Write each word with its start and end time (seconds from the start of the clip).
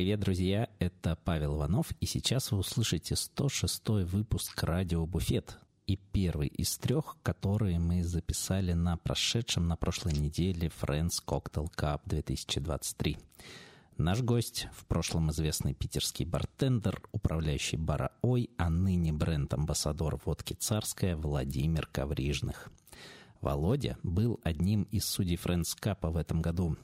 Привет, 0.00 0.20
друзья! 0.20 0.66
Это 0.78 1.18
Павел 1.26 1.58
Иванов, 1.58 1.92
и 2.00 2.06
сейчас 2.06 2.52
вы 2.52 2.60
услышите 2.60 3.16
106 3.16 3.86
выпуск 4.10 4.62
«Радио 4.62 5.04
Буфет», 5.04 5.58
и 5.86 5.98
первый 5.98 6.48
из 6.48 6.78
трех, 6.78 7.18
которые 7.22 7.78
мы 7.78 8.02
записали 8.02 8.72
на 8.72 8.96
прошедшем 8.96 9.68
на 9.68 9.76
прошлой 9.76 10.14
неделе 10.14 10.72
Friends 10.80 11.22
Cocktail 11.26 11.68
Cup 11.76 12.00
2023. 12.06 13.18
Наш 13.98 14.22
гость, 14.22 14.68
в 14.72 14.86
прошлом 14.86 15.32
известный 15.32 15.74
питерский 15.74 16.24
бартендер, 16.24 17.02
управляющий 17.12 17.76
бара 17.76 18.10
«Ой», 18.22 18.48
а 18.56 18.70
ныне 18.70 19.12
бренд-амбассадор 19.12 20.18
водки 20.24 20.54
«Царская» 20.54 21.14
Владимир 21.14 21.84
Коврижных. 21.84 22.70
Володя 23.42 23.98
был 24.02 24.40
одним 24.44 24.84
из 24.84 25.04
судей 25.04 25.36
Friends 25.36 25.76
Cup 25.78 26.10
в 26.10 26.16
этом 26.16 26.40
году. 26.40 26.78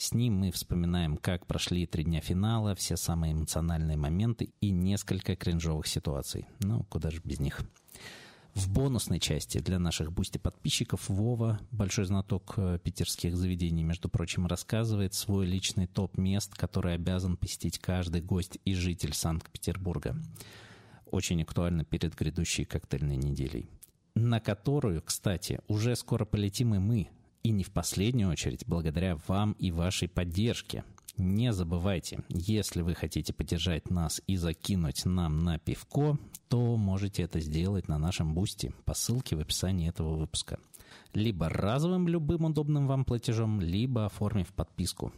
С 0.00 0.14
ним 0.14 0.36
мы 0.36 0.50
вспоминаем, 0.50 1.18
как 1.18 1.44
прошли 1.44 1.84
три 1.84 2.04
дня 2.04 2.22
финала, 2.22 2.74
все 2.74 2.96
самые 2.96 3.34
эмоциональные 3.34 3.98
моменты 3.98 4.48
и 4.62 4.70
несколько 4.70 5.36
кринжовых 5.36 5.86
ситуаций. 5.86 6.46
Ну, 6.60 6.84
куда 6.84 7.10
же 7.10 7.20
без 7.22 7.38
них. 7.38 7.60
В 8.54 8.72
бонусной 8.72 9.20
части 9.20 9.58
для 9.58 9.78
наших 9.78 10.10
бусти-подписчиков 10.10 11.06
Вова, 11.10 11.60
большой 11.70 12.06
знаток 12.06 12.54
э, 12.56 12.78
питерских 12.82 13.36
заведений, 13.36 13.84
между 13.84 14.08
прочим, 14.08 14.46
рассказывает 14.46 15.12
свой 15.12 15.44
личный 15.44 15.86
топ 15.86 16.16
мест, 16.16 16.54
который 16.54 16.94
обязан 16.94 17.36
посетить 17.36 17.78
каждый 17.78 18.22
гость 18.22 18.58
и 18.64 18.72
житель 18.72 19.12
Санкт-Петербурга. 19.12 20.16
Очень 21.10 21.42
актуально 21.42 21.84
перед 21.84 22.14
грядущей 22.14 22.64
коктейльной 22.64 23.18
неделей. 23.18 23.68
На 24.14 24.40
которую, 24.40 25.02
кстати, 25.02 25.60
уже 25.68 25.94
скоро 25.94 26.24
полетим 26.24 26.74
и 26.74 26.78
мы, 26.78 27.10
и 27.42 27.50
не 27.50 27.64
в 27.64 27.70
последнюю 27.70 28.30
очередь 28.30 28.66
благодаря 28.66 29.16
вам 29.26 29.52
и 29.52 29.70
вашей 29.70 30.08
поддержке. 30.08 30.84
Не 31.16 31.52
забывайте, 31.52 32.24
если 32.28 32.82
вы 32.82 32.94
хотите 32.94 33.32
поддержать 33.32 33.90
нас 33.90 34.22
и 34.26 34.36
закинуть 34.36 35.04
нам 35.04 35.40
на 35.40 35.58
пивко, 35.58 36.18
то 36.48 36.76
можете 36.76 37.22
это 37.22 37.40
сделать 37.40 37.88
на 37.88 37.98
нашем 37.98 38.34
бусте 38.34 38.72
по 38.84 38.94
ссылке 38.94 39.36
в 39.36 39.40
описании 39.40 39.88
этого 39.88 40.16
выпуска. 40.16 40.58
Либо 41.12 41.48
разовым 41.48 42.06
любым 42.06 42.44
удобным 42.44 42.86
вам 42.86 43.04
платежом, 43.04 43.60
либо 43.60 44.06
оформив 44.06 44.52
подписку. 44.52 45.12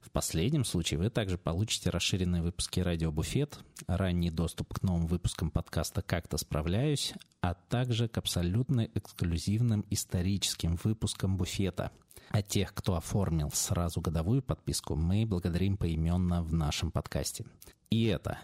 В 0.00 0.10
последнем 0.10 0.64
случае 0.64 1.00
вы 1.00 1.10
также 1.10 1.38
получите 1.38 1.90
расширенные 1.90 2.42
выпуски 2.42 2.80
«Радио 2.80 3.10
Буфет», 3.10 3.58
ранний 3.86 4.30
доступ 4.30 4.74
к 4.74 4.82
новым 4.82 5.06
выпускам 5.06 5.50
подкаста 5.50 6.02
«Как-то 6.02 6.36
справляюсь», 6.36 7.14
а 7.40 7.54
также 7.54 8.06
к 8.06 8.18
абсолютно 8.18 8.82
эксклюзивным 8.94 9.84
историческим 9.90 10.78
выпускам 10.84 11.36
«Буфета». 11.36 11.90
А 12.30 12.42
тех, 12.42 12.74
кто 12.74 12.96
оформил 12.96 13.50
сразу 13.52 14.00
годовую 14.00 14.42
подписку, 14.42 14.94
мы 14.94 15.26
благодарим 15.26 15.76
поименно 15.76 16.42
в 16.42 16.52
нашем 16.52 16.90
подкасте. 16.90 17.44
И 17.90 18.04
это 18.04 18.38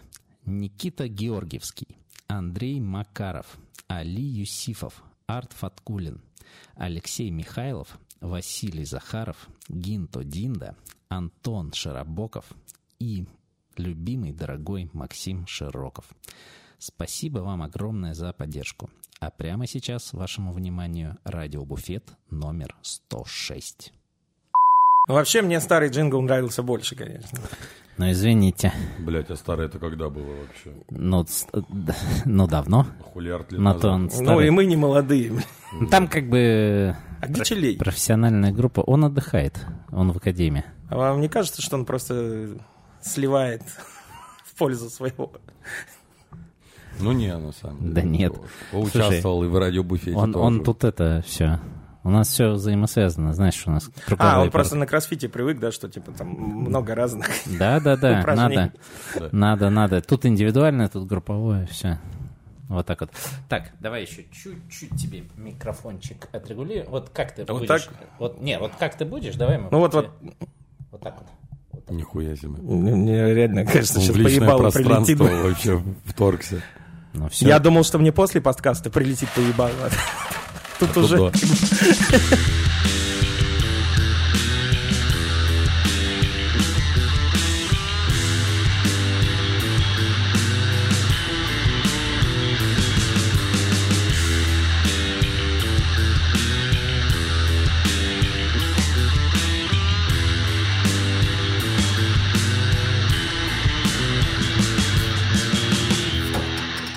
Никита 0.45 1.07
Георгиевский, 1.07 1.97
Андрей 2.27 2.79
Макаров, 2.79 3.57
Али 3.87 4.23
Юсифов, 4.23 5.03
Арт 5.27 5.53
Фаткулин, 5.53 6.21
Алексей 6.75 7.29
Михайлов, 7.29 7.97
Василий 8.19 8.85
Захаров, 8.85 9.47
Гинто 9.69 10.23
Динда, 10.23 10.75
Антон 11.09 11.73
Широбоков 11.73 12.45
и 12.99 13.25
любимый 13.77 14.31
дорогой 14.31 14.89
Максим 14.93 15.47
Широков. 15.47 16.05
Спасибо 16.77 17.39
вам 17.39 17.61
огромное 17.61 18.13
за 18.13 18.33
поддержку. 18.33 18.89
А 19.19 19.29
прямо 19.29 19.67
сейчас 19.67 20.13
вашему 20.13 20.51
вниманию 20.51 21.17
радиобуфет 21.23 22.03
номер 22.29 22.75
106. 22.81 23.93
Вообще 25.07 25.41
мне 25.41 25.59
старый 25.59 25.89
джингл 25.89 26.21
нравился 26.21 26.63
больше, 26.63 26.95
конечно. 26.95 27.39
Ну, 27.97 28.09
извините. 28.09 28.73
Блять, 28.99 29.29
а 29.29 29.35
старое 29.35 29.67
это 29.67 29.79
когда 29.79 30.09
было 30.09 30.33
вообще? 30.41 30.71
Ну, 30.89 31.25
ну 32.25 32.47
давно. 32.47 32.87
Хулиард 33.13 33.51
лет 33.51 33.61
На 33.61 33.73
то 33.73 33.89
он 33.89 34.09
Ну 34.19 34.39
и 34.39 34.49
мы 34.49 34.65
не 34.65 34.75
молодые. 34.75 35.33
Там 35.89 36.07
как 36.07 36.27
бы... 36.27 36.95
А 37.21 37.27
где 37.27 37.43
Челей? 37.43 37.77
Профессиональная 37.77 38.51
группа. 38.51 38.81
Он 38.81 39.05
отдыхает. 39.05 39.65
Он 39.91 40.11
в 40.11 40.17
академии. 40.17 40.65
А 40.89 40.97
вам 40.97 41.21
не 41.21 41.29
кажется, 41.29 41.61
что 41.61 41.75
он 41.75 41.85
просто 41.85 42.57
сливает 43.01 43.61
в 44.45 44.55
пользу 44.55 44.89
своего 44.89 45.31
ну 46.99 47.11
не, 47.13 47.35
на 47.35 47.51
самом 47.51 47.79
деле. 47.79 47.93
Да 47.93 48.01
нет. 48.01 48.33
Поучаствовал 48.71 49.39
Слушай, 49.39 49.49
и 49.49 49.51
в 49.51 49.57
радиобуфете 49.57 50.17
он, 50.17 50.33
тоже. 50.33 50.45
Он 50.45 50.63
тут 50.63 50.83
это 50.83 51.23
все... 51.25 51.59
У 52.03 52.09
нас 52.09 52.29
все 52.29 52.51
взаимосвязано, 52.51 53.33
знаешь, 53.33 53.53
что 53.53 53.69
у 53.69 53.73
нас 53.73 53.89
А, 54.17 54.41
он 54.41 54.49
просто 54.49 54.75
на 54.75 54.87
кроссфите 54.87 55.29
привык, 55.29 55.59
да, 55.59 55.71
что 55.71 55.87
типа 55.87 56.11
там 56.11 56.29
много 56.29 56.95
разных 56.95 57.27
Да, 57.59 57.79
да, 57.79 57.95
да, 57.95 58.23
надо, 58.35 58.73
надо, 59.31 59.69
надо. 59.69 60.01
Тут 60.01 60.25
индивидуальное, 60.25 60.89
тут 60.89 61.07
групповое, 61.07 61.67
все. 61.67 61.99
Вот 62.69 62.85
так 62.87 63.01
вот. 63.01 63.11
Так, 63.49 63.71
давай 63.79 64.03
еще 64.03 64.23
чуть-чуть 64.31 64.99
тебе 64.99 65.25
микрофончик 65.35 66.27
отрегулируем. 66.31 66.89
Вот 66.89 67.09
как 67.09 67.35
ты 67.35 67.43
а 67.43 67.53
будешь? 67.53 67.67
Вот 67.67 67.67
так? 67.67 67.81
Вот, 68.17 68.41
не, 68.41 68.57
вот 68.57 68.71
как 68.79 68.97
ты 68.97 69.05
будешь, 69.05 69.35
давай 69.35 69.57
мы... 69.57 69.69
Ну 69.69 69.79
вот, 69.79 69.93
вот. 69.93 70.09
Вот 70.89 71.01
так 71.01 71.19
вот. 71.19 71.27
Вот 71.71 71.85
так. 71.85 71.95
Нихуя 71.95 72.35
себе. 72.35 72.49
Мне 72.49 73.33
реально, 73.33 73.65
кажется, 73.65 73.99
сейчас 73.99 74.15
поебало 74.15 74.71
прилетит. 74.71 75.19
вообще 75.19 75.83
вторгся. 76.05 76.63
Ну, 77.13 77.27
все. 77.29 77.47
Я 77.47 77.59
думал, 77.59 77.83
что 77.83 77.99
мне 77.99 78.11
после 78.11 78.41
подкаста 78.41 78.89
прилетит 78.89 79.29
поебало. 79.35 79.71
Тут 80.81 80.97
уже... 80.97 81.31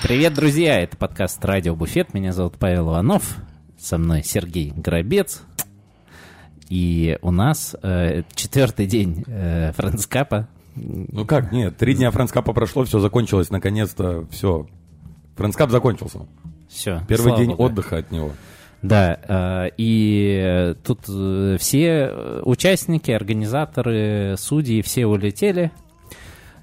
Привет, 0.01 0.33
друзья! 0.33 0.81
Это 0.81 0.97
подкаст 0.97 1.43
«Радио 1.45 1.75
Буфет». 1.75 2.15
Меня 2.15 2.33
зовут 2.33 2.57
Павел 2.57 2.89
Иванов. 2.89 3.37
Со 3.85 3.99
мной 3.99 4.23
Сергей 4.23 4.73
Грабец. 4.75 5.43
И 6.69 7.19
у 7.21 7.29
нас 7.29 7.75
э, 7.83 8.23
четвертый 8.33 8.87
день 8.87 9.23
э, 9.27 9.73
френдскапа. 9.73 10.47
Ну 10.73 11.23
как, 11.23 11.51
нет, 11.51 11.77
три 11.77 11.93
дня 11.93 12.09
френдскапа 12.09 12.51
прошло, 12.51 12.83
все 12.85 12.97
закончилось, 12.97 13.51
наконец-то, 13.51 14.25
все. 14.31 14.65
Френдскап 15.35 15.69
закончился. 15.69 16.21
Все. 16.67 17.03
Первый 17.07 17.37
день 17.37 17.51
Богу. 17.51 17.65
отдыха 17.65 17.97
от 17.97 18.09
него. 18.09 18.31
Да, 18.81 19.19
э, 19.21 19.69
и 19.77 20.73
тут 20.83 21.01
э, 21.07 21.57
все 21.59 22.11
участники, 22.41 23.11
организаторы, 23.11 24.33
судьи, 24.39 24.81
все 24.81 25.05
улетели. 25.05 25.71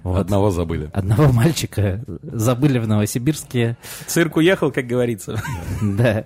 Вот. 0.02 0.18
Одного 0.18 0.50
забыли. 0.50 0.90
Одного 0.92 1.32
мальчика 1.32 2.02
забыли 2.22 2.80
в 2.80 2.88
Новосибирске. 2.88 3.76
Цирк 4.08 4.34
уехал, 4.36 4.72
как 4.72 4.88
говорится. 4.88 5.40
Да. 5.80 6.24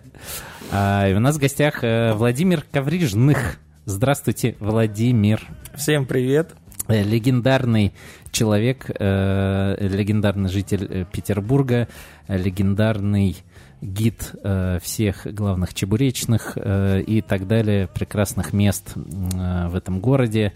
А, 0.72 1.08
и 1.08 1.14
у 1.14 1.20
нас 1.20 1.36
в 1.36 1.38
гостях 1.38 1.84
э, 1.84 2.12
Владимир 2.14 2.64
Коврижных. 2.72 3.58
Здравствуйте, 3.84 4.56
Владимир. 4.60 5.46
Всем 5.76 6.06
привет. 6.06 6.54
Э, 6.88 7.02
легендарный 7.02 7.92
человек, 8.32 8.90
э, 8.90 9.76
легендарный 9.80 10.48
житель 10.48 11.06
Петербурга, 11.12 11.88
легендарный 12.28 13.36
гид 13.82 14.34
всех 14.82 15.26
главных 15.26 15.74
чебуречных 15.74 16.56
и 16.56 17.22
так 17.26 17.46
далее, 17.46 17.88
прекрасных 17.88 18.54
мест 18.54 18.92
в 18.94 19.74
этом 19.76 20.00
городе 20.00 20.54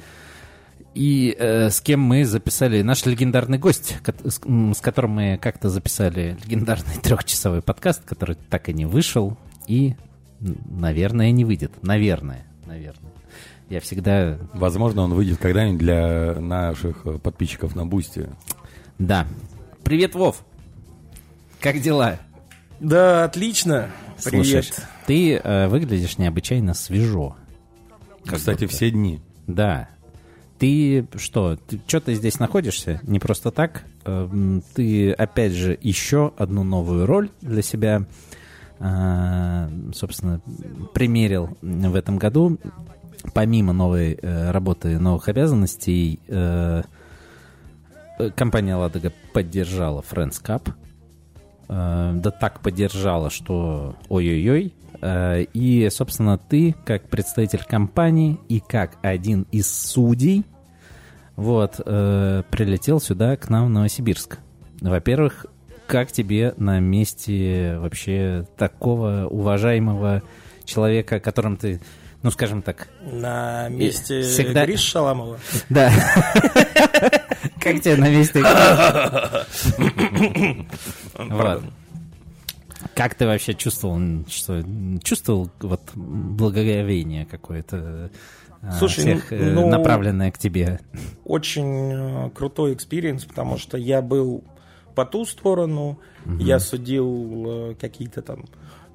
и 0.94 1.37
э, 1.38 1.71
с 1.71 1.81
кем 1.81 2.00
мы 2.00 2.25
записали 2.25 2.82
наш 2.82 3.06
легендарный 3.06 3.59
гость, 3.59 3.98
с, 4.24 4.41
с 4.41 4.80
которым 4.80 5.12
мы 5.12 5.39
как-то 5.41 5.68
записали 5.68 6.36
легендарный 6.45 6.97
трехчасовой 7.03 7.62
подкаст, 7.62 8.03
который 8.04 8.36
так 8.48 8.68
и 8.68 8.72
не 8.72 8.86
вышел 8.86 9.36
и, 9.71 9.95
наверное, 10.41 11.31
не 11.31 11.45
выйдет. 11.45 11.71
Наверное, 11.83 12.45
наверное. 12.67 13.13
Я 13.69 13.81
всегда... 13.81 14.37
Возможно, 14.53 15.03
он 15.03 15.15
выйдет 15.15 15.39
когда-нибудь 15.39 15.78
для 15.78 16.34
наших 16.41 17.07
подписчиков 17.22 17.77
на 17.77 17.87
Бусти. 17.87 18.28
Да. 18.99 19.28
Привет, 19.84 20.17
Вов. 20.17 20.45
Как 21.61 21.81
дела? 21.81 22.19
Да, 22.81 23.25
отлично. 23.25 23.91
Привет. 24.25 24.65
Слушай, 24.65 24.84
ты 25.07 25.34
э, 25.37 25.69
выглядишь 25.69 26.19
необычайно 26.19 26.75
свежо. 26.75 27.37
Кстати, 28.27 28.67
все 28.67 28.91
дни. 28.91 29.21
Да, 29.47 29.89
ты 30.59 31.07
что, 31.17 31.57
ты 31.57 31.81
что 31.87 32.01
ты 32.01 32.15
здесь 32.15 32.41
находишься? 32.41 33.01
Не 33.05 33.21
просто 33.21 33.53
так. 33.53 33.84
Эм, 34.05 34.65
ты, 34.75 35.13
опять 35.13 35.53
же, 35.53 35.78
еще 35.81 36.33
одну 36.37 36.65
новую 36.65 37.07
роль 37.07 37.31
для 37.41 37.63
себя, 37.63 38.03
э, 38.03 38.40
собственно, 38.80 40.41
примерил 40.94 41.56
в 41.60 41.94
этом 41.94 42.16
году. 42.16 42.59
Помимо 43.34 43.72
новой 43.74 44.18
э, 44.21 44.50
работы, 44.50 44.98
новых 44.98 45.28
обязанностей, 45.28 46.21
э, 46.27 46.82
э, 48.18 48.30
компания 48.30 48.74
Ладога 48.74 49.12
поддержала 49.34 50.03
Friends 50.10 50.42
Cup. 50.42 50.72
Э, 51.68 52.12
да 52.15 52.30
так 52.30 52.60
поддержала, 52.60 53.28
что 53.28 53.97
ой-ой-ой. 54.09 54.74
Э, 55.03 55.42
и, 55.42 55.88
собственно, 55.91 56.38
ты, 56.38 56.74
как 56.86 57.09
представитель 57.09 57.65
компании 57.68 58.38
и 58.48 58.60
как 58.60 58.97
один 59.03 59.47
из 59.53 59.71
судей, 59.71 60.44
вот, 61.36 61.80
э, 61.84 62.42
прилетел 62.50 63.00
сюда 63.00 63.36
к 63.36 63.50
нам 63.50 63.66
в 63.66 63.71
Новосибирск. 63.71 64.38
Во-первых, 64.80 65.44
как 65.91 66.13
тебе 66.13 66.54
на 66.57 66.78
месте 66.78 67.77
вообще 67.78 68.47
такого 68.57 69.27
уважаемого 69.27 70.22
человека, 70.65 71.19
которым 71.19 71.57
ты, 71.57 71.81
ну, 72.22 72.31
скажем 72.31 72.63
так... 72.63 72.89
На 73.03 73.69
месте 73.69 74.22
Всегда- 74.22 74.66
Гриш 74.66 74.81
Шаламова. 74.81 75.39
Да. 75.69 75.91
Как 77.60 77.81
тебе 77.81 77.97
на 77.97 78.09
месте... 78.09 78.41
Вот. 81.19 81.65
Как 82.95 83.15
ты 83.15 83.27
вообще 83.27 83.54
чувствовал, 83.54 83.98
что 84.28 84.63
чувствовал 85.03 85.51
вот 85.60 85.81
благоговение 85.95 87.27
какое-то, 87.27 88.10
а, 88.63 88.72
Слушай, 88.72 89.01
всех, 89.01 89.31
ну- 89.33 89.66
э, 89.66 89.71
направленное 89.71 90.31
к 90.31 90.39
тебе? 90.39 90.81
Очень 91.25 91.93
э, 92.27 92.31
крутой 92.31 92.75
experience, 92.74 93.24
потому 93.25 93.59
что 93.59 93.77
я 93.77 94.03
был 94.03 94.45
по 95.00 95.06
ту 95.06 95.24
сторону, 95.24 95.98
я 96.38 96.58
судил 96.58 97.70
э, 97.70 97.74
какие-то 97.80 98.20
там 98.20 98.44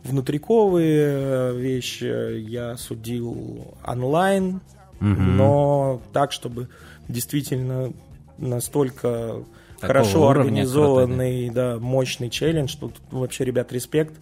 внутриковые 0.03 1.07
э, 1.07 1.57
вещи, 1.57 2.37
я 2.41 2.77
судил 2.77 3.75
онлайн, 3.83 4.61
но 4.99 5.99
так, 6.13 6.31
чтобы 6.31 6.69
действительно 7.07 7.91
настолько 8.37 9.43
хорошо 9.81 10.27
уровня 10.27 10.49
организованный, 10.49 11.49
да, 11.49 11.79
мощный 11.79 12.29
челлендж, 12.29 12.69
что 12.69 12.89
тут 12.89 13.01
вообще, 13.09 13.43
ребят, 13.45 13.73
респект. 13.73 14.13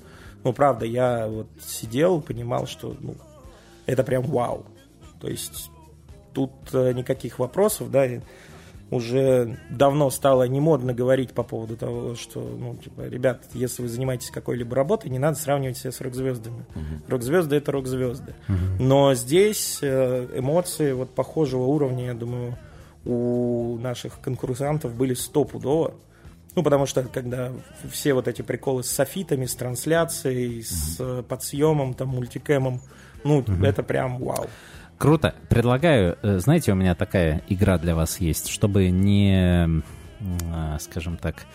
Ну, 0.45 0.53
правда, 0.53 0.85
я 0.85 1.27
вот 1.27 1.47
сидел, 1.61 2.21
понимал, 2.21 2.65
что 2.65 2.95
ну, 3.01 3.15
это 3.85 4.05
прям 4.05 4.23
вау. 4.23 4.65
То 5.19 5.27
есть 5.27 5.69
тут 6.31 6.51
э, 6.71 6.93
никаких 6.93 7.39
вопросов, 7.39 7.91
да, 7.91 8.07
уже 8.93 9.57
давно 9.69 10.09
стало 10.09 10.47
не 10.47 10.59
модно 10.59 10.93
говорить 10.93 11.31
по 11.31 11.43
поводу 11.43 11.75
того, 11.75 12.15
что, 12.15 12.39
ну, 12.39 12.75
типа, 12.75 13.01
ребят, 13.07 13.43
если 13.53 13.81
вы 13.81 13.87
занимаетесь 13.87 14.29
какой-либо 14.29 14.75
работой, 14.75 15.09
не 15.09 15.19
надо 15.19 15.37
сравнивать 15.37 15.77
себя 15.77 15.91
с 15.91 16.01
рок-звездами. 16.01 16.65
Рок-звезды— 17.07 17.55
это 17.57 17.71
рок-звезды. 17.71 18.35
Но 18.79 19.13
здесь 19.15 19.79
э, 19.81 20.27
эмоции 20.35 20.93
вот 20.93 21.09
похожего 21.15 21.63
уровня, 21.63 22.07
я 22.07 22.13
думаю, 22.13 22.57
у 23.05 23.77
наших 23.79 24.19
конкурсантов 24.21 24.93
были 24.93 25.13
стопудово. 25.13 25.95
Ну, 26.55 26.61
потому 26.61 26.85
что 26.85 27.03
когда 27.03 27.51
все 27.91 28.13
вот 28.13 28.27
эти 28.27 28.43
приколы 28.43 28.83
с 28.83 28.87
софитами, 28.87 29.45
с 29.45 29.55
трансляцией, 29.55 30.61
с 30.61 31.23
подсъемом, 31.27 31.95
там, 31.95 32.09
мультикэмом, 32.09 32.79
ну, 33.23 33.43
это 33.63 33.81
прям 33.83 34.19
вау. 34.19 34.47
Круто. 34.97 35.35
Предлагаю, 35.49 36.17
э, 36.21 36.39
знаете, 36.39 36.71
у 36.71 36.75
меня 36.75 36.95
такая 36.95 37.41
игра 37.49 37.77
для 37.77 37.95
вас 37.95 38.19
есть, 38.19 38.47
чтобы 38.47 38.89
не, 38.89 39.81
а, 40.51 40.77
скажем 40.79 41.17
так, 41.17 41.45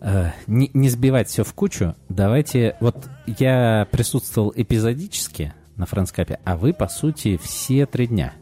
э, 0.00 0.30
не, 0.46 0.70
не 0.72 0.88
сбивать 0.88 1.28
все 1.28 1.44
в 1.44 1.52
кучу. 1.54 1.94
Давайте, 2.08 2.76
вот 2.80 3.08
я 3.26 3.86
присутствовал 3.90 4.52
эпизодически 4.54 5.52
на 5.76 5.86
франскапе, 5.86 6.38
а 6.44 6.56
вы, 6.56 6.72
по 6.72 6.88
сути, 6.88 7.36
все 7.36 7.86
три 7.86 8.06
дня. 8.06 8.32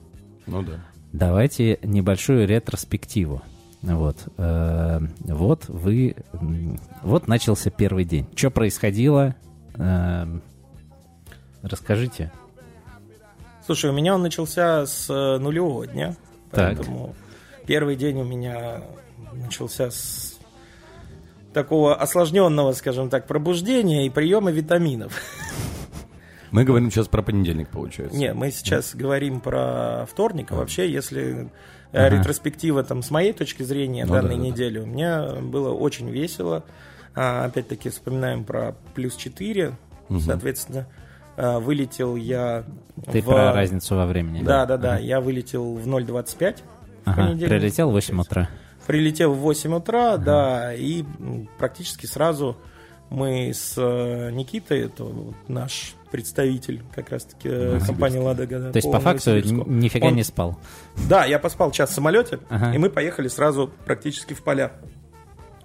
Ну 0.47 0.63
да. 0.63 0.85
Давайте 1.13 1.79
небольшую 1.83 2.47
ретроспективу. 2.47 3.43
Вот, 3.83 4.29
э, 4.37 5.01
вот 5.21 5.69
вы, 5.69 6.17
вот 7.03 7.29
начался 7.29 7.71
первый 7.71 8.05
день. 8.05 8.27
Что 8.35 8.51
происходило? 8.51 9.35
Э, 9.75 10.27
расскажите. 11.63 12.33
Слушай, 13.69 13.91
у 13.91 13.93
меня 13.93 14.15
он 14.15 14.23
начался 14.23 14.87
с 14.87 15.11
э, 15.11 15.37
нулевого 15.39 15.87
дня, 15.87 16.17
Так. 16.53 16.75
поэтому 16.79 17.15
первый 17.67 17.97
день 17.97 18.19
у 18.19 18.25
меня 18.25 18.81
начался 19.35 19.91
с 19.91 20.39
такого 21.53 21.95
осложненного, 21.95 22.73
скажем 22.73 23.11
так, 23.11 23.27
пробуждения 23.27 24.07
и 24.07 24.09
приема 24.09 24.51
витаминов. 24.51 25.13
Мы 26.51 26.65
говорим 26.65 26.91
сейчас 26.91 27.09
про 27.09 27.21
понедельник, 27.21 27.69
получается. 27.69 28.17
Не, 28.17 28.33
мы 28.33 28.51
сейчас 28.53 28.95
говорим 28.95 29.43
про 29.43 30.07
вторник, 30.11 30.51
а 30.51 30.55
вообще, 30.55 30.91
если 30.91 31.51
э, 31.93 32.07
Ага. 32.07 32.17
ретроспектива 32.17 32.83
там 32.85 33.03
с 33.03 33.11
моей 33.11 33.35
точки 33.35 33.65
зрения 33.65 34.07
Ну 34.07 34.15
данной 34.15 34.31
да, 34.31 34.37
да, 34.37 34.41
да. 34.45 34.47
недели, 34.49 34.79
у 34.79 34.87
меня 34.87 35.29
было 35.43 35.75
очень 35.75 36.09
весело. 36.09 36.65
А, 37.15 37.45
опять-таки 37.45 37.91
вспоминаем 37.91 38.45
про 38.45 38.77
плюс 38.95 39.15
4, 39.15 39.77
соответственно, 40.25 40.87
а, 40.89 40.98
вылетел 41.39 42.17
я 42.17 42.65
Ты 43.11 43.21
в... 43.23 43.27
про 43.27 43.53
разницу 43.53 43.95
во 43.97 44.07
времени. 44.07 44.43
Да, 44.43 44.67
да, 44.67 44.77
да, 44.77 44.99
я 44.99 45.21
вылетел 45.21 45.75
в 45.75 45.87
0.25. 45.87 46.57
в 46.57 46.63
Ага, 47.05 47.17
понедельник, 47.23 47.49
прилетел 47.49 47.91
в 47.91 47.93
8 47.93 48.09
получается. 48.17 48.31
утра. 48.33 48.49
Прилетел 48.87 49.33
в 49.35 49.39
8 49.39 49.75
утра, 49.75 50.17
да, 50.17 50.75
и 50.75 51.05
практически 51.59 52.07
сразу 52.07 52.57
мы 53.11 53.51
с 53.55 53.75
э, 53.77 54.31
Никитой, 54.33 54.81
это 54.87 55.05
вот 55.05 55.35
наш 55.49 55.95
представитель 56.11 56.83
как 56.95 57.11
раз-таки 57.11 57.49
э, 57.51 57.81
компании 57.87 58.19
«Ладога». 58.19 58.59
да, 58.59 58.73
То 58.73 58.77
есть, 58.79 58.91
по 58.91 58.99
факту, 59.01 59.37
нифига 59.41 60.09
Он- 60.09 60.15
не 60.17 60.23
спал. 60.25 60.59
Да, 61.09 61.25
я 61.25 61.39
поспал 61.39 61.71
час 61.71 61.91
в 61.91 61.95
самолете, 61.95 62.39
Ага. 62.51 62.75
и 62.75 62.79
мы 62.79 62.91
поехали 62.91 63.29
сразу 63.29 63.71
практически 63.87 64.35
в 64.35 64.43
поля. 64.43 64.73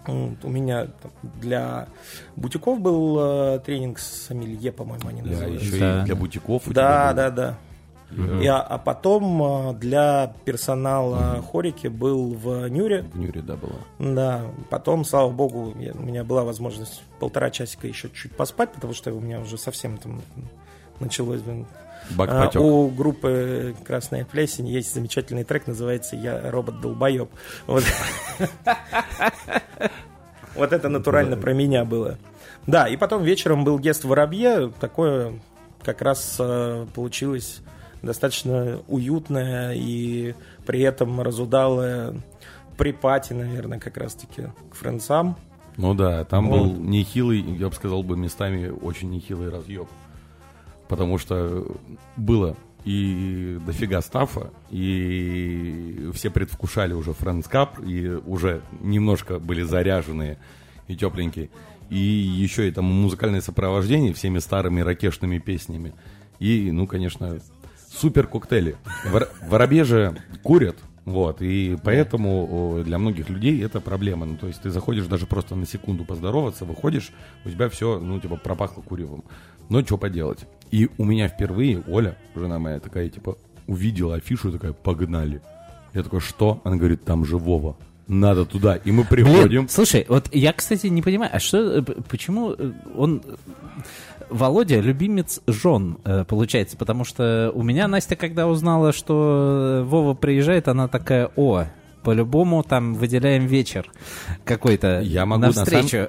Вот, 0.06 0.44
У 0.44 0.50
меня 0.50 0.88
там 1.02 1.12
для 1.40 1.88
бутиков 2.36 2.80
был 2.80 3.18
э, 3.56 3.60
тренинг 3.66 4.00
с 4.00 4.30
Амелье, 4.32 4.72
по-моему, 4.72 5.08
они 5.08 5.22
Да, 5.22 5.30
называются. 5.30 5.66
еще 5.66 5.80
Да. 5.80 6.02
и 6.02 6.06
для 6.06 6.16
бутиков. 6.16 6.64
Да, 6.68 7.12
тебя 7.12 7.14
да, 7.14 7.30
да. 7.30 7.58
И, 8.44 8.46
а, 8.46 8.60
а 8.62 8.78
потом 8.78 9.42
э, 9.72 9.74
для 9.74 10.36
персонала 10.46 11.42
хорики 11.42 11.88
был 11.88 12.34
в 12.36 12.68
Нюре. 12.70 13.02
В 13.14 13.18
Нюре, 13.18 13.42
да, 13.42 13.56
было. 13.56 13.80
Да, 13.98 14.42
потом, 14.70 15.04
слава 15.06 15.32
богу, 15.32 15.74
я- 15.80 15.94
у 15.94 16.02
меня 16.02 16.24
была 16.24 16.44
возможность 16.44 17.02
полтора 17.20 17.50
часика 17.50 17.88
еще 17.88 18.10
чуть 18.12 18.36
поспать, 18.36 18.72
потому 18.74 18.94
что 18.94 19.12
у 19.14 19.20
меня 19.20 19.40
уже 19.40 19.58
совсем 19.58 19.98
там 19.98 20.22
началось. 21.00 21.42
блин. 21.42 21.66
Бак 22.12 22.30
А, 22.32 22.60
у 22.60 22.90
группы 22.90 23.76
Красная 23.86 24.26
плесень 24.26 24.68
есть 24.68 24.94
замечательный 24.94 25.44
трек, 25.44 25.68
называется 25.68 26.16
Я 26.16 26.52
робот 26.52 26.82
долбоеб. 26.82 27.30
Вот. 27.68 27.84
Вот 30.56 30.72
это 30.72 30.88
натурально 30.88 31.36
про 31.36 31.51
меня 31.54 31.84
было. 31.84 32.20
Да, 32.68 32.88
и 32.88 32.96
потом 32.96 33.24
вечером 33.24 33.63
был 33.63 33.80
гест 33.80 34.04
Воробье. 34.04 34.72
Такое 34.80 35.39
как 35.84 36.04
раз 36.04 36.38
э, 36.39 36.86
получилось 36.94 37.62
достаточно 38.04 38.80
уютное 38.88 39.74
и 39.74 40.36
при 40.66 40.82
этом 40.82 41.22
разудалое 41.22 42.13
припати, 42.77 43.34
наверное, 43.34 43.80
как 43.80 43.98
раз-таки 43.98 44.44
к 44.70 44.75
френдсам. 44.75 45.38
Ну 45.77 45.94
да, 45.94 46.24
там 46.25 46.50
Вот. 46.50 46.60
был 46.60 46.74
нехилый, 46.75 47.42
я 47.42 47.70
бы 47.70 47.74
сказал 47.74 48.04
бы 48.04 48.16
местами 48.16 48.70
очень 48.70 49.10
нехилый 49.10 49.50
разъеб. 49.50 49.88
Потому 50.94 51.18
что 51.18 51.76
было 52.18 52.56
и 52.86 53.58
дофига 53.66 54.00
стафа, 54.04 54.52
и 54.70 56.12
все 56.14 56.30
предвкушали 56.30 56.94
уже 56.94 57.14
Friends 57.14 57.50
Cup, 57.50 57.84
и 57.84 58.08
уже 58.28 58.62
немножко 58.80 59.40
были 59.40 59.64
заряженные 59.64 60.38
и 60.88 60.96
тепленькие. 60.96 61.50
И 61.90 61.98
еще 61.98 62.68
и 62.68 62.72
там 62.72 62.86
музыкальное 62.86 63.42
сопровождение 63.42 64.14
всеми 64.14 64.38
старыми 64.38 64.82
ракешными 64.82 65.40
песнями. 65.40 65.96
И, 66.38 66.70
ну, 66.72 66.86
конечно, 66.86 67.40
супер 67.92 68.28
коктейли. 68.28 68.76
Вор- 69.10 69.30
Воробье 69.48 69.86
же 69.86 70.16
курят, 70.44 70.76
вот, 71.05 71.41
и 71.41 71.77
поэтому 71.83 72.81
для 72.86 72.98
многих 72.98 73.29
людей 73.29 73.62
это 73.63 73.81
проблема. 73.81 74.25
Ну, 74.25 74.38
то 74.38 74.48
есть 74.48 74.62
ты 74.62 74.69
заходишь 74.69 75.05
даже 75.07 75.25
просто 75.25 75.55
на 75.55 75.65
секунду 75.65 76.05
поздороваться, 76.05 76.63
выходишь, 76.63 77.12
у 77.43 77.50
тебя 77.50 77.67
все, 77.67 78.00
ну, 78.00 78.19
типа, 78.19 78.38
пропахло 78.38 78.81
куревом. 78.81 79.24
Но 79.69 79.81
что 79.81 79.98
поделать. 79.98 80.45
И 80.72 80.89
у 80.98 81.05
меня 81.05 81.27
впервые 81.27 81.83
Оля, 81.88 82.17
жена 82.36 82.57
моя, 82.57 82.79
такая, 82.79 83.10
типа, 83.10 83.38
увидела 83.67 84.15
афишу 84.15 84.50
и 84.50 84.51
такая, 84.53 84.74
погнали. 84.74 85.41
Я 85.93 86.03
такой, 86.03 86.22
что? 86.22 86.62
Она 86.63 86.77
говорит, 86.77 87.03
там 87.03 87.25
же 87.25 87.38
Вова. 87.38 87.75
Надо 88.07 88.45
туда. 88.45 88.75
И 88.75 88.91
мы 88.91 89.05
приходим. 89.05 89.48
Блин, 89.48 89.69
слушай, 89.69 90.05
вот 90.10 90.27
я, 90.33 90.51
кстати, 90.51 90.88
не 90.88 91.01
понимаю, 91.01 91.31
а 91.33 91.39
что, 91.39 91.79
э, 91.79 91.81
почему 92.10 92.51
э, 92.51 92.72
он, 92.95 93.22
Володя, 94.30 94.80
любимец 94.80 95.42
жен, 95.48 95.98
э, 96.03 96.25
получается, 96.25 96.77
потому 96.77 97.06
что 97.06 97.51
у 97.53 97.63
меня 97.63 97.88
Настя, 97.88 98.15
когда 98.15 98.48
узнала, 98.48 98.94
что 98.94 99.82
э, 99.82 99.84
Вова 99.84 100.13
приезжает, 100.13 100.68
она 100.68 100.88
такая, 100.88 101.30
о, 101.36 101.65
по-любому 102.03 102.63
там 102.63 102.96
выделяем 102.96 103.46
вечер 103.46 103.89
какой-то 104.44 105.01
Я 105.01 105.25
могу 105.25 105.42
на 105.42 105.48
навстречу. 105.48 106.08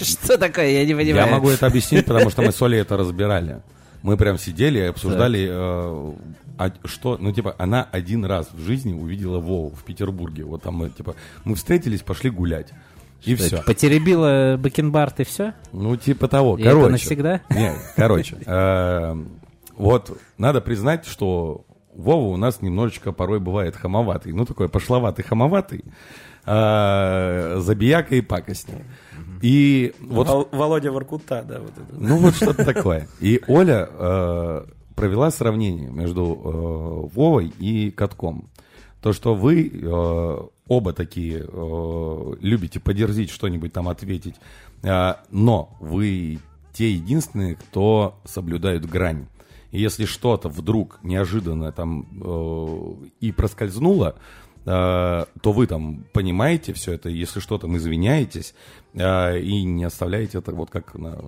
Что 0.00 0.38
такое, 0.38 0.70
я 0.70 0.84
не 0.84 0.94
понимаю. 0.94 1.26
Я 1.26 1.32
могу 1.32 1.50
это 1.50 1.66
объяснить, 1.66 2.06
потому 2.06 2.30
что 2.30 2.42
мы 2.42 2.52
с 2.52 2.62
Олей 2.62 2.80
это 2.80 2.96
разбирали. 2.98 3.60
Мы 4.02 4.16
прям 4.16 4.38
сидели 4.38 4.78
и 4.78 4.82
обсуждали, 4.82 5.48
э, 5.50 6.12
а 6.58 6.72
что, 6.84 7.18
ну, 7.20 7.32
типа, 7.32 7.54
она 7.58 7.86
один 7.90 8.24
раз 8.24 8.48
в 8.52 8.60
жизни 8.60 8.92
увидела 8.92 9.40
Вову 9.40 9.74
в 9.74 9.84
Петербурге. 9.84 10.44
Вот 10.44 10.62
там 10.62 10.74
мы, 10.76 10.90
типа, 10.90 11.14
мы 11.44 11.54
встретились, 11.54 12.00
пошли 12.02 12.30
гулять. 12.30 12.68
И 13.24 13.34
все. 13.34 13.62
Потеребила 13.62 14.56
бакенбард 14.58 15.20
и 15.20 15.24
все? 15.24 15.54
Ну, 15.72 15.96
типа 15.96 16.28
того. 16.28 16.56
И 16.58 16.62
короче. 16.62 16.80
это 16.82 16.90
навсегда? 16.92 17.40
Не, 17.50 17.72
короче. 17.96 18.36
э, 18.46 19.16
Вот, 19.76 20.16
надо 20.38 20.60
признать, 20.60 21.06
что 21.06 21.64
Вова 21.94 22.26
у 22.32 22.36
нас 22.36 22.62
немножечко 22.62 23.12
порой 23.12 23.40
бывает 23.40 23.74
хамоватый. 23.76 24.32
Ну, 24.32 24.44
такой 24.44 24.68
пошловатый, 24.68 25.24
хамоватый. 25.24 25.84
э, 26.44 27.56
Забияка 27.60 28.14
и 28.16 28.20
пакостник. 28.20 28.84
И 29.42 29.94
вот 30.00 30.28
Вол- 30.28 30.48
Володя 30.52 30.92
Воркута, 30.92 31.42
да, 31.46 31.60
вот 31.60 31.72
это. 31.76 31.94
ну 31.98 32.16
вот 32.18 32.34
что-то 32.36 32.64
такое. 32.64 33.08
И 33.20 33.40
Оля 33.48 33.88
э, 33.90 34.64
провела 34.94 35.30
сравнение 35.30 35.90
между 35.90 36.22
э, 37.12 37.14
Вовой 37.14 37.52
и 37.58 37.90
Катком. 37.90 38.48
То, 39.06 39.12
что 39.12 39.36
вы 39.36 39.70
э, 39.72 40.36
оба 40.66 40.92
такие 40.92 41.46
э, 41.46 42.32
любите 42.40 42.80
подерзить, 42.80 43.30
что-нибудь 43.30 43.72
там 43.72 43.88
ответить, 43.88 44.34
э, 44.82 45.14
но 45.30 45.76
вы 45.78 46.40
те 46.72 46.90
единственные, 46.90 47.54
кто 47.54 48.18
соблюдают 48.24 48.84
грань. 48.84 49.28
И 49.70 49.80
если 49.80 50.06
что-то 50.06 50.48
вдруг 50.48 50.98
неожиданно 51.04 51.70
там 51.70 52.04
э, 52.20 52.94
и 53.20 53.30
проскользнуло, 53.30 54.16
э, 54.64 54.64
то 54.66 55.52
вы 55.52 55.68
там 55.68 56.04
понимаете 56.12 56.72
все 56.72 56.94
это, 56.94 57.08
если 57.08 57.38
что, 57.38 57.58
там 57.58 57.76
извиняетесь 57.76 58.56
э, 58.94 59.38
и 59.38 59.62
не 59.62 59.84
оставляете 59.84 60.38
это 60.38 60.50
вот 60.50 60.70
как 60.70 60.96
на 60.96 61.24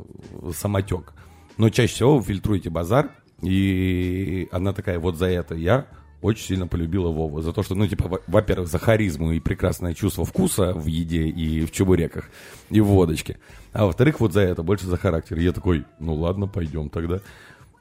самотек. 0.53 1.13
Но 1.59 1.71
чаще 1.71 1.95
всего 1.95 2.19
вы 2.19 2.25
фильтруете 2.25 2.71
базар, 2.71 3.13
и 3.41 4.49
она 4.51 4.73
такая, 4.73 4.99
вот 4.99 5.15
за 5.15 5.27
это 5.27 5.55
я 5.55 5.87
очень 6.21 6.45
сильно 6.47 6.67
полюбила 6.67 7.11
Вову. 7.11 7.41
За 7.41 7.53
то, 7.53 7.63
что, 7.63 7.75
ну, 7.75 7.87
типа, 7.87 8.09
во- 8.09 8.21
во-первых, 8.27 8.69
за 8.69 8.79
харизму 8.79 9.33
и 9.33 9.41
прекрасное 9.41 9.95
чувство 9.95 10.25
вкуса 10.25 10.73
в 10.73 10.87
еде 10.87 11.29
и 11.29 11.65
в 11.65 11.71
чебуреках, 11.71 12.29
и 12.71 12.81
в 12.81 12.87
водочке. 12.87 13.39
А 13.73 13.87
во-вторых, 13.87 14.21
вот 14.21 14.33
за 14.33 14.41
это, 14.41 14.63
больше 14.63 14.87
за 14.87 14.97
характер. 14.97 15.39
Я 15.39 15.53
такой, 15.53 15.85
ну 16.01 16.15
ладно, 16.15 16.47
пойдем 16.47 16.89
тогда. 16.91 17.21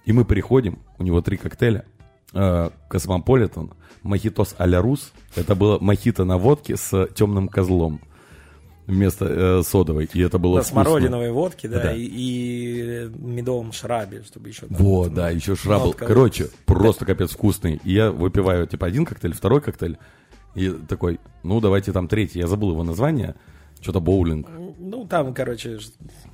И 0.06 0.14
мы 0.14 0.24
приходим, 0.26 0.80
у 0.98 1.04
него 1.04 1.22
три 1.22 1.38
коктейля. 1.38 1.86
Э, 2.34 2.70
Космополитен, 2.90 3.72
мохитос 4.04 4.56
а-ля 4.58 4.82
рус. 4.82 5.12
Это 5.36 5.56
было 5.56 5.80
мохито 5.80 6.24
на 6.26 6.38
водке 6.38 6.78
с 6.78 7.08
темным 7.16 7.48
козлом 7.48 8.02
вместо 8.88 9.26
э, 9.26 9.64
содовой. 9.64 10.10
И 10.14 10.20
это 10.22 10.40
было 10.40 10.56
На 10.58 10.62
вкусно. 10.64 10.84
смородиновой 10.84 11.32
водке, 11.32 11.68
да, 11.68 11.84
Да. 11.84 11.94
И, 11.94 12.02
и 12.04 13.10
медовом 13.18 13.72
шрабе, 13.74 14.24
чтобы 14.24 14.50
еще... 14.50 14.62
там 14.66 14.78
Вот, 14.78 15.08
вот, 15.10 15.14
да, 15.14 15.30
еще 15.30 15.56
шрабл. 15.56 15.88
нотка. 15.88 16.06
Короче, 16.06 16.48
просто 16.66 17.06
капец 17.06 17.32
вкусный. 17.32 17.80
И 17.84 17.92
я 17.94 18.12
выпиваю, 18.12 18.66
типа, 18.66 18.88
один 18.88 19.06
коктейль, 19.06 19.34
второй 19.34 19.62
коктейль. 19.62 19.98
И 20.56 20.70
такой, 20.70 21.20
ну, 21.44 21.60
давайте 21.62 21.92
там 21.92 22.08
третий. 22.08 22.40
Я 22.40 22.48
забыл 22.48 22.72
его 22.72 22.84
название. 22.84 23.36
Что-то 23.82 24.00
боулинг. 24.00 24.48
Ну, 24.80 25.06
там, 25.06 25.34
короче, 25.34 25.78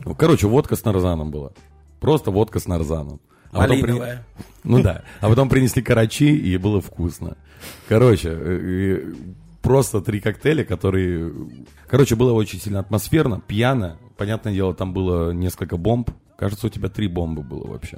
Ну, 0.05 0.15
короче, 0.15 0.47
водка 0.47 0.75
с 0.77 0.85
нарзаном 0.85 1.29
была. 1.31 1.51
Просто 1.99 2.31
водка 2.31 2.59
с 2.59 2.67
нарзаном. 2.67 3.19
А 3.51 3.59
потом 3.61 3.81
при-. 3.81 4.19
Ну 4.63 4.81
да. 4.81 5.03
А 5.19 5.27
потом 5.29 5.49
принесли 5.49 5.81
карачи, 5.81 6.35
и 6.35 6.57
было 6.57 6.79
вкусно. 6.81 7.35
Короче, 7.87 8.29
э, 8.31 9.13
просто 9.63 10.01
три 10.01 10.19
коктейля, 10.19 10.63
которые... 10.63 11.33
Короче, 11.89 12.15
было 12.15 12.33
очень 12.33 12.59
сильно 12.59 12.79
атмосферно, 12.81 13.41
пьяно. 13.41 13.97
Понятное 14.17 14.53
дело, 14.53 14.75
там 14.75 14.93
было 14.93 15.31
несколько 15.31 15.77
бомб. 15.77 16.11
Кажется, 16.37 16.67
у 16.67 16.69
тебя 16.69 16.89
три 16.89 17.07
бомбы 17.07 17.41
было 17.41 17.65
вообще. 17.65 17.97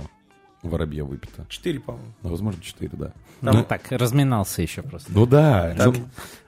Воробье 0.64 1.04
выпито. 1.04 1.46
Четыре, 1.50 1.80
по-моему. 1.80 2.08
Ну, 2.24 2.30
возможно, 2.30 2.62
четыре, 2.64 2.92
да. 2.94 3.14
Ну, 3.42 3.52
Ну, 3.54 3.64
так, 3.64 3.82
разминался 3.92 4.62
еще 4.64 4.82
просто. 4.82 5.12
ну 5.14 5.26
да. 5.28 5.76
Там 5.78 5.94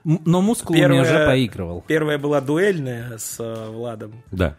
ну, 0.04 0.14
М- 0.14 0.22
Но 0.24 0.40
мускулами 0.42 0.80
Первая- 0.80 1.02
уже 1.02 1.26
поигрывал. 1.26 1.84
Первая 1.86 2.18
была 2.18 2.40
дуэльная 2.40 3.18
с 3.18 3.36
э, 3.38 3.70
Владом. 3.70 4.14
да. 4.32 4.56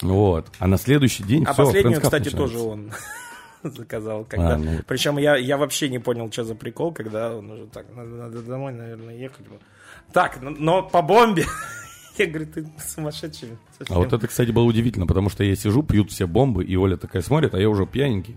Вот. 0.00 0.46
А 0.58 0.66
на 0.66 0.78
следующий 0.78 1.24
день 1.24 1.44
А 1.46 1.52
всё, 1.52 1.64
последнюю, 1.66 2.00
кстати, 2.00 2.24
начинается. 2.28 2.54
тоже 2.54 2.58
он 2.66 2.90
заказал. 3.62 4.24
Когда... 4.24 4.54
А, 4.54 4.58
ну. 4.58 4.80
Причем 4.86 5.18
я, 5.18 5.36
я 5.36 5.56
вообще 5.56 5.88
не 5.88 5.98
понял, 5.98 6.30
что 6.32 6.44
за 6.44 6.54
прикол, 6.54 6.92
когда 6.92 7.36
он 7.36 7.50
уже 7.50 7.66
так, 7.66 7.86
надо, 7.94 8.10
надо 8.10 8.42
домой, 8.42 8.72
наверное, 8.72 9.16
ехать. 9.16 9.46
Так, 10.12 10.40
но, 10.40 10.50
но 10.50 10.82
по 10.82 11.02
бомбе. 11.02 11.44
Я 12.18 12.26
говорю, 12.26 12.46
ты 12.46 12.66
сумасшедший. 12.78 13.56
А 13.88 13.94
вот 13.94 14.12
это, 14.12 14.26
кстати, 14.26 14.50
было 14.50 14.64
удивительно, 14.64 15.06
потому 15.06 15.30
что 15.30 15.42
я 15.42 15.56
сижу, 15.56 15.82
пьют 15.82 16.10
все 16.10 16.26
бомбы, 16.26 16.64
и 16.64 16.76
Оля 16.76 16.98
такая 16.98 17.22
смотрит, 17.22 17.54
а 17.54 17.58
я 17.58 17.70
уже 17.70 17.86
пьяненький. 17.86 18.36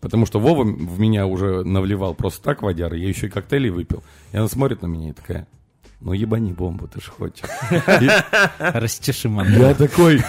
Потому 0.00 0.26
что 0.26 0.38
Вова 0.38 0.62
в 0.62 1.00
меня 1.00 1.26
уже 1.26 1.64
навливал 1.64 2.14
просто 2.14 2.44
так 2.44 2.62
водяр, 2.62 2.94
я 2.94 3.08
еще 3.08 3.26
и 3.26 3.30
коктейли 3.30 3.70
выпил. 3.70 4.04
И 4.30 4.36
она 4.36 4.46
смотрит 4.46 4.82
на 4.82 4.86
меня 4.86 5.10
и 5.10 5.12
такая, 5.12 5.48
ну 6.00 6.12
ебани 6.12 6.52
бомбу, 6.52 6.86
ты 6.86 7.00
ж 7.00 7.08
хочешь. 7.08 7.48
Растеши 8.58 9.28
Я 9.28 9.74
такой, 9.74 10.20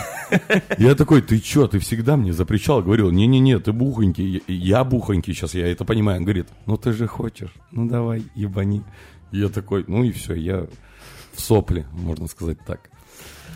я 0.78 0.96
такой, 0.96 1.22
ты 1.22 1.40
чё, 1.40 1.68
ты 1.68 1.80
всегда 1.80 2.18
мне 2.18 2.34
запрещал, 2.34 2.82
говорил, 2.82 3.12
не-не-не, 3.12 3.60
ты 3.60 3.72
бухонький, 3.72 4.44
я 4.48 4.84
бухонький 4.84 5.34
сейчас, 5.34 5.54
я 5.54 5.72
это 5.72 5.86
понимаю. 5.86 6.20
Он 6.20 6.24
говорит, 6.26 6.48
ну 6.66 6.78
ты 6.78 6.94
же 6.94 7.08
хочешь, 7.08 7.54
ну 7.72 7.88
давай, 7.88 8.24
ебани. 8.36 8.84
Я 9.32 9.50
такой, 9.50 9.84
ну 9.88 10.04
и 10.04 10.12
все, 10.12 10.34
я 10.36 10.68
в 11.34 11.42
сопли, 11.42 11.86
можно 11.92 12.28
сказать 12.28 12.58
так. 12.66 12.90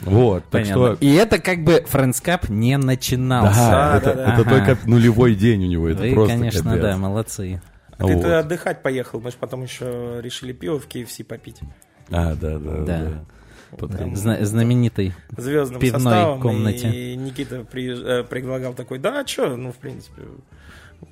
Вот, 0.02 0.44
так 0.50 0.64
Понятно. 0.64 0.96
что... 0.96 1.06
И 1.06 1.14
это 1.14 1.38
как 1.40 1.64
бы 1.64 1.86
Cup 1.88 2.52
не 2.52 2.78
начинался. 2.78 3.60
Да, 3.60 3.92
Да, 3.92 3.98
это, 3.98 4.06
да, 4.06 4.14
да. 4.16 4.34
это 4.34 4.42
Ага. 4.42 4.50
только 4.76 4.90
нулевой 4.90 5.36
день 5.36 5.64
у 5.66 5.68
него, 5.68 5.88
это 5.90 6.02
Вы, 6.02 6.14
просто 6.14 6.34
конечно, 6.38 6.64
капец. 6.64 6.82
да, 6.82 6.98
молодцы. 6.98 7.62
А 7.98 8.08
ты, 8.08 8.16
Вот. 8.16 8.26
отдыхать 8.26 8.82
поехал, 8.82 9.22
мы 9.22 9.30
же 9.30 9.38
потом 9.40 9.62
еще 9.64 10.20
решили 10.22 10.54
пиво 10.54 10.80
в 10.80 10.88
KFC 10.88 11.24
попить. 11.24 11.60
А, 12.10 12.34
да, 12.36 12.58
да, 12.58 12.78
Да. 12.78 12.86
да. 12.86 13.26
Зна- 14.16 14.44
знаменитый. 14.46 15.14
Звездным 15.38 15.80
Пивной 15.80 16.02
составом. 16.02 16.42
комнате. 16.42 16.90
И 17.14 17.16
Никита 17.16 17.62
приезж- 17.62 18.04
э, 18.06 18.24
предлагал 18.24 18.74
такой, 18.74 19.00
да, 19.00 19.26
что, 19.26 19.56
ну, 19.56 19.72
в 19.72 19.78
принципе, 19.78 20.24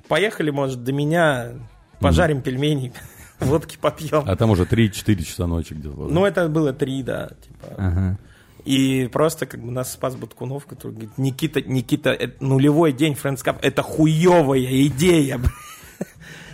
поехали, 0.08 0.50
может, 0.50 0.84
до 0.84 0.92
меня, 0.92 1.52
пожарим 2.00 2.42
пельмени, 2.42 2.92
водки 3.40 3.76
попьем. 3.80 4.24
А 4.26 4.36
там 4.36 4.50
уже 4.50 4.64
3-4 4.64 5.22
часа 5.24 5.46
ночи 5.46 5.74
где-то. 5.74 6.08
Ну, 6.08 6.24
это 6.24 6.48
было 6.48 6.72
три, 6.72 7.02
да, 7.02 7.30
типа. 7.42 7.74
Ага. 7.76 8.18
И 8.66 9.08
просто 9.10 9.46
как 9.46 9.62
бы 9.62 9.70
нас 9.70 9.90
спас 9.92 10.16
Баткунов, 10.16 10.66
который 10.66 10.92
говорит, 10.92 11.16
Никита, 11.16 11.62
Никита, 11.62 12.10
это 12.10 12.44
нулевой 12.44 12.92
день 12.92 13.14
Friends 13.14 13.42
Cup, 13.44 13.56
это 13.62 13.82
хуевая 13.82 14.86
идея. 14.86 15.40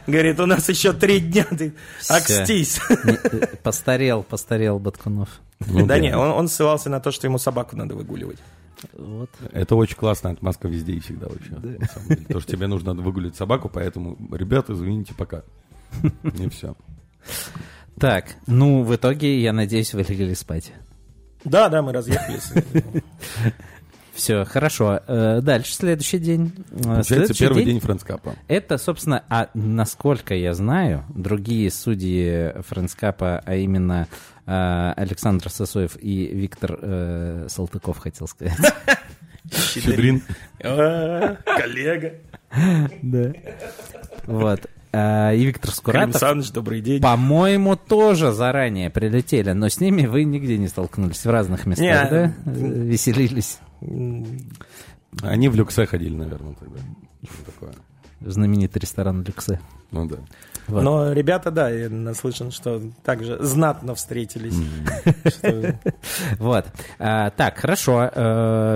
бля». 0.07 0.13
Говорит, 0.15 0.41
у 0.41 0.47
нас 0.47 0.69
еще 0.69 0.93
три 0.93 1.21
дня, 1.21 1.45
ты 1.45 1.75
окстись. 2.09 2.81
Э, 2.89 3.57
Постарел, 3.63 4.23
постарел 4.23 4.79
Баткунов. 4.79 5.29
Ну 5.61 5.87
Да 5.87 5.99
не, 5.99 6.17
он, 6.17 6.31
он 6.31 6.49
ссылался 6.49 6.91
на 6.91 7.01
то, 7.01 7.11
что 7.11 7.27
ему 7.27 7.39
собаку 7.39 7.77
надо 7.77 7.95
выгуливать. 7.95 8.39
Вот. 8.93 9.31
Это 9.53 9.75
очень 9.75 9.97
классная 9.97 10.33
отмазка 10.33 10.69
везде 10.69 10.93
и 10.93 11.01
всегда 11.01 11.29
вообще. 11.29 11.51
деле. 11.63 11.79
Потому 12.25 12.41
что 12.41 12.53
тебе 12.53 12.67
нужно 12.67 12.95
выгулять 12.95 13.37
собаку, 13.37 13.71
поэтому, 13.73 14.17
ребята, 14.33 14.75
извините, 14.75 15.15
пока. 15.15 15.43
И 16.23 16.49
все. 16.51 16.77
Так, 17.99 18.37
ну, 18.47 18.83
в 18.83 18.95
итоге, 18.95 19.41
я 19.41 19.53
надеюсь, 19.53 19.95
вы 19.95 20.03
легли 20.03 20.35
спать. 20.35 20.73
Да, 21.45 21.69
да, 21.69 21.81
мы 21.81 21.93
разъехались. 21.93 22.53
Все, 24.17 24.45
хорошо. 24.45 25.01
Э, 25.07 25.41
Дальше, 25.43 25.75
следующий 25.75 26.19
день. 26.19 26.53
Э, 26.71 26.83
Получается, 26.83 27.15
следующий 27.15 27.45
первый 27.45 27.65
день 27.65 27.81
френдскапа. 27.81 28.35
Это, 28.49 28.79
собственно, 28.79 29.23
а 29.29 29.49
насколько 29.55 30.35
я 30.35 30.55
знаю, 30.55 31.05
другие 31.15 31.71
судьи 31.71 32.53
Френдскапа, 32.67 33.43
а 33.45 33.55
именно 33.55 34.09
э, 34.47 34.93
Александр 34.97 35.51
Сосоев 35.51 35.97
и 36.01 36.27
Виктор 36.35 36.79
э, 36.81 37.47
Салтыков, 37.51 37.99
хотел 37.99 38.27
сказать. 38.27 38.57
Щедрин. 39.53 40.23
А, 40.65 41.37
Коллега. 41.45 42.15
Да. 43.03 43.33
Вот. 44.27 44.67
Э, 44.93 45.37
И 45.37 45.45
Виктор 45.45 45.71
Скуратов, 45.71 46.17
Саныч, 46.17 46.51
добрый 46.53 46.81
день. 46.81 47.03
по-моему, 47.03 47.77
тоже 47.77 48.33
заранее 48.33 48.89
прилетели, 48.91 49.53
но 49.53 49.69
с 49.69 49.79
ними 49.79 50.07
вы 50.07 50.25
нигде 50.25 50.57
не 50.59 50.69
столкнулись, 50.69 51.25
в 51.25 51.31
разных 51.31 51.67
местах, 51.67 51.87
Не. 52.05 52.11
да? 52.11 52.33
Веселились. 52.47 53.59
Они 55.23 55.49
в 55.49 55.55
люксе 55.55 55.87
ходили, 55.87 56.15
наверное, 56.15 56.55
тогда. 56.55 56.79
Что 57.23 57.53
такое? 57.53 57.73
Знаменитый 58.21 58.81
ресторан 58.81 59.23
Люксе. 59.23 59.61
Ну 59.91 60.07
да. 60.07 60.17
Вот. 60.69 60.83
Но 60.83 61.13
ребята, 61.13 61.51
да, 61.51 61.71
я 61.71 61.89
наслышан, 61.89 62.51
что 62.51 62.83
также 63.05 63.39
знатно 63.41 63.95
встретились. 63.95 64.55
Вот. 66.39 66.67
А, 66.99 67.31
так, 67.31 67.59
хорошо. 67.59 68.11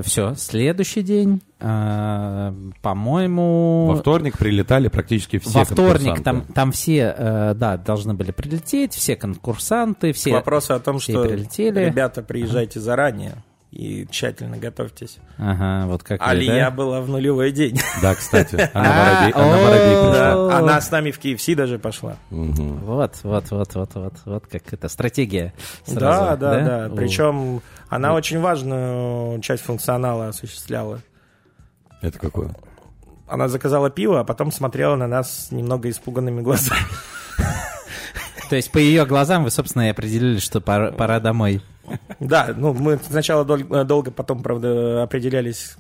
все. 0.05 0.35
Следующий 0.37 1.03
день. 1.03 1.43
а, 1.59 2.55
по-моему... 2.81 3.87
Во 3.89 3.97
вторник 3.97 4.39
прилетали 4.39 4.89
практически 4.89 5.39
все 5.39 5.61
Во 5.61 5.65
вторник 5.65 6.23
там, 6.23 6.43
там 6.43 6.71
все, 6.71 7.15
э, 7.17 7.55
да, 7.55 7.77
должны 7.77 8.15
были 8.15 8.31
прилететь, 8.31 8.95
все 8.95 9.17
конкурсанты, 9.17 10.13
все... 10.13 10.33
вопросу 10.33 10.75
о 10.75 10.81
том, 10.81 11.01
что 11.01 11.25
ребята, 11.25 12.23
приезжайте 12.23 12.79
заранее. 12.79 13.43
И 13.71 14.05
тщательно 14.11 14.57
готовьтесь. 14.57 15.19
Ага, 15.39 15.87
вот 15.87 16.03
как 16.03 16.21
Алия 16.21 16.65
да? 16.65 16.71
была 16.73 17.01
в 17.01 17.09
нулевой 17.09 17.53
день. 17.53 17.79
Да, 18.03 18.17
кстати, 18.17 18.69
она 18.75 19.31
А, 19.33 19.41
воробей, 19.41 20.11
пришла. 20.11 20.59
Она 20.59 20.81
с 20.81 20.91
нами 20.91 21.13
в 21.13 21.21
KFC 21.21 21.55
даже 21.55 21.79
пошла. 21.79 22.17
Вот, 22.31 23.13
вот, 23.23 23.51
вот, 23.51 23.75
вот, 23.75 23.95
вот, 23.95 24.15
вот 24.25 24.47
как 24.49 24.73
это 24.73 24.89
стратегия. 24.89 25.55
да, 25.87 25.93
сразу, 25.93 26.41
да, 26.41 26.89
да. 26.89 26.95
Причем 26.97 27.63
она 27.89 28.15
очень 28.15 28.41
важную 28.41 29.41
часть 29.41 29.63
функционала 29.63 30.29
осуществляла. 30.29 31.01
Это 32.03 32.19
какое? 32.19 32.51
Она 33.29 33.47
заказала 33.47 33.89
пиво, 33.91 34.19
а 34.19 34.25
потом 34.25 34.51
смотрела 34.51 34.97
на 34.97 35.07
нас 35.07 35.49
немного 35.53 35.89
испуганными 35.89 36.41
глазами. 36.41 36.81
То 38.51 38.57
есть 38.57 38.73
по 38.73 38.79
ее 38.79 39.07
глазам 39.07 39.45
вы, 39.45 39.51
собственно, 39.53 39.87
и 39.87 39.91
определили, 39.91 40.41
что 40.41 40.61
пора, 40.61 40.91
пора 40.91 41.21
домой. 41.21 41.63
Да, 42.19 42.53
ну 42.57 42.75
мы 42.75 42.99
сначала 43.09 43.45
дол- 43.45 43.85
долго, 43.85 44.11
потом, 44.11 44.43
правда, 44.43 45.05
определялись 45.05 45.77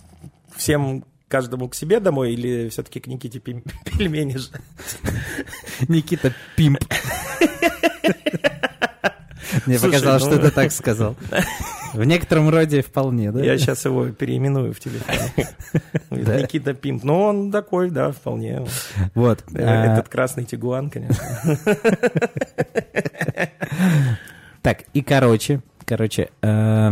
всем 0.54 1.04
каждому 1.26 1.68
к 1.68 1.74
себе 1.74 1.98
домой 1.98 2.32
или 2.32 2.68
все-таки 2.68 3.00
к 3.00 3.08
Никите 3.08 3.40
Пим- 3.40 3.64
пельмени 3.84 4.36
же. 4.36 4.50
Никита 5.88 6.32
Пимп. 6.54 6.78
Мне 9.66 9.78
Слушай, 9.78 9.94
показалось, 9.94 10.25
ну- 10.25 10.32
что 10.32 10.38
ты 10.40 10.50
так 10.50 10.73
сказал. 10.73 11.16
В 11.94 12.04
некотором 12.04 12.49
роде 12.50 12.82
вполне, 12.82 13.32
да? 13.32 13.42
Я 13.42 13.59
сейчас 13.59 13.85
его 13.85 14.06
переименую 14.11 14.73
в 14.73 14.78
телефоне. 14.78 15.49
Никита 16.42 16.73
Пимп. 16.73 17.02
Ну, 17.02 17.20
он 17.20 17.50
такой, 17.50 17.90
да, 17.90 18.12
вполне. 18.12 18.64
Вот. 19.16 19.42
Э, 19.52 19.64
а, 19.64 19.92
Этот 19.94 20.09
красный 20.09 20.44
тигуан, 20.44 20.88
конечно. 20.90 21.16
Так, 24.62 24.85
и 24.92 25.02
короче, 25.02 25.62
короче, 25.87 26.28
э, 26.42 26.90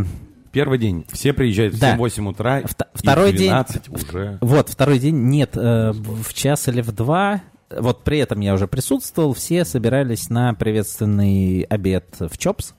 Первый 0.50 0.78
день. 0.78 1.04
Все 1.12 1.34
приезжают 1.34 1.74
в 1.74 1.78
Да. 1.78 1.94
7-8 1.96 2.26
утра, 2.30 2.60
Вт- 2.62 2.86
и 2.94 2.98
второй 2.98 3.32
в 3.32 3.36
день- 3.36 3.48
12 3.50 3.88
уже. 3.90 4.38
вот, 4.40 4.70
второй 4.70 4.98
день, 4.98 5.14
нет, 5.28 5.50
э, 5.54 5.92
в 5.92 6.32
час 6.32 6.66
или 6.68 6.80
в 6.80 6.90
два, 6.92 7.42
вот 7.70 8.02
при 8.04 8.18
этом 8.18 8.40
я 8.40 8.54
уже 8.54 8.66
присутствовал, 8.66 9.34
все 9.34 9.64
собирались 9.64 10.30
на 10.30 10.54
приветственный 10.54 11.62
обед 11.62 12.06
в 12.18 12.36
ЧОПС. 12.38 12.74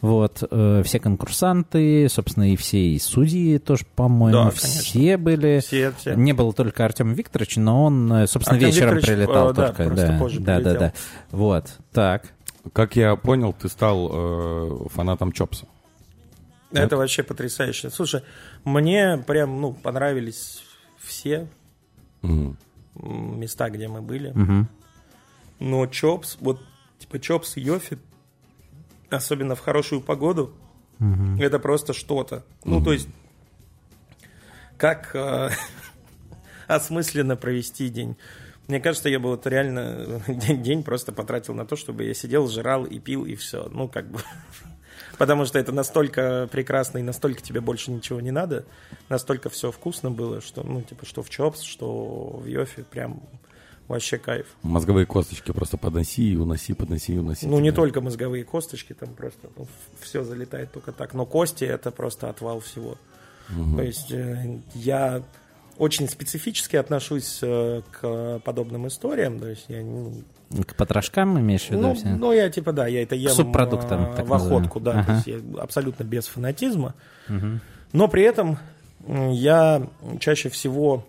Вот, 0.00 0.42
э, 0.50 0.82
все 0.84 0.98
конкурсанты, 0.98 2.08
собственно, 2.08 2.52
и 2.52 2.56
все 2.56 2.78
и 2.78 2.98
судьи 2.98 3.58
тоже, 3.58 3.84
по-моему, 3.94 4.36
Да, 4.36 4.50
конечно. 4.50 4.68
все 4.82 5.16
были. 5.16 5.60
Все, 5.60 5.92
все. 5.96 6.14
Не 6.14 6.32
было 6.32 6.52
только 6.52 6.84
Артема 6.84 7.14
Викторовича, 7.14 7.60
но 7.60 7.84
он, 7.84 8.12
э, 8.12 8.26
собственно, 8.26 8.56
Артем 8.56 8.68
вечером 8.70 8.96
Викторович, 8.96 9.06
прилетал 9.26 9.50
э, 9.50 9.54
да, 9.54 9.66
только. 9.68 9.84
просто 9.84 10.06
да, 10.08 10.18
позже 10.18 10.40
да, 10.40 10.56
да, 10.56 10.60
прилетел. 10.60 10.80
да. 10.80 10.92
Вот, 11.30 11.66
так. 11.92 12.32
Как 12.72 12.96
я 12.96 13.14
понял, 13.14 13.52
ты 13.52 13.68
стал 13.68 14.10
э, 14.12 14.88
фанатом 14.88 15.30
Чопса. 15.30 15.66
Это 16.72 16.96
вообще 16.96 17.22
потрясающе. 17.22 17.90
Слушай, 17.90 18.22
мне 18.64 19.22
прям, 19.24 19.60
ну, 19.60 19.72
понравились 19.72 20.64
все 20.98 21.46
Мгм. 22.22 22.56
Места, 22.94 23.70
где 23.70 23.88
мы 23.88 24.02
были. 24.02 24.30
Мгм. 24.30 24.68
Но 25.58 25.86
Чопс, 25.86 26.36
вот, 26.40 26.60
типа 26.98 27.18
Чопс 27.18 27.56
и 27.56 27.60
Йофи, 27.60 27.98
особенно 29.10 29.54
в 29.54 29.60
хорошую 29.60 30.00
погоду, 30.00 30.54
это 31.38 31.58
просто 31.58 31.92
что-то. 31.92 32.44
Ну, 32.64 32.82
то 32.82 32.92
есть, 32.92 33.08
как 34.76 35.14
э, 35.14 35.50
осмысленно 36.68 37.36
провести 37.36 37.88
день. 37.88 38.16
Мне 38.68 38.80
кажется, 38.80 39.08
я 39.08 39.18
бы 39.18 39.30
вот 39.30 39.46
реально 39.46 40.22
день, 40.28 40.62
день 40.62 40.82
просто 40.82 41.12
потратил 41.12 41.54
на 41.54 41.66
то, 41.66 41.76
чтобы 41.76 42.04
я 42.04 42.14
сидел, 42.14 42.48
жрал 42.48 42.84
и 42.84 42.98
пил, 42.98 43.24
и 43.24 43.34
все. 43.34 43.68
Ну, 43.70 43.88
как 43.88 44.10
бы... 44.10 44.20
Потому 45.22 45.44
что 45.44 45.56
это 45.56 45.70
настолько 45.70 46.48
прекрасно 46.50 46.98
и 46.98 47.02
настолько 47.02 47.42
тебе 47.42 47.60
больше 47.60 47.92
ничего 47.92 48.20
не 48.20 48.32
надо, 48.32 48.64
настолько 49.08 49.50
все 49.50 49.70
вкусно 49.70 50.10
было, 50.10 50.40
что, 50.40 50.64
ну, 50.64 50.82
типа, 50.82 51.06
что 51.06 51.22
в 51.22 51.30
Чопс, 51.30 51.60
что 51.60 52.40
в 52.42 52.44
Йофе, 52.46 52.82
прям 52.82 53.22
вообще 53.86 54.18
кайф. 54.18 54.46
Мозговые 54.62 55.06
косточки 55.06 55.52
просто 55.52 55.76
подноси 55.76 56.32
и 56.32 56.34
уноси, 56.36 56.74
подноси 56.74 57.14
и 57.14 57.18
уноси. 57.18 57.46
Ну, 57.46 57.60
не 57.60 57.70
только 57.70 58.00
мозговые 58.00 58.42
косточки, 58.42 58.94
там 58.94 59.14
просто 59.14 59.48
все 60.00 60.24
залетает 60.24 60.72
только 60.72 60.90
так. 60.90 61.14
Но 61.14 61.24
кости 61.24 61.62
это 61.62 61.92
просто 61.92 62.28
отвал 62.28 62.58
всего. 62.58 62.98
То 63.76 63.82
есть 63.82 64.10
э, 64.10 64.58
я 64.74 65.22
очень 65.78 66.08
специфически 66.08 66.74
отношусь 66.74 67.38
э, 67.42 67.82
к 67.92 68.40
подобным 68.44 68.88
историям. 68.88 69.38
То 69.38 69.46
есть 69.46 69.66
я 69.68 69.82
не- 69.84 70.24
К 70.66 70.74
потрошкам 70.76 71.38
имеешь 71.38 71.66
в 71.66 71.70
виду 71.70 71.82
ну, 71.82 71.94
все? 71.94 72.08
ну, 72.08 72.32
я 72.32 72.50
типа, 72.50 72.72
да, 72.72 72.86
я 72.86 73.02
это 73.02 73.14
ем 73.14 73.30
субпродуктам, 73.32 74.12
э, 74.12 74.16
так 74.16 74.26
в 74.26 74.34
охотку, 74.34 74.80
да, 74.80 74.94
называемым. 74.94 75.22
то 75.24 75.30
есть 75.30 75.44
я 75.56 75.62
абсолютно 75.62 76.04
без 76.04 76.26
фанатизма. 76.26 76.94
Но 77.92 78.08
при 78.08 78.22
этом 78.22 78.58
я 79.06 79.86
чаще 80.20 80.48
всего 80.48 81.04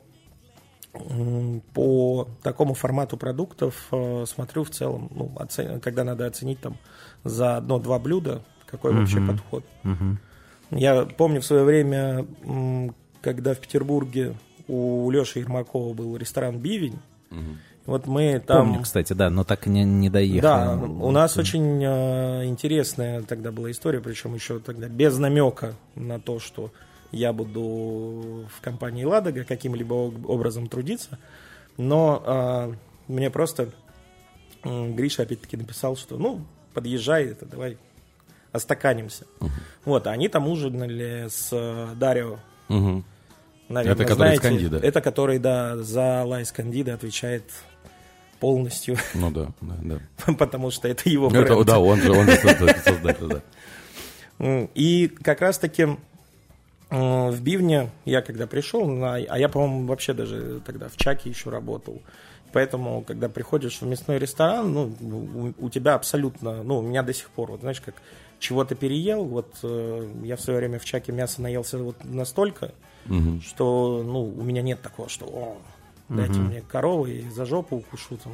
по 1.74 2.28
такому 2.44 2.74
формату 2.74 3.18
продуктов 3.18 3.88
э, 3.92 4.26
смотрю 4.28 4.64
в 4.64 4.70
целом, 4.70 5.10
ну, 5.16 5.32
оце- 5.38 5.80
когда 5.80 6.04
надо 6.04 6.28
оценить 6.28 6.60
там 6.60 6.78
за 7.24 7.58
одно-два 7.58 7.98
блюда, 8.00 8.44
какой 8.68 8.94
вообще 8.94 9.20
подход. 9.22 9.64
Мгм. 9.84 10.20
Я 10.72 11.06
помню 11.06 11.42
в 11.42 11.46
свое 11.46 11.64
время, 11.64 12.26
когда 13.22 13.54
в 13.54 13.60
Петербурге 13.60 14.36
у 14.68 15.10
Леши 15.10 15.40
Ермакова 15.40 15.94
был 15.94 16.16
ресторан 16.18 16.60
«Бивень», 16.60 17.00
Мгм. 17.32 17.58
Вот 17.86 18.08
мы 18.08 18.40
там... 18.40 18.68
Помню, 18.68 18.84
кстати, 18.84 19.14
да, 19.14 19.30
но 19.30 19.44
так 19.44 19.66
не, 19.68 19.84
не 19.84 20.10
доехал. 20.10 20.42
Да, 20.42 20.74
у 20.76 21.12
нас 21.12 21.38
очень 21.38 21.84
э, 21.84 22.46
интересная 22.46 23.22
тогда 23.24 23.52
была 23.52 23.72
история, 23.72 24.00
причем 24.00 24.34
еще 24.36 24.60
тогда 24.60 24.88
без 24.88 25.18
намека 25.18 25.74
на 25.96 26.20
то, 26.20 26.40
что 26.40 26.72
я 27.12 27.34
буду 27.34 28.48
в 28.50 28.62
компании 28.62 29.04
Ладога 29.04 29.44
каким-либо 29.44 30.08
об- 30.08 30.30
образом 30.30 30.68
трудиться. 30.68 31.20
Но 31.78 32.24
э, 32.26 32.74
мне 33.08 33.30
просто 33.30 33.70
м, 34.64 34.96
Гриша 34.96 35.24
опять-таки 35.24 35.58
написал, 35.58 35.98
что 35.98 36.18
ну, 36.18 36.42
подъезжай, 36.74 37.26
это 37.26 37.46
давай 37.46 37.78
остаканимся. 38.54 39.26
Вот, 39.84 40.08
а 40.08 40.12
они 40.12 40.30
там 40.30 40.48
ужинали 40.48 41.28
с 41.30 41.50
э, 41.52 41.90
Дарио 41.96 42.38
Мгм. 42.70 43.04
Наверное, 43.70 43.96
Это 43.96 44.04
который 44.04 44.18
знаете, 44.36 44.40
Скандида. 44.40 44.78
Это 44.78 45.02
который, 45.02 45.40
да, 45.40 45.78
за 45.78 46.24
Лайс 46.24 46.52
Кандида 46.52 46.94
отвечает 46.94 47.44
полностью, 48.40 48.98
Ну 49.16 49.32
да, 49.32 49.52
да, 49.62 49.76
да. 50.26 50.34
потому 50.34 50.72
что 50.72 50.88
это 50.88 51.10
его 51.10 51.28
Это, 51.28 51.54
бренд. 51.54 51.66
да, 51.68 51.80
он 51.80 52.00
же, 52.02 52.12
он 52.12 52.26
же 52.28 52.34
созда- 52.36 52.82
создатель, 52.84 53.28
да. 53.28 53.42
М, 54.40 54.70
И 54.76 55.08
как 55.08 55.42
раз-таки 55.42 55.84
м, 55.84 55.98
в 57.32 57.42
Бивне 57.42 57.90
я 58.06 58.22
когда 58.22 58.48
пришел, 58.48 58.88
а 59.04 59.18
я, 59.20 59.50
по-моему, 59.50 59.86
вообще 59.88 60.14
даже 60.14 60.62
тогда 60.66 60.88
в 60.90 60.98
Чаке 60.98 61.30
еще 61.30 61.50
работал. 61.50 62.02
Поэтому, 62.52 63.02
когда 63.02 63.30
приходишь 63.30 63.82
в 63.82 63.86
мясной 63.88 64.20
ресторан, 64.20 64.72
ну, 64.72 65.54
у, 65.60 65.66
у 65.66 65.70
тебя 65.72 65.96
абсолютно, 65.96 66.62
ну, 66.62 66.78
у 66.80 66.82
меня 66.84 67.02
до 67.02 67.12
сих 67.12 67.30
пор, 67.30 67.50
вот 67.52 67.62
знаешь, 67.62 67.82
как 67.82 67.96
чего-то 68.40 68.76
переел, 68.76 69.24
вот 69.26 69.56
э, 69.64 70.08
я 70.24 70.36
в 70.36 70.42
свое 70.42 70.60
время 70.60 70.78
в 70.78 70.86
Чаке 70.86 71.12
мясо 71.14 71.42
наелся 71.42 71.80
вот 71.80 71.96
настолько, 72.04 72.72
Мгм. 73.06 73.42
что, 73.42 74.04
ну, 74.06 74.24
у 74.26 74.44
меня 74.44 74.62
нет 74.62 74.82
такого, 74.84 75.10
что, 75.10 75.26
о, 75.26 75.58
дайте 76.16 76.40
мне 76.40 76.62
коровы 76.62 77.12
и 77.12 77.30
за 77.30 77.46
жопу 77.46 77.78
укушу 77.78 78.18
там, 78.18 78.34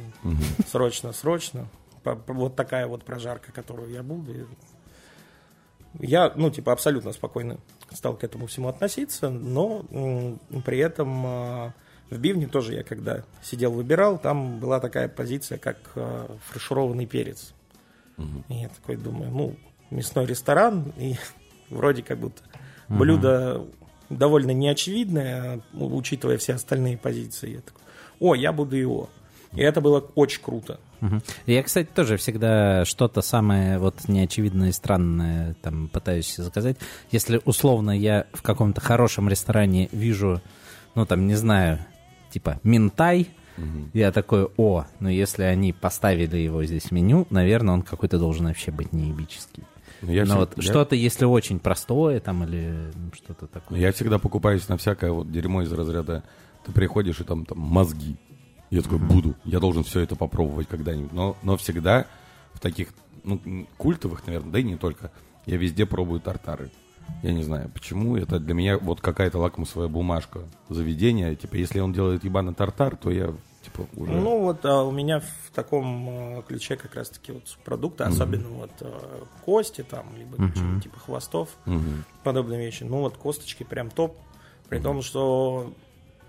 срочно, 0.66 1.12
срочно. 1.12 1.66
Вот 2.04 2.56
такая 2.56 2.86
вот 2.86 3.04
прожарка, 3.04 3.52
которую 3.52 3.90
я 3.90 4.02
буду. 4.02 4.34
Я, 5.98 6.32
ну, 6.36 6.50
типа, 6.50 6.72
абсолютно 6.72 7.12
спокойно 7.12 7.58
стал 7.92 8.16
к 8.16 8.24
этому 8.24 8.46
всему 8.46 8.68
относиться, 8.68 9.28
но 9.28 9.84
при 10.64 10.78
этом 10.78 11.26
а, 11.26 11.74
в 12.10 12.18
Бивне 12.18 12.46
тоже 12.46 12.74
я, 12.74 12.84
когда 12.84 13.24
сидел, 13.42 13.72
выбирал, 13.72 14.16
там 14.16 14.60
была 14.60 14.78
такая 14.78 15.08
позиция, 15.08 15.58
как 15.58 15.78
а, 15.96 16.36
фаршированный 16.46 17.06
перец. 17.06 17.54
И 18.48 18.54
я 18.54 18.68
такой 18.68 18.96
думаю, 18.96 19.30
ну, 19.30 19.56
мясной 19.90 20.26
ресторан, 20.26 20.92
и 20.96 21.16
вроде 21.70 22.02
как 22.02 22.18
будто 22.18 22.42
блюдо 22.88 23.66
довольно 24.10 24.50
неочевидное, 24.50 25.60
у- 25.72 25.96
учитывая 25.96 26.36
все 26.38 26.54
остальные 26.54 26.98
позиции. 26.98 27.52
Я 27.54 27.60
такой, 27.60 27.80
о, 28.20 28.34
я 28.34 28.52
буду 28.52 28.76
его. 28.76 29.08
И 29.52 29.60
это 29.62 29.80
было 29.80 30.00
очень 30.14 30.42
круто. 30.42 30.78
Я, 31.46 31.62
кстати, 31.62 31.88
тоже 31.92 32.16
всегда 32.18 32.84
что-то 32.84 33.22
самое 33.22 33.78
вот 33.78 34.06
неочевидное 34.06 34.68
и 34.68 34.72
странное 34.72 35.54
там 35.62 35.88
пытаюсь 35.88 36.36
заказать. 36.36 36.76
Если 37.10 37.40
условно 37.44 37.90
я 37.90 38.26
в 38.34 38.42
каком-то 38.42 38.80
хорошем 38.82 39.28
ресторане 39.28 39.88
вижу, 39.92 40.40
ну 40.94 41.06
там, 41.06 41.26
не 41.26 41.34
знаю, 41.34 41.78
типа 42.30 42.60
минтай, 42.62 43.28
я 43.92 44.12
такой, 44.12 44.48
о, 44.56 44.84
ну 45.00 45.08
если 45.08 45.42
они 45.42 45.72
поставили 45.72 46.36
его 46.36 46.64
здесь 46.64 46.84
в 46.84 46.90
меню, 46.92 47.26
наверное, 47.30 47.74
он 47.74 47.82
какой-то 47.82 48.18
должен 48.18 48.46
вообще 48.46 48.70
быть 48.70 48.92
неебический. 48.92 49.64
Ну, 50.02 50.12
я 50.12 50.24
Но 50.24 50.34
всег- 50.34 50.38
вот 50.38 50.56
я- 50.56 50.62
что-то, 50.62 50.94
если 50.96 51.24
очень 51.24 51.58
простое 51.58 52.20
там 52.20 52.44
или 52.44 52.90
ну, 52.94 53.10
что-то 53.14 53.46
такое. 53.46 53.78
Я 53.78 53.92
всегда 53.92 54.18
покупаюсь 54.18 54.68
на 54.68 54.76
всякое 54.76 55.12
вот 55.12 55.30
дерьмо 55.30 55.62
из 55.62 55.72
разряда. 55.72 56.24
Ты 56.64 56.72
приходишь 56.72 57.20
и 57.20 57.24
там, 57.24 57.44
там 57.44 57.58
мозги. 57.58 58.16
Я 58.70 58.82
такой, 58.82 58.98
буду. 58.98 59.34
Я 59.44 59.58
должен 59.60 59.82
все 59.82 60.00
это 60.00 60.16
попробовать 60.16 60.68
когда-нибудь. 60.68 61.12
Но, 61.12 61.36
но 61.42 61.56
всегда 61.56 62.06
в 62.54 62.60
таких 62.60 62.88
ну, 63.24 63.66
культовых, 63.76 64.26
наверное, 64.26 64.52
да 64.52 64.58
и 64.60 64.62
не 64.62 64.76
только, 64.76 65.10
я 65.46 65.56
везде 65.56 65.86
пробую 65.86 66.20
тартары. 66.20 66.70
Я 67.22 67.32
не 67.32 67.42
знаю, 67.42 67.70
почему. 67.74 68.16
Это 68.16 68.38
для 68.38 68.54
меня 68.54 68.78
вот 68.78 69.00
какая-то 69.00 69.38
лакмусовая 69.38 69.88
бумажка 69.88 70.40
заведения. 70.68 71.34
Типа, 71.34 71.56
если 71.56 71.80
он 71.80 71.92
делает 71.92 72.24
ебаный 72.24 72.54
тартар, 72.54 72.96
то 72.96 73.10
я, 73.10 73.34
типа, 73.62 73.86
уже... 73.96 74.12
Ну 74.12 74.40
вот 74.42 74.64
а 74.64 74.82
у 74.84 74.90
меня 74.90 75.20
в 75.20 75.50
таком 75.54 76.38
э, 76.38 76.42
ключе 76.42 76.76
как 76.76 76.94
раз-таки 76.94 77.32
вот 77.32 77.44
продукты, 77.64 78.04
особенно 78.04 78.48
вот 78.48 78.70
э, 78.80 79.24
кости 79.44 79.82
там, 79.82 80.16
либо 80.16 80.36
что-нибудь 80.54 80.82
типа 80.82 80.98
хвостов, 80.98 81.48
Мгм. 81.66 82.04
подобные 82.24 82.58
вещи. 82.60 82.84
Ну 82.84 83.00
вот 83.00 83.16
косточки 83.16 83.62
прям 83.64 83.90
топ. 83.90 84.16
При 84.68 84.78
том, 84.80 85.02
что 85.02 85.72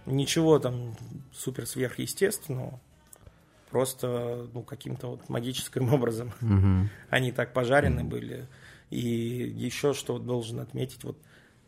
ничего 0.06 0.60
там 0.60 0.96
супер 1.34 1.68
сверхъестественного. 1.68 2.80
Просто 3.70 4.48
ну, 4.54 4.64
каким-то 4.64 5.08
вот 5.12 5.30
магическим 5.30 5.94
образом 5.94 6.34
они 7.10 7.32
так 7.32 7.54
пожарены 7.54 8.04
были. 8.04 8.48
И 8.90 9.00
еще 9.00 9.94
что 9.94 10.20
должен 10.20 10.60
отметить, 10.60 11.04
вот 11.06 11.18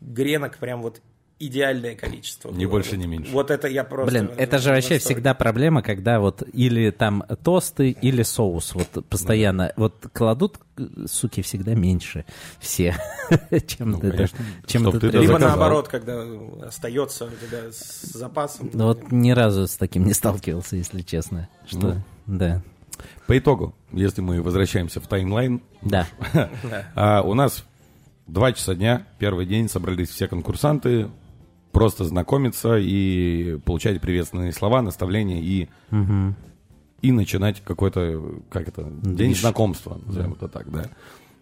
гренок 0.02 0.58
прям 0.58 0.82
вот 0.82 1.00
идеальное 1.38 1.94
количество. 1.96 2.50
Ни 2.50 2.64
было. 2.64 2.72
больше, 2.72 2.96
ни 2.96 3.06
меньше. 3.06 3.30
Вот 3.32 3.50
это 3.50 3.68
я 3.68 3.84
просто... 3.84 4.10
Блин, 4.10 4.30
это 4.36 4.58
же 4.58 4.70
вообще 4.70 4.94
восторге. 4.94 5.14
всегда 5.14 5.34
проблема, 5.34 5.82
когда 5.82 6.20
вот 6.20 6.42
или 6.52 6.90
там 6.90 7.24
тосты, 7.42 7.90
или 7.90 8.22
соус. 8.22 8.74
Вот 8.74 9.06
постоянно. 9.08 9.72
Вот 9.76 10.06
кладут, 10.12 10.58
суки, 11.06 11.42
всегда 11.42 11.74
меньше 11.74 12.24
все, 12.60 12.96
чем 13.66 13.90
Ну, 13.92 14.00
ты- 14.00 14.10
конечно. 14.12 14.38
чем 14.66 14.82
Чтоб 14.82 14.94
ты 14.94 15.00
ты 15.00 15.10
требуешь. 15.10 15.28
Либо 15.28 15.38
заказал. 15.40 15.58
наоборот, 15.58 15.88
когда 15.88 16.22
остается 16.66 17.24
у 17.26 17.30
тебя 17.30 17.70
с 17.72 18.02
запасом. 18.12 18.70
Ну 18.72 18.84
вот 18.86 19.10
ни 19.12 19.30
разу 19.32 19.66
с 19.66 19.76
таким 19.76 20.04
не 20.06 20.14
сталкивался, 20.14 20.76
если 20.76 21.02
честно. 21.02 21.48
Что, 21.66 21.78
Ну. 21.78 22.02
да. 22.38 22.62
По 23.26 23.36
итогу, 23.36 23.74
если 23.92 24.20
мы 24.20 24.40
возвращаемся 24.40 25.00
в 25.00 25.06
таймлайн, 25.08 25.60
Да. 25.82 26.06
а, 26.94 27.22
у 27.22 27.34
нас 27.34 27.64
два 28.28 28.52
часа 28.52 28.74
дня, 28.74 29.06
первый 29.18 29.46
день, 29.46 29.68
собрались 29.68 30.10
все 30.10 30.28
конкурсанты, 30.28 31.08
просто 31.74 32.04
знакомиться 32.04 32.78
и 32.78 33.58
получать 33.64 34.00
приветственные 34.00 34.52
слова, 34.52 34.80
наставления 34.80 35.42
и, 35.42 35.68
и 37.02 37.12
начинать 37.12 37.60
какой-то, 37.62 38.40
как 38.48 38.68
это, 38.68 38.84
день 38.84 39.32
Движ. 39.32 39.40
знакомства, 39.40 40.00
назовем 40.06 40.32
это 40.32 40.48
так, 40.48 40.70
да. 40.70 40.86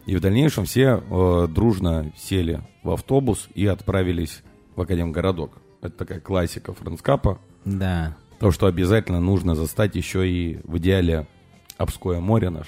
И 0.06 0.16
в 0.16 0.20
дальнейшем 0.20 0.64
все 0.64 1.00
э, 1.08 1.48
дружно 1.48 2.10
сели 2.16 2.60
в 2.82 2.90
автобус 2.90 3.48
и 3.54 3.66
отправились 3.66 4.42
в 4.74 4.80
Академгородок. 4.80 5.52
Это 5.80 5.96
такая 5.96 6.18
классика 6.18 6.72
френдскапа. 6.72 7.38
Да. 7.64 8.16
То, 8.40 8.50
что 8.50 8.66
обязательно 8.66 9.20
нужно 9.20 9.54
застать 9.54 9.94
еще 9.94 10.28
и 10.28 10.58
в 10.64 10.78
идеале 10.78 11.28
Обское 11.76 12.20
море 12.20 12.50
наш. 12.50 12.66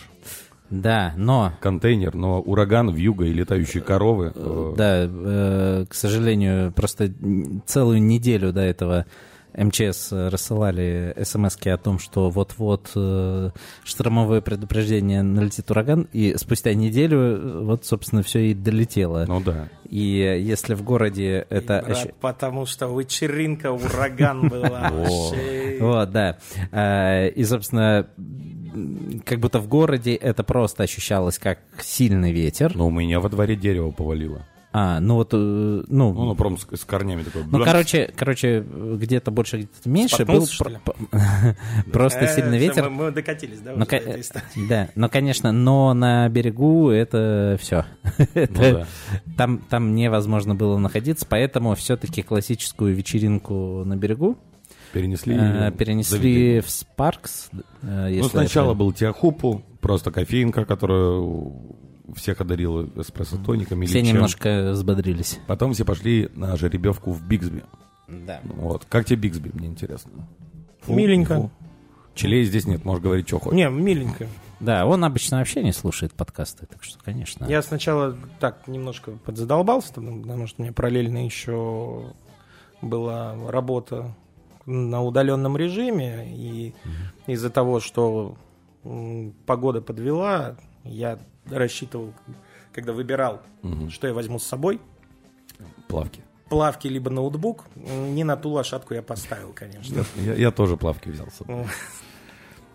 Да, 0.70 1.12
но 1.16 1.52
Контейнер, 1.60 2.14
но 2.14 2.40
ураган, 2.40 2.90
вьюга 2.90 3.26
и 3.26 3.32
летающие 3.32 3.82
коровы. 3.82 4.32
э, 4.34 4.74
Да, 4.76 5.04
э, 5.06 5.86
к 5.88 5.94
сожалению, 5.94 6.72
просто 6.72 7.12
целую 7.66 8.02
неделю 8.02 8.52
до 8.52 8.62
этого 8.62 9.06
МЧС 9.56 10.12
рассылали 10.12 11.14
смс 11.22 11.56
о 11.64 11.76
том, 11.76 11.98
что 11.98 12.30
вот-вот 12.30 12.90
э, 12.94 13.50
штормовое 13.84 14.40
предупреждение 14.40 15.22
налетит 15.22 15.70
ураган, 15.70 16.08
и 16.12 16.34
спустя 16.36 16.74
неделю 16.74 17.18
э, 17.18 17.60
вот, 17.62 17.84
собственно, 17.84 18.22
все 18.22 18.40
и 18.50 18.54
долетело. 18.54 19.24
Ну 19.26 19.40
да. 19.40 19.68
И 19.88 19.98
если 19.98 20.74
в 20.74 20.82
городе 20.82 21.46
это... 21.50 21.82
Брат, 21.84 21.98
ощу- 22.06 22.14
Потому 22.20 22.66
что 22.66 22.86
вечеринка, 22.98 23.70
ураган 23.72 24.48
была. 24.48 24.90
вообще. 24.92 25.78
Вот, 25.80 26.10
да. 26.10 26.38
А, 26.72 27.26
И, 27.26 27.44
собственно, 27.44 28.06
как 29.24 29.38
будто 29.40 29.60
в 29.60 29.68
городе 29.68 30.14
это 30.14 30.42
просто 30.42 30.82
ощущалось 30.82 31.38
как 31.38 31.60
сильный 31.80 32.32
ветер. 32.32 32.74
Но 32.74 32.88
у 32.88 32.90
меня 32.90 33.20
во 33.20 33.28
дворе 33.28 33.56
дерево 33.56 33.90
повалило. 33.90 34.44
А, 34.76 34.98
ну 34.98 35.14
вот, 35.14 35.32
э, 35.32 35.36
ну, 35.36 35.84
Ну, 35.88 36.12
ну 36.12 36.34
прям 36.34 36.58
с, 36.58 36.66
с 36.72 36.84
корнями 36.84 37.22
такой. 37.22 37.44
Ну, 37.48 37.62
короче, 37.62 38.12
короче, 38.16 38.60
где-то 38.60 39.30
больше, 39.30 39.58
где-то 39.58 39.88
меньше 39.88 40.24
был 40.26 40.44
Споткнулся, 40.44 40.82
про- 40.82 41.56
просто 41.92 42.24
Э, 42.24 42.34
сильный 42.34 42.58
ветер. 42.58 42.90
Мы 42.90 43.12
докатились, 43.12 43.60
да, 43.60 43.72
истории. 43.74 44.44
Да, 44.68 44.88
но, 44.96 45.08
конечно, 45.08 45.52
но 45.52 45.94
на 45.94 46.28
берегу 46.28 46.90
это 46.90 47.56
все. 47.60 47.84
Ну. 48.34 48.84
Там, 49.36 49.58
там 49.58 49.94
невозможно 49.94 50.56
было 50.56 50.76
находиться, 50.78 51.24
поэтому 51.28 51.76
все-таки 51.76 52.22
классическую 52.22 52.96
вечеринку 52.96 53.84
на 53.84 53.96
берегу 53.96 54.36
Перенесли. 54.92 55.36
э, 55.38 55.70
перенесли 55.70 56.58
в 56.60 56.68
Спаркс. 56.68 57.48
Ну, 57.80 58.24
сначала 58.24 58.70
это- 58.70 58.78
был 58.78 58.92
Тиахупу, 58.92 59.62
просто 59.80 60.10
кофеинка, 60.10 60.64
которая 60.64 61.20
всех 62.14 62.40
одарила 62.40 62.88
эспрессо-тониками. 62.96 63.86
Все 63.86 64.04
чем. 64.04 64.14
немножко 64.14 64.70
взбодрились. 64.72 65.40
Потом 65.46 65.72
все 65.72 65.84
пошли 65.84 66.30
на 66.34 66.56
жеребьевку 66.56 67.12
в 67.12 67.26
Бигсби. 67.26 67.64
Да. 68.08 68.40
Вот. 68.44 68.84
Как 68.88 69.06
тебе 69.06 69.16
Бигсби, 69.16 69.50
мне 69.54 69.68
интересно? 69.68 70.28
Фу, 70.82 70.94
Миленько. 70.94 71.36
фу. 71.36 71.50
Челей 72.14 72.44
здесь 72.44 72.66
нет, 72.66 72.84
можешь 72.84 73.02
говорить, 73.02 73.26
что 73.26 73.40
хочешь. 73.40 73.56
Не, 73.56 73.68
миленько. 73.68 74.28
Да, 74.60 74.86
он 74.86 75.04
обычно 75.04 75.38
вообще 75.38 75.62
не 75.64 75.72
слушает 75.72 76.12
подкасты, 76.12 76.66
так 76.66 76.82
что, 76.84 76.98
конечно. 77.04 77.44
Я 77.46 77.60
сначала 77.60 78.16
так 78.38 78.68
немножко 78.68 79.12
подзадолбался, 79.24 79.94
потому 79.94 80.46
что 80.46 80.60
у 80.60 80.62
меня 80.62 80.72
параллельно 80.72 81.24
еще 81.24 82.12
была 82.80 83.34
работа 83.50 84.14
на 84.64 85.02
удаленном 85.02 85.56
режиме, 85.56 86.32
и 86.34 86.74
из-за 87.26 87.50
того, 87.50 87.80
что 87.80 88.36
погода 89.44 89.80
подвела, 89.80 90.56
я 90.84 91.18
рассчитывал, 91.46 92.12
когда 92.72 92.92
выбирал, 92.92 93.42
Мгм. 93.62 93.90
что 93.90 94.06
я 94.06 94.14
возьму 94.14 94.38
с 94.38 94.44
собой, 94.44 94.80
Плавки. 95.88 96.22
плавки 96.48 96.88
либо 96.88 97.10
ноутбук, 97.10 97.64
не 97.76 98.24
на 98.24 98.36
ту 98.36 98.50
лошадку 98.50 98.94
я 98.94 99.02
поставил, 99.02 99.52
конечно. 99.52 100.04
Я, 100.16 100.34
я 100.34 100.50
тоже 100.50 100.76
плавки 100.76 101.08
взял 101.08 101.28
с 101.30 101.34
собой. 101.34 101.56
Ну, 101.56 101.66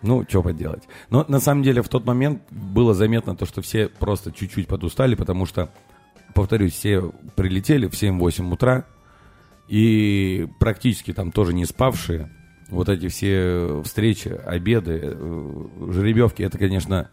Ну, 0.02 0.24
что 0.26 0.42
поделать. 0.42 0.84
Но 1.10 1.26
на 1.28 1.40
самом 1.40 1.62
деле 1.62 1.82
в 1.82 1.88
тот 1.90 2.06
момент 2.06 2.42
было 2.50 2.94
заметно 2.94 3.36
то, 3.36 3.44
что 3.44 3.60
все 3.60 3.88
просто 3.88 4.32
чуть-чуть 4.32 4.66
подустали, 4.66 5.14
потому 5.14 5.44
что, 5.44 5.68
повторюсь, 6.34 6.72
все 6.72 7.12
прилетели 7.36 7.86
в 7.86 7.92
7-8 7.92 8.50
утра, 8.50 8.86
и 9.68 10.48
практически 10.58 11.12
там 11.12 11.30
тоже 11.32 11.52
не 11.52 11.66
спавшие. 11.66 12.30
Вот 12.70 12.88
эти 12.88 13.08
все 13.08 13.82
встречи, 13.84 14.28
обеды, 14.28 15.00
э, 15.02 15.66
жеребьевки, 15.90 16.42
это, 16.42 16.56
конечно, 16.56 17.10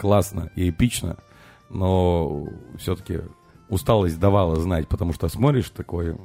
классно 0.00 0.50
и 0.56 0.70
эпично, 0.70 1.18
но 1.68 2.48
все-таки 2.78 3.20
усталость 3.68 4.18
давала 4.18 4.56
знать, 4.56 4.88
потому 4.88 5.12
что 5.12 5.28
смотришь 5.28 5.68
такое, 5.68 6.18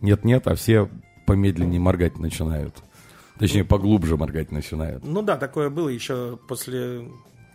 нет-нет, 0.00 0.46
а 0.46 0.54
все 0.54 0.88
помедленнее 1.26 1.80
моргать 1.80 2.18
начинают. 2.18 2.74
Точнее, 3.38 3.64
поглубже 3.64 4.16
моргать 4.16 4.50
начинают. 4.50 5.04
ну 5.04 5.22
да, 5.22 5.36
такое 5.36 5.68
было 5.68 5.88
еще 5.88 6.38
после 6.48 7.10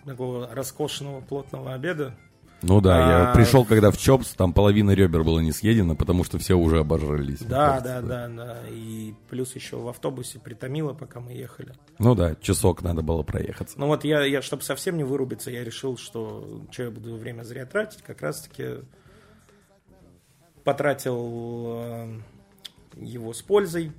такого 0.05 0.47
роскошного 0.53 1.21
плотного 1.21 1.73
обеда. 1.73 2.15
Ну 2.61 2.81
да, 2.81 2.97
я 2.97 3.31
А, 3.31 3.35
пришел, 3.35 3.63
когда 3.65 3.91
в 3.91 3.97
ЧОПС, 3.97 4.33
там 4.33 4.53
половина 4.53 4.91
ребер 4.91 5.23
было 5.23 5.39
не 5.39 5.51
съедено, 5.51 5.95
потому 5.95 6.23
что 6.23 6.39
все 6.39 6.55
уже 6.55 6.79
обожрались. 6.79 7.39
Да, 7.41 7.79
кажется. 7.81 8.01
да, 8.01 8.27
да, 8.27 8.27
да. 8.27 8.57
И 8.69 9.13
плюс 9.29 9.53
еще 9.55 9.77
в 9.77 9.87
автобусе 9.87 10.39
притомило, 10.39 10.93
пока 10.93 11.19
мы 11.19 11.33
ехали. 11.33 11.73
Ну 11.99 12.15
да, 12.15 12.35
часок 12.41 12.81
надо 12.81 13.01
было 13.01 13.23
проехаться. 13.23 13.79
Ну 13.79 13.87
вот 13.87 14.03
я, 14.03 14.23
я 14.23 14.41
чтобы 14.41 14.63
совсем 14.63 14.97
не 14.97 15.03
вырубиться, 15.03 15.51
я 15.51 15.63
решил, 15.63 15.97
что 15.97 16.63
что 16.71 16.83
я 16.83 16.91
буду 16.91 17.15
время 17.15 17.43
зря 17.43 17.65
тратить, 17.65 18.01
как 18.01 18.21
раз-таки 18.21 18.79
потратил 20.63 21.65
э, 21.67 22.19
его 22.97 23.33
с 23.33 23.41
пользой. 23.41 23.91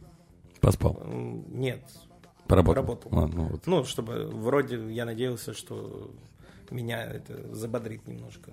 Поспал, 0.61 1.01
Нет, 1.49 1.81
поработал. 2.49 2.75
Поработал. 2.85 3.19
А, 3.19 3.27
ну 3.29 3.45
вот. 3.45 3.67
ну, 3.67 3.85
чтобы 3.85 4.27
вроде 4.27 4.93
я 4.93 5.05
надеялся, 5.05 5.55
что 5.55 6.11
меня 6.71 7.05
это 7.05 7.55
забодрит 7.55 8.07
немножко. 8.07 8.53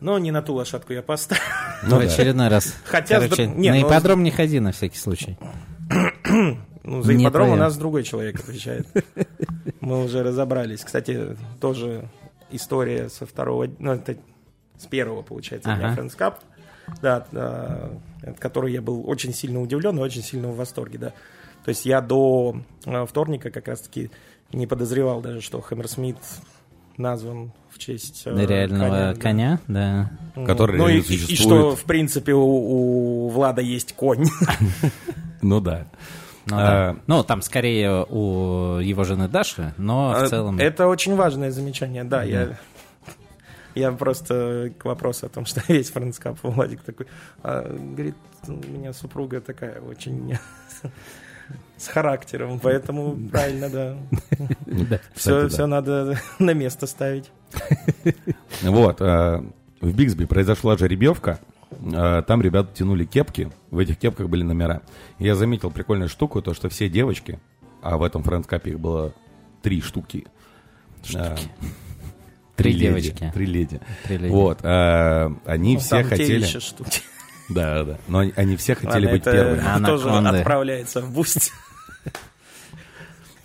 Но 0.00 0.18
не 0.18 0.30
на 0.30 0.42
ту 0.42 0.54
лошадку 0.54 0.92
я 0.92 1.02
поставил. 1.02 1.42
Ну 1.82 1.96
в 1.96 2.00
очередной 2.00 2.48
раз. 2.48 2.74
Хотя 2.84 3.20
Короче, 3.20 3.46
с 3.46 3.48
не, 3.48 3.70
на 3.70 3.76
ну, 3.76 3.82
ипподром 3.86 4.22
не 4.22 4.30
ходи 4.30 4.60
на 4.60 4.72
всякий 4.72 4.98
случай. 4.98 5.38
Ну, 6.84 7.02
за 7.02 7.12
Не 7.12 7.24
ипподром 7.24 7.50
у 7.50 7.56
нас 7.56 7.76
другой 7.76 8.02
человек 8.02 8.40
отвечает. 8.40 8.86
Мы 9.80 10.02
уже 10.02 10.22
разобрались. 10.22 10.82
Кстати, 10.84 11.36
тоже 11.60 12.08
история 12.50 13.10
со 13.10 13.26
второго, 13.26 13.68
ну, 13.78 13.92
это 13.92 14.16
с 14.78 14.86
первого, 14.86 15.22
получается, 15.22 15.74
дня 15.74 15.90
Ага. 15.90 16.00
Friends 16.00 16.16
Cup, 16.16 16.34
да, 17.02 17.26
да, 17.32 17.90
от 18.22 18.38
которой 18.38 18.72
я 18.72 18.80
был 18.80 19.08
очень 19.08 19.34
сильно 19.34 19.60
удивлен 19.60 19.98
и 19.98 20.00
очень 20.00 20.22
сильно 20.22 20.48
в 20.48 20.56
восторге, 20.56 20.98
да. 20.98 21.12
То 21.64 21.70
есть 21.70 21.84
я 21.84 22.00
до 22.00 22.56
э, 22.86 23.06
вторника 23.06 23.50
как 23.50 23.68
раз-таки 23.68 24.10
не 24.52 24.66
подозревал 24.66 25.20
даже, 25.20 25.40
что 25.40 25.60
Хэмерсмит 25.60 26.16
назван 26.98 27.52
в 27.70 27.78
честь 27.78 28.22
э, 28.26 28.46
Реального 28.46 29.14
да. 29.14 29.14
коня, 29.14 29.60
да. 29.68 30.10
Который 30.46 30.78
ну, 30.78 30.88
и, 30.88 30.92
реально 30.94 31.06
и- 31.06 31.14
и 31.14 31.18
существует. 31.18 31.38
что, 31.38 31.76
в 31.76 31.84
принципе, 31.84 32.32
у, 32.34 32.42
у 33.26 33.28
Влада 33.28 33.62
есть 33.62 33.94
конь. 33.94 34.26
Ну 35.40 35.60
да. 35.60 35.86
Ну, 36.46 36.56
А, 36.56 36.94
да. 36.94 37.00
Ну, 37.06 37.22
там 37.22 37.42
скорее 37.42 38.04
у 38.04 38.78
его 38.80 39.04
жены 39.04 39.28
Даши, 39.28 39.72
но 39.76 40.10
в 40.10 40.22
А, 40.24 40.26
целом... 40.26 40.58
Это 40.58 40.88
очень 40.88 41.14
важное 41.14 41.52
замечание, 41.52 42.02
да. 42.02 42.24
Я 42.24 42.58
Я 43.76 43.92
просто 43.92 44.72
к 44.76 44.84
вопросу 44.84 45.26
о 45.26 45.28
том, 45.28 45.46
что 45.46 45.62
весь 45.68 45.90
френдскап 45.90 46.38
Владик 46.42 46.80
такой, 46.82 47.06
а, 47.42 47.62
говорит, 47.72 48.16
у 48.48 48.52
меня 48.52 48.92
супруга 48.92 49.40
такая 49.40 49.80
очень 49.80 50.36
с 51.78 51.86
характером, 51.88 52.58
поэтому 52.60 53.16
правильно, 53.30 53.70
да. 53.70 53.96
Все, 55.14 55.48
все 55.48 55.66
надо 55.66 56.18
на 56.38 56.52
место 56.52 56.86
ставить. 56.86 57.30
Вот, 58.62 59.00
э, 59.00 59.42
в 59.80 59.94
Бигсби 59.94 60.24
произошла 60.26 60.76
жеребьевка, 60.76 61.38
э, 61.70 62.22
там 62.26 62.42
ребята 62.42 62.70
тянули 62.74 63.04
кепки, 63.04 63.50
в 63.70 63.78
этих 63.78 63.96
кепках 63.98 64.28
были 64.28 64.42
номера. 64.42 64.82
Я 65.18 65.34
заметил 65.36 65.70
прикольную 65.70 66.08
штуку, 66.08 66.42
то 66.42 66.52
что 66.54 66.68
все 66.68 66.88
девочки, 66.88 67.38
а 67.80 67.96
в 67.96 68.02
этом 68.02 68.22
Friends 68.24 68.55
Cup 68.55 68.68
е 68.68 68.72
их 68.72 68.80
было 68.80 69.14
три 69.62 69.80
штуки. 69.80 70.26
Э, 71.14 71.36
Три 72.56 72.74
девочки. 72.74 73.30
Три 73.32 73.46
леди. 73.46 73.80
Три 74.02 74.16
леди. 74.18 74.32
Вот, 74.32 74.64
они 74.64 75.74
Ну, 75.74 75.78
все 75.80 76.02
те 76.02 76.08
хотели... 76.08 76.44
штуки. 76.44 77.02
Да, 77.48 77.84
да. 77.84 77.98
Но 78.08 78.18
они, 78.18 78.32
они 78.34 78.56
все 78.56 78.74
хотели 78.74 79.06
Ладно, 79.06 79.10
быть 79.12 79.22
это 79.22 79.30
первыми. 79.32 79.86
тоже 79.86 80.08
Анаконды. 80.10 80.38
отправляется 80.40 81.00
в 81.00 81.12
буст. 81.14 81.52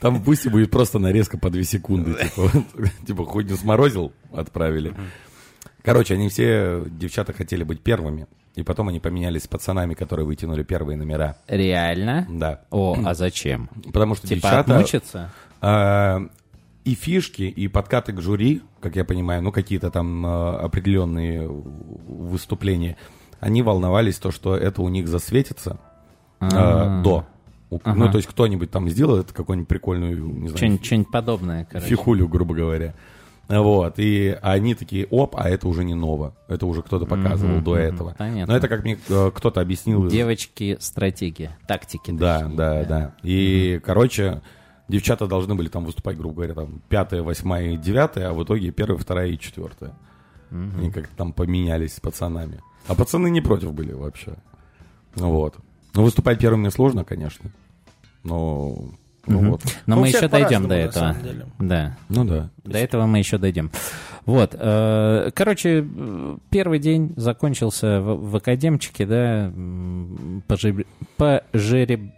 Там 0.04 0.18
в 0.18 0.24
бусте 0.26 0.50
будет 0.50 0.70
просто 0.70 1.00
нарезка 1.00 1.38
по 1.38 1.50
две 1.50 1.64
секунды. 1.64 2.16
Типа, 2.16 2.52
типа 3.08 3.26
хоть 3.26 3.50
не 3.50 3.56
сморозил, 3.56 4.12
отправили. 4.34 4.94
Короче, 5.82 6.16
они 6.16 6.28
все, 6.28 6.84
девчата, 6.88 7.32
хотели 7.32 7.64
быть 7.64 7.80
первыми. 7.80 8.28
И 8.56 8.64
потом 8.64 8.90
они 8.90 9.00
поменялись 9.00 9.44
с 9.44 9.48
пацанами, 9.48 9.94
которые 9.94 10.26
вытянули 10.26 10.64
первые 10.64 10.98
номера. 10.98 11.38
Реально? 11.48 12.28
Да. 12.30 12.64
О, 12.70 12.98
а 13.06 13.14
зачем? 13.14 13.70
Потому 13.94 14.16
что 14.16 14.28
Типа 14.28 14.42
девчата... 14.42 14.60
отмучиться? 14.60 15.32
а, 15.62 16.28
и 16.84 16.96
фишки, 16.96 17.44
и 17.44 17.70
подкаты 17.70 18.12
к 18.12 18.20
жюри, 18.20 18.62
как 18.82 18.98
я 18.98 19.06
понимаю, 19.06 19.42
ну 19.42 19.54
какие-то 19.54 19.90
там 19.90 20.26
а, 20.26 20.60
определенные 20.60 21.48
выступления, 21.48 22.98
они 23.40 23.62
волновались 23.62 24.18
то, 24.18 24.32
что 24.32 24.58
это 24.58 24.82
у 24.82 24.90
них 24.90 25.08
засветится 25.08 25.80
а, 26.42 27.02
до. 27.02 27.26
Ну, 27.86 27.92
Ага. 28.04 28.12
то 28.12 28.18
есть 28.18 28.28
кто-нибудь 28.30 28.72
там 28.72 28.90
сделает 28.90 29.32
какую-нибудь 29.32 29.68
прикольную, 29.68 30.18
не 30.26 30.48
знаю, 30.48 30.58
Что-нибудь 30.58 30.86
что-нибудь 30.86 31.12
подобное, 31.12 31.66
короче. 31.70 31.88
фихулю, 31.90 32.28
грубо 32.28 32.54
говоря. 32.54 32.94
Вот, 33.50 33.96
и 34.00 34.38
они 34.42 34.74
такие, 34.74 35.06
оп, 35.08 35.36
а 35.36 35.50
это 35.50 35.68
уже 35.68 35.84
не 35.84 35.94
ново. 35.96 36.34
Это 36.48 36.66
уже 36.66 36.82
кто-то 36.82 37.06
показывал 37.06 37.56
Мгм, 37.56 37.64
до 37.66 37.72
мгм, 37.72 37.80
этого. 37.82 38.16
понятно. 38.18 38.54
Но 38.54 38.58
это 38.58 38.68
как 38.70 38.84
мне 38.84 38.98
э, 39.10 39.32
кто-то 39.36 39.60
объяснил. 39.60 40.08
Девочки, 40.08 40.78
стратегии, 40.80 41.50
тактики. 41.68 42.12
Да, 42.12 42.40
такие. 42.40 42.56
да, 42.56 42.84
да. 42.86 43.16
И, 43.22 43.82
короче, 43.84 44.42
девчата 44.88 45.28
должны 45.28 45.56
были 45.56 45.68
там 45.68 45.84
выступать, 45.84 46.18
грубо 46.18 46.36
говоря, 46.36 46.54
там 46.54 46.82
пятая, 46.88 47.22
восьмая 47.22 47.72
и 47.74 47.78
девятая, 47.78 48.30
а 48.30 48.34
в 48.34 48.42
итоге 48.44 48.72
первая, 48.72 48.98
вторая 48.98 49.28
и 49.28 49.38
четвертая. 49.38 49.94
Они 50.50 50.90
как-то 50.92 51.14
там 51.18 51.34
поменялись 51.34 51.96
с 51.96 52.00
пацанами. 52.00 52.62
А 52.88 52.96
пацаны 52.96 53.30
не 53.30 53.42
против 53.42 53.74
были 53.74 53.92
вообще. 53.92 54.36
Ну 55.16 55.30
Вот. 55.32 55.56
Ну, 55.96 56.04
выступать 56.04 56.40
первым 56.40 56.62
мне 56.62 56.72
сложно, 56.72 57.04
конечно. 57.04 57.52
Но, 58.24 58.76
ну 59.28 59.40
Мгм. 59.40 59.52
вот. 59.52 59.62
Но 59.86 59.96
Ну, 59.96 60.02
мы 60.02 60.08
еще 60.10 60.28
дойдем 60.28 60.68
до 60.68 60.76
этого. 60.76 61.16
Да. 61.60 61.98
Ну 62.10 62.26
да. 62.26 62.50
До 62.64 62.78
этого 62.78 63.06
мы 63.06 63.20
еще 63.20 63.38
дойдем. 63.38 63.72
Вот, 64.26 64.56
э, 64.58 65.32
короче, 65.34 65.86
первый 66.50 66.80
день 66.80 67.14
закончился 67.18 68.00
в, 68.00 68.30
в 68.32 68.36
академчике, 68.38 69.06
да, 69.06 69.46
м, 69.48 70.42
пожеб- 70.48 70.88
пожереб... 71.18 72.12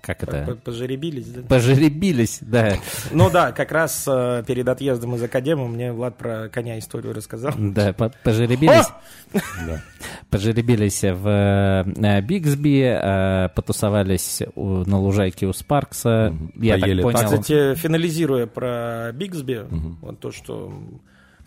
Как 0.00 0.22
это? 0.22 0.56
Пожеребились, 0.64 1.26
да? 1.28 1.42
Пожеребились, 1.42 2.38
да. 2.42 2.76
Ну 3.10 3.30
да, 3.30 3.52
как 3.52 3.72
раз 3.72 4.04
э, 4.06 4.42
перед 4.46 4.68
отъездом 4.68 5.14
из 5.14 5.22
Академии 5.22 5.66
мне 5.66 5.92
Влад 5.92 6.16
про 6.18 6.48
коня 6.50 6.78
историю 6.78 7.14
рассказал. 7.14 7.52
Да, 7.56 7.92
по- 7.94 8.12
пожеребились. 8.22 8.86
да. 9.32 9.82
Пожеребились 10.30 11.02
в 11.02 11.84
э, 11.96 12.20
Бигсби, 12.20 12.82
э, 12.84 13.48
потусовались 13.54 14.42
у- 14.54 14.84
на 14.84 14.98
лужайке 14.98 15.46
у 15.46 15.52
Спаркса. 15.52 16.34
Я 16.56 16.78
Поели 16.78 17.02
так 17.02 17.12
понял. 17.12 17.24
Кстати, 17.24 17.74
финализируя 17.76 18.46
про 18.46 19.10
Бигсби, 19.14 19.64
вот 20.02 20.20
то, 20.20 20.32
что 20.32 20.72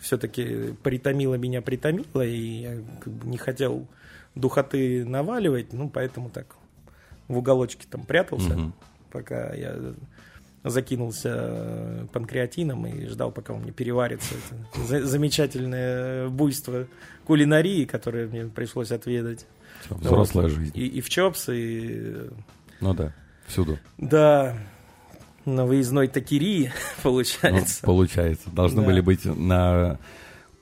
все-таки 0.00 0.74
притомило 0.82 1.34
меня, 1.34 1.60
притомило, 1.62 2.22
и 2.24 2.36
я 2.62 2.70
не 3.24 3.36
хотел 3.36 3.86
духоты 4.34 5.04
наваливать, 5.04 5.72
ну, 5.72 5.88
поэтому 5.88 6.30
так 6.30 6.46
в 7.28 7.38
уголочке 7.38 7.86
там 7.90 8.02
прятался, 8.04 8.54
Мгм. 8.56 8.74
пока 9.10 9.52
я 9.54 9.76
закинулся 10.64 11.30
э, 11.34 12.06
панкреатином 12.12 12.86
и 12.86 13.06
ждал, 13.06 13.30
пока 13.30 13.52
у 13.54 13.58
меня 13.58 13.72
переварится 13.72 14.34
это 14.34 14.86
за- 14.86 15.06
замечательное 15.06 16.28
буйство 16.28 16.86
кулинарии, 17.24 17.84
которое 17.84 18.26
мне 18.26 18.46
пришлось 18.46 18.90
отведать. 18.90 19.46
Всё, 19.84 19.94
Взрослая 19.94 20.48
жизнь. 20.48 20.72
И, 20.74 20.86
и 20.86 21.00
в 21.00 21.08
ЧОПС, 21.08 21.48
и 21.50 22.28
Ну 22.80 22.94
да, 22.94 23.12
всюду. 23.46 23.78
да, 23.98 24.56
на 25.44 25.64
выездной 25.64 26.08
такирии, 26.08 26.72
Ну, 26.96 27.02
получается. 27.04 27.82
получается. 27.82 28.50
Должны 28.50 28.80
Да. 28.80 28.86
были 28.88 29.00
быть 29.00 29.24
на 29.24 29.98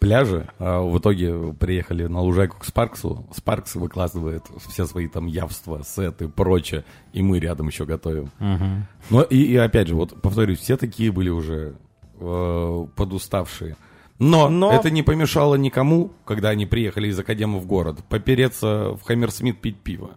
пляже, 0.06 0.48
а 0.58 0.80
в 0.80 0.98
итоге 0.98 1.52
приехали 1.54 2.06
на 2.06 2.20
лужайку 2.20 2.58
к 2.58 2.64
Спарксу. 2.64 3.26
Спаркс 3.34 3.74
выкладывает 3.74 4.44
все 4.68 4.86
свои 4.86 5.08
там 5.08 5.26
явства, 5.26 5.82
сеты, 5.84 6.28
прочее, 6.28 6.84
и 7.12 7.22
мы 7.22 7.40
рядом 7.40 7.66
еще 7.66 7.84
готовим. 7.84 8.30
Мгм. 8.38 8.86
Но 9.10 9.22
и, 9.22 9.36
и 9.36 9.56
опять 9.56 9.88
же, 9.88 9.94
вот 9.96 10.20
повторюсь, 10.22 10.60
все 10.60 10.76
такие 10.76 11.10
были 11.10 11.28
уже 11.28 11.74
э, 12.20 12.86
подуставшие. 12.94 13.76
Но, 14.18 14.48
Но- 14.48 14.72
это 14.72 14.90
не 14.90 15.02
помешало 15.02 15.56
никому, 15.56 16.12
когда 16.24 16.50
они 16.50 16.66
приехали 16.66 17.08
из 17.08 17.18
Академы 17.18 17.58
в 17.58 17.66
город, 17.66 17.98
попереться 18.08 18.92
в 18.92 19.02
Хаммерсмит 19.02 19.60
пить 19.60 19.78
пиво. 19.78 20.16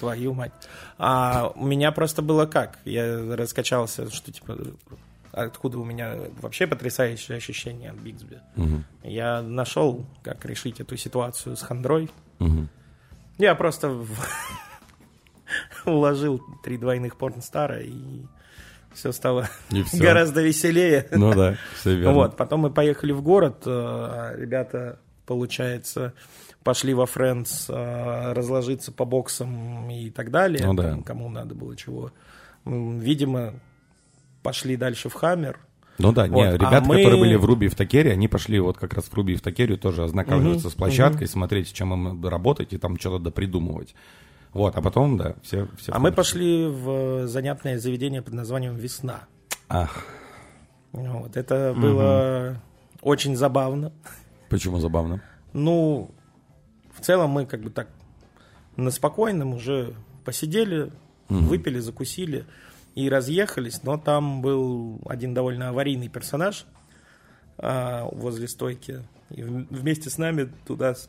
Твою 0.00 0.32
мать. 0.32 0.52
А 0.96 1.52
у 1.54 1.66
меня 1.66 1.92
просто 1.92 2.22
было 2.22 2.46
как? 2.46 2.78
Я 2.84 3.36
раскачался, 3.36 4.10
что 4.10 4.32
типа 4.32 4.56
откуда 5.42 5.78
у 5.78 5.84
меня 5.84 6.16
вообще 6.40 6.66
потрясающее 6.66 7.36
ощущение 7.38 7.90
от 7.90 7.96
Бигсби. 7.96 8.40
Мгм. 8.56 8.84
Я 9.02 9.42
нашел, 9.42 10.04
как 10.22 10.44
решить 10.44 10.80
эту 10.80 10.96
ситуацию 10.96 11.56
с 11.56 11.62
хандрой. 11.62 12.10
Мгм. 12.38 12.68
Я 13.38 13.54
просто 13.54 13.88
уложил 15.86 16.42
три 16.62 16.76
двойных 16.76 17.16
порнстара, 17.16 17.80
и 17.80 18.22
все 18.92 19.12
стало 19.12 19.48
И 19.70 19.82
всё. 19.82 20.02
гораздо 20.02 20.42
веселее. 20.42 21.06
Ну 21.12 21.32
да, 21.34 21.56
все 21.76 21.94
верно. 21.94 22.12
Вот, 22.14 22.36
потом 22.36 22.60
мы 22.60 22.70
поехали 22.70 23.12
в 23.12 23.22
город, 23.22 23.62
э, 23.64 24.34
ребята, 24.36 24.98
получается, 25.26 26.14
пошли 26.64 26.94
во 26.94 27.06
Френдс 27.06 27.66
э, 27.70 28.32
разложиться 28.32 28.92
по 28.92 29.04
боксам 29.04 29.88
и 29.90 30.10
так 30.10 30.30
далее, 30.30 30.66
Ну 30.66 30.74
да. 30.74 30.98
кому 31.04 31.28
надо 31.28 31.54
было 31.54 31.76
чего. 31.76 32.12
Видимо, 32.64 33.54
пошли 34.48 34.76
дальше 34.76 35.10
в 35.10 35.12
Хаммер. 35.12 35.58
Ну 35.98 36.12
да, 36.12 36.26
не, 36.26 36.32
Вот, 36.32 36.46
а 36.46 36.52
ребята, 36.52 36.80
мы- 36.88 36.96
которые 36.96 37.20
были 37.20 37.34
в 37.34 37.44
Руби 37.44 37.66
и 37.66 37.68
в 37.68 37.74
Такере, 37.74 38.12
они 38.12 38.28
пошли 38.28 38.58
вот 38.60 38.78
как 38.78 38.94
раз 38.94 39.04
в 39.04 39.14
Руби 39.14 39.34
и 39.34 39.36
в 39.36 39.42
Такере 39.42 39.76
тоже 39.76 40.04
ознакомиваться 40.04 40.68
Мгм, 40.68 40.72
с 40.72 40.74
площадкой, 40.74 41.26
смотреть, 41.26 41.68
с 41.68 41.72
чем 41.72 41.92
им 41.92 42.24
работать 42.26 42.72
и 42.72 42.78
там 42.78 42.98
что-то 42.98 43.18
допридумывать. 43.24 43.94
Вот, 44.54 44.74
а 44.76 44.80
потом, 44.80 45.18
да, 45.18 45.34
все... 45.42 45.68
все 45.76 45.92
А 45.92 45.98
мы 45.98 46.10
в- 46.10 46.14
пошли 46.14 46.66
в 46.66 47.26
занятное 47.26 47.78
заведение 47.78 48.22
под 48.22 48.32
названием 48.32 48.74
«Весна». 48.76 49.20
Ах, 49.68 50.06
Вот, 50.92 51.36
это 51.36 51.74
было 51.76 52.56
очень 53.02 53.36
забавно. 53.36 53.92
почему 54.48 54.78
забавно? 54.78 55.20
Ну, 55.52 56.10
в 56.98 57.04
целом 57.04 57.30
мы 57.30 57.44
как 57.44 57.60
бы 57.60 57.68
так 57.70 57.88
на 58.76 58.90
спокойном 58.90 59.52
уже 59.52 59.92
посидели, 60.24 60.90
выпили, 61.28 61.80
закусили 61.80 62.46
и 63.04 63.08
разъехались, 63.08 63.82
но 63.84 63.96
там 63.96 64.42
был 64.42 65.00
один 65.06 65.34
довольно 65.34 65.68
аварийный 65.68 66.08
персонаж 66.08 66.64
а, 67.58 68.08
возле 68.12 68.48
стойки. 68.48 69.04
И 69.30 69.42
в- 69.42 69.66
вместе 69.70 70.10
с 70.10 70.18
нами 70.18 70.50
туда 70.66 70.94
с- 70.94 71.08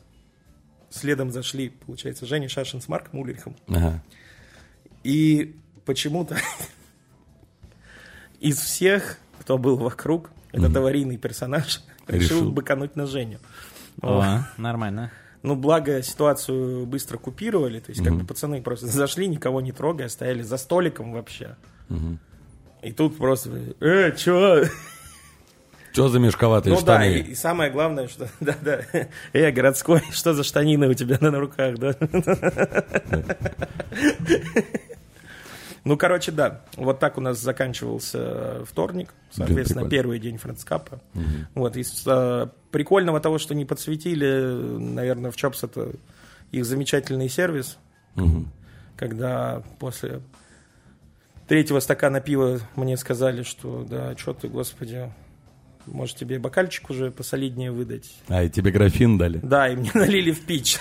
следом 0.90 1.30
зашли, 1.32 1.70
получается, 1.70 2.26
Женя 2.26 2.48
Шашин 2.48 2.80
с 2.80 2.88
Марком 2.88 3.20
Ульрихом. 3.20 3.56
Ага. 3.68 4.02
И 5.02 5.56
почему-то 5.84 6.36
из 8.40 8.58
всех, 8.58 9.18
кто 9.40 9.58
был 9.58 9.76
вокруг, 9.76 10.30
этот 10.52 10.74
аварийный 10.76 11.16
персонаж 11.16 11.82
решил, 12.08 12.38
Решил. 12.38 12.52
быкануть 12.52 12.96
на 12.96 13.06
Женю. 13.06 13.38
О, 14.02 14.44
нормально. 14.56 15.10
Ну, 15.42 15.56
благо, 15.56 16.02
ситуацию 16.02 16.86
быстро 16.86 17.16
купировали. 17.18 17.80
То 17.80 17.90
есть, 17.92 18.04
как 18.04 18.14
бы 18.14 18.24
пацаны 18.26 18.60
просто 18.62 18.86
зашли, 18.88 19.26
никого 19.26 19.60
не 19.60 19.72
трогая, 19.72 20.08
стояли 20.08 20.42
за 20.42 20.56
столиком 20.58 21.12
вообще. 21.12 21.56
И 22.82 22.92
тут 22.92 23.18
просто, 23.18 23.50
э, 23.80 24.12
чё? 24.16 24.64
Что 25.92 26.08
за 26.08 26.18
мешковатые 26.20 26.72
Ну 26.72 26.80
да, 26.80 26.98
штаны? 27.00 27.12
и, 27.18 27.32
и 27.32 27.34
самое 27.34 27.70
главное, 27.70 28.06
что, 28.08 28.28
да-да, 28.40 28.80
э, 29.32 29.50
городской, 29.50 30.00
что 30.12 30.34
за 30.34 30.44
штанины 30.44 30.88
у 30.88 30.94
тебя 30.94 31.18
на, 31.20 31.30
на 31.30 31.40
руках, 31.40 31.76
да? 31.78 31.94
Ну, 35.84 35.96
короче, 35.96 36.30
да. 36.30 36.60
Вот 36.76 36.98
так 36.98 37.16
у 37.16 37.22
нас 37.22 37.38
заканчивался 37.38 38.64
вторник, 38.66 39.14
соответственно, 39.30 39.80
прикольно. 39.82 39.90
первый 39.90 40.18
день 40.18 40.36
френдскапа. 40.36 41.00
Вот, 41.54 41.74
из 41.76 42.02
э, 42.06 42.48
прикольного 42.70 43.18
того, 43.18 43.38
что 43.38 43.54
не 43.54 43.64
подсветили, 43.64 44.28
наверное, 44.78 45.30
в 45.30 45.36
Чопс 45.36 45.64
это 45.64 45.92
их 46.52 46.66
замечательный 46.66 47.30
сервис, 47.30 47.78
Мгм. 48.14 48.50
когда 48.96 49.62
после 49.78 50.20
третьего 51.50 51.80
стакана 51.80 52.20
пива 52.20 52.60
мне 52.76 52.96
сказали, 52.96 53.42
что 53.42 53.84
да, 53.90 54.16
что 54.16 54.32
ты, 54.34 54.46
господи, 54.46 55.12
может 55.84 56.16
тебе 56.16 56.38
бокальчик 56.38 56.88
уже 56.90 57.10
посолиднее 57.10 57.72
выдать. 57.72 58.08
А, 58.28 58.44
и 58.44 58.48
тебе 58.48 58.70
графин 58.70 59.18
дали? 59.18 59.40
Да, 59.42 59.68
и 59.68 59.74
мне 59.74 59.90
налили 59.94 60.30
в 60.30 60.46
пич. 60.46 60.78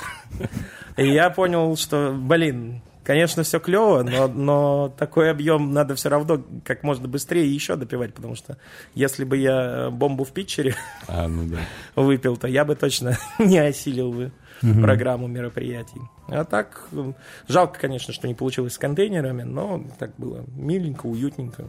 И 0.96 1.08
я 1.08 1.32
понял, 1.32 1.76
что, 1.76 2.14
блин, 2.16 2.84
конечно, 3.04 3.42
все 3.42 3.60
клево, 3.60 4.04
но, 4.04 4.28
но 4.28 4.94
такой 4.96 5.32
объем 5.32 5.74
надо 5.74 5.96
все 5.96 6.10
равно 6.10 6.46
как 6.64 6.84
можно 6.84 7.08
быстрее 7.08 7.52
еще 7.52 7.76
допивать, 7.76 8.14
потому 8.14 8.36
что 8.36 8.60
если 8.94 9.24
бы 9.24 9.38
я 9.38 9.90
бомбу 9.90 10.24
в 10.24 10.32
питчере 10.32 10.76
А, 11.08 11.28
ну 11.28 11.48
да. 11.48 11.58
выпил, 12.00 12.38
то 12.38 12.48
я 12.48 12.64
бы 12.64 12.76
точно 12.76 13.18
не 13.40 13.58
осилил 13.58 14.12
бы 14.12 14.32
программу 14.62 15.26
мероприятий. 15.26 16.02
А 16.32 16.44
так, 16.44 16.88
м, 16.92 17.16
жалко, 17.48 17.80
конечно, 17.80 18.14
что 18.14 18.28
не 18.28 18.34
получилось 18.34 18.74
с 18.74 18.78
контейнерами, 18.78 19.44
но 19.44 19.84
так 19.98 20.12
было 20.18 20.44
миленько, 20.56 21.06
уютненько. 21.08 21.66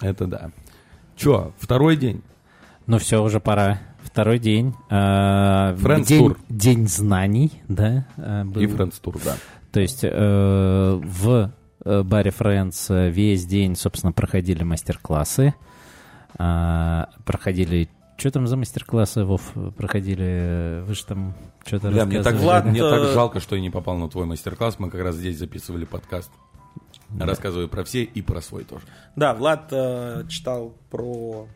Это 0.00 0.26
да. 0.26 0.50
Че, 1.16 1.52
второй 1.58 1.96
день? 1.96 2.22
Ну 2.86 2.98
все, 2.98 3.22
уже 3.22 3.40
пора. 3.40 3.80
Второй 4.02 4.38
день. 4.38 4.74
А, 4.90 5.74
Friends 5.74 6.06
день, 6.06 6.24
Tour. 6.26 6.38
день 6.48 6.88
знаний, 6.88 7.62
да? 7.68 8.06
а, 8.16 8.44
был. 8.44 8.60
И 8.60 8.66
Friends 8.66 9.00
Tour, 9.02 9.20
да. 9.24 9.36
То 9.72 9.80
есть 9.80 10.04
э, 10.04 10.10
в 10.10 11.50
э, 11.84 12.02
баре 12.02 12.30
Friends 12.30 12.86
э, 12.88 13.10
весь 13.10 13.44
день, 13.46 13.76
собственно, 13.76 14.12
проходили 14.12 14.62
мастер-классы. 14.62 15.54
А, 16.38 17.08
проходили... 17.24 17.88
Что 18.16 18.30
там 18.30 18.46
за 18.46 18.56
мастер-классы, 18.56 19.24
Вов, 19.24 19.52
проходили? 19.76 20.82
Вы 20.86 20.94
же 20.94 21.04
там 21.04 21.34
что-то 21.64 21.90
Бля, 21.90 22.06
мне 22.06 22.22
так, 22.22 22.32
рассказывали. 22.32 22.44
Влад, 22.44 22.64
мне 22.64 22.80
так 22.80 23.00
э, 23.00 23.12
жалко, 23.14 23.40
что 23.40 23.56
я 23.56 23.62
не 23.62 23.70
попал 23.70 23.96
на 23.98 24.08
твой 24.08 24.24
мастер-класс. 24.24 24.78
Мы 24.78 24.90
как 24.90 25.02
раз 25.02 25.16
здесь 25.16 25.38
записывали 25.38 25.84
подкаст. 25.84 26.30
Рассказываю 27.18 27.68
про 27.68 27.84
все 27.84 28.02
и 28.04 28.22
про 28.22 28.40
свой 28.40 28.64
тоже. 28.64 28.84
Да, 29.16 29.34
Влад 29.34 29.68
э, 29.70 30.24
читал 30.28 30.74
про 30.90 31.46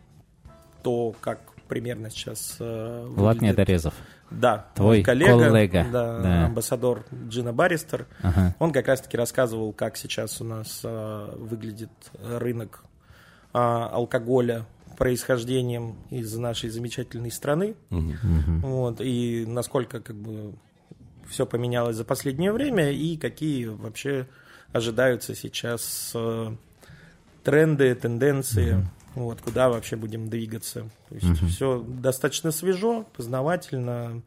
то, 0.82 1.14
как 1.20 1.40
примерно 1.66 2.10
сейчас 2.10 2.56
э, 2.60 3.06
Влад 3.08 3.36
выглядит- 3.36 3.58
Недорезов. 3.58 3.94
Да, 4.30 4.66
Твой 4.76 5.02
коллега, 5.02 5.48
коллега, 5.48 5.86
да, 5.90 6.18
да. 6.20 6.46
амбассадор 6.46 7.04
Джина 7.28 7.52
Барристер. 7.52 8.06
Ага. 8.22 8.54
Он 8.60 8.70
как 8.72 8.86
раз-таки 8.86 9.16
рассказывал, 9.16 9.72
как 9.72 9.96
сейчас 9.96 10.40
у 10.40 10.44
нас 10.44 10.82
э, 10.84 11.34
выглядит 11.36 11.90
рынок 12.22 12.84
э, 13.52 13.58
алкоголя 13.58 14.66
происхождением 15.00 15.96
из 16.10 16.36
нашей 16.36 16.68
замечательной 16.68 17.30
страны. 17.30 17.74
Вот, 18.62 19.00
и 19.00 19.46
насколько 19.48 19.98
как 20.00 20.14
бы 20.14 20.52
все 21.26 21.46
поменялось 21.46 21.96
за 21.96 22.04
последнее 22.04 22.52
время, 22.52 22.90
и 22.92 23.16
какие 23.16 23.64
вообще 23.64 24.26
ожидаются 24.74 25.34
сейчас 25.34 26.12
э, 26.14 26.54
тренды, 27.42 27.94
тенденции, 27.94 28.86
вот, 29.14 29.40
куда 29.40 29.70
вообще 29.70 29.96
будем 29.96 30.28
двигаться. 30.28 30.90
То 31.08 31.14
есть 31.14 31.54
все 31.54 31.80
достаточно 31.80 32.50
свежо, 32.50 33.06
познавательно. 33.16 34.20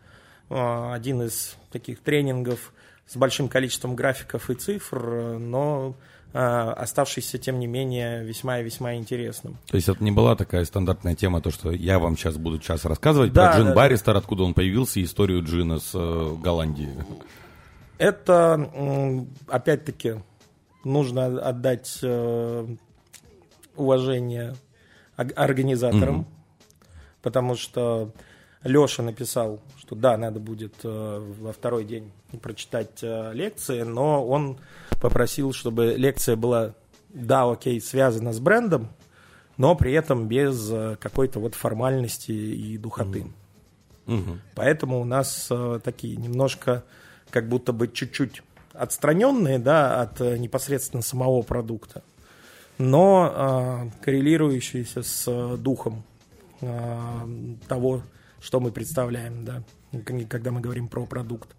Э, 0.50 0.92
Один 0.92 1.22
из 1.22 1.56
таких 1.72 2.00
тренингов 2.00 2.74
с 3.06 3.16
большим 3.16 3.48
количеством 3.48 3.96
графиков 3.96 4.50
и 4.50 4.56
цифр, 4.56 4.98
э, 5.06 5.38
но 5.38 5.96
оставшийся, 6.34 7.38
тем 7.38 7.60
не 7.60 7.68
менее, 7.68 8.24
весьма 8.24 8.60
и 8.60 8.64
весьма 8.64 8.96
интересным. 8.96 9.58
То 9.68 9.76
есть 9.76 9.88
это 9.88 10.04
не 10.04 10.12
была 10.12 10.36
такая 10.36 10.66
стандартная 10.66 11.14
тема, 11.16 11.42
то, 11.42 11.52
что 11.52 11.72
я 11.72 12.00
вам 12.00 12.18
сейчас 12.18 12.38
буду 12.38 12.58
час 12.60 12.86
рассказывать 12.86 13.34
Да, 13.34 13.52
про 13.52 13.58
Джин 13.58 13.68
да. 13.68 13.74
Барристер, 13.76 14.18
откуда 14.18 14.44
он 14.44 14.54
появился, 14.54 15.00
и 15.00 15.04
историю 15.04 15.44
Джина 15.44 15.80
с 15.80 15.92
э, 15.94 16.36
Голландии. 16.42 16.90
Это, 18.00 18.70
опять-таки, 19.48 20.16
нужно 20.84 21.26
отдать 21.26 22.00
э, 22.02 22.68
уважение 23.76 24.56
организаторам, 25.16 26.26
потому 27.22 27.56
что 27.56 28.12
Леша 28.64 29.04
написал, 29.04 29.62
что 29.86 29.96
да, 29.96 30.16
надо 30.16 30.40
будет 30.40 30.76
э, 30.84 31.34
во 31.42 31.52
второй 31.52 31.84
день 31.84 32.10
прочитать 32.42 33.00
э, 33.02 33.34
лекции, 33.34 33.82
но 33.82 34.26
он 34.26 34.58
попросил, 35.02 35.52
чтобы 35.52 35.96
лекция 35.98 36.38
была, 36.38 36.74
да, 37.10 37.52
окей, 37.52 37.82
связана 37.82 38.32
с 38.32 38.40
брендом, 38.40 38.88
но 39.58 39.76
при 39.76 39.92
этом 39.92 40.30
без 40.30 40.70
э, 40.72 40.96
какой-то 41.02 41.42
вот 41.42 41.56
формальности 41.56 42.32
и 42.32 42.78
духоты. 42.78 43.26
Мгм. 44.06 44.40
Поэтому 44.56 45.02
у 45.02 45.04
нас 45.04 45.52
такие 45.84 46.16
немножко, 46.16 46.86
как 47.30 47.50
будто 47.50 47.74
бы 47.74 47.90
чуть-чуть 47.90 48.42
отстраненные, 48.74 49.60
да, 49.60 50.02
от 50.02 50.20
непосредственно 50.20 51.04
самого 51.04 51.42
продукта, 51.42 52.04
но 52.78 53.90
коррелирующиеся 54.02 55.04
с 55.04 55.58
духом 55.58 56.04
того, 56.60 58.02
что 58.44 58.60
мы 58.60 58.72
представляем, 58.72 59.46
да, 59.46 59.64
когда 60.30 60.52
мы 60.52 60.60
говорим 60.60 60.90
про 60.90 61.06
продукт. 61.06 61.56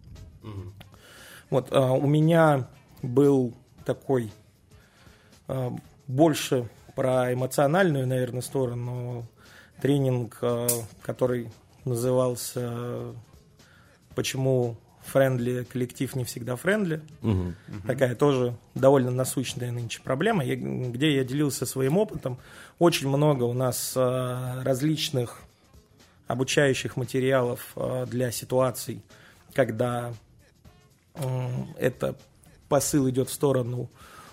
Вот 1.48 1.72
э, 1.72 1.78
у 1.78 2.06
меня 2.06 2.68
был 3.02 3.54
такой 3.86 4.30
э, 5.48 5.70
больше 6.06 6.68
про 6.94 7.32
эмоциональную, 7.32 8.06
наверное, 8.06 8.42
сторону 8.42 9.26
тренинг, 9.80 10.38
э, 10.42 10.68
который 11.02 11.50
назывался 11.86 13.14
«Почему 14.14 14.76
friendly 15.06 15.64
коллектив 15.64 16.14
не 16.16 16.24
всегда 16.24 16.56
friendly». 16.56 17.00
Мгм. 17.22 17.54
Такая 17.86 18.14
тоже 18.14 18.56
довольно 18.74 19.10
насущная 19.10 19.72
нынче 19.72 20.02
проблема, 20.02 20.44
я- 20.44 20.56
где 20.56 21.14
я 21.14 21.24
делился 21.24 21.64
своим 21.66 21.96
опытом. 21.96 22.38
Очень 22.78 23.08
много 23.08 23.44
у 23.44 23.54
нас 23.54 23.92
различных 23.96 25.43
обучающих 26.26 26.96
материалов 26.96 27.72
э, 27.76 28.06
для 28.08 28.30
ситуаций, 28.30 29.02
когда 29.52 30.12
м, 31.14 31.74
это 31.78 32.16
посыл 32.68 33.08
идет 33.08 33.28
в 33.28 33.32
сторону 33.32 33.88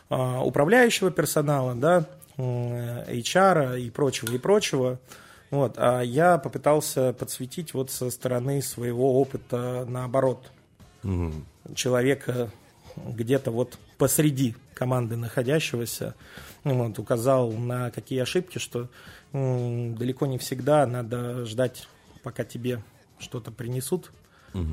а, 0.10 0.44
управляющего 0.44 1.12
персонала, 1.12 1.76
да, 1.76 2.06
HR 2.38 3.80
и 3.80 3.90
прочего, 3.90 4.32
и 4.34 4.38
прочего. 4.38 5.00
Вот, 5.52 5.76
а 5.78 6.02
я 6.02 6.38
попытался 6.38 7.14
подсветить 7.14 7.74
вот 7.74 7.92
со 7.92 8.10
стороны 8.10 8.62
своего 8.62 9.20
опыта 9.22 9.86
наоборот 9.88 10.52
Мгм. 11.04 11.46
человека 11.76 12.50
где-то 12.96 13.52
вот 13.52 13.78
посреди 13.98 14.56
команды 14.74 15.16
находящегося, 15.16 16.16
вот, 16.64 17.00
указал 17.00 17.52
на 17.52 17.92
какие 17.92 18.20
ошибки, 18.20 18.58
что 18.58 18.90
м, 19.34 19.96
далеко 19.96 20.26
не 20.26 20.38
всегда 20.38 20.86
надо 20.86 21.46
ждать, 21.46 21.88
пока 22.24 22.44
тебе 22.44 22.84
что-то 23.20 23.52
принесут 23.52 24.12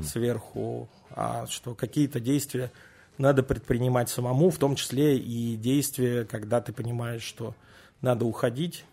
сверху, 0.03 0.89
а 1.11 1.47
что 1.47 1.73
какие-то 1.73 2.19
действия 2.19 2.71
надо 3.17 3.43
предпринимать 3.43 4.09
самому, 4.09 4.49
в 4.49 4.57
том 4.57 4.75
числе 4.75 5.17
и 5.17 5.55
действия, 5.55 6.25
когда 6.25 6.61
ты 6.61 6.73
понимаешь, 6.73 7.21
что 7.23 7.55
надо 8.01 8.25
уходить, 8.25 8.85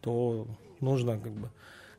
то 0.00 0.46
нужно 0.80 1.18
как 1.18 1.32
бы 1.32 1.50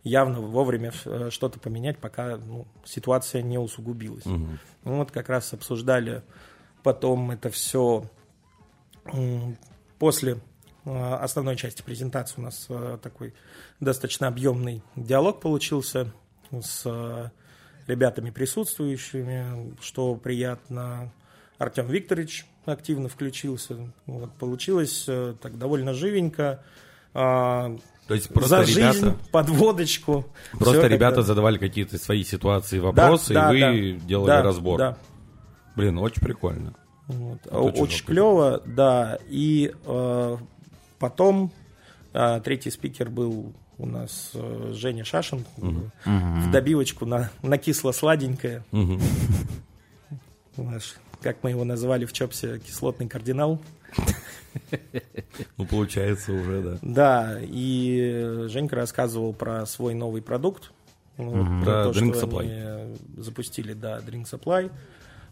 явно 0.04 0.42
вовремя 0.42 0.92
э, 1.06 1.30
что-то 1.32 1.60
поменять, 1.60 1.98
пока 1.98 2.38
ну, 2.38 2.66
ситуация 2.86 3.42
не 3.42 3.58
усугубилась. 3.58 4.26
Ну, 4.26 4.98
вот 4.98 5.12
как 5.12 5.30
раз 5.30 5.54
обсуждали 5.54 6.24
потом 6.84 7.32
это 7.32 7.50
все 7.50 8.06
после 10.00 10.40
э, 10.86 11.14
основной 11.16 11.56
части 11.56 11.82
презентации 11.82 12.36
у 12.38 12.44
нас 12.44 12.66
э, 12.70 12.98
такой 13.04 13.34
достаточно 13.80 14.28
объемный 14.28 14.82
диалог 14.96 15.42
получился 15.42 16.12
с 16.52 16.82
э, 16.86 17.30
ребятами 17.88 18.32
присутствующими, 18.32 19.76
что 19.82 20.16
приятно. 20.16 21.12
Артем 21.58 21.88
Викторович 21.88 22.46
активно 22.66 23.10
включился. 23.10 23.92
Вот, 24.06 24.32
получилось 24.36 25.04
так 25.42 25.58
довольно 25.58 25.94
живенько. 25.94 26.64
А, 27.14 27.76
То 28.08 28.14
есть 28.14 28.30
просто 28.30 28.60
За 28.60 28.66
жизнь, 28.66 28.80
ребята, 28.80 29.18
под 29.32 29.50
водочку. 29.50 30.26
просто 30.58 30.88
ребята 30.88 31.16
тогда- 31.16 31.22
задавали 31.24 31.58
какие-то 31.58 31.98
свои 31.98 32.24
ситуации, 32.24 32.78
Да, 32.80 32.84
вопросы, 32.86 33.34
да, 33.34 33.52
и 33.52 33.54
вы 33.94 34.00
да. 34.00 34.06
делали 34.06 34.28
Да, 34.28 34.42
разбор. 34.44 34.78
Да, 34.78 34.98
Блин, 35.76 35.98
очень 35.98 36.22
прикольно. 36.22 36.76
Вот. 37.10 37.46
Это 37.46 37.60
очень 37.60 38.06
клево, 38.06 38.62
да. 38.66 39.20
И 39.28 39.74
э, 39.86 40.38
потом 40.98 41.52
э, 42.14 42.42
третий 42.44 42.72
спикер 42.72 43.10
был 43.10 43.54
у 43.78 43.86
нас 43.86 44.32
э, 44.34 44.72
Женя 44.74 45.04
Шашин. 45.04 45.44
В 45.58 46.52
добивочку 46.52 47.06
на, 47.06 47.32
на 47.42 47.58
кисло-сладенькое. 47.58 48.64
Мгм. 48.72 49.02
Наш 50.58 50.96
как 51.22 51.44
мы 51.44 51.50
его 51.52 51.64
называли 51.64 52.06
в 52.06 52.14
Чопсе, 52.14 52.60
кислотный 52.60 53.08
кардинал. 53.08 53.62
Ну, 55.58 55.66
получается 55.66 56.34
уже, 56.34 56.62
да. 56.62 56.78
Да, 56.82 57.40
и 57.42 58.46
Женька 58.48 58.76
рассказывал 58.76 59.34
про 59.34 59.66
свой 59.66 59.94
новый 59.94 60.22
продукт. 60.22 60.72
Про 61.16 61.84
то, 61.84 61.92
Drink 61.92 62.16
что 62.16 62.26
Supply. 62.26 62.42
они 62.42 63.22
запустили, 63.22 63.74
да, 63.74 64.00
Drink 64.00 64.24
Supply. 64.24 64.72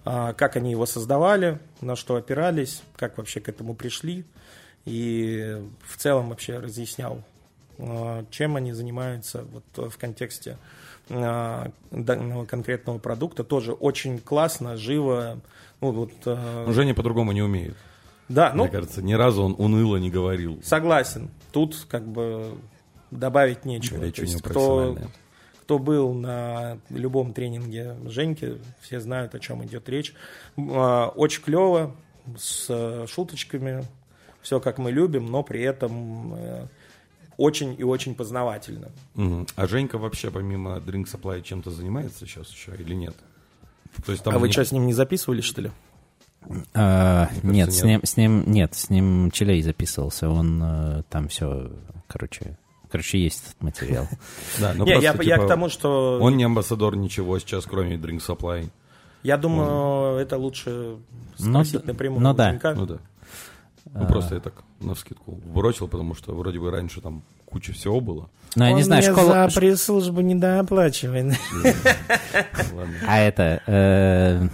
А, 0.09 0.31
как 0.31 0.55
они 0.55 0.71
его 0.71 0.85
создавали, 0.85 1.59
на 1.81 1.97
что 1.97 2.15
опирались, 2.15 2.81
как 2.95 3.17
вообще 3.17 3.41
к 3.41 3.49
этому 3.49 3.75
пришли. 3.75 4.23
И 4.85 5.61
в 5.85 5.97
целом 5.97 6.29
вообще 6.29 6.59
разъяснял, 6.59 7.23
а, 7.77 8.23
чем 8.31 8.55
они 8.55 8.71
занимаются 8.71 9.43
вот 9.43 9.91
в 9.91 9.97
контексте 9.97 10.57
а, 11.09 11.71
данного 11.91 12.45
конкретного 12.45 12.99
продукта. 12.99 13.43
Тоже 13.43 13.73
очень 13.73 14.19
классно, 14.19 14.77
живо. 14.77 15.41
Ну, 15.81 15.91
вот, 15.91 16.13
Ну, 16.25 16.71
Женя 16.71 16.93
по-другому 16.93 17.33
не 17.33 17.41
умеет. 17.41 17.75
да, 18.29 18.53
ну, 18.55 18.63
Мне 18.63 18.71
кажется, 18.71 19.01
ни 19.01 19.13
разу 19.13 19.43
он 19.43 19.55
уныло 19.57 19.97
не 19.97 20.09
говорил. 20.09 20.61
Согласен. 20.63 21.31
Тут 21.51 21.85
как 21.89 22.07
бы 22.07 22.55
добавить 23.11 23.65
нечего. 23.65 24.01
Речь 24.05 24.15
То 24.15 24.21
есть 24.21 24.41
кто. 24.41 24.97
Кто 25.67 25.79
был 25.79 26.13
на 26.13 26.77
любом 26.89 27.33
тренинге 27.33 27.97
Женьки, 28.05 28.57
все 28.79 29.01
знают, 29.01 29.35
о 29.35 29.39
чем 29.39 29.65
идет 29.65 29.89
речь. 29.89 30.13
А, 30.57 31.09
Очень 31.09 31.43
клево, 31.43 31.93
с 32.37 32.67
э, 32.69 33.05
шуточками, 33.09 33.83
все 34.41 34.61
как 34.61 34.77
мы 34.77 34.93
любим, 34.93 35.25
но 35.25 35.43
при 35.43 35.61
этом 35.61 36.33
э, 36.35 36.67
очень 37.35 37.75
и 37.77 37.83
очень 37.83 38.15
познавательно. 38.15 38.91
А 39.57 39.67
Женька 39.67 39.97
вообще 39.97 40.31
помимо 40.31 40.77
Drink 40.77 41.03
Supply 41.11 41.41
чем-то 41.41 41.69
занимается 41.71 42.19
сейчас 42.25 42.49
еще 42.49 42.71
или 42.73 42.93
нет? 42.93 43.15
То 44.05 44.13
есть 44.13 44.23
там 44.23 44.35
а 44.35 44.39
вы 44.39 44.47
не- 44.47 44.53
что, 44.53 44.63
с 44.63 44.71
ним 44.71 44.85
не 44.87 44.93
записывали, 44.93 45.41
что 45.41 45.63
ли? 45.63 45.71
А, 46.75 47.29
нет, 47.43 47.73
с 47.73 47.83
нет. 47.83 47.85
ним, 47.85 48.05
с 48.05 48.15
ним, 48.15 48.43
нет, 48.49 48.73
с 48.73 48.89
ним 48.89 49.31
Челей 49.31 49.61
записывался, 49.61 50.29
он 50.29 50.61
э, 50.63 51.03
там 51.09 51.27
все, 51.27 51.69
короче, 52.07 52.57
короче, 52.91 53.19
есть 53.19 53.43
этот 53.49 53.61
материал. 53.63 54.07
Да, 54.59 54.73
ну 54.75 54.85
просто, 54.85 55.01
я, 55.03 55.13
я 55.13 55.35
типа, 55.35 55.45
к 55.45 55.47
тому, 55.47 55.69
что 55.69 56.19
Он 56.21 56.37
не 56.37 56.43
амбассадор 56.43 56.95
ничего 56.95 57.37
сейчас, 57.39 57.65
кроме 57.65 57.95
Drink 57.97 58.19
Supply. 58.25 58.69
я 59.23 59.37
думаю, 59.37 60.17
это 60.19 60.37
лучше 60.37 60.97
Ну, 61.39 61.51
спросить 61.63 61.81
да- 61.85 61.91
напрямую 61.93 62.21
ну 62.21 62.33
да. 62.33 62.59
Ну 62.75 62.85
да. 62.85 62.97
Ну 63.93 64.05
просто 64.07 64.35
я 64.35 64.41
так 64.41 64.53
на 64.81 64.93
вскидку 64.95 65.31
бросил, 65.31 65.87
потому 65.87 66.13
что 66.13 66.33
вроде 66.35 66.59
бы 66.59 66.69
раньше 66.71 67.01
там 67.01 67.23
куча 67.45 67.71
всего 67.73 68.01
было. 68.01 68.29
Ну, 68.55 68.65
я 68.65 68.73
не 68.73 68.83
знаю, 68.83 69.03
школа... 69.03 69.49
ш- 69.49 69.59
пресс-службу 69.59 70.21
недооплачивает. 70.21 71.37
А 73.07 73.19
это... 73.19 74.49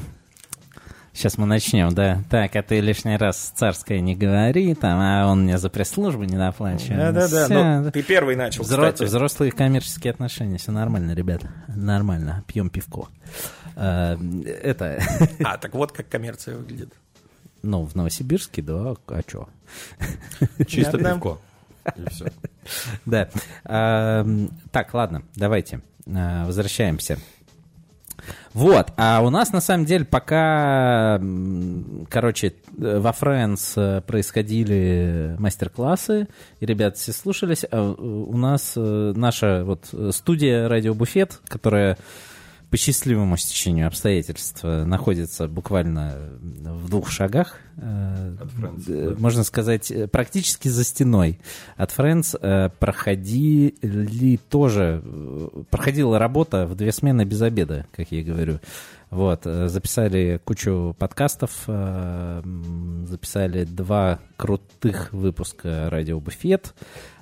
Сейчас 1.13 1.37
мы 1.37 1.45
начнем, 1.45 1.93
да. 1.93 2.23
Так, 2.29 2.55
а 2.55 2.63
ты 2.63 2.79
лишний 2.79 3.17
раз 3.17 3.53
царское 3.55 3.99
не 3.99 4.15
говори, 4.15 4.73
там, 4.73 4.99
а 4.99 5.27
он 5.31 5.43
мне 5.43 5.59
за 5.59 5.69
пресс-службу 5.69 6.23
не 6.23 6.35
доплачивает. 6.37 7.13
Да-да-да, 7.13 7.81
да. 7.83 7.91
ты 7.91 8.01
первый 8.01 8.35
начал, 8.35 8.63
Взро- 8.63 8.91
кстати. 8.91 9.03
Взрослые 9.03 9.51
коммерческие 9.51 10.09
отношения, 10.11 10.57
все 10.57 10.71
нормально, 10.71 11.13
ребята. 11.13 11.51
Нормально, 11.67 12.43
пьем 12.47 12.69
пивко. 12.71 13.09
А, 13.75 14.17
Это, 14.63 14.99
А, 15.45 15.57
так 15.57 15.73
вот 15.75 15.91
как 15.91 16.09
коммерция 16.09 16.57
выглядит. 16.57 16.91
ну, 17.61 17.85
в 17.85 17.93
Новосибирске, 17.95 18.63
да, 18.63 18.95
а 19.07 19.21
чё? 19.23 19.47
Чисто 20.67 20.97
пивко. 20.97 21.37
И 21.95 22.09
все. 22.09 22.25
Да. 23.05 23.29
Так, 24.71 24.93
ладно, 24.93 25.21
давайте. 25.35 25.81
а, 26.11 26.45
Возвращаемся. 26.47 27.19
Вот, 28.53 28.87
а 28.97 29.21
у 29.23 29.29
нас 29.29 29.51
на 29.51 29.61
самом 29.61 29.85
деле 29.85 30.05
пока, 30.05 31.19
короче, 32.09 32.53
э, 32.77 32.99
во 32.99 33.11
э, 33.75 34.01
происходили 34.05 35.35
мастер-классы, 35.39 36.27
и 36.59 36.65
ребята 36.65 36.97
все 36.97 37.13
слушались, 37.13 37.65
а 37.69 37.77
э, 37.77 38.01
у 38.01 38.37
нас 38.37 38.73
э, 38.75 39.13
наша 39.15 39.63
вот 39.65 39.93
студия 40.15 40.67
«Радио 40.67 40.93
Буфет», 40.93 41.39
которая 41.47 41.97
по 42.73 42.77
счастливому 42.77 43.37
стечению 43.37 43.85
обстоятельств 43.85 44.61
э, 44.63 44.83
находится 44.83 45.47
буквально 45.47 46.17
в 46.41 46.89
двух 46.89 47.11
шагах, 47.11 47.59
э, 47.77 48.35
От 48.41 48.89
э, 48.89 49.09
да. 49.11 49.15
можно 49.19 49.43
сказать, 49.43 49.91
э, 49.91 50.07
практически 50.07 50.69
за 50.69 50.83
стеной 50.83 51.39
от 51.77 51.93
э, 51.99 52.69
проходили 52.79 54.39
тоже, 54.49 55.03
э, 55.05 55.49
проходила 55.69 56.17
работа 56.17 56.65
в 56.65 56.73
две 56.73 56.91
смены 56.91 57.25
без 57.25 57.43
обеда, 57.43 57.85
как 57.91 58.11
я 58.11 58.21
и 58.21 58.23
говорю. 58.23 58.59
Вот, 59.11 59.45
э, 59.45 59.67
записали 59.67 60.41
кучу 60.43 60.95
подкастов, 60.97 61.51
э, 61.67 62.41
записали 63.05 63.65
два 63.65 64.17
крутых 64.35 65.13
выпуска 65.13 65.91
«Радио 65.91 66.19
Буфет», 66.19 66.73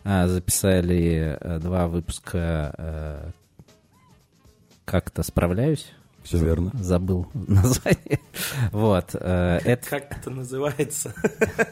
э, 0.05 0.27
записали 0.29 1.37
э, 1.37 1.59
два 1.59 1.89
выпуска 1.89 2.73
э, 2.77 3.31
«Как-то 4.85 5.23
справляюсь», 5.23 5.91
Все 6.23 6.37
верно. 6.37 6.71
забыл 6.73 7.27
название. 7.33 8.19
Вот, 8.71 9.11
э, 9.13 9.59
это 9.63 9.89
Как 9.89 10.17
это 10.17 10.29
называется? 10.29 11.13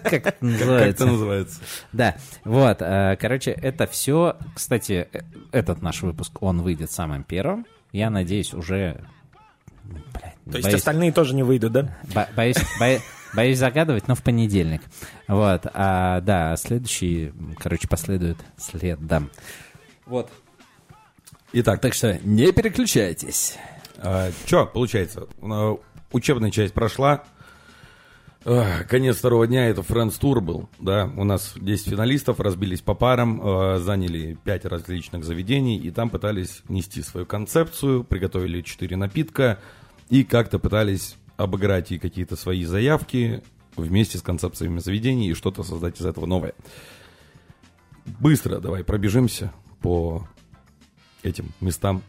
как 0.04 0.14
это 0.14 0.32
Как 0.32 0.42
называется? 0.42 1.04
это 1.04 1.06
называется? 1.06 1.60
Да, 1.94 2.16
вот, 2.46 2.78
э, 2.82 3.18
короче, 3.20 3.52
это 3.52 3.88
все, 3.88 4.38
кстати, 4.56 5.08
этот 5.52 5.82
наш 5.82 6.02
выпуск, 6.02 6.42
он 6.42 6.62
выйдет 6.62 6.92
самым 6.92 7.24
первым. 7.24 7.66
Я 7.92 8.10
надеюсь, 8.10 8.54
уже... 8.54 9.04
Блядь, 9.84 10.36
То 10.52 10.58
есть 10.58 10.74
остальные 10.74 11.12
тоже 11.12 11.34
не 11.36 11.42
выйдут, 11.44 11.72
да? 11.74 11.98
бо- 12.14 12.28
боюсь, 12.36 12.58
бо- 12.80 13.00
боюсь 13.36 13.58
загадывать, 13.58 14.08
но 14.08 14.14
в 14.16 14.22
понедельник. 14.22 14.82
Вот, 15.28 15.66
а, 15.74 16.22
да, 16.22 16.56
следующий, 16.58 17.34
короче, 17.58 17.88
последует 17.88 18.38
следом. 18.58 19.32
Вот. 20.06 20.32
Итак, 21.52 21.82
Так 21.82 21.94
что 21.94 22.20
не 22.24 22.52
переключайтесь. 22.52 23.58
что 24.46 24.66
получается? 24.68 25.28
А, 25.42 25.78
Учебная 26.12 26.52
часть 26.52 26.74
прошла. 26.74 27.24
А, 28.46 28.84
Конец 28.84 29.18
второго 29.18 29.48
дня, 29.48 29.68
это 29.68 29.82
Friends 29.82 30.20
Tour 30.20 30.40
был, 30.42 30.70
да, 30.80 31.12
у 31.18 31.24
нас 31.24 31.54
10 31.56 31.90
финалистов, 31.90 32.40
разбились 32.40 32.82
по 32.82 32.94
парам, 32.94 33.42
а, 33.44 33.80
заняли 33.80 34.38
5 34.44 34.66
различных 34.66 35.24
заведений, 35.26 35.78
и 35.78 35.92
там 35.92 36.10
пытались 36.10 36.62
нести 36.70 37.02
свою 37.02 37.26
концепцию, 37.26 38.04
приготовили 38.04 38.62
4 38.62 38.96
напитка, 38.96 39.60
и 40.10 40.24
как-то 40.24 40.58
пытались 40.60 41.16
обыграть 41.36 41.92
и 41.92 42.00
какие-то 42.00 42.36
свои 42.36 42.64
заявки 42.64 43.44
вместе 43.76 44.18
с 44.18 44.22
концепциями 44.22 44.80
заведений, 44.80 45.30
и 45.30 45.34
что-то 45.34 45.64
создать 45.64 46.00
из 46.00 46.06
этого 46.06 46.26
новое. 46.26 46.54
Быстро 48.06 48.60
давай 48.60 48.84
пробежимся 48.84 49.52
по 49.82 50.28
этим 51.24 51.52
местам. 51.62 52.02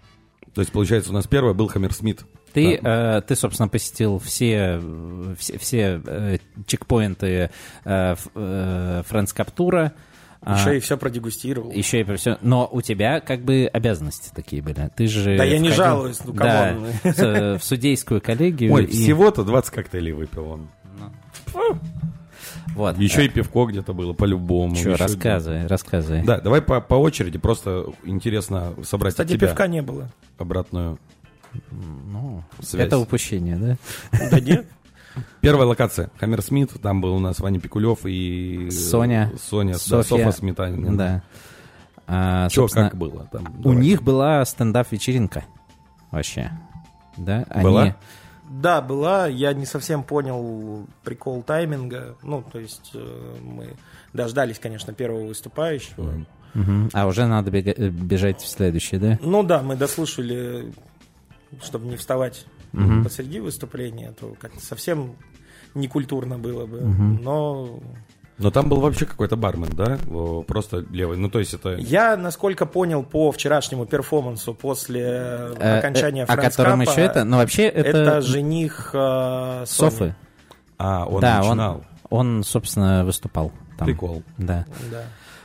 То 0.54 0.60
есть, 0.62 0.72
получается, 0.72 1.10
у 1.10 1.14
нас 1.14 1.26
первое 1.26 1.52
был 1.54 1.68
Хаммерсмит. 1.68 2.24
Ты, 2.52 2.80
Да. 2.82 3.18
э, 3.18 3.20
ты, 3.22 3.36
собственно, 3.36 3.68
посетил 3.68 4.18
все, 4.18 4.80
все, 5.38 5.58
все 5.58 6.02
э, 6.04 6.38
чекпоинты 6.66 7.26
э, 7.28 7.48
э, 7.84 8.14
Friends 9.08 9.34
Cup 9.36 9.57
тура. 9.57 9.92
а, 10.42 10.58
Еще 10.58 10.78
и 10.78 10.80
все 10.80 10.96
продегустировал. 10.96 11.70
Еще 11.70 12.00
и 12.00 12.04
про 12.04 12.16
все. 12.16 12.38
Но 12.40 12.68
у 12.72 12.80
тебя 12.80 13.20
как 13.20 13.42
бы 13.44 13.70
обязанности 13.72 14.32
такие 14.34 14.62
были. 14.62 14.90
Ты 14.96 15.06
же 15.06 15.36
Да 15.36 15.44
я 15.44 15.58
не 15.60 15.70
жалуюсь, 15.70 16.18
ну, 16.24 16.32
да, 16.32 16.70
come 16.70 16.81
on. 16.81 16.88
с- 17.04 17.58
в 17.60 17.64
судейскую 17.64 18.20
коллегию. 18.20 18.72
Ой, 18.72 18.86
и- 18.86 18.90
всего-то 18.90 19.44
20 19.44 19.72
коктейлей 19.72 20.12
выпил 20.12 20.46
он. 20.50 20.68
Вот. 22.74 22.96
Еще 22.98 23.26
и 23.26 23.28
пивко 23.28 23.66
где-то 23.66 23.92
было, 23.92 24.12
по-любому. 24.12 24.74
Че, 24.76 24.92
Еще- 24.92 24.94
рассказывай, 25.02 25.66
рассказывай. 25.66 26.22
Да, 26.24 26.40
давай 26.40 26.62
по, 26.62 26.80
по 26.80 26.94
очереди, 26.94 27.38
просто 27.38 27.86
интересно 28.04 28.74
собрать 28.84 29.14
Кстати, 29.14 29.32
тебя 29.36 29.48
пивка 29.48 29.66
не 29.66 29.82
было. 29.82 30.08
обратную 30.38 30.98
Ну, 31.70 32.42
связь. 32.62 32.86
это 32.86 32.98
упущение, 32.98 33.56
да? 33.56 33.76
Да 34.30 34.40
нет? 34.40 34.66
Первая 35.40 35.66
локация, 35.66 36.10
Хаммерсмит, 36.20 36.70
там 36.80 37.00
был 37.00 37.14
у 37.16 37.18
нас 37.18 37.40
Ваня 37.40 37.58
Пикулев 37.58 38.06
и... 38.06 38.70
Соня. 38.70 39.32
Соня, 39.42 39.72
да, 39.72 39.78
Софья. 39.78 40.02
Софа 40.18 40.32
Сметанина. 40.32 40.96
Да. 40.96 41.22
А, 42.06 42.48
Че, 42.48 42.68
как 42.68 42.96
было 42.96 43.26
там? 43.32 43.44
У 43.58 43.62
Давай. 43.62 43.78
них 43.78 44.02
была 44.02 44.44
стендап-вечеринка. 44.44 45.44
Вообще. 46.12 46.52
Да? 47.16 47.44
Была? 47.62 47.96
Да, 48.50 48.80
была. 48.80 49.28
Я 49.28 49.52
не 49.52 49.64
совсем 49.64 50.02
понял 50.02 50.86
прикол 51.04 51.42
тайминга. 51.42 52.16
Ну, 52.22 52.42
то 52.42 52.58
есть 52.58 52.90
э, 52.94 53.36
мы 53.42 53.76
дождались, 54.12 54.58
конечно, 54.58 54.92
первого 54.92 55.26
выступающего. 55.26 56.24
Мгм. 56.54 56.90
А 56.92 57.06
уже 57.06 57.26
надо 57.26 57.52
бега- 57.52 57.74
э, 57.76 57.88
бежать 57.90 58.40
в 58.40 58.48
следующий, 58.48 58.98
да? 58.98 59.18
Ну 59.22 59.44
да, 59.44 59.62
мы 59.62 59.76
дослушали, 59.76 60.72
чтобы 61.62 61.86
не 61.86 61.96
вставать 61.96 62.44
Мгм. 62.72 63.04
посреди 63.04 63.38
выступления, 63.38 64.12
то 64.18 64.34
как-то 64.40 64.60
совсем 64.60 65.14
некультурно 65.74 66.36
было 66.38 66.66
бы. 66.66 66.80
Мгм. 66.80 67.20
Но 67.22 67.80
Но 68.40 68.50
там 68.50 68.68
был 68.68 68.80
вообще 68.80 69.06
какой-то 69.06 69.36
бармен, 69.36 69.70
да? 69.70 69.98
Просто 70.46 70.84
левый. 70.90 71.16
Ну, 71.16 71.28
то 71.28 71.38
есть 71.38 71.54
это... 71.54 71.74
Я, 71.76 72.16
насколько 72.16 72.66
понял 72.66 73.02
по 73.02 73.30
вчерашнему 73.32 73.86
перформансу 73.86 74.54
после 74.54 75.02
э, 75.02 75.50
Э, 75.58 75.78
окончания 75.78 76.22
э, 76.22 76.32
О 76.32 76.36
котором 76.36 76.80
еще 76.80 77.00
это... 77.00 77.24
Но 77.24 77.38
вообще 77.38 77.64
это, 77.64 77.98
это... 77.98 78.20
жених 78.20 78.90
э. 78.94 79.64
Софы. 79.66 80.14
А, 80.78 81.04
он 81.06 81.20
да, 81.20 81.38
начинал. 81.38 81.84
он, 82.08 82.36
он, 82.36 82.44
собственно, 82.44 83.04
выступал 83.04 83.52
там. 83.78 83.86
Прикол. 83.86 84.22
Да. 84.38 84.64
Да. 84.90 85.04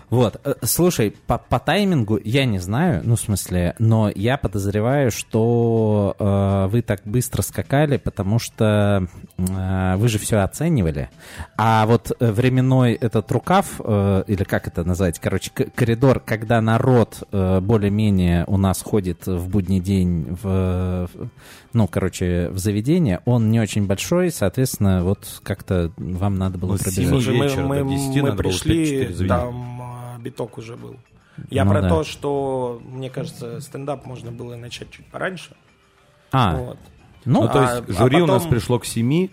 Вот, 0.10 0.40
э, 0.44 0.54
слушай, 0.64 1.16
по, 1.28 1.38
по 1.38 1.60
таймингу 1.60 2.20
я 2.24 2.46
не 2.46 2.60
знаю, 2.60 3.02
ну, 3.04 3.16
в 3.16 3.20
смысле, 3.20 3.76
но 3.80 4.12
я 4.14 4.38
подозреваю, 4.38 5.12
что 5.12 6.16
э, 6.20 6.68
вы 6.72 6.82
так 6.82 7.02
быстро 7.06 7.42
скакали, 7.42 7.98
потому 7.98 8.40
что 8.40 9.08
э, 9.38 9.96
вы 9.98 10.08
же 10.08 10.20
все 10.20 10.38
оценивали. 10.38 11.10
А 11.58 11.86
вот 11.88 12.12
временной 12.20 12.94
этот 12.94 13.32
рукав, 13.32 13.82
э, 13.84 14.24
или 14.28 14.44
как 14.44 14.68
это 14.68 14.84
назвать, 14.84 15.20
короче, 15.20 15.52
к- 15.54 15.72
коридор, 15.76 16.20
когда 16.20 16.62
народ 16.62 17.24
э, 17.32 17.60
более-менее 17.62 18.46
у 18.48 18.58
нас 18.58 18.82
ходит 18.82 19.26
в 19.26 19.50
будний 19.50 19.80
день 19.80 20.38
в, 20.42 21.08
в- 21.14 21.30
ну, 21.74 21.88
короче, 21.88 22.50
в 22.52 22.58
заведение, 22.60 23.20
он 23.26 23.52
не 23.52 23.60
очень 23.60 23.86
большой, 23.86 24.32
соответственно, 24.32 25.04
вот 25.04 25.20
как-то 25.44 25.92
вам 25.98 26.36
надо 26.36 26.58
было 26.58 26.74
Ну, 26.74 26.78
пробежать. 26.78 27.28
мы, 27.28 27.64
мы- 27.64 27.84
до 27.84 27.90
10 27.90 28.22
мы 28.22 28.32
успеть 28.50 29.08
пришли, 29.08 29.28
там 29.28 29.75
биток 30.26 30.58
уже 30.58 30.76
был. 30.76 30.98
Я 31.50 31.66
Ну 31.66 31.72
про 31.72 31.82
да. 31.82 31.90
то, 31.90 32.04
что, 32.04 32.82
мне 32.84 33.10
кажется, 33.10 33.60
стендап 33.62 34.06
можно 34.06 34.32
было 34.32 34.56
начать 34.56 34.90
чуть 34.90 35.06
пораньше. 35.08 35.56
А, 36.32 36.56
Вот. 36.58 36.78
ну, 37.26 37.42
Ну, 37.44 37.48
то 37.48 37.60
а- 37.60 37.76
есть 37.78 37.90
а 38.00 38.04
жюри 38.04 38.22
у 38.22 38.26
нас 38.26 38.44
потом- 38.44 38.52
пришло 38.52 38.80
к 38.80 38.86
7, 38.86 39.30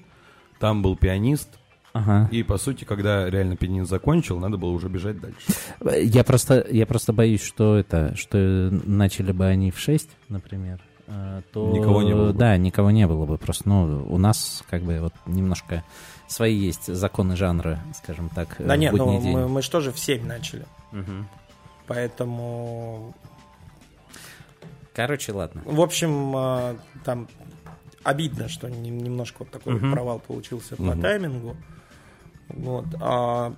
там 0.59 0.83
был 0.83 0.97
пианист, 0.97 1.49
ага. 1.93 2.29
и, 2.33 2.43
по 2.43 2.59
сути, 2.59 2.85
когда 2.85 3.29
реально 3.31 3.57
пианист 3.57 3.89
закончил, 3.89 4.39
надо 4.39 4.57
было 4.59 4.71
уже 4.71 4.89
бежать 4.89 5.21
дальше. 5.21 5.39
Я 6.03 6.25
просто, 6.25 6.67
я 6.71 6.87
просто 6.87 7.13
боюсь, 7.13 7.43
что 7.43 7.77
это, 7.77 8.15
что 8.17 8.37
начали 8.85 9.33
бы 9.33 9.47
они 9.47 9.71
в 9.71 9.79
6, 9.79 10.11
например, 10.29 10.81
э, 11.07 11.43
то... 11.53 11.71
Никого 11.71 12.03
не 12.03 12.15
было 12.15 12.33
бы. 12.33 12.39
Да, 12.39 12.57
никого 12.57 12.91
не 12.91 13.07
было 13.07 13.27
бы. 13.27 13.39
Просто, 13.39 13.69
ну, 13.69 14.07
у 14.09 14.19
нас 14.19 14.63
как 14.71 14.83
бы 14.83 14.99
вот 15.01 15.15
немножко 15.27 15.85
свои 16.33 16.55
есть 16.57 16.87
законы 16.93 17.37
жанра, 17.37 17.79
скажем 17.95 18.29
так, 18.31 18.61
э, 18.61 18.65
Да 18.67 18.77
нет, 18.77 18.93
ну 18.95 19.21
день. 19.21 19.31
мы, 19.33 19.49
мы 19.49 19.63
же 19.63 19.71
тоже 19.71 19.93
в 19.93 19.99
7 19.99 20.27
начали. 20.27 20.65
Мгм. 20.91 21.29
Поэтому, 21.87 23.15
Короче, 24.95 25.33
ладно. 25.33 25.63
в 25.65 25.81
общем, 25.81 26.33
а, 26.37 26.77
там 27.05 27.29
обидно, 28.03 28.49
что 28.49 28.69
не- 28.69 28.91
немножко 28.91 29.41
вот 29.41 29.51
такой 29.51 29.75
вот 29.75 29.83
Мгм. 29.83 29.93
провал 29.93 30.19
получился 30.19 30.77
по 30.77 30.83
Мгм. 30.83 31.01
таймингу. 31.03 31.57
Вот. 32.49 32.85
А, 33.01 33.55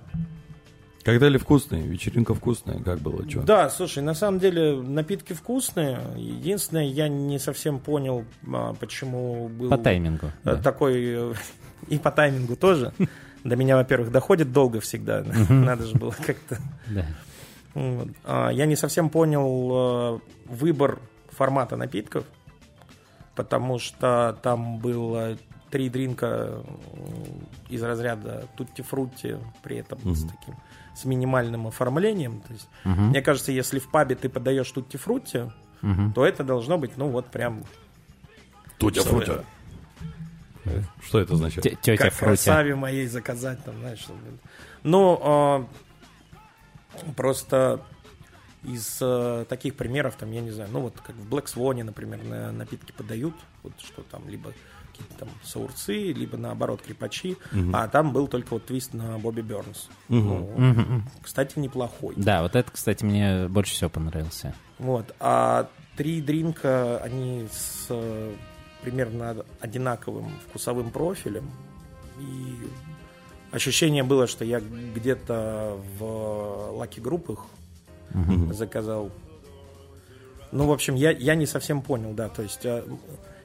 Коктейли 1.03 1.37
вкусные, 1.37 1.83
вечеринка 1.83 2.33
вкусная, 2.33 2.79
как 2.79 2.99
было, 2.99 3.29
что? 3.29 3.41
Да, 3.43 3.69
слушай, 3.69 4.01
на 4.01 4.15
самом 4.15 4.39
деле 4.39 4.81
напитки 4.81 5.33
вкусные. 5.33 5.99
Единственное, 6.15 6.85
я 6.85 7.07
не 7.09 7.37
совсем 7.37 7.79
понял, 7.79 8.25
а, 8.51 8.73
почему 8.73 9.47
был 9.49 9.69
По 9.69 9.77
таймингу. 9.77 10.27
э, 10.27 10.55
да. 10.55 10.61
И 11.87 11.97
по 11.97 12.11
таймингу 12.11 12.55
тоже. 12.55 12.93
До 13.43 13.55
меня, 13.55 13.75
во-первых, 13.75 14.11
доходит 14.11 14.51
долго 14.51 14.79
всегда. 14.79 15.23
Надо 15.49 15.85
же 15.85 15.95
было 15.95 16.11
как-то. 16.25 16.57
А, 18.23 18.49
Я 18.49 18.65
не 18.65 18.75
совсем 18.75 19.09
понял 19.09 20.17
э, 20.17 20.19
выбор 20.47 20.99
формата 21.29 21.75
напитков, 21.75 22.23
потому 23.35 23.79
что 23.79 24.37
там 24.41 24.77
было 24.79 25.37
три 25.69 25.89
дринка 25.89 26.63
из 27.69 27.83
разряда 27.83 28.45
тутти-фрутти, 28.57 29.35
при 29.61 29.77
этом 29.77 29.99
с 30.15 30.21
таким 30.23 30.55
с 30.95 31.03
минимальным 31.03 31.67
оформлением. 31.67 32.39
То 32.47 32.53
есть, 32.53 32.69
Мгм. 32.85 33.09
мне 33.09 33.21
кажется, 33.21 33.51
если 33.51 33.79
в 33.79 33.91
пабе 33.91 34.15
ты 34.15 34.29
подаешь 34.29 34.71
тутти-фрутти, 34.71 35.51
Мгм. 35.81 36.13
то 36.13 36.25
это 36.25 36.45
должно 36.45 36.77
быть, 36.77 36.91
ну 36.95 37.09
вот 37.09 37.25
прям 37.27 37.65
Тутя 38.77 39.01
фрутя. 39.01 39.43
Что 41.03 41.19
это 41.19 41.35
значит? 41.35 41.63
Тетя 41.63 41.97
как 41.97 42.13
Фрутя. 42.13 42.25
красаве 42.25 42.75
моей 42.75 43.07
заказать, 43.07 43.63
там, 43.63 43.75
знаешь. 43.79 44.05
Ну, 44.83 45.19
а, 45.21 45.67
просто 47.15 47.81
из 48.63 48.97
э, 49.01 49.45
таких 49.47 49.75
примеров, 49.75 50.15
там, 50.15 50.31
я 50.31 50.41
не 50.41 50.49
знаю, 50.51 50.69
ну 50.73 50.79
вот 50.81 50.95
как 50.99 51.15
в 51.15 51.27
Black 51.31 51.45
Swan, 51.45 51.83
например, 51.83 52.23
на- 52.23 52.51
напитки 52.51 52.91
подают, 52.91 53.35
вот 53.61 53.73
что 53.79 54.01
там, 54.03 54.27
либо 54.27 54.53
какие-то 54.91 55.13
там 55.19 55.29
саурцы, 55.43 55.93
либо 56.13 56.37
наоборот 56.37 56.81
крепачи, 56.81 57.37
а 57.73 57.87
там 57.87 58.11
был 58.11 58.27
только 58.27 58.53
вот 58.53 58.65
твист 58.65 58.93
на 58.93 59.19
Бобби 59.19 59.41
Бернс. 59.41 59.89
Ну, 60.07 60.51
Мгм. 60.57 61.03
кстати, 61.21 61.59
неплохой. 61.59 62.15
Да, 62.17 62.41
вот 62.41 62.55
это, 62.55 62.71
кстати, 62.71 63.03
мне 63.03 63.47
больше 63.49 63.73
всего 63.73 63.89
понравился. 63.89 64.55
Вот. 64.79 65.13
А 65.19 65.69
три 65.95 66.21
дринка, 66.21 66.97
они 67.03 67.47
с 67.51 67.85
э, 67.89 68.33
примерно 68.85 69.43
одинаковым 69.59 70.29
вкусовым 70.47 70.91
профилем. 70.91 71.49
И 72.19 72.55
ощущение 73.51 74.03
было, 74.03 74.27
что 74.27 74.45
я 74.45 74.61
где-то 74.95 75.77
в 75.97 76.71
лаки 76.77 76.99
группах 76.99 77.45
Мгм. 78.11 78.53
заказал. 78.53 79.09
Ну, 80.51 80.67
в 80.67 80.71
общем, 80.71 80.93
я, 80.95 81.11
я 81.11 81.33
не 81.33 81.47
совсем 81.47 81.81
понял, 81.81 82.13
да. 82.13 82.29
То 82.29 82.43
есть 82.43 82.63
э, 82.63 82.83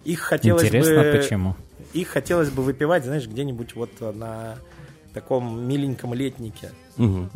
их 0.05 0.21
хотелось 0.21 0.65
Интересно, 0.65 1.03
бы... 1.03 1.13
почему? 1.17 1.57
Их 1.95 2.09
хотелось 2.09 2.51
бы 2.51 2.63
выпивать, 2.63 3.05
знаешь, 3.05 3.27
где-нибудь 3.27 3.75
вот 3.75 3.91
на 4.15 4.59
таком 5.15 5.67
миленьком 5.67 6.13
летнике. 6.15 6.71
М. 6.99 7.31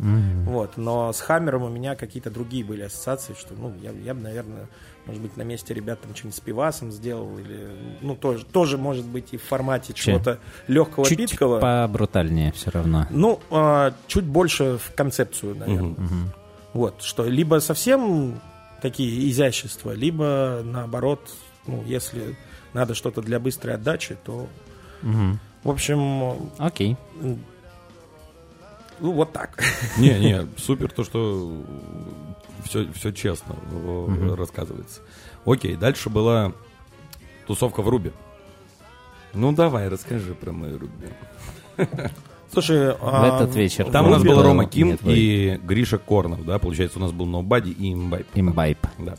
Вот, 0.45 0.77
но 0.77 1.11
с 1.11 1.19
Хаммером 1.19 1.63
у 1.63 1.69
меня 1.69 1.95
какие-то 1.95 2.29
другие 2.29 2.63
были 2.63 2.83
ассоциации, 2.83 3.33
что, 3.33 3.55
ну, 3.55 3.73
я, 3.81 3.91
я 3.91 4.13
бы, 4.13 4.21
наверное, 4.21 4.67
может 5.05 5.21
быть, 5.21 5.37
на 5.37 5.43
месте 5.43 5.73
ребят 5.73 6.01
там 6.01 6.15
что-нибудь 6.15 6.37
с 6.37 6.39
пивасом 6.39 6.91
сделал, 6.91 7.37
или, 7.37 7.69
ну, 8.01 8.15
тоже, 8.15 8.43
тоже 8.45 8.77
может 8.77 9.05
быть 9.05 9.27
и 9.33 9.37
в 9.37 9.43
формате 9.43 9.93
Че? 9.93 10.03
чего-то 10.13 10.39
легкого, 10.67 11.05
Чуть 11.05 11.17
питкого. 11.17 11.59
побрутальнее 11.59 12.51
все 12.53 12.71
равно. 12.71 13.05
Ну, 13.11 13.39
а, 13.51 13.93
чуть 14.07 14.25
больше 14.25 14.77
в 14.77 14.93
концепцию, 14.95 15.55
наверное. 15.55 15.89
Мгм. 15.91 16.03
Мгм. 16.05 16.33
Вот, 16.73 17.01
что 17.03 17.23
либо 17.25 17.59
совсем 17.59 18.39
такие 18.81 19.29
изящества, 19.29 19.91
либо 19.91 20.61
наоборот, 20.63 21.21
ну, 21.67 21.83
если 21.85 22.35
надо 22.73 22.93
что-то 22.95 23.21
для 23.21 23.39
быстрой 23.39 23.75
отдачи, 23.75 24.17
то, 24.23 24.47
Мгм. 25.01 25.39
в 25.63 25.69
общем, 25.69 26.49
Окей. 26.57 26.97
ну, 28.99 29.11
вот 29.11 29.31
так. 29.33 29.63
Не, 29.97 30.19
не, 30.19 30.47
супер 30.57 30.91
то, 30.91 31.03
что 31.03 31.63
все, 32.65 32.91
все 32.93 33.11
честно 33.11 33.55
Мгм. 33.71 34.33
рассказывается. 34.33 35.01
Окей, 35.45 35.75
дальше 35.75 36.09
была 36.09 36.51
тусовка 37.47 37.81
в 37.81 37.89
Рубе. 37.89 38.11
Ну 39.33 39.51
давай, 39.53 39.87
расскажи 39.87 40.33
про 40.33 40.51
мою 40.51 40.79
Руби. 40.79 41.87
Слушай, 42.51 42.93
В 42.93 42.97
а, 43.01 43.35
этот 43.41 43.55
вечер. 43.55 43.89
Там 43.91 44.07
у 44.07 44.09
нас 44.09 44.23
был 44.23 44.41
Рома 44.41 44.65
Ким 44.65 44.87
не 44.89 44.95
твой. 44.97 45.17
и 45.17 45.57
Гриша 45.57 45.97
Корнов, 45.97 46.45
да, 46.45 46.57
получается, 46.57 46.99
у 46.99 47.01
нас 47.01 47.11
был 47.11 47.25
Nobody 47.27 47.71
и 47.71 47.91
Имбайп. 47.93 48.27
Имбайп. 48.33 48.77
Да. 48.99 49.15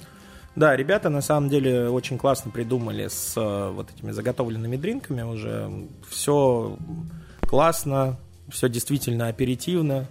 Да, 0.54 0.74
ребята 0.74 1.10
на 1.10 1.20
самом 1.20 1.50
деле 1.50 1.90
очень 1.90 2.16
классно 2.16 2.50
придумали 2.50 3.08
с 3.08 3.34
э, 3.36 3.70
вот 3.74 3.90
этими 3.94 4.10
заготовленными 4.12 4.76
дринками 4.76 5.20
уже. 5.20 5.70
Все 6.08 6.78
классно, 7.42 8.16
все 8.48 8.70
действительно 8.70 9.28
аперитивно. 9.28 10.06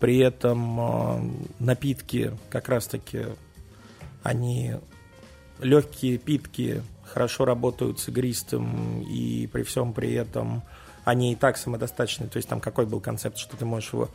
При 0.00 0.18
этом 0.18 0.80
э, 0.80 1.30
напитки 1.58 2.32
как 2.50 2.68
раз-таки 2.68 3.26
они 4.22 4.74
легкие, 5.60 6.18
питки, 6.18 6.82
хорошо 7.04 7.44
работают 7.44 7.98
с 7.98 8.08
игристым 8.08 9.02
и 9.02 9.46
при 9.46 9.62
всем 9.62 9.92
при 9.92 10.12
этом 10.12 10.62
они 11.04 11.32
и 11.32 11.36
так 11.36 11.56
самодостаточны. 11.56 12.28
То 12.28 12.36
есть 12.36 12.48
там 12.48 12.60
какой 12.60 12.86
был 12.86 13.00
концепт, 13.00 13.38
что 13.38 13.56
ты 13.56 13.64
можешь 13.64 13.92
его 13.92 14.08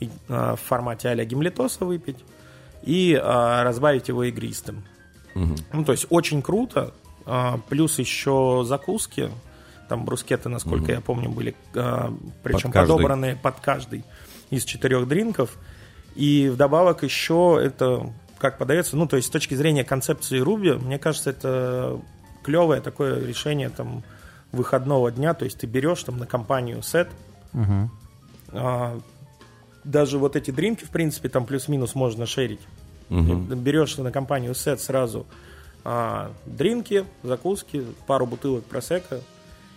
э, 0.00 0.06
в 0.28 0.56
формате 0.56 1.08
а-ля 1.08 1.24
гимлетоса 1.24 1.84
выпить 1.84 2.18
и 2.82 3.12
э, 3.12 3.62
разбавить 3.62 4.08
его 4.08 4.24
игристым. 4.24 4.84
Мгм. 5.34 5.56
Ну, 5.72 5.84
то 5.84 5.92
есть 5.92 6.06
очень 6.10 6.42
круто. 6.42 6.94
А, 7.26 7.58
Плюс 7.68 7.98
еще 7.98 8.64
закуски. 8.66 9.30
Там 9.88 10.04
брускеты, 10.04 10.48
насколько 10.48 10.92
я 10.92 11.00
помню, 11.00 11.30
были 11.30 11.54
а, 11.74 12.12
причем 12.42 12.64
Под 12.64 12.72
каждый. 12.72 12.92
подобраны 12.92 13.38
под 13.42 13.60
каждый 13.60 14.04
из 14.50 14.64
четырех 14.64 15.06
дринков. 15.08 15.56
И 16.14 16.48
вдобавок 16.48 17.02
еще 17.02 17.60
это 17.62 18.12
как 18.38 18.58
подается, 18.58 18.96
ну, 18.96 19.06
то 19.06 19.16
есть 19.16 19.28
с 19.28 19.30
точки 19.30 19.54
зрения 19.54 19.84
концепции 19.84 20.38
Руби, 20.38 20.72
мне 20.72 20.98
кажется, 20.98 21.30
это 21.30 22.00
клевое 22.44 22.80
такое 22.80 23.24
решение 23.24 23.68
там 23.68 24.04
выходного 24.52 25.10
дня, 25.10 25.34
то 25.34 25.44
есть 25.44 25.58
ты 25.58 25.66
берешь 25.66 26.02
там 26.04 26.18
на 26.18 26.26
компанию 26.26 26.82
сет, 26.82 27.08
Мгм. 27.52 27.90
а, 28.52 28.98
даже 29.84 30.18
вот 30.18 30.36
эти 30.36 30.50
дринки, 30.50 30.84
в 30.84 30.90
принципе, 30.90 31.28
там 31.28 31.46
плюс-минус 31.46 31.94
можно 31.94 32.26
шерить. 32.26 32.60
Мгм. 33.08 33.46
Берешь 33.60 33.96
на 33.96 34.12
компанию 34.12 34.54
сет 34.54 34.80
сразу 34.80 35.26
а, 35.84 36.30
дринки, 36.46 37.04
закуски, 37.22 37.84
пару 38.06 38.26
бутылок 38.26 38.64
просека 38.64 39.20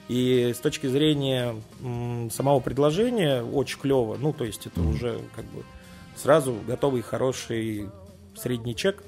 И 0.08 0.54
с 0.56 0.60
точки 0.60 0.88
зрения 0.88 1.56
самого 2.32 2.60
предложения 2.60 3.42
очень 3.44 3.80
клево. 3.80 4.18
Ну, 4.20 4.34
то 4.34 4.44
есть 4.44 4.66
это 4.68 4.82
уже 4.82 5.20
как 5.36 5.46
бы 5.46 5.64
сразу 6.16 6.56
готовый 6.68 7.02
хороший 7.02 7.88
средний 8.36 8.76
чек. 8.76 9.02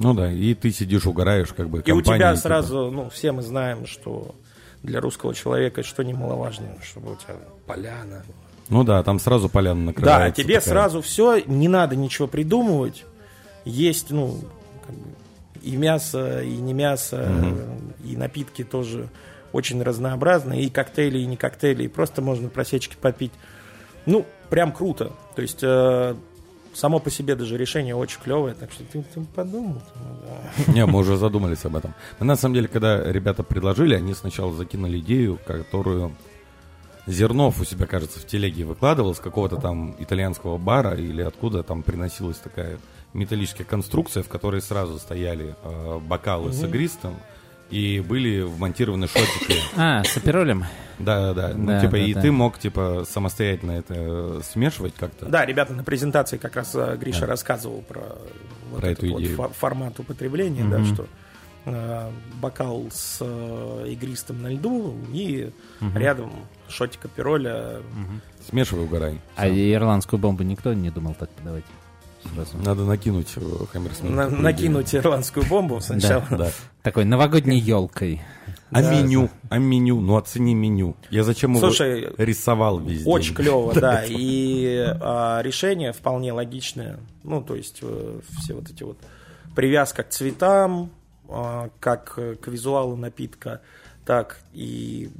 Ну 0.00 0.14
да, 0.14 0.32
и 0.32 0.54
ты 0.54 0.70
сидишь, 0.70 1.06
угораешь, 1.06 1.52
как 1.52 1.68
бы 1.68 1.82
И 1.84 1.92
у 1.92 2.00
тебя 2.02 2.30
типа. 2.32 2.36
сразу, 2.42 2.90
ну, 2.90 3.08
все 3.10 3.32
мы 3.32 3.42
знаем, 3.42 3.86
что 3.86 4.34
для 4.82 5.00
русского 5.00 5.34
человека 5.34 5.82
что 5.82 6.02
немаловажно, 6.04 6.66
чтобы 6.82 7.12
у 7.12 7.16
тебя 7.16 7.36
поляна. 7.66 8.24
Ну 8.68 8.84
да, 8.84 9.02
там 9.02 9.18
сразу 9.18 9.48
поляна 9.48 9.80
Да, 9.80 9.86
накрывается. 9.86 10.42
тебе 10.42 10.56
такая. 10.60 10.70
сразу 10.72 11.00
все, 11.02 11.42
не 11.46 11.68
надо 11.68 11.96
ничего 11.96 12.28
придумывать. 12.28 13.04
Есть, 13.64 14.10
ну, 14.10 14.38
как 14.86 14.94
бы 14.94 15.02
и 15.62 15.74
мясо, 15.76 16.42
и 16.42 16.56
не 16.56 16.72
мясо, 16.74 17.28
и 18.04 18.16
напитки 18.16 18.62
тоже 18.64 19.08
очень 19.52 19.82
разнообразные, 19.82 20.62
и 20.62 20.70
коктейли, 20.70 21.18
и 21.18 21.26
не 21.26 21.36
коктейли, 21.36 21.84
и 21.84 21.88
просто 21.88 22.22
можно 22.22 22.48
просечки 22.48 22.96
попить. 23.00 23.32
Ну, 24.06 24.26
прям 24.50 24.72
круто. 24.72 25.12
То 25.36 25.42
есть 25.42 25.60
э, 25.62 26.14
само 26.74 27.00
по 27.00 27.10
себе 27.10 27.34
даже 27.34 27.56
решение 27.56 27.94
очень 27.94 28.20
клевое, 28.20 28.54
так 28.54 28.72
что 28.72 28.84
ты, 28.84 29.02
ты 29.02 29.20
подумал. 29.34 29.82
ну, 29.96 30.64
да. 30.66 30.72
Не, 30.72 30.86
мы 30.86 31.00
уже 31.00 31.16
задумались 31.16 31.64
об 31.64 31.76
этом. 31.76 31.94
Мы, 32.18 32.26
на 32.26 32.36
самом 32.36 32.54
деле, 32.54 32.68
когда 32.68 33.02
ребята 33.10 33.42
предложили, 33.42 33.94
они 33.94 34.14
сначала 34.14 34.52
закинули 34.52 34.98
идею, 34.98 35.38
которую 35.46 36.12
Зернов 37.06 37.60
у 37.60 37.64
себя, 37.64 37.86
кажется, 37.86 38.20
в 38.20 38.26
телеге 38.26 38.64
выкладывал 38.64 39.14
с 39.14 39.20
какого-то 39.20 39.56
там 39.56 39.96
итальянского 39.98 40.58
бара 40.58 40.94
или 40.94 41.22
откуда 41.22 41.62
там 41.62 41.82
приносилась 41.82 42.36
такая 42.36 42.78
металлическая 43.14 43.66
конструкция, 43.66 44.22
в 44.22 44.28
которой 44.28 44.60
сразу 44.60 44.98
стояли 44.98 45.56
э, 45.62 45.98
бокалы 46.00 46.52
с 46.52 46.62
игристым 46.62 47.16
и 47.70 48.00
были 48.00 48.40
вмонтированы 48.42 49.06
шотики. 49.08 49.56
А, 49.76 50.02
с 50.04 50.16
аперолем. 50.16 50.64
Да, 50.98 51.32
да, 51.32 51.48
да. 51.48 51.54
Ну, 51.56 51.66
Да, 51.66 51.80
типа, 51.80 51.92
да, 51.92 51.98
и 51.98 52.14
да. 52.14 52.20
ты 52.22 52.32
мог, 52.32 52.58
типа, 52.58 53.04
самостоятельно 53.08 53.72
это 53.72 53.94
э, 53.96 54.40
смешивать 54.50 54.94
как-то. 54.94 55.26
Да, 55.26 55.44
ребята 55.46 55.72
на 55.72 55.84
презентации 55.84 56.38
как 56.38 56.56
раз 56.56 56.72
э, 56.74 56.96
Гриша 56.96 57.26
рассказывал 57.26 57.82
про, 57.82 58.18
вот 58.70 58.80
Про 58.80 58.88
эту 58.90 59.06
вот 59.12 59.20
идею. 59.22 59.36
фо- 59.38 59.52
формат 59.52 59.98
употребления, 60.00 60.64
да, 60.64 60.84
что 60.84 61.06
э, 61.66 62.10
бокал 62.40 62.86
с 62.90 63.18
э, 63.20 63.84
игристым 63.90 64.42
на 64.42 64.48
льду 64.48 64.96
и 65.12 65.52
рядом 65.94 66.32
шотик 66.68 67.04
апероля. 67.04 67.76
Смешивай, 68.48 68.84
угорай. 68.84 69.20
А 69.36 69.46
ирландскую 69.48 70.18
бомбу 70.18 70.42
никто 70.42 70.72
не 70.72 70.90
думал 70.90 71.14
так 71.14 71.28
подавать? 71.30 71.64
Сразу. 72.34 72.58
Надо 72.58 72.84
накинуть 72.84 73.32
э, 73.36 73.40
Хаммерсмит. 73.72 74.10
На- 74.10 74.28
накинуть 74.28 74.94
ирландскую 74.94 75.46
бомбу 75.46 75.80
сначала. 75.80 76.24
идею. 76.26 76.38
Да. 76.38 76.50
Такой 76.82 77.04
новогодней 77.04 77.58
елкой. 77.58 78.20
А 78.70 78.82
Да. 78.82 78.90
меню? 78.92 79.30
А 79.48 79.58
меню? 79.58 80.00
Ну, 80.00 80.16
оцени 80.16 80.54
меню. 80.54 80.94
Я 81.10 81.24
зачем 81.24 81.52
его 81.52 81.60
Слушай, 81.60 82.12
рисовал 82.18 82.80
везде? 82.80 83.08
Очень 83.08 83.34
клево, 83.34 83.72
да. 83.80 84.04
И 84.06 84.76
а, 85.00 85.40
решение 85.42 85.92
вполне 85.92 86.32
логичное. 86.32 86.98
Ну, 87.22 87.40
то 87.42 87.54
есть 87.54 87.78
э, 87.82 88.20
все 88.40 88.54
вот 88.54 88.68
эти 88.70 88.82
вот 88.82 88.98
привязка 89.54 90.02
к 90.02 90.10
цветам, 90.10 90.90
а, 91.28 91.70
как 91.80 92.14
э, 92.16 92.34
к 92.34 92.48
визуалу 92.48 92.96
напитка, 92.96 93.60
так 94.04 94.40
и 94.52 95.10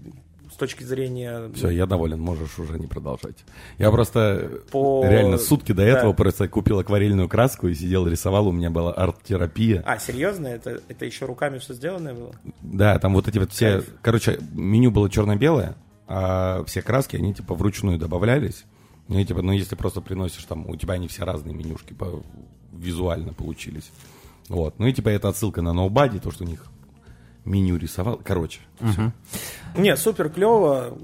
точки 0.58 0.82
зрения... 0.82 1.50
Все, 1.54 1.70
я 1.70 1.86
доволен, 1.86 2.20
можешь 2.20 2.58
уже 2.58 2.78
не 2.78 2.86
продолжать. 2.86 3.36
Я 3.78 3.90
просто 3.90 4.50
По- 4.70 5.06
реально 5.06 5.38
сутки 5.38 5.72
до 5.72 5.84
да. 5.84 5.88
этого 5.88 6.12
просто 6.12 6.48
купил 6.48 6.78
акварельную 6.78 7.28
краску 7.28 7.68
и 7.68 7.74
сидел, 7.74 8.06
рисовал, 8.06 8.48
у 8.48 8.52
меня 8.52 8.70
была 8.70 8.92
арт-терапия. 8.92 9.82
А, 9.86 9.98
серьезно? 9.98 10.48
Это, 10.48 10.80
это 10.88 11.04
еще 11.04 11.24
руками 11.24 11.58
все 11.58 11.74
сделанное 11.74 12.14
было? 12.14 12.34
Да, 12.60 12.98
там 12.98 13.14
вот 13.14 13.28
эти 13.28 13.38
вот 13.38 13.52
все... 13.52 13.72
Кайф. 13.72 13.94
Короче, 14.02 14.38
меню 14.52 14.90
было 14.90 15.08
черно-белое, 15.08 15.76
а 16.06 16.64
все 16.64 16.82
краски, 16.82 17.16
они 17.16 17.32
типа 17.32 17.54
вручную 17.54 17.98
добавлялись. 17.98 18.64
Ну, 19.08 19.18
и, 19.18 19.24
типа, 19.24 19.40
ну, 19.40 19.52
если 19.52 19.74
просто 19.74 20.02
приносишь 20.02 20.44
там, 20.44 20.68
у 20.68 20.76
тебя 20.76 20.94
они 20.94 21.08
все 21.08 21.24
разные 21.24 21.54
менюшки 21.54 21.94
по, 21.94 22.22
визуально 22.72 23.32
получились. 23.32 23.90
Вот. 24.48 24.78
Ну 24.78 24.86
и 24.86 24.92
типа 24.92 25.10
это 25.10 25.28
отсылка 25.28 25.62
на 25.62 25.72
ноубади, 25.72 26.18
то, 26.18 26.30
что 26.30 26.44
у 26.44 26.46
них 26.46 26.64
меню 27.48 27.76
рисовал. 27.76 28.20
Короче, 28.22 28.60
всё. 28.80 29.12
Не, 29.76 29.96
супер 29.96 30.30
клево. 30.30 30.98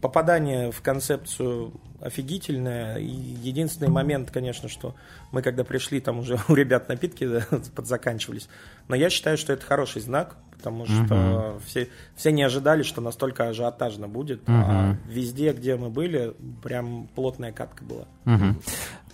Попадание 0.00 0.72
в 0.72 0.82
концепцию 0.82 1.72
офигительное. 2.00 2.96
И 2.96 3.06
единственный 3.06 3.88
момент, 3.88 4.30
конечно, 4.30 4.68
что 4.68 4.94
мы 5.30 5.40
когда 5.40 5.64
пришли, 5.64 6.00
там 6.00 6.18
уже 6.18 6.38
у 6.48 6.54
ребят 6.54 6.88
напитки 6.88 7.26
да, 7.26 7.46
подзаканчивались. 7.74 8.48
Но 8.88 8.96
я 8.96 9.08
считаю, 9.10 9.38
что 9.38 9.52
это 9.52 9.64
хороший 9.64 10.02
знак, 10.02 10.36
потому 10.50 10.86
что 10.86 11.60
все, 11.64 11.88
все 12.16 12.32
не 12.32 12.42
ожидали, 12.42 12.82
что 12.82 13.00
настолько 13.00 13.48
ажиотажно 13.48 14.08
будет. 14.08 14.42
А 14.46 14.96
везде, 15.06 15.52
где 15.52 15.76
мы 15.76 15.90
были, 15.90 16.34
прям 16.62 17.08
плотная 17.14 17.52
катка 17.52 17.84
была. 17.84 18.06
Мгм. 18.24 18.60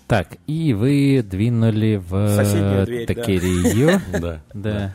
Так, 0.06 0.38
и 0.46 0.72
вы 0.72 1.22
двинули 1.22 1.96
в 1.96 2.34
Соседнюю 2.34 2.86
дверь, 2.86 3.06
да. 3.06 3.14
Такерию. 3.14 4.00
Да. 4.20 4.40
Да. 4.54 4.94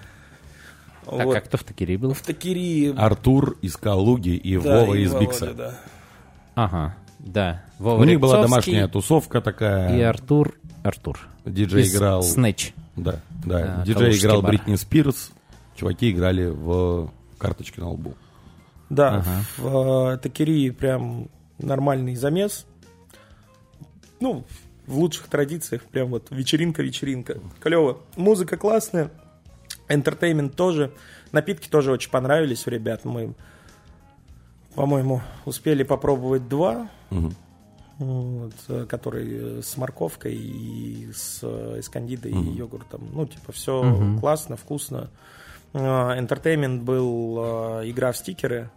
А 1.08 1.26
Вот. 1.26 1.34
как 1.34 1.45
кто 1.45 1.58
в 1.58 1.64
Такерии 1.64 1.95
был? 1.97 2.14
В 2.14 2.22
Такири... 2.22 2.93
Артур 2.95 3.58
из 3.62 3.76
Калуги 3.78 4.30
и 4.36 4.58
Вова 4.58 4.93
из 4.95 5.14
Бикса. 5.14 5.54
да. 5.54 5.80
Ага, 6.56 6.95
да. 7.20 7.64
Вова 7.80 8.01
У 8.01 8.04
них 8.06 8.20
была 8.20 8.41
домашняя 8.41 8.88
тусовка 8.88 9.41
такая. 9.41 9.95
И 9.97 10.01
Артур... 10.01 10.56
Артур. 10.84 11.20
Диджей 11.45 11.84
Из 11.84 11.95
играл. 11.95 12.24
Снэч. 12.24 12.74
Да, 12.95 13.20
да. 13.45 13.82
А, 13.82 13.86
Диджей 13.86 13.95
Калужский 14.01 14.28
играл 14.28 14.41
бар. 14.41 14.51
Бритни 14.51 14.76
Спирс. 14.76 15.32
Чуваки 15.76 16.12
играли 16.12 16.45
в 16.45 17.10
карточки 17.38 17.80
на 17.80 17.89
лбу. 17.89 18.14
Да, 18.89 19.18
Ага. 19.18 19.43
в 19.58 20.14
э, 20.14 20.18
Такерии 20.20 20.70
прям 20.70 21.28
нормальный 21.58 22.16
замес. 22.16 22.66
Ну, 24.20 24.43
в 24.86 24.97
лучших 24.97 25.28
традициях, 25.28 25.84
прям 25.84 26.10
вот 26.10 26.28
вечеринка-вечеринка. 26.30 27.39
Клево. 27.60 27.97
Музыка 28.16 28.58
классная, 28.58 29.10
энтертеймент 29.93 30.55
тоже. 30.55 30.91
Напитки 31.31 31.67
тоже 31.69 31.91
очень 31.91 32.11
понравились 32.11 32.65
у 32.67 32.69
ребят. 32.69 33.05
Мы, 33.05 33.33
по-моему, 34.75 35.21
успели 35.45 35.83
попробовать 35.83 36.47
два, 36.47 36.89
Мгм. 37.09 37.35
вот, 37.99 38.53
э, 38.69 38.85
который 38.87 39.59
э, 39.59 39.61
с 39.61 39.77
морковкой 39.77 40.35
и 40.35 41.11
с 41.13 41.39
э, 41.43 41.79
эскандидой 41.79 42.31
и 42.31 42.49
йогуртом. 42.57 43.07
Ну, 43.13 43.25
типа, 43.27 43.51
все 43.51 44.17
классно, 44.19 44.55
вкусно. 44.57 45.09
Э, 45.73 46.17
Энтертеймент 46.19 46.83
был 46.83 47.37
игра 47.85 48.11
в 48.11 48.17
стикеры. 48.17 48.69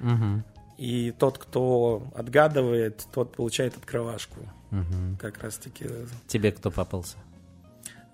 Мгм. 0.00 0.44
И 0.78 1.12
тот, 1.16 1.38
кто 1.38 2.02
отгадывает, 2.14 3.06
тот 3.12 3.36
получает 3.36 3.76
открывашку. 3.76 4.40
Мгм. 4.70 5.16
Как 5.20 5.42
раз 5.42 5.56
таки. 5.58 5.86
Тебе 6.26 6.50
кто 6.50 6.70
попался? 6.70 7.16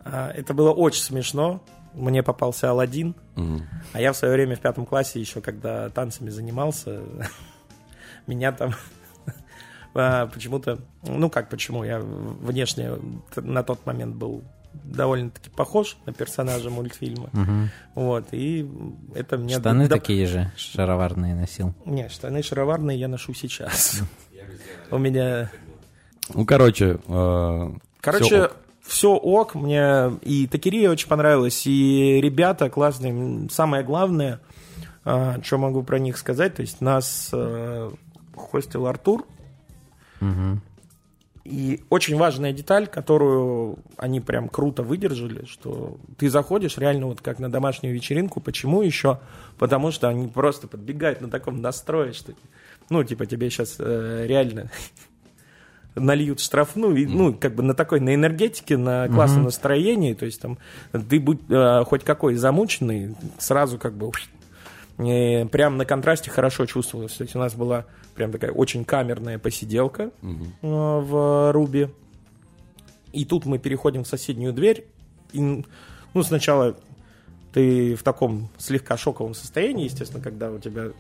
А, 0.05 0.30
Это 0.30 0.53
было 0.55 0.72
очень 0.72 1.03
смешно. 1.03 1.62
Мне 1.99 2.22
попался 2.22 2.70
Алладин. 2.70 3.14
Мгм. 3.36 3.66
А 3.92 4.01
я 4.01 4.12
в 4.12 4.16
свое 4.16 4.34
время 4.34 4.57
в 4.57 4.61
пятом 4.61 4.86
классе 4.86 5.20
еще, 5.20 5.40
когда 5.40 5.90
танцами 5.90 6.30
занимался, 6.30 7.01
меня 8.26 8.53
там 8.53 8.74
а, 9.94 10.26
почему-то, 10.26 10.78
ну 11.03 11.28
как 11.28 11.49
почему, 11.49 11.84
я 11.84 12.01
внешне 12.01 12.92
на 13.36 13.62
тот 13.62 13.84
момент 13.86 14.16
был 14.16 14.44
довольно-таки 14.84 15.51
похож 15.51 15.96
на 16.07 16.12
персонажа 16.12 16.70
мультфильма. 16.70 17.30
Мгм. 17.32 17.70
Вот, 17.94 18.28
и 18.32 18.68
это 19.14 19.38
мне... 19.38 19.59
Штаны 19.59 19.88
да- 19.88 19.96
такие 19.96 20.26
же 20.26 20.53
шароварные 20.57 21.34
носил. 21.34 21.74
Не, 21.84 22.09
штаны 22.09 22.42
шароварные 22.42 22.99
я 22.99 23.09
ношу 23.09 23.34
сейчас. 23.34 24.03
У 24.90 24.99
меня 24.99 25.51
Ну, 26.34 26.44
короче, 26.46 26.99
э, 27.09 27.70
Короче. 28.01 28.51
Все 28.89 29.14
ок. 29.14 29.55
Мне 29.55 30.12
и 30.22 30.47
Такирия 30.47 30.91
очень 30.91 31.09
понравилась, 31.09 31.66
и 31.66 32.20
ребята 32.22 32.70
классные. 32.70 33.49
Самое 33.51 33.84
главное, 33.84 34.41
а, 35.05 35.41
что 35.43 35.59
могу 35.59 35.82
про 35.82 35.99
них 35.99 36.16
сказать, 36.16 36.55
то 36.55 36.62
есть 36.62 36.80
нас 36.80 37.30
э, 37.32 37.91
хостил 38.34 38.86
Артур, 38.86 39.26
Мгм. 40.20 40.62
и 41.45 41.82
очень 41.91 42.16
важная 42.16 42.53
деталь, 42.53 42.86
которую 42.86 43.78
они 43.99 44.20
прям 44.20 44.49
круто 44.49 44.82
выдержали, 44.82 45.45
что 45.45 45.99
ты 46.16 46.30
заходишь 46.30 46.78
реально 46.78 47.07
вот 47.07 47.20
как 47.20 47.39
на 47.39 47.51
домашнюю 47.51 47.95
вечеринку. 47.95 48.41
Почему 48.41 48.82
еще? 48.82 49.20
Потому 49.59 49.91
что 49.93 50.09
они 50.09 50.28
просто 50.28 50.66
подбегают 50.66 51.20
на 51.20 51.30
таком 51.30 51.61
настрое, 51.61 52.12
что 52.14 52.32
ну, 52.91 53.05
типа, 53.05 53.26
тебе 53.26 53.51
сейчас 53.51 53.78
реально 53.78 54.70
нальют 55.95 56.41
штрафную, 56.41 56.97
и, 56.97 57.07
ну, 57.07 57.34
как 57.34 57.55
бы 57.55 57.62
на 57.62 57.74
такой, 57.74 58.01
на 58.01 58.14
энергетике, 58.14 58.76
на 58.76 59.09
классном 59.09 59.45
настроении, 59.45 60.14
то 60.14 60.26
есть 60.26 60.41
там 60.41 60.59
ты 60.93 61.18
будь 61.18 61.41
э, 61.49 61.84
хоть 61.84 62.05
какой 62.05 62.34
замученный, 62.34 63.16
сразу 63.39 63.78
как 63.78 63.95
бы 63.95 64.11
прям 64.97 65.76
на 65.76 65.84
контрасте 65.84 66.30
хорошо 66.30 66.66
чувствовалось. 66.66 67.14
То 67.14 67.22
есть 67.22 67.36
у 67.36 67.39
нас 67.39 67.55
была 67.55 67.86
прям 68.14 68.32
такая 68.32 68.51
очень 68.51 68.84
камерная 68.84 69.39
посиделка 69.39 70.11
э, 70.22 70.26
в 70.62 71.53
Руби. 71.53 71.89
И 73.12 73.24
тут 73.24 73.47
мы 73.47 73.59
переходим 73.59 74.05
в 74.05 74.09
соседнюю 74.09 74.53
дверь. 74.53 74.86
И, 75.32 75.41
ну, 75.41 76.22
сначала 76.22 76.76
ты 77.53 77.95
в 77.95 78.03
таком 78.03 78.51
слегка 78.59 78.97
шоковом 78.97 79.34
состоянии, 79.34 79.84
естественно, 79.84 80.22
когда 80.22 80.51
у 80.51 80.59
тебя 80.59 80.91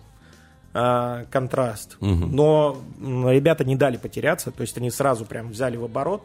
а, 0.74 1.24
контраст. 1.30 1.96
Но 2.00 2.78
м, 3.00 3.28
ребята 3.30 3.64
не 3.64 3.76
дали 3.76 3.96
потеряться, 3.96 4.50
то 4.50 4.60
есть 4.62 4.76
они 4.76 4.90
сразу 4.90 5.24
прям 5.24 5.50
взяли 5.50 5.76
в 5.76 5.84
оборот, 5.84 6.24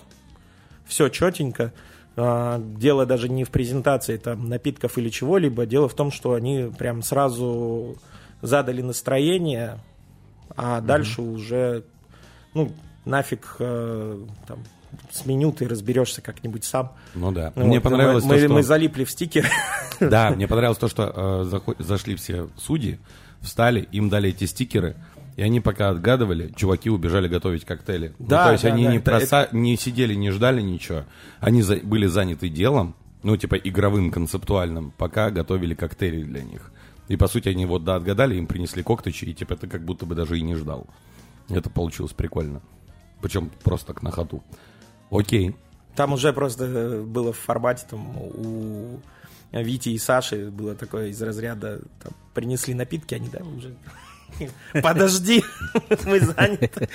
все 0.85 1.09
четенько. 1.09 1.73
А, 2.15 2.61
Дело 2.77 3.05
даже 3.05 3.29
не 3.29 3.43
в 3.43 3.49
презентации 3.49 4.17
там 4.17 4.49
напитков 4.49 4.97
или 4.97 5.09
чего-либо, 5.09 5.65
дело 5.65 5.87
в 5.87 5.95
том, 5.95 6.11
что 6.11 6.33
они 6.33 6.71
прям 6.77 7.01
сразу 7.01 7.95
задали 8.41 8.81
настроение, 8.81 9.79
а 10.55 10.81
дальше 10.81 11.21
уже, 11.21 11.83
ну, 12.53 12.71
нафиг 13.05 13.55
э, 13.59 14.19
там, 14.47 14.59
с 15.11 15.25
меню 15.25 15.51
ты 15.51 15.67
разберешься 15.67 16.21
как-нибудь 16.21 16.63
сам. 16.63 16.93
Ну 17.15 17.31
да. 17.31 17.51
Вот, 17.55 17.65
Мне 17.65 17.81
понравилось 17.81 18.23
мы, 18.23 18.35
то, 18.35 18.45
что... 18.45 18.53
мы 18.53 18.63
залипли 18.63 19.03
в 19.03 19.11
стикер. 19.11 19.49
Да, 19.99 20.29
мне 20.35 20.47
понравилось 20.47 20.77
то, 20.77 20.87
что 20.87 21.49
э, 21.55 21.73
зашли 21.79 22.15
все 22.15 22.49
судьи, 22.57 22.99
встали, 23.43 23.87
им 23.91 24.09
дали 24.09 24.29
эти 24.29 24.45
стикеры, 24.45 24.95
и 25.35 25.41
они 25.41 25.59
пока 25.61 25.89
отгадывали, 25.89 26.51
чуваки 26.55 26.89
убежали 26.89 27.27
готовить 27.27 27.65
коктейли. 27.65 28.13
Ну, 28.19 28.27
Да, 28.27 28.45
то 28.47 28.51
есть 28.53 28.63
да, 28.63 28.73
они 28.73 28.85
да, 28.85 28.91
не, 28.91 28.97
это- 28.97 29.11
проса- 29.11 29.49
не 29.51 29.77
сидели, 29.77 30.13
не 30.15 30.31
ждали 30.31 30.61
ничего. 30.61 31.03
Они 31.39 31.61
за- 31.61 31.77
были 31.77 32.05
заняты 32.07 32.49
делом, 32.49 32.95
ну, 33.23 33.35
типа 33.37 33.55
игровым, 33.55 34.11
концептуальным, 34.11 34.91
пока 34.97 35.29
готовили 35.31 35.73
коктейли 35.75 36.23
для 36.23 36.43
них. 36.43 36.71
И, 37.09 37.17
по 37.17 37.27
сути, 37.27 37.49
они 37.49 37.65
вот, 37.65 37.83
да, 37.83 37.95
отгадали, 37.95 38.35
им 38.35 38.47
принесли 38.47 38.81
коктейчи, 38.83 39.25
и, 39.25 39.33
типа, 39.33 39.55
ты 39.55 39.67
как 39.67 39.83
будто 39.83 40.05
бы 40.05 40.15
даже 40.15 40.37
и 40.39 40.41
не 40.41 40.55
ждал. 40.55 40.87
Это 41.49 41.69
получилось 41.69 42.13
прикольно. 42.13 42.61
Причем 43.21 43.51
просто 43.63 43.87
так 43.93 44.03
на 44.03 44.11
ходу. 44.11 44.41
Окей. 45.09 45.55
Там 45.95 46.13
уже 46.13 46.31
просто 46.33 47.03
было 47.05 47.33
в 47.33 47.37
формате 47.37 47.85
там 47.89 48.17
у 48.17 48.99
Вити 49.51 49.89
и 49.89 49.97
Саши 49.99 50.49
было 50.49 50.73
такое 50.75 51.09
из 51.09 51.21
разряда 51.21 51.81
там, 52.01 52.13
принесли 52.33 52.73
напитки, 52.73 53.15
они 53.15 53.29
да 53.29 53.39
уже 53.43 53.73
подожди, 54.81 55.43
мы 56.05 56.19
заняты. 56.19 56.87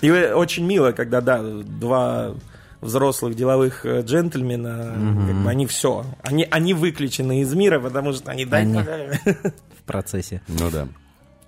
И 0.00 0.10
очень 0.10 0.64
мило, 0.66 0.92
когда 0.92 1.20
да 1.20 1.42
два 1.42 2.34
взрослых 2.80 3.34
деловых 3.34 3.84
э, 3.86 4.02
джентльмена, 4.02 4.94
как 5.26 5.36
бы 5.44 5.50
они 5.50 5.66
все, 5.66 6.04
они 6.22 6.46
они 6.50 6.74
выключены 6.74 7.40
из 7.40 7.52
мира, 7.54 7.80
потому 7.80 8.12
что 8.12 8.30
они 8.30 8.44
да, 8.44 8.58
Они- 8.58 8.78
в 8.78 9.82
процессе. 9.86 10.42
Ну 10.48 10.70
да. 10.70 10.88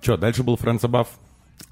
Че, 0.01 0.17
дальше 0.17 0.43
был 0.43 0.57
Friends 0.57 0.83
Above. 0.83 1.07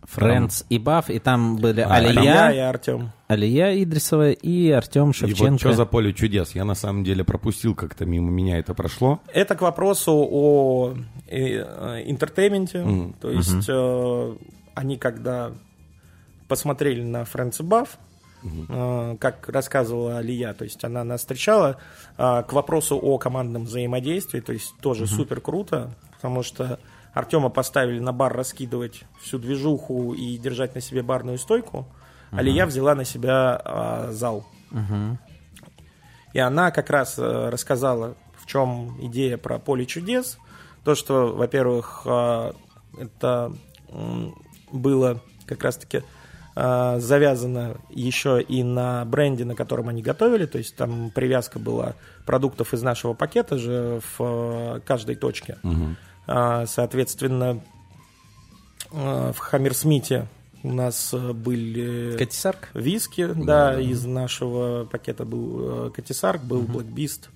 Friends 0.03 0.65
Above, 0.69 1.09
и 1.09 1.19
там 1.19 1.57
были 1.57 1.81
А, 1.81 2.01
и 2.01 2.05
Алия, 2.05 2.69
Артем. 2.69 3.11
Алия 3.27 3.73
Идрисова 3.83 4.31
и 4.31 4.69
Артем 4.69 5.03
И 5.03 5.07
вот 5.07 5.15
Шевченко. 5.15 5.59
что 5.59 5.73
за 5.73 5.85
поле 5.85 6.13
чудес? 6.13 6.53
Я 6.53 6.63
на 6.63 6.75
самом 6.75 7.03
деле 7.03 7.23
пропустил 7.23 7.75
как-то 7.75 8.05
мимо 8.05 8.29
меня 8.31 8.59
это 8.59 8.73
прошло. 8.73 9.19
Это 9.33 9.55
к 9.55 9.61
вопросу 9.61 10.13
о 10.13 10.93
э, 11.27 12.03
entertainment 12.09 12.75
е. 12.75 12.85
То 13.19 13.31
есть 13.31 13.67
э, 13.67 14.35
они 14.75 14.97
когда 14.97 15.51
посмотрели 16.47 17.01
на 17.01 17.25
Фрэнса 17.25 17.63
Бафф, 17.63 17.97
э, 18.43 19.17
как 19.19 19.49
рассказывала 19.49 20.19
Алия, 20.19 20.53
то 20.53 20.63
есть 20.63 20.83
она 20.83 21.03
нас 21.03 21.21
встречала, 21.21 21.77
э, 22.17 22.43
к 22.47 22.53
вопросу 22.53 22.97
о 23.01 23.17
командном 23.17 23.65
взаимодействии, 23.65 24.39
то 24.39 24.53
есть 24.53 24.75
тоже 24.81 25.07
супер 25.07 25.41
круто, 25.41 25.95
потому 26.15 26.43
что 26.43 26.79
Артема 27.15 27.49
поставили 27.49 27.99
на 27.99 28.11
бар 28.11 28.35
раскидывать 28.35 29.05
всю 29.21 29.39
движуху 29.39 30.13
и 30.13 30.37
держать 30.37 30.75
на 30.75 30.81
себе 30.81 31.01
барную 31.01 31.37
стойку, 31.37 31.87
Алия 32.31 32.65
взяла 32.65 32.93
на 32.93 33.05
себя 33.05 33.61
э, 33.63 34.11
зал. 34.11 34.45
И 36.33 36.39
она 36.39 36.71
как 36.71 36.89
раз 36.89 37.17
э, 37.17 37.49
рассказала, 37.49 38.15
в 38.37 38.45
чем 38.45 38.97
идея 39.07 39.37
про 39.37 39.57
поле 39.57 39.85
чудес. 39.85 40.37
То, 40.83 40.93
что, 40.93 41.33
во-первых, 41.33 42.01
э, 42.05 42.51
это 42.99 43.53
было 44.73 45.21
как 45.45 45.63
раз-таки 45.63 46.01
э, 46.57 46.99
завязано 46.99 47.77
еще 47.89 48.41
и 48.41 48.61
на 48.63 49.05
бренде, 49.05 49.45
на 49.45 49.55
котором 49.55 49.87
они 49.87 50.01
готовили. 50.01 50.45
То 50.45 50.57
есть 50.57 50.75
там 50.75 51.11
привязка 51.11 51.59
была 51.59 51.93
продуктов 52.25 52.73
из 52.73 52.81
нашего 52.81 53.13
пакета 53.13 53.57
же 53.57 54.01
в 54.17 54.81
каждой 54.85 55.15
точке. 55.15 55.57
А, 55.63 55.67
Соответственно, 56.25 57.61
э, 58.91 59.31
в 59.35 59.37
Хаммерсмите 59.37 60.27
у 60.63 60.71
нас 60.71 61.13
э, 61.13 61.33
были 61.33 62.17
Катисарк? 62.17 62.69
виски, 62.73 63.27
да, 63.35 63.79
из 63.79 64.03
нашего 64.05 64.85
пакета 64.85 65.25
был 65.25 65.87
э, 65.87 65.91
Катисарк, 65.91 66.41
был 66.41 66.63
Black 66.63 66.91
Beast. 66.93 67.29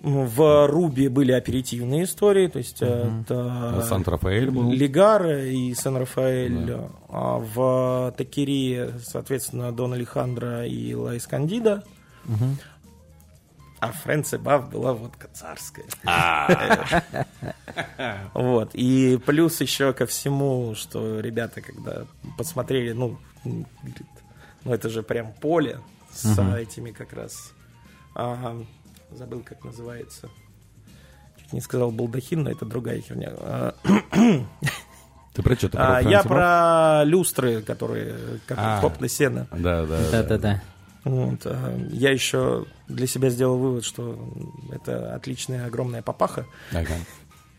В 0.00 0.68
Руби 0.68 1.08
были 1.08 1.32
аперитивные 1.32 2.04
истории, 2.04 2.46
то 2.46 2.58
есть 2.58 2.80
это 2.80 3.84
Сан-Рафаэль 3.88 4.48
был. 4.48 4.70
Лигара 4.70 5.44
и 5.44 5.74
Сан-Рафаэль. 5.74 6.76
А 7.08 7.38
в 7.38 8.14
Такерии, 8.16 8.92
соответственно, 9.02 9.72
Дон 9.72 9.94
Алехандро 9.94 10.64
и 10.64 10.94
Ла 10.94 11.16
Искандида. 11.16 11.82
А 13.80 13.92
Фрэнси 13.92 14.36
Баф 14.36 14.70
была 14.70 14.92
водка 14.92 15.28
царская. 15.32 15.86
Вот. 18.34 18.70
И 18.74 19.18
плюс 19.24 19.60
еще 19.60 19.92
ко 19.92 20.06
всему, 20.06 20.74
что 20.74 21.20
ребята, 21.20 21.60
когда 21.60 22.04
посмотрели, 22.36 22.92
ну, 22.92 23.18
ну 23.44 23.66
это 24.64 24.88
же 24.88 25.02
прям 25.02 25.32
поле 25.32 25.80
с 26.12 26.38
этими 26.56 26.90
как 26.90 27.12
раз. 27.12 27.52
а, 28.14 28.60
забыл, 29.12 29.42
как 29.42 29.64
называется. 29.64 30.28
Чуть 31.40 31.52
не 31.52 31.60
сказал 31.60 31.90
балдахин, 31.92 32.42
но 32.42 32.50
это 32.50 32.64
другая 32.66 33.00
херня. 33.00 33.32
А, 33.36 33.74
Ты 35.34 35.42
про 35.42 35.54
что? 35.54 35.68
Ты 35.68 35.78
а, 35.78 36.00
я 36.00 36.22
про 36.24 37.04
люстры, 37.04 37.62
которые 37.62 38.40
как 38.46 38.58
А. 38.60 38.80
хоп 38.80 39.00
на 39.00 39.08
сено. 39.08 39.46
Да, 39.52 39.86
да, 39.86 39.98
да. 39.98 40.10
Да-да-да. 40.10 40.62
Вот, 41.08 41.40
а, 41.46 41.76
я 41.90 42.10
еще 42.10 42.66
для 42.88 43.06
себя 43.06 43.30
сделал 43.30 43.56
вывод, 43.58 43.84
что 43.84 44.18
это 44.70 45.14
отличная 45.14 45.66
огромная 45.66 46.02
папаха. 46.02 46.46
Ага. 46.72 46.94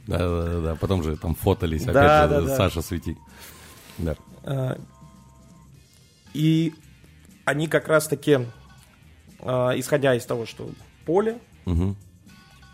Да, 0.07 0.17
да, 0.19 0.43
да, 0.45 0.59
да. 0.61 0.75
Потом 0.75 1.03
же 1.03 1.17
там 1.17 1.35
фотались, 1.35 1.81
опять 1.83 1.93
Да, 1.95 2.27
же, 2.27 2.33
да, 2.33 2.41
да. 2.41 2.55
Саша 2.55 2.81
свети. 2.81 3.17
Да. 3.97 4.15
А, 4.43 4.77
И 6.33 6.73
они 7.45 7.67
как 7.67 7.87
раз-таки, 7.87 8.39
а, 9.41 9.71
исходя 9.77 10.13
из 10.15 10.25
того, 10.25 10.45
что 10.45 10.69
поле, 11.05 11.39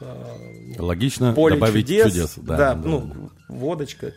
а, 0.01 0.37
Логично 0.77 1.33
поле 1.33 1.55
добавить 1.55 1.87
чудес, 1.87 2.11
чудес. 2.11 2.33
да, 2.37 2.57
да, 2.57 2.75
ну, 2.75 3.29
водочка, 3.47 4.13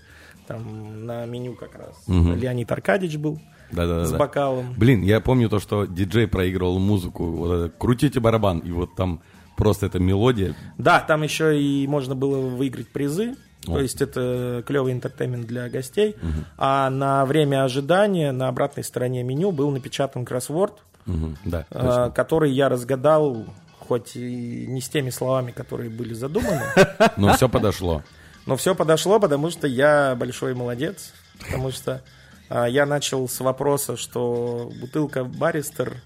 там 0.49 1.07
на 1.07 1.25
меню 1.27 1.55
как 1.55 1.75
раз 1.77 1.95
Мгм. 2.09 2.35
Леонид 2.37 2.71
Аркадьевич 2.73 3.17
был 3.17 3.41
да, 3.73 3.87
да, 3.87 4.01
да, 4.01 4.07
с 4.07 4.13
бокалом. 4.13 4.75
Блин, 4.77 5.03
я 5.03 5.21
помню 5.21 5.49
то, 5.49 5.59
что 5.61 5.85
диджей 5.85 6.27
проигрывал 6.27 6.79
музыку, 6.79 7.25
вот 7.27 7.73
крутите 7.79 8.21
барабан, 8.21 8.59
и 8.61 8.71
вот 8.71 8.95
там 8.95 9.21
просто 9.57 9.87
эта 9.87 9.99
мелодия. 9.99 10.55
Да, 10.79 11.01
там 11.01 11.23
еще 11.23 11.61
и 11.61 11.87
можно 11.87 12.15
было 12.15 12.39
выиграть 12.49 12.89
призы. 12.89 13.35
О. 13.67 13.73
То 13.75 13.81
есть 13.81 14.01
это 14.01 14.63
клевый 14.67 14.93
интертеймент 14.93 15.47
для 15.47 15.69
гостей. 15.69 16.15
А 16.57 16.89
на 16.91 17.27
время 17.27 17.65
ожидания 17.65 18.33
на 18.33 18.49
обратной 18.49 18.85
стороне 18.85 19.23
меню 19.23 19.51
был 19.53 19.71
напечатан 19.71 20.25
кроссворд, 20.25 20.75
Мгм, 21.07 21.37
да, 21.45 21.65
точно. 21.71 22.13
который 22.15 22.53
я 22.53 22.69
разгадал, 22.69 23.47
хоть 23.79 24.15
и 24.15 24.67
не 24.69 24.81
с 24.81 24.89
теми 24.89 25.11
словами, 25.11 25.51
которые 25.53 25.91
были 25.91 26.15
задуманы. 26.15 26.63
Но 27.17 27.33
все 27.35 27.49
подошло. 27.49 28.03
Но 28.47 28.57
все 28.57 28.75
подошло, 28.75 29.19
потому 29.19 29.51
что 29.51 29.67
я 29.67 30.15
большой 30.15 30.55
молодец. 30.55 31.13
Потому 31.41 31.71
что 31.71 32.03
я 32.51 32.87
начал 32.87 33.29
с 33.29 33.41
вопроса, 33.41 33.97
что 33.97 34.71
бутылка 34.81 35.25
Баристер 35.25 36.03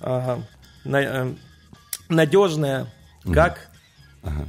а, 0.00 0.40
э, 0.84 1.34
надежная, 2.08 2.86
как 3.32 3.70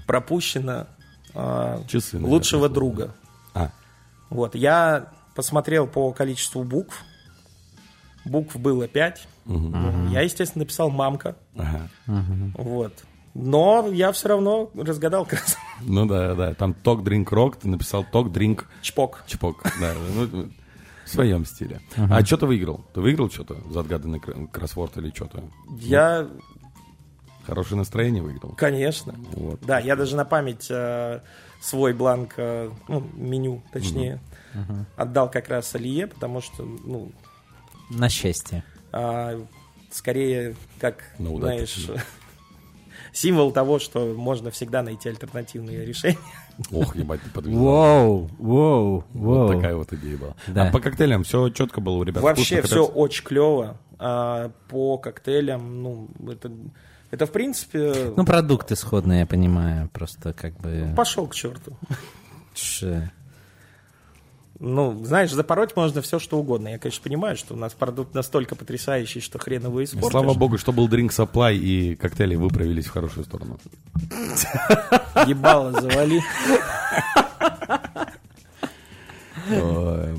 пропущена 0.08 0.88
а, 1.34 1.84
Часы, 1.88 2.16
наверное, 2.16 2.34
лучшего 2.34 2.70
друга. 2.70 3.16
А, 3.54 3.72
Вот, 4.30 4.56
я 4.56 5.12
посмотрел 5.36 5.88
по 5.88 6.12
количеству 6.12 6.64
букв. 6.64 7.04
Букв 8.26 8.56
было 8.58 8.88
5. 8.88 9.28
Я, 10.12 10.22
естественно, 10.22 10.64
написал 10.64 10.90
«мамка». 10.90 11.36
ага. 11.56 11.90
Вот. 12.56 12.94
Но 13.34 13.88
я 13.92 14.12
все 14.12 14.30
равно 14.30 14.72
разгадал 14.76 15.28
раз 15.30 15.58
Ну 15.82 16.06
да, 16.06 16.36
да. 16.36 16.54
Там 16.56 16.74
ток, 16.74 17.04
дринк, 17.04 17.32
рок, 17.32 17.58
ты 17.58 17.68
написал 17.70 18.04
ток, 18.04 18.32
дринк, 18.32 18.68
чпок. 18.82 19.24
чпок. 19.28 19.64
Да, 19.80 19.94
ну, 20.16 20.50
в 21.10 21.14
своем 21.14 21.46
стиле. 21.46 21.82
А 21.98 22.24
что 22.26 22.38
ты 22.38 22.46
выиграл? 22.46 22.86
Ты 22.94 23.02
выиграл 23.02 23.30
что-то? 23.30 23.58
За 23.72 23.82
отгаданный 23.82 24.20
кр- 24.20 24.48
кроссворд 24.52 24.98
или 24.98 25.10
что-то? 25.14 25.44
Я, 25.80 26.28
Хорошее 27.46 27.78
настроение 27.78 28.22
выиграл? 28.22 28.54
конечно. 28.56 29.16
Вот. 29.34 29.60
Да, 29.62 29.80
я 29.80 29.96
даже 29.96 30.16
на 30.16 30.24
память 30.26 30.68
э, 30.70 31.22
свой 31.62 31.94
бланк, 31.94 32.34
э, 32.38 32.70
ну, 32.88 33.02
меню, 33.16 33.64
точнее, 33.74 34.20
отдал 34.96 35.30
как 35.32 35.50
раз 35.50 35.74
Алие, 35.76 36.08
потому 36.08 36.42
что, 36.42 36.64
ну, 36.64 37.12
На 37.90 38.08
счастье. 38.10 38.64
а, 38.92 39.44
скорее, 39.92 40.56
как, 40.80 41.04
удачу. 41.18 41.40
знаешь, 41.42 41.88
символ 43.14 43.52
того, 43.52 43.80
что 43.80 44.14
можно 44.16 44.52
всегда 44.52 44.84
найти 44.84 45.10
альтернативные 45.10 45.86
решения. 45.86 46.18
Ох, 46.72 46.96
ебать, 46.96 47.22
ты 47.22 47.30
подвинул. 47.30 47.64
Воу, 47.64 48.30
воу, 48.38 49.04
Вот 49.14 49.38
воу. 49.50 49.54
такая 49.56 49.76
вот 49.76 49.92
идея 49.94 50.18
была. 50.18 50.34
Да. 50.48 50.68
А 50.68 50.72
по 50.72 50.80
коктейлям 50.80 51.24
все 51.24 51.50
четко 51.50 51.80
было 51.82 51.96
у 51.96 52.04
ребят? 52.04 52.22
Вообще 52.24 52.62
все 52.62 52.86
очень 52.86 53.24
клево. 53.24 53.78
А 53.98 54.52
по 54.70 54.98
коктейлям, 54.98 55.82
ну, 55.84 56.08
это, 56.30 56.52
это 57.12 57.26
в 57.26 57.32
принципе... 57.32 58.14
Ну, 58.16 58.26
продукт 58.26 58.72
исходный, 58.72 59.20
я 59.20 59.26
понимаю, 59.26 59.90
просто 59.92 60.34
как 60.34 60.58
бы... 60.60 60.94
Пошел 60.96 61.28
к 61.28 61.36
черту. 61.36 61.74
Ш- 62.56 63.12
Ну, 64.60 65.06
знаешь, 65.06 65.32
запороть 65.32 65.76
можно 65.76 66.02
все, 66.02 66.20
что 66.20 66.38
угодно. 66.38 66.68
Я, 66.68 66.80
конечно, 66.80 67.02
понимаю, 67.02 67.38
что 67.38 67.54
у 67.54 67.58
нас 67.58 67.74
продукт 67.74 68.14
настолько 68.14 68.56
потрясающий, 68.56 69.22
что 69.22 69.40
хрен 69.40 69.64
его 69.64 69.84
испортишь. 69.84 70.12
Слава 70.12 70.34
богу, 70.34 70.58
что 70.58 70.74
был 70.74 70.90
drink 70.90 71.10
supply 71.10 71.56
и 71.56 71.96
коктейли 71.96 72.36
выправились 72.36 72.88
в 72.88 72.92
хорошую 72.92 73.24
сторону. 73.24 73.58
Ебало 75.28 75.72
завали. 75.80 76.22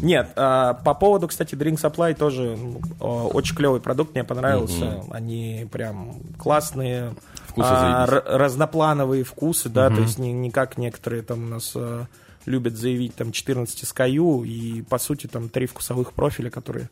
Нет, 0.03 0.33
а, 0.37 0.75
по 0.75 0.95
поводу, 0.95 1.29
кстати, 1.29 1.55
Drink 1.55 1.77
Supply 1.77 2.15
тоже 2.15 2.59
очень 2.99 3.55
клевый 3.55 3.81
продукт, 3.81 4.15
мне 4.15 4.25
понравился. 4.25 5.05
Они 5.11 5.69
прям 5.71 6.17
классные, 6.37 7.15
Вкусы 7.47 7.69
а, 7.69 8.07
разноплановые 8.07 9.25
вкусы, 9.25 9.69
да, 9.69 9.91
то 9.91 10.01
есть 10.01 10.19
не, 10.19 10.33
не 10.33 10.51
как 10.51 10.79
некоторые 10.79 11.23
там 11.23 11.45
у 11.45 11.47
нас 11.47 11.73
а, 11.75 12.07
любят 12.51 12.77
заявить 12.77 13.15
там 13.15 13.33
14 13.33 13.85
SKU 13.85 14.47
и 14.47 14.83
по 14.83 14.99
сути 14.99 15.27
там 15.27 15.49
три 15.49 15.67
вкусовых 15.67 16.13
профиля, 16.13 16.51
которые 16.51 16.91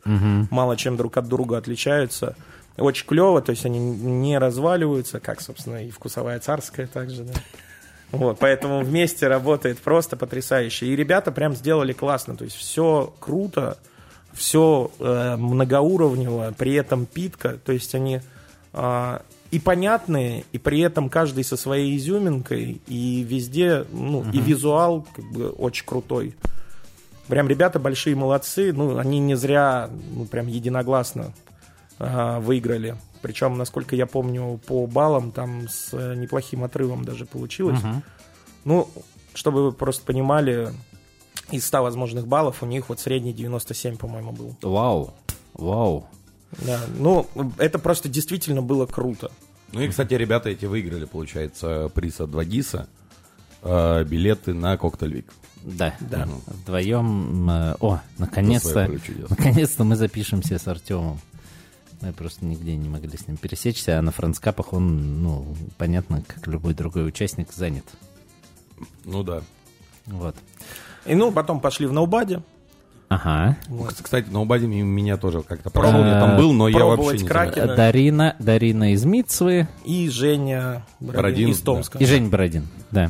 мало 0.49 0.75
чем 0.77 0.97
друг 0.97 1.17
от 1.17 1.27
друга 1.27 1.57
отличаются. 1.57 2.35
Очень 2.77 3.05
клево, 3.07 3.41
то 3.41 3.51
есть 3.51 3.65
они 3.65 3.77
не 3.79 4.37
разваливаются, 4.37 5.19
как, 5.19 5.41
собственно, 5.41 5.85
и 5.85 5.91
вкусовая 5.91 6.39
царская 6.39 6.87
также, 6.87 7.23
да. 7.23 7.33
Вот, 8.11 8.39
поэтому 8.39 8.81
вместе 8.81 9.27
работает 9.27 9.79
просто 9.79 10.17
потрясающе. 10.17 10.87
И 10.87 10.95
ребята 10.95 11.31
прям 11.31 11.55
сделали 11.55 11.93
классно. 11.93 12.35
То 12.35 12.43
есть 12.43 12.55
все 12.55 13.13
круто, 13.19 13.77
все 14.33 14.89
э, 14.99 15.35
многоуровнево, 15.35 16.53
при 16.57 16.73
этом 16.73 17.05
питка. 17.05 17.59
То 17.63 17.71
есть 17.71 17.93
они 17.93 18.21
а, 18.73 19.21
и 19.51 19.59
понятные, 19.59 20.45
и 20.51 20.57
при 20.57 20.79
этом 20.79 21.09
каждый 21.09 21.43
со 21.43 21.57
своей 21.57 21.97
изюминкой, 21.97 22.81
и 22.87 23.23
везде, 23.23 23.85
ну, 23.91 24.23
и 24.31 24.39
визуал 24.39 25.07
как 25.15 25.25
бы 25.31 25.49
очень 25.49 25.85
крутой. 25.85 26.35
Прям 27.27 27.47
ребята 27.47 27.79
большие 27.79 28.15
молодцы, 28.15 28.73
ну, 28.73 28.97
они 28.97 29.19
не 29.19 29.35
зря, 29.35 29.89
ну, 30.15 30.25
прям 30.25 30.47
единогласно 30.47 31.33
а, 31.99 32.39
выиграли. 32.39 32.95
Причем, 33.21 33.57
насколько 33.57 33.95
я 33.95 34.05
помню, 34.05 34.59
по 34.65 34.87
баллам 34.87 35.31
там 35.31 35.67
с 35.67 35.89
э, 35.93 36.15
неплохим 36.15 36.63
отрывом 36.63 37.03
даже 37.03 37.25
получилось. 37.25 37.79
Ну, 38.63 38.89
чтобы 39.33 39.65
вы 39.65 39.71
просто 39.73 40.05
понимали, 40.05 40.69
из 41.51 41.65
100 41.65 41.83
возможных 41.83 42.27
баллов 42.27 42.63
у 42.63 42.65
них 42.65 42.89
вот 42.89 42.99
средний 42.99 43.33
97, 43.33 43.97
по-моему, 43.97 44.31
был. 44.31 44.55
Вау, 44.61 45.13
вау. 45.53 46.07
Да, 46.57 46.79
ну, 46.97 47.27
это 47.57 47.79
просто 47.79 48.09
действительно 48.09 48.61
было 48.61 48.85
круто. 48.85 49.31
Ну 49.71 49.81
и, 49.81 49.87
кстати, 49.87 50.13
ребята 50.15 50.49
эти 50.49 50.65
выиграли, 50.65 51.05
получается, 51.05 51.89
приз 51.93 52.19
от 52.19 52.31
2GIS, 52.31 52.87
э, 53.61 54.03
билеты 54.03 54.53
на 54.53 54.77
Коктейль 54.77 55.13
Вик. 55.13 55.33
Да, 55.63 55.95
Да. 55.99 56.27
Вдвоем... 56.47 57.49
э, 57.49 57.75
О, 57.79 58.01
наконец-то, 58.17 58.89
наконец-то 59.29 59.83
мы 59.83 59.95
запишемся 59.95 60.57
с 60.57 60.67
Артемом. 60.67 61.19
Мы 62.01 62.13
просто 62.13 62.45
нигде 62.45 62.77
не 62.77 62.87
могли 62.87 63.17
с 63.17 63.27
ним 63.27 63.35
пересечься, 63.35 63.99
а 63.99 64.01
на 64.01 64.11
францкапах 64.11 64.71
он, 64.71 65.21
ну, 65.21 65.55
понятно, 65.77 66.23
как 66.25 66.47
любой 66.47 66.73
другой 66.73 67.05
участник, 67.05 67.51
занят. 67.51 67.83
Ну 69.03 69.21
да. 69.21 69.41
Вот. 70.05 70.35
И 71.05 71.13
ну, 71.13 71.31
потом 71.31 71.59
пошли 71.59 71.87
в 71.87 71.93
ноубаде. 71.93 72.41
Ага. 73.09 73.57
Ну, 73.67 73.87
Кстати, 74.01 74.29
на 74.29 74.41
Убаде 74.41 74.67
меня 74.67 75.17
тоже 75.17 75.41
как-то 75.41 75.71
пробовал, 75.71 76.05
я 76.05 76.19
там 76.19 76.37
был, 76.37 76.53
но 76.53 76.67
я 76.67 76.85
вообще 76.85 77.13
не 77.13 77.27
знаю. 77.27 77.51
Да. 77.55 77.75
Дарина, 77.75 78.35
Дарина 78.37 78.93
из 78.93 79.03
Мицвы 79.03 79.67
И 79.83 80.09
Женя 80.09 80.85
Бородин 80.99 81.15
Бородин, 81.21 81.49
из 81.49 81.59
Томска. 81.61 81.97
и 81.97 82.05
Жень 82.05 82.29
Бородин. 82.29 82.67
Да. 82.91 83.09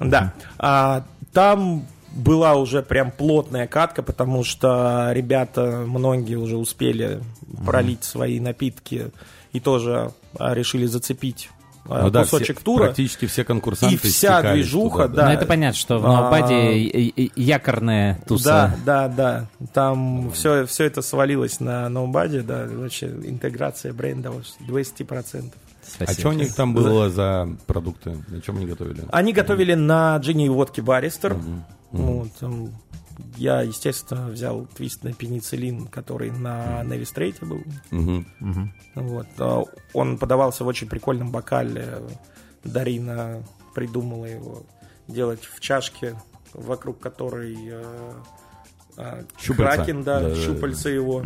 Да. 0.00 0.32
А, 0.58 1.04
там 1.34 1.84
была 2.12 2.54
уже 2.54 2.82
прям 2.82 3.10
плотная 3.10 3.66
катка, 3.66 4.02
потому 4.02 4.44
что 4.44 5.10
ребята, 5.12 5.84
многие 5.86 6.36
уже 6.36 6.56
успели 6.56 7.20
пролить 7.66 8.04
свои 8.04 8.40
напитки 8.40 9.10
и 9.52 9.60
тоже 9.60 10.12
а, 10.38 10.54
решили 10.54 10.86
зацепить 10.86 11.50
а, 11.88 12.02
Ну 12.04 12.10
да, 12.10 12.22
кусочек 12.22 12.56
все- 12.56 12.64
тура. 12.64 12.84
Практически 12.84 13.26
все 13.26 13.44
конкурсанты 13.44 13.94
И 13.94 13.98
вся 13.98 14.42
движуха, 14.52 15.08
туда, 15.08 15.22
да. 15.22 15.28
Но 15.28 15.32
это 15.34 15.46
понятно, 15.46 15.78
что 15.78 15.98
в 15.98 16.06
А, 16.06 16.12
Ноубаде 16.22 16.72
и 16.78 17.32
якорная 17.40 18.20
туса. 18.26 18.74
Да, 18.84 19.08
да, 19.08 19.48
да. 19.60 19.66
Там 19.72 20.30
все, 20.32 20.66
все 20.66 20.84
это 20.84 21.02
свалилось 21.02 21.60
на 21.60 21.88
ноубаде, 21.88 22.42
да, 22.42 22.66
вообще 22.70 23.06
интеграция 23.06 23.92
брендов 23.92 24.36
200%. 24.60 25.52
А 25.86 25.86
Спасибо. 25.86 26.18
что 26.20 26.28
у 26.30 26.32
них 26.32 26.54
там 26.54 26.72
было 26.72 27.10
за 27.10 27.48
продукты? 27.66 28.16
На 28.28 28.40
чем 28.40 28.56
они 28.56 28.66
готовили? 28.66 29.02
Они 29.12 29.32
готовили 29.34 29.74
на 29.74 30.16
джине 30.16 30.46
и 30.46 30.48
водке 30.48 30.80
Баристер. 30.80 31.36
Вот, 31.92 32.28
там 32.40 32.70
я, 33.36 33.62
естественно, 33.62 34.28
взял 34.28 34.66
твист 34.66 35.02
на 35.04 35.12
пенициллин, 35.12 35.86
который 35.86 36.30
на 36.30 36.82
Невистрейте 36.84 37.44
был. 37.44 37.62
Мгм. 37.90 38.72
Вот. 38.94 39.26
а 39.38 39.64
Он 39.92 40.18
подавался 40.18 40.64
в 40.64 40.66
очень 40.66 40.88
прикольном 40.88 41.30
бокале. 41.30 41.98
Дарина 42.64 43.42
придумала 43.74 44.24
его 44.26 44.62
делать 45.08 45.40
в 45.44 45.60
чашке, 45.60 46.16
вокруг 46.54 46.98
которой 47.00 47.56
э, 47.56 48.12
э, 48.96 49.24
Щупальца. 49.38 49.76
кракен, 49.76 50.02
да, 50.02 50.20
Да-да-да. 50.20 50.40
щупальца 50.40 50.88
его. 50.88 51.24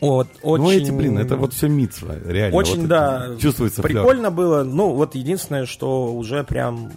Вот, 0.00 0.28
очень... 0.42 0.64
Ну 0.64 0.70
эти, 0.72 0.90
блин, 0.90 1.16
это 1.18 1.36
вот 1.36 1.54
все 1.54 1.68
митсва, 1.68 2.16
реально. 2.24 2.56
Очень, 2.56 2.80
вот 2.80 2.88
да, 2.88 3.36
Чувствуется 3.38 3.82
флёр. 3.82 4.02
прикольно 4.04 4.30
было. 4.32 4.64
Ну, 4.64 4.94
вот 4.94 5.14
единственное, 5.14 5.64
что 5.64 6.12
уже 6.12 6.42
прям 6.44 6.92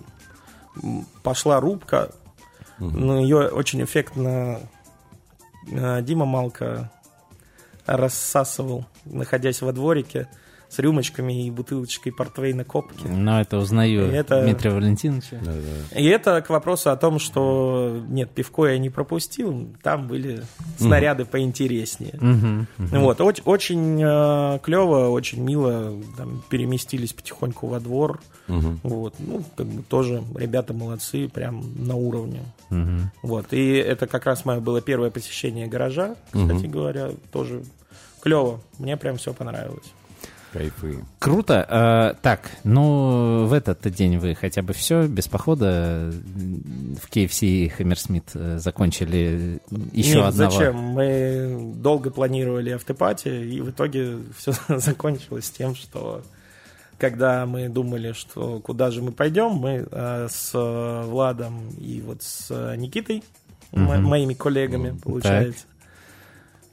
пошла 1.23 1.59
рубка. 1.59 2.11
Ну, 2.79 3.21
ее 3.21 3.47
очень 3.47 3.83
эффектно 3.83 4.59
э, 5.71 6.01
Дима 6.01 6.25
Малка 6.25 6.91
рассасывал, 7.85 8.85
находясь 9.05 9.61
во 9.61 9.71
дворике 9.71 10.27
с 10.69 10.79
рюмочками 10.79 11.45
и 11.45 11.51
бутылочкой 11.51 12.11
портвейна 12.11 12.63
копки. 12.63 13.07
Но 13.07 13.39
это 13.41 13.57
узнаю 13.57 14.05
Это- 14.11 14.41
Дмитрия 14.43 14.71
Валентиновича. 14.71 15.39
Да, 15.43 15.51
да. 15.53 15.99
И 15.99 16.05
это 16.05 16.41
к 16.41 16.49
вопросу 16.49 16.89
о 16.91 16.95
том, 16.97 17.19
что 17.19 18.01
нет, 18.07 18.29
пивко 18.31 18.65
я 18.67 18.77
не 18.77 18.89
пропустил, 18.89 19.67
там 19.83 20.07
были 20.07 20.43
снаряды 20.77 21.25
поинтереснее. 21.25 22.15
Мгм. 22.19 22.67
Вот, 22.77 23.19
оч- 23.19 23.41
очень 23.45 23.97
клево, 24.59 25.09
очень 25.09 25.41
мило, 25.41 25.93
там, 26.17 26.43
переместились 26.49 27.13
потихоньку 27.13 27.67
во 27.67 27.79
двор. 27.79 28.19
Мгм. 28.47 28.79
Вот, 28.83 29.15
ну, 29.19 29.43
как 29.55 29.65
бы 29.65 29.81
тоже 29.83 30.23
ребята 30.35 30.73
молодцы, 30.73 31.27
прям 31.27 31.63
на 31.77 31.95
уровне. 31.95 32.41
Мгм. 32.69 33.11
Вот, 33.23 33.53
и 33.53 33.73
это 33.75 34.05
как 34.07 34.25
раз 34.25 34.45
мое 34.45 34.59
было 34.59 34.81
первое 34.81 35.09
посещение 35.09 35.67
гаража, 35.67 36.15
кстати 36.31 36.65
говоря, 36.65 37.09
тоже 37.31 37.63
клево, 38.21 38.61
мне 38.79 38.97
прям 38.97 39.17
все 39.17 39.33
понравилось. 39.33 39.85
Кайфы. 40.55 41.03
Круто. 41.19 41.65
А, 41.67 42.13
так, 42.21 42.49
ну, 42.63 43.45
в 43.45 43.51
этот 43.51 43.81
день 43.91 44.17
вы 44.19 44.35
хотя 44.35 44.61
бы 44.61 44.71
все, 44.71 45.05
без 45.05 45.27
похода 45.27 46.13
в 46.13 47.09
KFC 47.11 47.45
и 47.45 47.67
Хаммерсмит 47.67 48.31
э, 48.35 48.57
закончили 48.59 49.59
еще 49.91 50.15
Нет, 50.15 50.25
одного. 50.27 50.51
зачем? 50.51 50.75
Мы 50.77 51.73
долго 51.75 52.09
планировали 52.09 52.69
автопати, 52.69 53.27
и 53.27 53.59
в 53.59 53.71
итоге 53.71 54.19
все 54.37 54.53
закончилось 54.77 55.49
тем, 55.49 55.75
что 55.75 56.23
когда 56.97 57.45
мы 57.45 57.67
думали, 57.67 58.13
что 58.13 58.61
куда 58.61 58.91
же 58.91 59.01
мы 59.01 59.11
пойдем, 59.11 59.49
мы 59.55 59.85
э, 59.91 60.27
с 60.31 60.51
Владом 60.53 61.67
и 61.77 62.01
вот 62.01 62.23
с 62.23 62.75
Никитой, 62.77 63.25
мо- 63.73 63.97
моими 63.97 64.33
коллегами, 64.33 64.97
получается. 65.03 65.65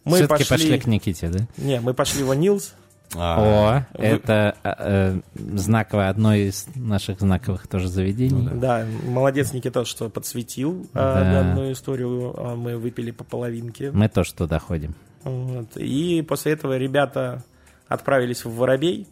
Мы 0.04 0.18
Все-таки 0.18 0.44
пошли... 0.44 0.66
пошли 0.66 0.78
к 0.78 0.86
Никите, 0.86 1.28
да? 1.28 1.46
Не, 1.56 1.80
мы 1.80 1.94
пошли 1.94 2.22
в 2.22 2.32
Нилс. 2.34 2.74
А, 3.14 3.84
О, 3.94 4.00
это 4.00 4.56
э, 4.62 4.74
э, 4.78 5.20
знаковое, 5.34 6.08
одно 6.08 6.34
из 6.34 6.66
наших 6.74 7.20
знаковых 7.20 7.66
тоже 7.66 7.88
заведений. 7.88 8.48
Да, 8.54 8.86
молодец 9.06 9.52
Никита, 9.52 9.84
что 9.84 10.08
подсветил 10.08 10.82
э, 10.82 10.86
Да. 10.94 11.24
данную 11.24 11.72
историю. 11.72 12.34
А 12.38 12.56
Мы 12.56 12.78
выпили 12.78 13.10
по 13.10 13.24
половинке. 13.24 13.90
Мы 13.90 14.08
тоже 14.08 14.32
туда 14.34 14.58
ходим. 14.58 14.94
Вот. 15.24 15.76
И 15.76 16.22
после 16.22 16.52
этого 16.52 16.78
ребята 16.78 17.44
отправились 17.88 18.44
в 18.44 18.54
Воробей 18.54 19.06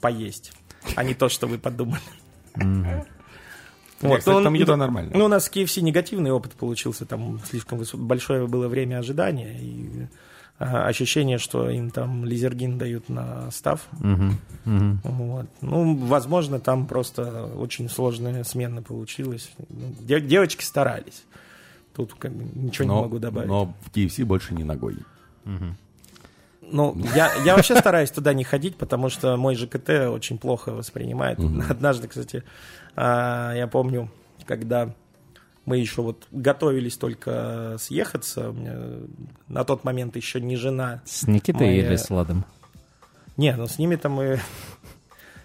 поесть, 0.00 0.52
а 0.96 1.04
не 1.04 1.14
то, 1.14 1.28
что 1.28 1.46
вы 1.46 1.58
подумали. 1.58 2.00
Вот, 4.00 4.18
кстати, 4.18 4.36
ну, 4.36 4.42
там 4.42 4.54
ну, 4.54 4.58
еда 4.58 4.76
нормальная. 4.76 5.16
Ну, 5.16 5.26
у 5.26 5.28
нас 5.28 5.48
в 5.48 5.52
KFC 5.54 5.80
негативный 5.80 6.32
опыт 6.32 6.52
получился, 6.54 7.06
там 7.06 7.38
слишком 7.48 7.78
высо- 7.78 7.96
большое 7.96 8.48
было 8.48 8.66
время 8.66 8.98
ожидания, 8.98 9.56
и 9.60 9.88
а, 10.02 10.06
ощущение, 10.62 11.38
что 11.38 11.68
им 11.70 11.90
там 11.90 12.24
лизергин 12.24 12.78
дают 12.78 13.08
на 13.08 13.50
став. 13.50 13.86
Мгм, 14.00 14.38
мгм. 14.64 15.00
Вот. 15.04 15.46
Ну, 15.60 15.96
возможно, 15.96 16.60
там 16.60 16.86
просто 16.86 17.46
очень 17.56 17.88
сложная 17.88 18.44
смена 18.44 18.82
получилась. 18.82 19.50
Ну, 19.68 19.94
де- 20.00 20.20
девочки 20.20 20.64
старались. 20.64 21.24
Тут 21.94 22.14
как 22.14 22.32
бы 22.32 22.44
ничего 22.54 22.88
но, 22.88 22.94
не 22.96 23.02
могу 23.02 23.18
добавить. 23.18 23.48
но 23.48 23.74
в 23.82 23.90
KFC 23.94 24.24
больше 24.24 24.54
не 24.54 24.64
ногой. 24.64 24.96
Ну, 26.60 26.96
я, 27.14 27.30
я 27.44 27.54
вообще 27.54 27.76
стараюсь 27.76 28.10
туда 28.10 28.32
не 28.32 28.44
ходить, 28.44 28.76
потому 28.76 29.10
что 29.10 29.36
мой 29.36 29.56
ЖКТ 29.56 29.90
очень 30.08 30.38
плохо 30.38 30.72
воспринимает. 30.72 31.38
Однажды, 31.68 32.08
кстати, 32.08 32.44
а, 32.96 33.52
я 33.54 33.66
помню, 33.66 34.10
когда 34.46 34.94
мы 35.64 35.78
еще 35.78 36.02
вот 36.02 36.26
готовились 36.30 36.96
только 36.96 37.76
съехаться, 37.78 38.50
у 38.50 38.52
меня 38.52 38.74
на 39.48 39.64
тот 39.64 39.84
момент 39.84 40.16
еще 40.16 40.40
не 40.40 40.56
жена. 40.56 41.02
С 41.04 41.26
Никитой 41.26 41.66
Моя- 41.68 41.86
или 41.86 41.96
с 41.96 42.10
Ладом? 42.10 42.44
Не, 43.36 43.54
ну 43.56 43.66
с 43.66 43.78
ними-то 43.78 44.08
мы, 44.08 44.40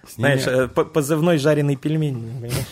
С 0.07 0.18
ними- 0.18 0.38
знаешь, 0.39 0.47
э, 0.47 0.68
по- 0.68 0.86
позывной 0.86 1.38
жареный 1.38 1.76
пельмень, 1.76 2.15
понимаешь? 2.41 2.68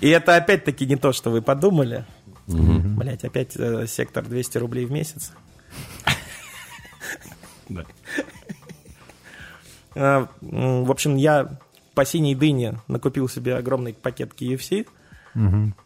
И 0.00 0.08
это 0.08 0.36
опять-таки 0.36 0.86
не 0.86 0.96
то, 0.96 1.12
что 1.12 1.30
вы 1.30 1.42
подумали. 1.42 2.04
Блять, 2.46 3.24
опять 3.24 3.56
э, 3.56 3.86
сектор 3.86 4.24
200 4.24 4.58
рублей 4.58 4.84
в 4.86 4.90
месяц. 4.90 5.32
Да. 7.68 7.84
А, 9.94 10.28
В 10.40 10.90
общем, 10.90 11.16
я 11.16 11.58
по 11.94 12.04
синей 12.04 12.34
дыне 12.34 12.80
накупил 12.88 13.28
себе 13.28 13.56
огромный 13.56 13.92
пакет 13.94 14.32
KFC. 14.38 14.86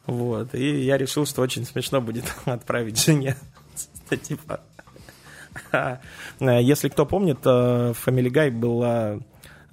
Вот, 0.07 0.55
и 0.55 0.85
я 0.85 0.97
решил, 0.99 1.27
что 1.27 1.43
очень 1.43 1.65
смешно 1.67 2.01
будет 2.01 2.25
отправить 2.45 3.03
жене. 3.05 3.37
Типа, 4.23 4.61
а, 5.73 5.99
э, 6.41 6.63
Если 6.63 6.89
кто 6.89 7.07
помнит, 7.07 7.39
э, 7.45 7.93
в 7.93 8.07
Family 8.09 8.31
Guy 8.31 8.51
была 8.51 9.19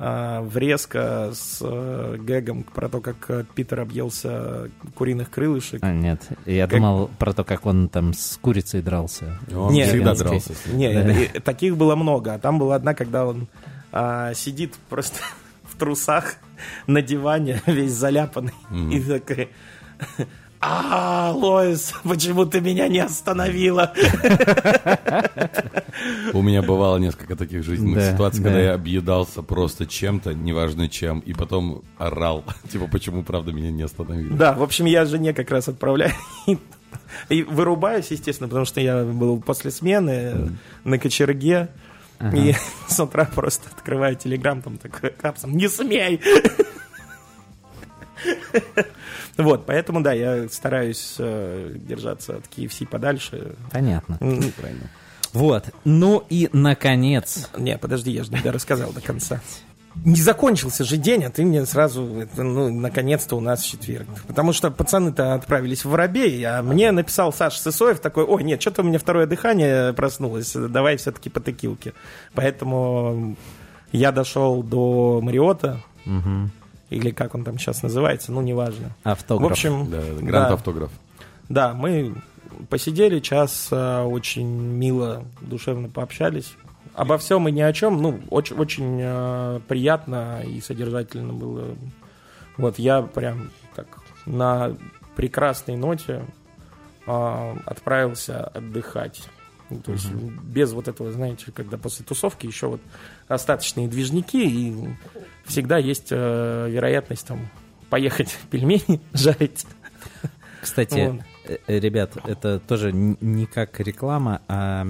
а, 0.03 0.41
врезка 0.41 1.31
с 1.33 1.59
э, 1.61 2.17
гэгом 2.19 2.63
про 2.63 2.89
то, 2.89 3.01
как 3.01 3.29
э, 3.29 3.45
Питер 3.53 3.81
объелся 3.81 4.69
куриных 4.95 5.29
крылышек. 5.29 5.83
А, 5.83 5.91
нет. 5.93 6.21
Я 6.47 6.65
Как- 6.67 6.79
думал 6.79 7.09
про 7.19 7.33
то, 7.33 7.43
как 7.43 7.65
он 7.67 7.87
там 7.87 8.13
с 8.13 8.37
курицей 8.41 8.81
дрался. 8.81 9.37
Он 9.55 9.71
Не, 9.73 9.85
всегда 9.85 10.15
дрался 10.15 10.53
с 10.55 10.65
ним. 10.65 10.77
Не, 10.77 11.23
и- 11.25 11.39
таких 11.39 11.77
было 11.77 11.95
много. 11.95 12.33
А 12.33 12.39
там 12.39 12.57
была 12.57 12.75
одна, 12.75 12.93
когда 12.95 13.25
он 13.27 13.47
а, 13.91 14.33
сидит 14.33 14.73
просто 14.89 15.19
в 15.65 15.77
трусах 15.77 16.35
на 16.87 17.01
диване, 17.01 17.61
весь 17.67 17.93
заляпанный. 17.93 18.53
И 18.91 18.99
такой... 19.01 19.49
А, 20.63 21.31
Лоис, 21.35 21.91
почему 22.03 22.45
ты 22.45 22.61
меня 22.61 22.87
не 22.87 22.99
остановила? 22.99 23.93
У 26.33 26.41
меня 26.43 26.61
бывало 26.61 26.97
несколько 26.97 27.35
таких 27.35 27.63
жизненных 27.63 27.95
Да, 27.95 28.13
ситуаций, 28.13 28.41
да. 28.41 28.49
когда 28.49 28.61
я 28.61 28.73
объедался 28.75 29.41
просто 29.41 29.87
чем-то, 29.87 30.35
неважно 30.35 30.87
чем, 30.87 31.19
и 31.19 31.33
потом 31.33 31.83
орал. 31.97 32.43
Типа, 32.71 32.87
почему, 32.87 33.23
правда, 33.23 33.51
меня 33.51 33.71
не 33.71 33.81
остановили? 33.81 34.33
Да, 34.33 34.53
в 34.53 34.61
общем, 34.61 34.85
я 34.85 35.05
жене 35.05 35.33
как 35.33 35.49
раз 35.49 35.67
отправляю. 35.67 36.13
И 37.29 37.43
вырубаюсь, 37.43 38.11
естественно, 38.11 38.47
потому 38.47 38.65
что 38.65 38.81
я 38.81 39.03
был 39.03 39.41
после 39.41 39.71
смены 39.71 40.51
на 40.83 40.97
кочерге. 40.99 41.69
И 42.33 42.55
с 42.87 42.99
утра 42.99 43.25
просто 43.25 43.69
открываю 43.69 44.15
телеграм, 44.15 44.61
там 44.61 44.77
такой 44.77 45.11
капсом, 45.11 45.55
не 45.55 45.67
смей! 45.67 46.21
Вот, 49.37 49.65
поэтому, 49.65 50.01
да, 50.01 50.13
я 50.13 50.47
стараюсь 50.49 51.15
э, 51.17 51.73
держаться 51.75 52.35
от 52.35 52.45
KFC 52.45 52.85
подальше. 52.85 53.55
Понятно. 53.71 54.17
Правильно. 54.17 54.89
Вот. 55.33 55.69
Ну 55.85 56.23
и, 56.29 56.49
наконец, 56.51 57.49
Не, 57.57 57.77
подожди, 57.77 58.11
я 58.11 58.23
же 58.23 58.31
не 58.31 58.49
рассказал 58.49 58.91
до 58.91 59.01
конца. 59.01 59.41
Не 60.05 60.15
закончился 60.21 60.83
же 60.85 60.97
день, 60.97 61.23
а 61.25 61.29
ты 61.29 61.43
мне 61.43 61.65
сразу, 61.65 62.05
это, 62.21 62.43
ну, 62.43 62.73
наконец-то 62.73 63.35
у 63.35 63.39
нас 63.41 63.61
четверг. 63.61 64.07
Потому 64.27 64.53
что 64.53 64.71
пацаны-то 64.71 65.33
отправились 65.33 65.83
в 65.85 65.89
Воробей, 65.89 66.43
а 66.45 66.61
мне 66.63 66.91
написал 66.91 67.33
Саша 67.33 67.59
Сысоев 67.61 67.99
такой, 67.99 68.23
ой, 68.23 68.43
нет, 68.43 68.61
что-то 68.61 68.81
у 68.81 68.85
меня 68.85 68.99
второе 68.99 69.27
дыхание 69.27 69.93
проснулось, 69.93 70.53
давай 70.53 70.97
все-таки 70.97 71.29
по 71.29 71.39
текилке. 71.41 71.93
Поэтому 72.33 73.35
я 73.91 74.11
дошел 74.11 74.63
до 74.63 75.19
Мариота, 75.21 75.81
или 76.89 77.11
как 77.11 77.35
он 77.35 77.43
там 77.43 77.57
сейчас 77.59 77.83
называется, 77.83 78.31
ну, 78.31 78.41
неважно. 78.41 78.95
автограф. 79.03 79.49
В 79.49 79.51
общем, 79.51 79.89
Да, 79.91 80.01
да, 80.01 80.13
да. 80.19 80.25
грант 80.25 80.51
автограф. 80.51 80.91
Да, 81.49 81.73
мы 81.73 82.15
посидели 82.69 83.19
час, 83.19 83.67
а, 83.71 84.05
очень 84.05 84.47
мило, 84.47 85.23
душевно 85.41 85.89
пообщались. 85.89 86.53
Обо 86.93 87.17
всем 87.17 87.47
и 87.47 87.51
ни 87.51 87.61
о 87.61 87.71
чем, 87.71 88.01
ну, 88.01 88.21
очень, 88.29 88.55
очень 88.57 88.99
а, 89.01 89.61
приятно 89.67 90.41
и 90.45 90.59
содержательно 90.59 91.33
было. 91.33 91.75
Вот 92.57 92.79
я 92.79 93.01
прям 93.01 93.49
так 93.75 93.87
на 94.25 94.75
прекрасной 95.15 95.77
ноте 95.77 96.25
а, 97.07 97.57
отправился 97.65 98.43
отдыхать. 98.45 99.23
То 99.85 99.93
есть 99.93 100.11
без 100.11 100.73
вот 100.73 100.87
этого, 100.87 101.11
знаете, 101.11 101.51
когда 101.53 101.77
после 101.77 102.03
тусовки 102.05 102.45
еще 102.45 102.67
вот 102.67 102.81
остаточные 103.27 103.87
движники, 103.87 104.43
и 104.43 104.89
всегда 105.45 105.77
есть 105.77 106.07
э, 106.11 106.67
вероятность 106.69 107.25
там 107.25 107.47
поехать 107.89 108.37
пельмени 108.51 108.99
жарить. 109.13 109.65
Кстати, 110.61 111.07
Вот. 111.11 111.21
э, 111.45 111.57
э, 111.67 111.79
ребят, 111.79 112.17
это 112.25 112.59
тоже 112.59 112.91
не 112.91 113.45
как 113.45 113.79
реклама, 113.79 114.41
а 114.47 114.85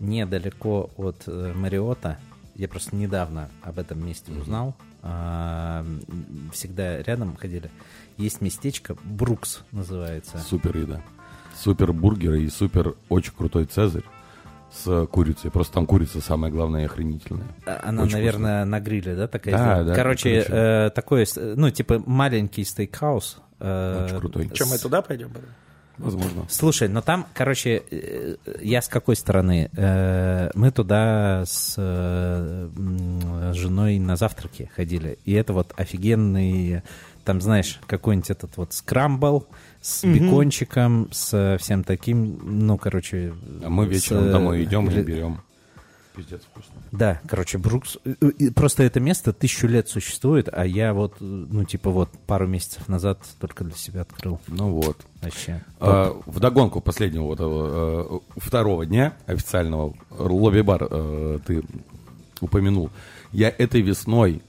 недалеко 0.00 0.90
от 0.96 1.24
э, 1.26 1.52
Мариота. 1.54 2.18
Я 2.54 2.68
просто 2.68 2.94
недавно 2.94 3.48
об 3.62 3.78
этом 3.78 4.04
месте 4.06 4.30
узнал. 4.32 4.74
А, 5.02 5.84
Всегда 6.52 7.02
рядом 7.02 7.36
ходили. 7.36 7.70
Есть 8.16 8.40
местечко, 8.40 8.96
Брукс 9.04 9.62
называется. 9.72 10.38
Супер 10.38 10.76
еда. 10.76 11.02
Супер 11.56 11.92
бургеры 11.92 12.42
и 12.42 12.48
супер 12.48 12.94
очень 13.08 13.32
крутой 13.36 13.64
цезарь 13.66 14.04
с 14.72 15.06
курицей. 15.06 15.50
Просто 15.50 15.74
там 15.74 15.86
курица 15.86 16.20
самая 16.20 16.50
главная 16.50 16.82
и 16.82 16.84
охренительная. 16.86 17.46
А, 17.66 17.80
Она, 17.84 18.02
Очень 18.04 18.14
наверное, 18.14 18.64
на 18.64 18.80
гриле, 18.80 19.14
да, 19.14 19.28
такая? 19.28 19.54
Да, 19.56 19.82
да, 19.84 19.94
Короче, 19.94 20.42
короче. 20.42 20.52
э, 20.52 20.90
такой, 20.90 21.26
с- 21.26 21.40
ну, 21.56 21.70
типа 21.70 22.02
маленький 22.06 22.64
стейкхаус. 22.64 23.38
э, 23.60 24.04
Очень 24.06 24.18
крутой. 24.18 24.50
Чем 24.50 24.68
мы 24.68 24.78
туда 24.78 25.02
пойдем? 25.02 25.30
потом? 25.30 25.48
Возможно. 25.98 26.44
Слушай, 26.48 26.88
но 26.88 27.02
там, 27.02 27.26
короче, 27.34 27.82
э, 27.90 28.36
я 28.60 28.82
с 28.82 28.88
какой 28.88 29.16
стороны? 29.16 29.70
Э, 29.76 30.50
Мы 30.54 30.70
туда 30.70 31.44
с 31.46 31.74
э, 31.78 32.68
женой 33.54 33.98
на 33.98 34.16
завтраки 34.16 34.70
ходили, 34.74 35.18
и 35.24 35.32
это 35.32 35.52
вот 35.52 35.72
офигенный, 35.76 36.82
там, 37.24 37.40
знаешь, 37.40 37.80
какой-нибудь 37.86 38.30
этот 38.30 38.56
вот 38.56 38.72
скрамбл 38.72 39.46
с 39.80 40.04
бекончиком, 40.04 41.08
с 41.12 41.56
всем 41.60 41.84
таким, 41.84 42.38
ну, 42.66 42.76
короче... 42.78 43.32
А 43.62 43.68
мы 43.70 43.86
с, 43.86 43.88
вечером 43.88 44.24
э, 44.28 44.32
домой 44.32 44.64
идем 44.64 44.88
и 44.88 44.92
или- 44.92 45.02
берем. 45.02 45.40
Пиздец 46.14 46.42
вкусно. 46.42 46.74
Да, 46.92 47.20
короче, 47.26 47.58
Брукс... 47.58 47.98
э, 48.04 48.14
э, 48.20 48.50
Просто 48.52 48.84
это 48.84 49.00
место 49.00 49.32
тысячу 49.32 49.66
лет 49.66 49.88
существует, 49.88 50.48
а 50.52 50.64
я 50.64 50.94
вот, 50.94 51.14
э, 51.20 51.24
ну, 51.24 51.64
типа 51.64 51.90
вот 51.90 52.10
пару 52.26 52.46
месяцев 52.46 52.88
назад 52.88 53.20
только 53.40 53.64
для 53.64 53.74
себя 53.74 54.02
открыл. 54.02 54.40
Ну 54.46 54.70
вот. 54.70 55.04
Вообще. 55.22 55.64
А, 55.80 56.16
вдогонку 56.26 56.80
последнего 56.80 57.24
вот 57.24 57.34
этого, 57.40 58.22
второго 58.36 58.86
дня 58.86 59.16
официального 59.26 59.94
лобби-бар 60.10 61.40
ты 61.40 61.62
упомянул. 62.40 62.90
Я 63.32 63.48
этой 63.48 63.80
весной 63.80 64.42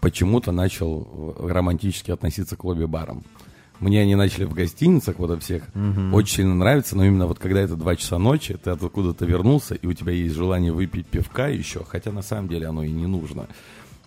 почему-то 0.00 0.52
начал 0.52 1.34
романтически 1.38 2.10
относиться 2.10 2.56
к 2.56 2.64
лобби-барам. 2.64 3.24
Мне 3.80 4.02
они 4.02 4.14
начали 4.14 4.44
в 4.44 4.54
гостиницах 4.54 5.18
вот 5.18 5.30
во 5.30 5.38
всех 5.38 5.64
очень 6.12 6.36
сильно 6.36 6.54
нравится, 6.54 6.96
но 6.96 7.04
именно 7.04 7.26
вот 7.26 7.38
когда 7.38 7.60
это 7.60 7.76
два 7.76 7.96
часа 7.96 8.18
ночи, 8.18 8.56
ты 8.62 8.70
откуда-то 8.70 9.24
вернулся, 9.24 9.74
и 9.74 9.86
у 9.86 9.92
тебя 9.92 10.12
есть 10.12 10.34
желание 10.34 10.72
выпить 10.72 11.06
пивка 11.06 11.48
еще, 11.48 11.84
хотя 11.84 12.10
на 12.12 12.22
самом 12.22 12.48
деле 12.48 12.66
оно 12.66 12.82
и 12.82 12.90
не 12.90 13.06
нужно. 13.06 13.46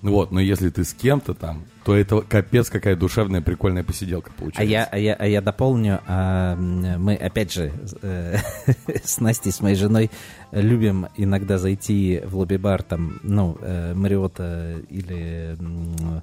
Вот, 0.01 0.31
но 0.31 0.39
если 0.39 0.69
ты 0.69 0.83
с 0.83 0.93
кем-то 0.93 1.35
там, 1.35 1.63
то 1.85 1.95
это 1.95 2.21
капец 2.21 2.71
какая 2.71 2.95
душевная 2.95 3.41
прикольная 3.41 3.83
посиделка 3.83 4.31
получается. 4.31 4.61
А 4.61 4.65
я, 4.65 4.83
а 4.85 4.97
я, 4.97 5.13
а 5.13 5.27
я 5.27 5.41
дополню, 5.41 5.99
а, 6.07 6.55
мы 6.55 7.13
опять 7.15 7.53
же 7.53 7.71
э, 8.01 8.37
с 9.03 9.19
Настей, 9.19 9.51
с 9.51 9.61
моей 9.61 9.75
женой, 9.75 10.09
любим 10.51 11.07
иногда 11.17 11.59
зайти 11.59 12.19
в 12.25 12.35
лобби-бар, 12.35 12.81
там, 12.81 13.19
ну, 13.21 13.57
э, 13.61 13.93
Мариота 13.93 14.81
или 14.89 15.55
э, 15.59 16.21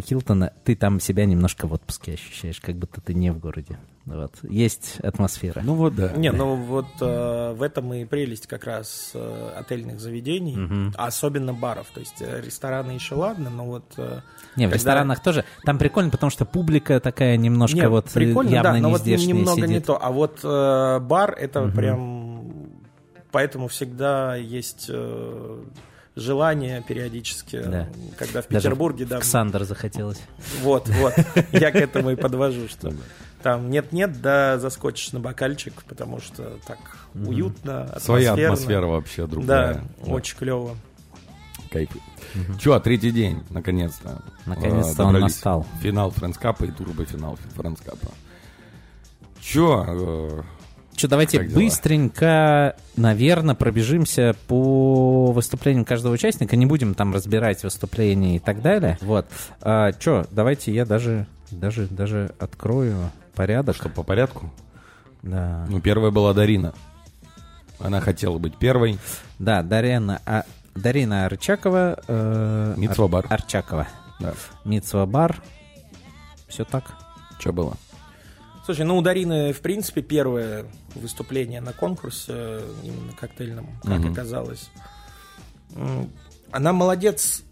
Хилтона, 0.00 0.52
ты 0.64 0.76
там 0.76 1.00
себя 1.00 1.24
немножко 1.24 1.66
в 1.66 1.72
отпуске 1.72 2.14
ощущаешь, 2.14 2.60
как 2.60 2.76
будто 2.76 3.00
ты 3.00 3.14
не 3.14 3.30
в 3.32 3.38
городе. 3.38 3.78
Вот. 4.06 4.32
Есть 4.42 4.98
атмосфера. 5.00 5.60
Ну 5.62 5.74
вот 5.74 5.94
да. 5.94 6.12
Не, 6.12 6.32
ну 6.32 6.56
вот 6.56 6.86
э, 7.00 7.52
в 7.52 7.62
этом 7.62 7.92
и 7.94 8.04
прелесть 8.04 8.46
как 8.46 8.64
раз 8.64 9.12
э, 9.14 9.52
отельных 9.56 10.00
заведений, 10.00 10.92
а 10.96 11.06
особенно 11.06 11.52
баров. 11.54 11.86
То 11.94 12.00
есть 12.00 12.20
э, 12.20 12.40
рестораны 12.44 12.92
еще 12.92 13.14
ладно, 13.14 13.50
но 13.50 13.64
вот... 13.66 13.84
э, 13.98 14.20
не, 14.56 14.66
в 14.66 14.70
когда- 14.70 14.74
ресторанах 14.74 15.22
тоже. 15.22 15.44
Там 15.64 15.78
прикольно, 15.78 16.10
потому 16.10 16.30
что 16.30 16.44
публика 16.44 16.98
такая 16.98 17.36
немножко 17.36 17.76
Не, 17.76 17.88
вот 17.88 18.06
э, 18.08 18.10
прикольно, 18.12 18.50
явно 18.50 18.72
да, 18.72 18.78
но 18.78 18.88
не 18.88 18.92
вот 18.92 19.00
здешняя 19.02 19.34
немного 19.36 19.56
сидит. 19.56 19.70
не 19.70 19.80
то. 19.80 20.02
А 20.02 20.10
вот 20.10 20.40
э, 20.42 20.98
бар 21.00 21.32
это 21.38 21.68
прям 21.68 22.80
поэтому 23.30 23.68
всегда 23.68 24.34
есть 24.34 24.86
э, 24.88 25.62
желание 26.16 26.82
периодически, 26.86 27.62
Да. 27.62 27.88
когда 28.18 28.42
в 28.42 28.48
Даже 28.48 28.64
Петербурге, 28.68 29.04
да, 29.06 29.20
Ксандр 29.20 29.64
захотелось. 29.64 30.20
вот, 30.62 30.88
вот, 30.88 31.14
я 31.52 31.70
к 31.70 31.76
этому 31.76 32.10
и 32.10 32.16
подвожу, 32.16 32.68
что 32.68 32.92
там 33.42 33.70
нет-нет, 33.70 34.20
да 34.20 34.58
заскочишь 34.58 35.12
на 35.12 35.20
бокальчик, 35.20 35.72
потому 35.88 36.20
что 36.20 36.58
так 36.66 36.78
уютно, 37.14 37.96
Своя 38.00 38.34
атмосфера 38.34 38.86
вообще 38.86 39.22
Да, 39.22 39.28
другая. 39.28 39.84
очень 40.06 40.36
клево. 40.36 40.76
Кайф. 41.70 41.90
Че, 42.60 42.78
третий 42.80 43.12
день, 43.12 43.42
наконец-то. 43.50 44.22
Наконец-то 44.46 45.02
Э, 45.02 45.06
он 45.06 45.20
настал. 45.20 45.66
Финал 45.80 46.10
Френдскапа 46.10 46.64
и 46.64 46.70
турбофинал 46.70 47.38
Френдскапа. 47.56 48.08
Че, 49.40 50.44
Что, 51.00 51.08
давайте 51.08 51.38
Как 51.38 51.48
дела? 51.48 51.60
быстренько, 51.60 52.76
наверное, 52.94 53.54
пробежимся 53.54 54.36
по 54.48 55.32
выступлениям 55.32 55.86
каждого 55.86 56.12
участника. 56.12 56.56
Не 56.56 56.66
будем 56.66 56.94
там 56.94 57.14
разбирать 57.14 57.64
выступления 57.64 58.36
и 58.36 58.38
так 58.38 58.60
далее. 58.60 58.98
Вот. 59.00 59.26
А, 59.62 59.92
что, 59.98 60.26
давайте 60.30 60.74
я 60.74 60.84
даже, 60.84 61.26
даже, 61.50 61.86
даже 61.86 62.34
открою 62.38 63.10
порядок. 63.34 63.76
что 63.76 63.88
по 63.88 64.02
порядку? 64.02 64.52
Да. 65.22 65.64
Ну, 65.70 65.80
первая 65.80 66.10
была 66.10 66.34
Дарина. 66.34 66.74
Она 67.78 68.02
хотела 68.02 68.36
быть 68.36 68.58
первой. 68.58 68.98
Да, 69.38 69.62
Дарина, 69.62 70.20
а, 70.26 70.44
Дарина 70.74 71.24
Арчакова. 71.24 71.98
Э, 72.08 72.74
Мицвабар. 72.76 73.24
Ар- 73.24 73.32
Арчакова. 73.40 73.88
Да. 74.18 74.34
Мицвабар. 74.66 75.40
Все 76.46 76.66
так? 76.66 76.84
Что 77.38 77.54
было? 77.54 77.78
Слушай, 78.66 78.84
ну 78.84 78.98
у 78.98 79.02
Дарины, 79.02 79.54
в 79.54 79.62
принципе, 79.62 80.02
первое 80.02 80.66
выступление 80.94 81.60
на 81.60 81.72
конкурсе, 81.72 82.32
э, 82.34 82.74
именно 82.82 83.12
коктейльном, 83.12 83.68
как 83.82 84.00
Мгм. 84.00 84.12
оказалось. 84.12 84.70
Она 86.50 86.72
молодец 86.72 87.42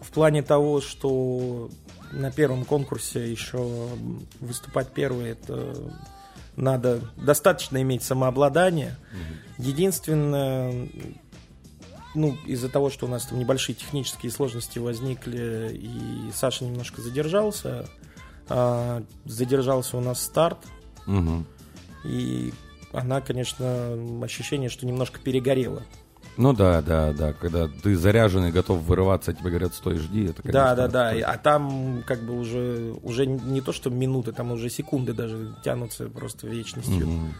в 0.00 0.10
плане 0.10 0.42
того, 0.42 0.80
что 0.80 1.70
на 2.12 2.30
первом 2.30 2.64
конкурсе 2.64 3.30
еще 3.30 3.88
выступать 4.40 4.92
первой, 4.92 5.30
это 5.30 5.74
надо 6.56 7.00
достаточно 7.16 7.80
иметь 7.82 8.02
самообладание. 8.02 8.96
Единственное, 9.58 10.88
ну, 12.14 12.36
из-за 12.46 12.68
того, 12.68 12.90
что 12.90 13.06
у 13.06 13.08
нас 13.08 13.26
там 13.26 13.38
небольшие 13.38 13.74
технические 13.74 14.30
сложности 14.30 14.78
возникли, 14.78 15.70
и 15.74 16.30
Саша 16.32 16.64
немножко 16.64 17.00
задержался, 17.02 17.88
а, 18.48 19.02
задержался 19.24 19.96
у 19.96 20.00
нас 20.00 20.20
старт, 20.22 20.58
Мгм. 21.06 21.46
И 22.04 22.52
она, 22.92 23.20
конечно, 23.20 23.96
ощущение, 24.22 24.68
что 24.70 24.86
немножко 24.86 25.18
перегорела. 25.20 25.82
Ну 26.36 26.52
да, 26.52 26.82
да, 26.82 27.12
да. 27.12 27.32
Когда 27.32 27.68
ты 27.68 27.96
заряженный, 27.96 28.50
готов 28.50 28.82
вырываться, 28.82 29.32
тебе 29.32 29.50
говорят, 29.50 29.72
стой, 29.74 29.98
жди. 29.98 30.24
Это, 30.26 30.42
Да, 30.42 30.74
конечно, 30.74 30.76
да, 30.76 30.88
да. 30.88 31.06
такой- 31.08 31.20
А 31.22 31.38
там 31.38 32.02
как 32.06 32.22
бы 32.24 32.38
уже, 32.38 32.94
уже 33.02 33.26
не 33.26 33.60
то, 33.60 33.72
что 33.72 33.90
минуты, 33.90 34.32
там 34.32 34.50
уже 34.50 34.68
секунды 34.68 35.12
даже 35.12 35.54
тянутся 35.64 36.08
просто 36.08 36.48
вечностью. 36.48 37.06
Мгм. 37.06 37.34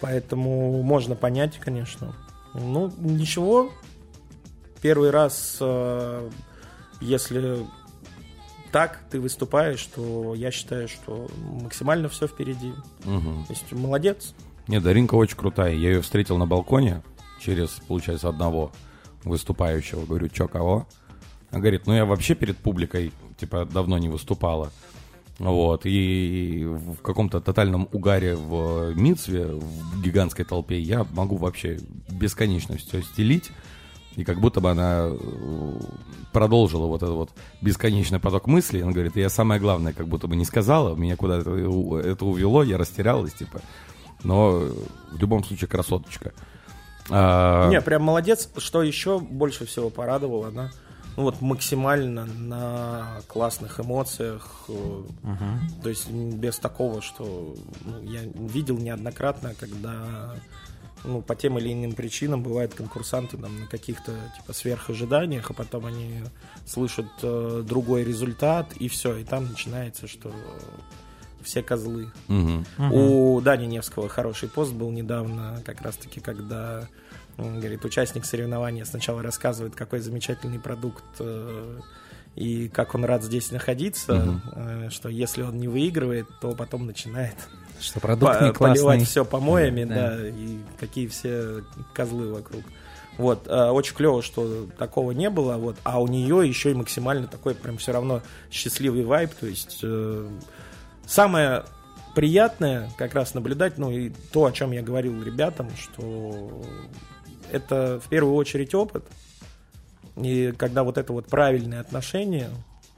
Поэтому 0.00 0.82
можно 0.82 1.14
понять, 1.14 1.58
конечно. 1.58 2.14
Ну, 2.54 2.92
ничего. 2.98 3.70
Первый 4.80 5.10
раз, 5.10 5.58
э, 5.60 6.30
если 7.00 7.64
так 8.70 9.00
ты 9.10 9.20
выступаешь, 9.20 9.84
то 9.84 10.34
я 10.34 10.50
считаю, 10.50 10.88
что 10.88 11.28
максимально 11.62 12.08
все 12.08 12.26
впереди. 12.26 12.72
Мгм. 13.04 13.44
То 13.46 13.52
есть 13.52 13.72
молодец. 13.72 14.34
Нет, 14.66 14.82
Даринка 14.82 15.14
очень 15.14 15.36
крутая. 15.36 15.74
Я 15.74 15.90
ее 15.90 16.02
встретил 16.02 16.36
на 16.36 16.46
балконе 16.46 17.02
через, 17.40 17.70
получается, 17.86 18.28
одного 18.28 18.72
выступающего. 19.24 20.04
Говорю, 20.04 20.28
чё, 20.28 20.48
кого? 20.48 20.86
Она 21.50 21.60
говорит, 21.60 21.86
ну 21.86 21.94
я 21.94 22.04
вообще 22.04 22.34
перед 22.34 22.58
публикой, 22.58 23.12
типа, 23.38 23.64
давно 23.64 23.98
не 23.98 24.08
выступала. 24.08 24.70
Вот, 25.38 25.82
и 25.84 26.64
в 26.64 26.96
каком-то 26.96 27.40
тотальном 27.40 27.88
угаре 27.92 28.34
в 28.34 28.92
Мицве, 28.94 29.46
в 29.46 30.02
гигантской 30.02 30.44
толпе, 30.44 30.80
я 30.80 31.06
могу 31.12 31.36
вообще 31.36 31.78
бесконечно 32.10 32.76
все 32.76 33.02
стелить. 33.02 33.52
И 34.18 34.24
как 34.24 34.40
будто 34.40 34.60
бы 34.60 34.68
она 34.68 35.10
э, 35.12 35.80
продолжила 36.32 36.86
вот 36.86 37.04
этот 37.04 37.14
вот 37.14 37.30
бесконечный 37.60 38.18
поток 38.18 38.48
мыслей. 38.48 38.80
Она 38.80 38.90
говорит, 38.90 39.14
я 39.14 39.30
самое 39.30 39.60
главное 39.60 39.92
как 39.92 40.08
будто 40.08 40.26
бы 40.26 40.34
не 40.34 40.44
сказала, 40.44 40.96
меня 40.96 41.14
куда-то 41.16 41.54
это 42.00 42.24
увело, 42.24 42.64
я 42.64 42.78
растерялась, 42.78 43.32
типа. 43.32 43.60
Но 44.24 44.58
э, 44.60 44.72
в 45.12 45.18
любом 45.20 45.44
случае 45.44 45.68
красоточка. 45.68 46.32
А, 47.08 47.70
Не, 47.70 47.80
прям 47.80 48.02
молодец. 48.02 48.50
Что 48.56 48.82
еще 48.82 49.20
больше 49.20 49.66
всего 49.66 49.88
порадовало, 49.88 50.48
она 50.48 50.72
ну 51.16 51.22
вот 51.22 51.40
максимально 51.40 52.26
на 52.26 53.20
классных 53.28 53.78
эмоциях, 53.78 54.64
э, 54.68 55.02
то 55.80 55.88
есть 55.88 56.10
без 56.10 56.58
такого, 56.58 57.02
что 57.02 57.54
ну, 57.84 58.02
я 58.02 58.22
видел 58.34 58.78
неоднократно, 58.78 59.54
когда 59.60 60.34
ну, 61.04 61.22
по 61.22 61.34
тем 61.36 61.58
или 61.58 61.72
иным 61.72 61.92
причинам 61.92 62.42
бывают 62.42 62.74
конкурсанты 62.74 63.36
там, 63.36 63.60
на 63.60 63.66
каких-то 63.66 64.12
типа 64.36 64.52
сверхожиданиях, 64.52 65.50
а 65.50 65.54
потом 65.54 65.86
они 65.86 66.22
слышат 66.66 67.06
э, 67.22 67.62
другой 67.66 68.04
результат, 68.04 68.72
и 68.78 68.88
все, 68.88 69.16
и 69.16 69.24
там 69.24 69.46
начинается, 69.48 70.06
что 70.06 70.32
все 71.42 71.62
козлы. 71.62 72.10
мгм. 72.26 72.66
У 72.92 73.40
Дани 73.40 73.66
Невского 73.66 74.08
хороший 74.08 74.48
пост 74.48 74.72
был 74.72 74.90
недавно, 74.90 75.62
как 75.64 75.80
раз-таки, 75.82 76.20
когда 76.20 76.88
он 77.38 77.60
говорит, 77.60 77.84
участник 77.84 78.24
соревнования 78.24 78.84
сначала 78.84 79.22
рассказывает, 79.22 79.74
какой 79.76 80.00
замечательный 80.00 80.58
продукт 80.58 81.04
э, 81.20 81.78
и 82.34 82.68
как 82.68 82.94
он 82.94 83.04
рад 83.04 83.22
здесь 83.22 83.50
находиться, 83.52 84.14
Мгм. 84.14 84.42
э, 84.54 84.88
что 84.90 85.08
если 85.08 85.42
он 85.42 85.58
не 85.58 85.68
выигрывает, 85.68 86.26
то 86.40 86.52
потом 86.52 86.86
начинает 86.86 87.36
Что 87.80 88.00
продукт 88.00 88.40
не 88.40 88.52
классный. 88.52 88.82
поливать 88.82 89.08
все 89.08 89.24
помоями, 89.24 89.84
Да. 89.84 90.16
да. 90.16 90.28
и 90.28 90.58
какие 90.78 91.06
все 91.06 91.62
козлы 91.94 92.32
вокруг. 92.32 92.62
Вот, 93.18 93.48
э, 93.48 93.70
очень 93.70 93.96
клево, 93.96 94.22
что 94.22 94.66
такого 94.78 95.10
не 95.10 95.28
было, 95.28 95.56
вот, 95.56 95.76
а 95.82 96.00
у 96.00 96.06
нее 96.06 96.48
еще 96.48 96.70
и 96.70 96.74
максимально 96.74 97.26
такой 97.26 97.54
прям 97.56 97.76
все 97.78 97.90
равно 97.92 98.22
счастливый 98.50 99.04
вайб, 99.04 99.32
то 99.34 99.46
есть 99.46 99.80
э, 99.82 100.28
самое 101.04 101.64
приятное 102.14 102.88
как 102.96 103.14
раз 103.14 103.34
наблюдать, 103.34 103.76
ну 103.76 103.90
и 103.90 104.10
то, 104.32 104.44
о 104.44 104.52
чем 104.52 104.70
я 104.70 104.82
говорил 104.82 105.20
ребятам, 105.20 105.68
что 105.76 106.62
это 107.50 108.00
в 108.04 108.08
первую 108.08 108.34
очередь 108.36 108.72
опыт, 108.74 109.04
и 110.16 110.52
когда 110.56 110.84
вот 110.84 110.96
это 110.96 111.12
вот 111.12 111.26
правильное 111.26 111.80
отношение, 111.80 112.50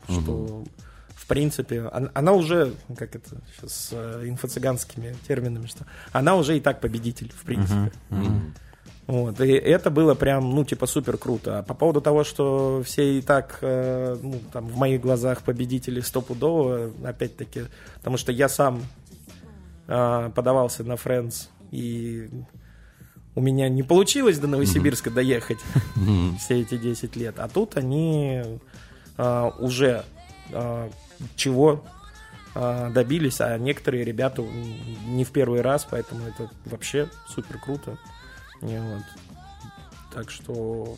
что 0.04 0.64
в 0.64 0.66
принципе 1.30 1.82
он- 1.84 2.10
она, 2.12 2.32
уже, 2.32 2.74
как 2.98 3.14
это 3.16 3.30
сейчас 3.56 3.72
с 3.74 3.92
инфо-цыганскими 3.92 5.16
терминами, 5.26 5.66
что 5.66 5.86
она 6.12 6.34
уже 6.36 6.56
и 6.56 6.60
так 6.60 6.80
победитель, 6.80 7.30
в 7.34 7.42
принципе. 7.44 7.92
Мгм. 8.10 8.54
Вот, 9.06 9.40
и 9.40 9.48
это 9.52 9.90
было 9.90 10.14
прям, 10.14 10.54
ну, 10.54 10.64
типа, 10.64 10.86
супер 10.86 11.16
круто. 11.16 11.58
А 11.58 11.62
по 11.62 11.74
поводу 11.74 12.00
того, 12.00 12.22
что 12.24 12.82
все 12.84 13.18
и 13.18 13.22
так, 13.22 13.58
э, 13.62 14.16
ну, 14.22 14.40
там, 14.52 14.66
в 14.68 14.76
моих 14.76 15.00
глазах 15.00 15.42
победители 15.42 16.00
стопудово, 16.00 16.92
опять-таки, 17.04 17.62
потому 17.96 18.16
что 18.18 18.30
я 18.32 18.48
сам 18.48 18.82
э, 19.88 20.30
подавался 20.34 20.84
на 20.84 20.92
Friends, 20.94 21.48
и 21.72 22.28
у 23.34 23.40
меня 23.40 23.68
не 23.68 23.82
получилось 23.82 24.38
до 24.38 24.46
Новосибирска 24.46 25.10
доехать 25.10 25.58
Мгм. 25.96 26.36
все 26.38 26.60
эти 26.60 26.76
10 26.76 27.16
лет. 27.16 27.38
А 27.40 27.48
тут 27.48 27.76
они 27.76 28.42
э, 29.16 29.50
уже 29.58 30.04
э, 30.52 30.88
чего 31.36 31.84
э, 32.54 32.90
добились, 32.90 33.40
а 33.40 33.56
некоторые 33.58 34.04
ребята 34.04 34.42
не 35.06 35.24
в 35.24 35.30
первый 35.30 35.60
раз, 35.60 35.86
поэтому 35.90 36.26
это 36.26 36.50
вообще 36.64 37.08
супер 37.28 37.58
круто. 37.58 37.98
Вот. 38.60 39.02
Так 40.12 40.30
что 40.30 40.96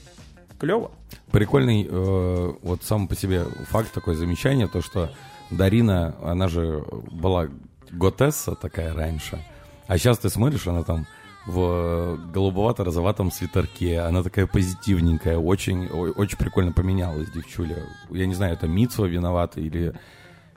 клево. 0.58 0.92
Прикольный 1.30 1.86
э, 1.88 2.52
вот 2.62 2.82
сам 2.84 3.08
по 3.08 3.16
себе 3.16 3.44
факт, 3.68 3.92
такое 3.92 4.14
замечание, 4.14 4.68
то, 4.68 4.82
что 4.82 5.10
Дарина, 5.50 6.16
она 6.22 6.48
же 6.48 6.84
была 7.10 7.48
готесса 7.90 8.54
такая 8.54 8.94
раньше, 8.94 9.44
а 9.86 9.98
сейчас 9.98 10.18
ты 10.18 10.30
смотришь, 10.30 10.66
она 10.66 10.82
там 10.82 11.06
в 11.46 12.18
голубовато-розоватом 12.32 13.32
свитерке, 13.32 14.00
она 14.00 14.22
такая 14.22 14.46
позитивненькая, 14.46 15.36
очень, 15.38 15.88
очень 15.88 16.38
прикольно 16.38 16.72
поменялась 16.72 17.30
девчуля. 17.30 17.84
Я 18.10 18.26
не 18.26 18.34
знаю, 18.34 18.54
это 18.54 18.68
Митсва 18.68 19.06
виновата 19.06 19.60
или, 19.60 19.92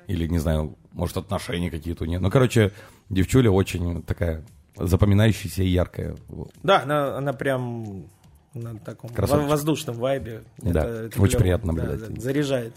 или, 0.08 0.28
не 0.28 0.40
знаю, 0.40 0.76
может, 0.94 1.18
отношения 1.18 1.70
какие-то 1.72 2.04
у 2.04 2.08
нее. 2.08 2.20
Ну, 2.20 2.30
короче, 2.32 2.72
девчуля 3.10 3.52
очень 3.52 4.02
такая 4.04 4.44
запоминающаяся 4.78 5.64
и 5.64 5.68
яркая. 5.68 6.16
Да, 6.64 6.84
она, 6.84 7.18
она 7.18 7.34
прям 7.34 8.06
на 8.54 8.78
таком 8.80 9.10
Красавчик. 9.10 9.46
во- 9.46 9.52
воздушном 9.52 9.96
вайбе. 9.98 10.44
Да, 10.58 10.70
Это- 10.82 10.90
это 11.06 11.22
очень 11.22 11.32
клево. 11.38 11.42
приятно 11.42 11.74
Да, 11.76 11.84
наблюдать. 11.84 12.14
да, 12.14 12.22
заряжает. 12.22 12.74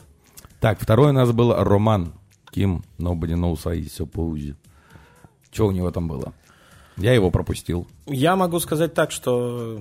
Так, 0.61 0.81
второй 0.81 1.11
у 1.11 1.13
нас 1.13 1.31
был 1.33 1.55
Роман 1.55 2.13
Ким, 2.51 2.85
Nobody 2.99 3.35
Knows 3.35 3.69
I 3.71 3.81
So 3.83 4.11
Pose. 4.11 4.57
Что 5.53 5.67
у 5.67 5.71
него 5.73 5.91
там 5.91 6.09
было? 6.09 6.33
Я 6.97 7.13
его 7.15 7.31
пропустил. 7.31 7.87
Я 8.07 8.35
могу 8.37 8.59
сказать 8.61 8.93
так, 8.95 9.11
что 9.13 9.81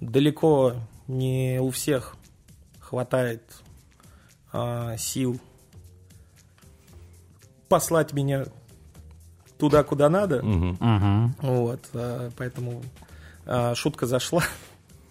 далеко 0.00 0.74
не 1.08 1.58
у 1.60 1.70
всех 1.70 2.16
хватает 2.78 3.42
а, 4.52 4.96
сил 4.96 5.40
послать 7.74 8.12
меня 8.12 8.44
туда, 9.58 9.82
куда 9.82 10.08
надо. 10.08 10.42
Мгм. 10.44 11.34
Вот, 11.40 11.80
а, 11.92 12.30
поэтому 12.36 12.82
а, 13.46 13.74
шутка 13.74 14.06
зашла. 14.06 14.42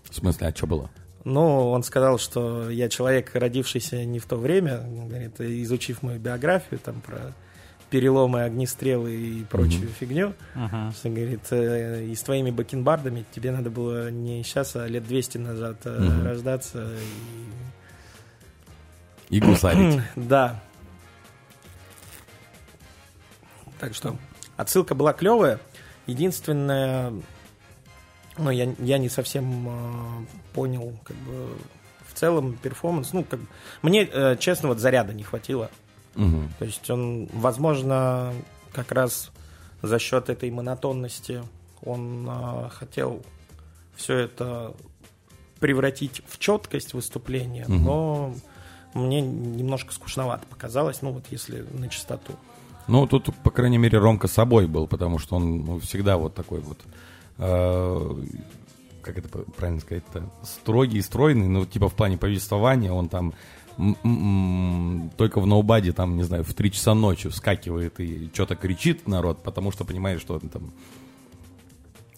В 0.09 0.15
смысле, 0.15 0.47
а 0.47 0.55
что 0.55 0.65
было? 0.67 0.89
Но 1.25 1.71
он 1.71 1.83
сказал, 1.83 2.17
что 2.19 2.69
я 2.69 2.87
человек, 2.87 3.31
родившийся 3.33 4.05
не 4.05 4.19
в 4.19 4.25
то 4.25 4.37
время, 4.37 4.77
говорит, 5.09 5.41
изучив 5.41 6.03
мою 6.03 6.19
биографию 6.21 6.79
там 6.79 7.01
про 7.01 7.33
переломы, 7.89 8.43
огнестрелы 8.43 9.13
и 9.13 9.43
прочую 9.43 9.89
фигню, 9.89 10.33
Ага. 10.55 10.91
что, 10.93 11.09
говорит, 11.09 11.41
э, 11.51 12.05
и 12.05 12.15
с 12.15 12.21
твоими 12.23 12.49
бакенбардами 12.51 13.25
тебе 13.35 13.51
надо 13.51 13.69
было 13.69 14.09
не 14.09 14.41
сейчас, 14.43 14.75
а 14.77 14.87
лет 14.87 15.05
200 15.05 15.37
назад 15.37 15.77
э, 15.85 15.99
Мгм. 15.99 16.25
рождаться. 16.25 16.87
и- 19.29 19.35
И 19.35 19.39
гусарить. 19.41 20.01
Да. 20.15 20.61
Так 23.83 23.93
что 23.95 24.15
отсылка 24.55 24.95
была 24.95 25.11
клевая. 25.11 25.59
Единственное, 26.07 27.11
ну, 28.37 28.49
я, 28.49 28.73
я 28.79 28.97
не 28.97 29.09
совсем 29.09 29.67
э, 29.67 30.25
понял, 30.53 30.97
как 31.03 31.17
бы, 31.17 31.49
в 32.07 32.13
целом 32.13 32.53
перформанс. 32.53 33.11
Ну, 33.11 33.25
как 33.25 33.41
мне, 33.81 34.07
э, 34.09 34.37
честно, 34.39 34.69
вот 34.69 34.79
заряда 34.79 35.11
не 35.13 35.23
хватило. 35.23 35.69
Мгм. 36.15 36.53
То 36.59 36.63
есть 36.63 36.89
он, 36.89 37.27
возможно, 37.33 38.33
как 38.71 38.93
раз 38.93 39.31
за 39.81 39.99
счет 39.99 40.29
этой 40.29 40.49
монотонности 40.49 41.43
он 41.83 42.25
э, 42.29 42.69
хотел 42.69 43.21
все 43.97 44.17
это 44.17 44.73
превратить 45.59 46.21
в 46.29 46.39
четкость 46.39 46.93
выступления, 46.93 47.65
Мгм. 47.67 47.83
но 47.83 48.35
мне 48.93 49.19
немножко 49.19 49.91
скучновато 49.91 50.45
показалось, 50.47 51.01
ну 51.01 51.11
вот 51.11 51.25
если 51.31 51.65
на 51.73 51.89
чистоту. 51.89 52.37
Ну, 52.87 53.07
тут, 53.07 53.33
по 53.43 53.51
крайней 53.51 53.77
мере, 53.77 53.97
Ромка 53.97 54.27
собой 54.27 54.67
был, 54.67 54.87
потому 54.87 55.19
что 55.19 55.35
он 55.35 55.63
ну, 55.63 55.79
всегда 55.79 56.17
вот 56.17 56.33
такой 56.33 56.59
вот, 56.59 56.79
э, 57.37 58.15
как 59.01 59.17
это 59.17 59.29
правильно 59.29 59.79
сказать-то, 59.79 60.29
строгий, 60.43 61.01
стройный, 61.01 61.47
ну, 61.47 61.65
типа 61.65 61.89
в 61.89 61.93
плане 61.93 62.17
повествования, 62.17 62.91
он 62.91 63.07
там 63.09 63.33
только 65.17 65.39
в 65.39 65.47
ноубаде, 65.47 65.93
там, 65.93 66.15
не 66.15 66.23
знаю, 66.23 66.43
в 66.43 66.53
3 66.53 66.71
часа 66.71 66.93
ночи 66.93 67.29
вскакивает 67.29 67.99
и 67.99 68.29
что-то 68.33 68.55
кричит 68.55 69.07
народ, 69.07 69.41
потому 69.43 69.71
что 69.71 69.83
понимает, 69.85 70.21
что 70.21 70.35
он 70.35 70.49
там... 70.49 70.71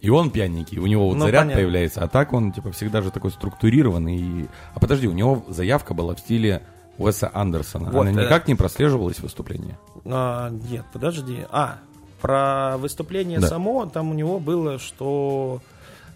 И 0.01 0.09
он 0.09 0.29
пьяненький, 0.29 0.77
у 0.77 0.85
него 0.85 1.07
вот 1.07 1.17
Ну, 1.17 1.25
заряд 1.25 1.43
понятно. 1.43 1.61
появляется, 1.61 2.03
а 2.03 2.07
так 2.07 2.33
он, 2.33 2.51
типа, 2.51 2.71
всегда 2.71 3.01
же 3.01 3.09
такой 3.09 3.31
структурированный. 3.31 4.17
И... 4.17 4.45
А 4.73 4.79
подожди, 4.79 5.07
у 5.07 5.13
него 5.13 5.45
заявка 5.47 5.93
была 5.93 6.13
в 6.13 6.19
стиле 6.19 6.61
Уэса 6.97 7.29
Андерсона. 7.33 7.91
Вот, 7.91 8.07
Она 8.07 8.21
э, 8.21 8.25
никак 8.25 8.47
не 8.47 8.55
прослеживалась 8.55 9.17
в 9.17 9.23
выступлении? 9.23 9.75
А, 10.05 10.49
нет, 10.49 10.85
подожди. 10.93 11.45
А, 11.51 11.79
про 12.21 12.77
выступление 12.77 13.39
Да. 13.39 13.47
само, 13.47 13.85
там 13.85 14.11
у 14.11 14.13
него 14.13 14.39
было, 14.39 14.79
что 14.79 15.61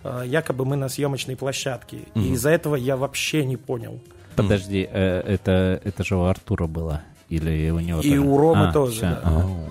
а, 0.04 0.24
якобы 0.24 0.64
мы 0.66 0.76
на 0.78 0.88
съемочной 0.90 1.36
площадке. 1.36 1.98
И 2.16 2.20
Мгм. 2.20 2.34
из-за 2.34 2.50
этого 2.52 2.76
я 2.76 2.96
вообще 2.96 3.46
не 3.46 3.58
понял. 3.58 4.00
Подожди, 4.36 4.88
э, 4.90 5.20
это, 5.22 5.82
это 5.84 6.04
же 6.06 6.16
у 6.16 6.24
Артура 6.24 6.68
было? 6.68 7.02
Или 7.28 7.70
у 7.72 7.80
него 7.80 8.00
И 8.00 8.10
тоже? 8.10 8.22
у 8.22 8.38
Ромы 8.38 8.70
А, 8.70 8.72
тоже, 8.74 8.94
всё. 8.94 9.02
да. 9.02 9.22
Ау. 9.26 9.70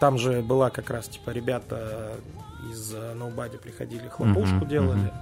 Там 0.00 0.18
же 0.18 0.40
была 0.42 0.70
как 0.70 0.90
раз, 0.90 1.08
типа, 1.08 1.30
ребята 1.30 2.12
из 2.72 2.92
э, 2.94 3.14
Nobody 3.14 3.58
приходили, 3.58 4.08
хлопушку 4.08 4.56
Мгм, 4.56 4.68
делали. 4.68 5.12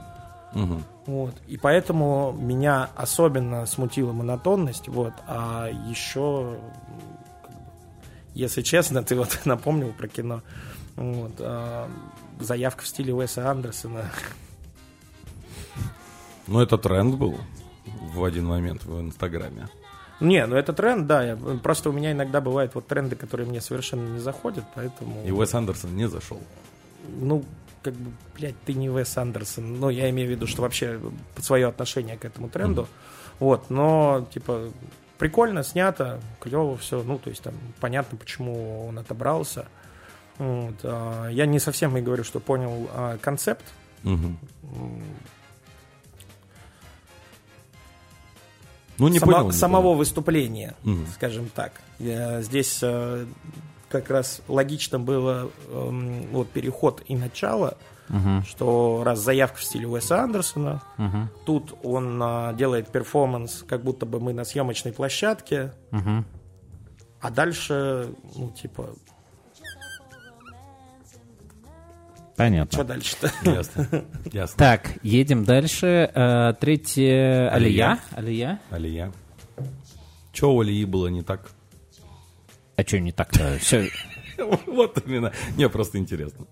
Мгм. 0.56 0.82
Вот. 1.06 1.34
И 1.46 1.56
поэтому 1.58 2.32
меня 2.32 2.88
особенно 2.96 3.66
смутила 3.66 4.12
монотонность. 4.12 4.88
Вот. 4.88 5.12
А 5.26 5.68
еще, 5.88 6.56
если 8.34 8.62
честно, 8.62 9.02
ты 9.04 9.14
вот 9.16 9.40
напомнил 9.44 9.92
про 9.92 10.08
кино. 10.08 10.42
Вот. 10.96 11.32
а, 11.40 11.88
заявка 12.40 12.84
в 12.84 12.86
стиле 12.88 13.14
Уэса 13.14 13.50
Андерсона. 13.50 14.10
Ну, 16.46 16.60
это 16.60 16.78
тренд 16.78 17.16
был 17.16 17.36
в 18.14 18.24
один 18.24 18.46
момент 18.46 18.84
в 18.84 19.00
Инстаграме. 19.00 19.68
Не, 20.20 20.46
ну 20.46 20.56
это 20.56 20.72
тренд, 20.72 21.06
да. 21.06 21.22
я- 21.22 21.36
просто 21.36 21.90
у 21.90 21.92
меня 21.92 22.12
иногда 22.12 22.40
бывают 22.40 22.74
вот 22.74 22.86
тренды, 22.86 23.16
которые 23.16 23.46
мне 23.46 23.60
совершенно 23.60 24.08
не 24.08 24.18
заходят, 24.20 24.64
поэтому... 24.74 25.22
И 25.26 25.30
Уэс 25.30 25.52
Андерсон 25.54 25.94
не 25.94 26.08
зашел. 26.08 26.40
Ну, 27.20 27.44
как 27.90 27.94
бы, 27.94 28.10
блядь, 28.36 28.60
ты 28.64 28.74
не 28.74 28.90
Уэс 28.90 29.16
Андерсон. 29.16 29.78
Ну, 29.78 29.88
я 29.90 30.10
имею 30.10 30.26
в 30.28 30.30
виду, 30.32 30.46
что 30.48 30.62
вообще 30.62 31.00
свое 31.38 31.68
отношение 31.68 32.16
к 32.16 32.24
этому 32.24 32.48
тренду. 32.48 32.88
Вот, 33.38 33.70
но, 33.70 34.26
типа, 34.34 34.70
прикольно 35.18 35.62
снято, 35.62 36.20
клево 36.40 36.76
все. 36.76 37.02
Ну, 37.04 37.18
то 37.18 37.30
есть 37.30 37.42
там 37.42 37.54
понятно, 37.80 38.18
почему 38.18 38.88
он 38.88 38.98
отобрался. 38.98 39.66
Вот, 40.38 40.74
а, 40.82 41.28
я 41.28 41.46
не 41.46 41.60
совсем 41.60 41.96
и 41.96 42.00
говорю, 42.00 42.24
что 42.24 42.40
понял 42.40 42.88
а, 42.92 43.18
концепт. 43.18 43.64
Ну, 48.98 49.08
не 49.08 49.18
сама- 49.18 49.32
понял. 49.34 49.46
не 49.48 49.52
самого 49.52 49.82
понял. 49.82 49.96
выступления, 49.98 50.74
Мгм. 50.82 51.06
скажем 51.14 51.48
так. 51.54 51.72
Я- 51.98 52.40
здесь 52.42 52.78
э, 52.82 53.26
как 53.88 54.10
раз 54.10 54.40
логично 54.48 54.98
было 54.98 55.50
эм, 55.68 56.26
вот 56.32 56.48
переход 56.50 57.02
и 57.06 57.16
начало, 57.16 57.76
Мгм, 58.08 58.44
что 58.44 59.02
раз 59.04 59.18
заявка 59.18 59.58
в 59.58 59.64
стиле 59.64 59.88
Уэса 59.88 60.22
Андерсона, 60.22 60.80
мгм, 60.96 61.28
тут 61.44 61.74
он 61.82 62.20
а, 62.22 62.52
делает 62.52 62.88
перформанс, 62.92 63.64
как 63.66 63.82
будто 63.82 64.06
бы 64.06 64.20
мы 64.20 64.32
на 64.32 64.44
съемочной 64.44 64.92
площадке, 64.92 65.72
мгм. 65.90 66.24
а 67.20 67.30
дальше, 67.30 68.14
ну, 68.36 68.50
типа, 68.52 68.90
Понятно. 72.36 72.70
что 72.70 72.84
дальше-то? 72.84 73.32
Ясно. 73.50 73.88
Ясно. 74.32 74.56
Так, 74.58 74.98
едем 75.02 75.44
дальше. 75.44 76.10
Э, 76.14 76.52
Третье... 76.60 77.48
Алия. 77.50 77.98
Алия. 78.12 78.60
Алия. 78.70 79.10
Че 80.32 80.50
у 80.50 80.60
Алии 80.60 80.84
было 80.84 81.06
не 81.06 81.22
так? 81.22 81.50
А 82.76 82.82
что 82.82 83.00
не 83.00 83.12
так-то? 83.12 83.58
Все. 83.58 83.88
Вот 84.66 85.02
именно. 85.06 85.32
Не, 85.56 85.66
просто 85.70 85.96
интересно. 85.96 86.44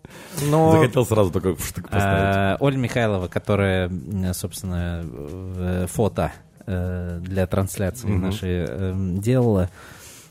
Но 0.48 0.72
Захотел 0.72 1.04
сразу 1.04 1.30
такой 1.30 1.54
штык 1.58 1.90
поставить. 1.90 2.62
Оля 2.62 2.76
Михайлова, 2.78 3.28
которая, 3.28 3.90
собственно, 4.32 5.02
э, 5.04 5.86
фото 5.90 6.32
э, 6.66 7.18
для 7.20 7.46
трансляции 7.46 8.08
Мгм. 8.08 8.22
нашей 8.22 8.64
э, 8.66 8.94
делала, 9.18 9.68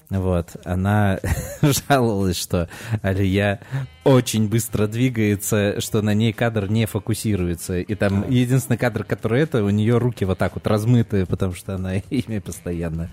вот, 0.10 0.56
она 0.64 1.20
жаловалась, 1.62 2.38
что 2.38 2.70
Алия 3.02 3.60
очень 4.04 4.48
быстро 4.50 4.88
двигается, 4.88 5.80
что 5.80 6.02
на 6.02 6.14
ней 6.14 6.34
кадр 6.34 6.70
не 6.70 6.86
фокусируется. 6.86 7.80
И 7.80 7.96
там 7.96 8.30
единственный 8.30 8.78
кадр, 8.78 9.04
который 9.04 9.42
это, 9.42 9.64
у 9.64 9.70
нее 9.70 9.98
руки 9.98 10.26
вот 10.26 10.38
так 10.38 10.56
вот 10.56 10.68
размытые, 10.68 11.26
потому 11.26 11.54
что 11.54 11.76
она 11.76 11.96
ими 12.10 12.40
постоянно 12.40 13.10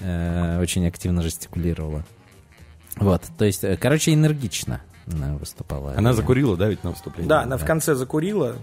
э, 0.00 0.60
очень 0.60 0.86
активно 0.86 1.22
жестикулировала. 1.22 2.04
Вот, 2.96 3.22
то 3.38 3.44
есть, 3.44 3.64
э, 3.64 3.76
короче, 3.76 4.14
энергично 4.14 4.80
она 5.12 5.36
выступала. 5.36 5.90
Она 5.90 6.10
Алия. 6.10 6.12
закурила, 6.12 6.56
да, 6.56 6.68
ведь 6.68 6.84
на 6.84 6.90
выступлении? 6.90 7.28
да, 7.28 7.42
она 7.42 7.56
в 7.56 7.64
конце 7.64 7.94
закурила, 7.94 8.56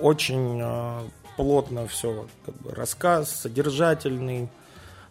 очень 0.00 0.60
а, 0.62 1.02
плотно 1.36 1.86
все, 1.86 2.26
как 2.44 2.54
бы 2.56 2.74
рассказ 2.74 3.30
содержательный, 3.30 4.48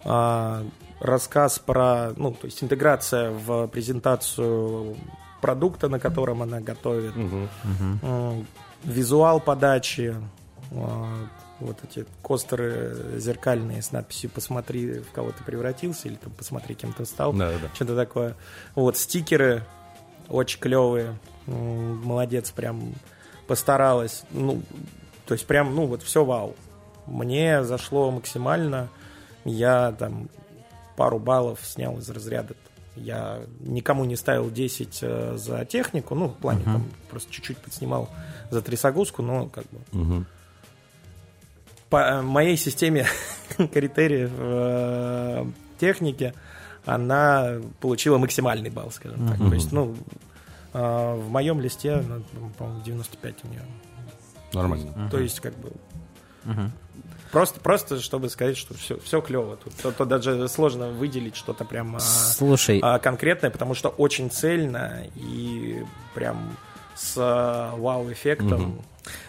а, 0.04 0.64
рассказ 1.00 1.60
про, 1.60 2.14
ну, 2.16 2.32
то 2.32 2.46
есть 2.46 2.64
интеграция 2.64 3.32
в 3.32 3.68
презентацию 3.68 4.96
продукта, 5.42 5.90
на 5.90 6.00
котором 6.00 6.42
она 6.42 6.60
готовит. 6.60 7.16
Мгм. 7.16 7.50
М, 8.02 8.48
визуал 8.84 9.40
подачи, 9.40 10.16
а, 10.72 11.08
вот 11.60 11.78
эти 11.84 12.06
костеры 12.22 13.18
зеркальные 13.18 13.82
с 13.82 13.92
надписью 13.92 14.30
«Посмотри, 14.30 15.00
в 15.00 15.12
кого 15.12 15.32
ты 15.32 15.44
превратился» 15.44 16.08
или 16.08 16.16
там 16.16 16.32
«Посмотри, 16.34 16.76
кем 16.76 16.94
ты 16.94 17.06
стал». 17.06 17.34
Да, 17.34 17.52
да. 17.52 17.70
Что-то 17.74 17.96
такое. 17.96 18.36
Вот, 18.76 18.98
стикеры 18.98 19.64
очень 20.28 20.60
клевые. 20.60 21.18
Молодец, 21.48 22.52
прям 22.52 22.94
постаралась. 23.48 24.24
Ну, 24.32 24.62
то 25.26 25.34
есть 25.34 25.46
прям, 25.46 25.76
ну, 25.76 25.86
вот 25.86 26.02
все 26.04 26.26
вау. 26.26 26.56
Мне 27.06 27.64
зашло 27.64 28.12
максимально. 28.12 28.90
Я 29.44 29.92
там 29.94 30.30
пару 30.96 31.20
баллов 31.20 31.60
снял 31.64 31.98
из 32.00 32.10
разряда. 32.10 32.56
Я 32.96 33.42
никому 33.60 34.06
не 34.06 34.16
ставил 34.16 34.50
10 34.50 35.00
э, 35.02 35.38
за 35.38 35.66
технику, 35.66 36.16
ну, 36.16 36.30
в 36.30 36.36
плане 36.36 36.64
там 36.64 36.86
просто 37.10 37.30
чуть-чуть 37.32 37.58
подснимал 37.58 38.10
за 38.50 38.62
трясогузку, 38.62 39.22
но 39.22 39.48
как 39.48 39.66
бы 39.66 39.80
Мгм. 39.92 40.26
По 41.90 41.98
э, 41.98 42.22
моей 42.22 42.58
системе 42.58 43.08
критериев 43.58 44.32
э, 44.34 45.46
техники 45.80 46.34
она 46.86 47.56
получила 47.80 48.18
максимальный 48.18 48.70
балл, 48.70 48.92
скажем 48.92 49.28
так. 49.28 49.38
То 49.38 49.54
есть, 49.56 49.72
ну, 49.72 49.96
А, 50.78 51.16
в 51.16 51.30
моем 51.30 51.62
листе, 51.62 52.04
ну, 52.06 52.50
по-моему, 52.58 52.82
95 52.84 53.36
у 53.44 53.48
нее. 53.48 53.62
Нормально. 54.52 55.10
То 55.10 55.20
есть, 55.20 55.40
как 55.40 55.54
бы... 55.58 55.72
Просто, 57.32 57.60
просто, 57.60 58.02
чтобы 58.02 58.30
сказать, 58.30 58.58
что 58.58 58.74
все, 58.74 59.00
все 59.00 59.22
клево. 59.22 59.58
Тут, 59.58 59.74
то, 59.76 59.92
то 59.92 60.06
даже 60.06 60.48
сложно 60.48 60.90
выделить 60.90 61.36
что-то 61.36 61.66
прям 61.66 61.96
а, 61.96 62.00
Слушай, 62.00 62.80
а, 62.82 63.00
конкретное, 63.00 63.50
потому 63.50 63.74
что 63.74 63.90
очень 63.90 64.30
цельно 64.30 65.06
и 65.16 65.84
прям 66.14 66.56
с 66.96 67.16
а, 67.18 67.76
вау-эффектом. 67.76 68.82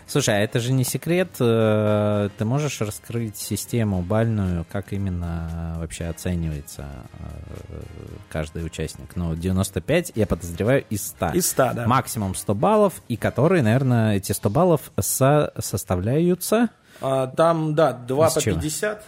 Слушай, 0.06 0.34
а 0.34 0.38
это 0.38 0.60
же 0.60 0.72
не 0.72 0.84
секрет. 0.84 1.30
э, 1.40 2.28
Ты 2.38 2.44
можешь 2.44 2.80
раскрыть 2.80 3.36
систему 3.36 4.02
бальную, 4.02 4.64
как 4.70 4.92
именно 4.92 5.74
э, 5.76 5.80
вообще 5.80 6.04
оценивается 6.06 6.86
э, 7.18 7.82
каждый 8.30 8.64
участник? 8.64 9.16
Ну, 9.16 9.34
95, 9.34 10.12
я 10.14 10.26
подозреваю, 10.26 10.84
из 10.90 11.06
100. 11.08 11.28
Из 11.34 11.50
100, 11.50 11.72
да. 11.74 11.86
Максимум 11.86 12.34
100 12.34 12.54
баллов, 12.54 12.94
и 13.08 13.16
которые, 13.16 13.62
наверное, 13.62 14.16
эти 14.16 14.32
100 14.32 14.50
баллов 14.50 14.92
со- 15.00 15.52
составляются... 15.58 16.70
А, 17.00 17.26
там, 17.26 17.74
да, 17.74 17.92
2 17.92 18.26
Из 18.28 18.32
по 18.34 18.40
чего? 18.40 18.54
50. 18.56 19.04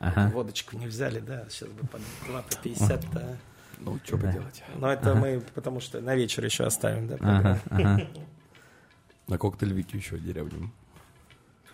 Ага. 0.00 0.30
Водочку 0.34 0.76
не 0.76 0.86
взяли, 0.86 1.20
да, 1.20 1.44
сейчас 1.48 1.70
бы 1.70 1.86
по 1.86 1.98
2 2.28 2.42
по 2.42 2.56
50. 2.62 3.10
да. 3.12 3.22
Ну, 3.78 3.98
что 4.04 4.16
поделать. 4.18 4.62
Но 4.78 4.90
это 4.92 5.14
мы, 5.14 5.42
потому 5.54 5.80
что 5.80 6.00
на 6.00 6.14
вечер 6.14 6.44
еще 6.44 6.64
оставим, 6.64 7.08
да. 7.08 7.16
Ага, 7.20 7.58
ага. 7.70 8.06
На 9.28 9.38
коктейль 9.38 9.72
Вики 9.72 9.96
еще 9.96 10.18
деревню. 10.18 10.70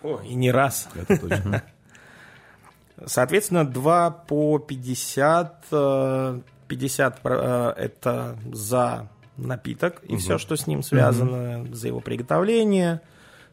О, 0.01 0.19
и 0.21 0.33
не 0.33 0.51
раз. 0.51 0.89
Это 0.95 1.17
точно. 1.17 1.63
Соответственно, 3.05 3.65
2 3.65 4.09
по 4.11 4.59
50. 4.59 5.65
э, 5.71 6.41
50 6.67 7.21
про- 7.21 7.73
э, 7.77 7.81
это 7.81 8.37
за 8.51 9.07
напиток 9.37 10.01
и 10.03 10.15
все, 10.17 10.37
что 10.37 10.55
с 10.55 10.67
ним 10.67 10.83
связано, 10.83 11.65
за 11.73 11.87
его 11.87 11.99
приготовление, 12.01 13.01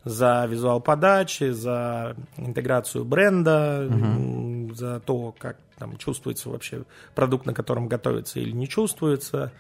за 0.05 0.47
визуал 0.49 0.81
подачи, 0.81 1.51
за 1.51 2.17
интеграцию 2.37 3.05
бренда, 3.05 3.87
м, 3.91 4.30
за 4.75 5.01
то, 5.01 5.35
как 5.39 5.57
там 5.79 5.97
чувствуется 5.97 6.51
вообще 6.51 6.83
продукт, 7.15 7.47
на 7.47 7.55
котором 7.55 7.89
готовится 7.89 8.39
или 8.39 8.51
не 8.53 8.69
чувствуется. 8.69 9.51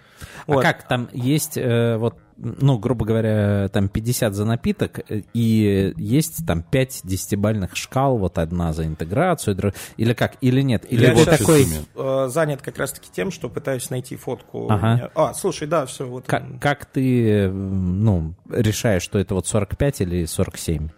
А 0.47 0.53
Вот. 0.53 0.62
как 0.62 0.87
там 0.87 1.09
есть, 1.15 1.57
э, 1.57 1.97
вот, 1.97 2.19
ну, 2.37 2.78
грубо 2.78 3.07
говоря, 3.07 3.69
там 3.70 3.89
50 3.89 4.35
за 4.35 4.45
напиток, 4.45 4.99
э, 5.11 5.23
и 5.32 5.95
есть 5.97 6.47
там 6.47 6.62
5 6.62 7.01
десятибальных 7.05 7.74
шкал, 7.74 8.19
вот 8.19 8.37
одна 8.37 8.74
за 8.74 8.85
интеграцию, 8.87 9.57
дру- 9.57 9.74
или 9.97 10.12
как, 10.12 10.35
или 10.43 10.61
нет? 10.61 10.85
Или 10.93 11.07
Я 11.07 11.16
щас- 11.16 11.39
такой. 11.39 11.66
Э, 11.97 12.28
занят 12.28 12.61
как 12.61 12.77
раз-таки 12.77 13.09
тем, 13.11 13.31
что 13.31 13.49
пытаюсь 13.49 13.89
найти 13.89 14.16
фотку. 14.16 14.70
Ага. 14.70 15.11
А, 15.15 15.32
слушай, 15.32 15.66
да, 15.66 15.87
все, 15.87 16.07
вот. 16.07 16.27
как, 16.27 16.43
он. 16.43 16.59
как 16.59 16.85
ты, 16.85 17.49
ну, 17.51 18.35
решаешь, 18.51 19.03
что 19.03 19.19
это 19.19 19.35
вот 19.35 19.47
45 19.47 20.03
или 20.03 20.27
47? 20.27 20.91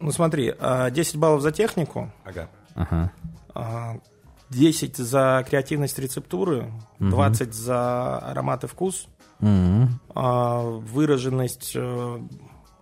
Ну 0.00 0.10
смотри, 0.12 0.54
а, 0.58 0.90
10 0.90 1.16
баллов 1.18 1.42
за 1.42 1.52
технику, 1.52 2.10
Ага. 2.24 2.48
Ага. 2.74 3.12
а, 3.54 3.96
10 4.50 4.96
за 4.96 5.44
креативность 5.48 5.98
рецептуры, 5.98 6.72
20 6.98 7.54
за 7.54 8.18
аромат 8.18 8.64
и 8.64 8.66
вкус, 8.66 9.06
а, 10.14 10.62
выраженность 10.62 11.72
э, 11.74 12.18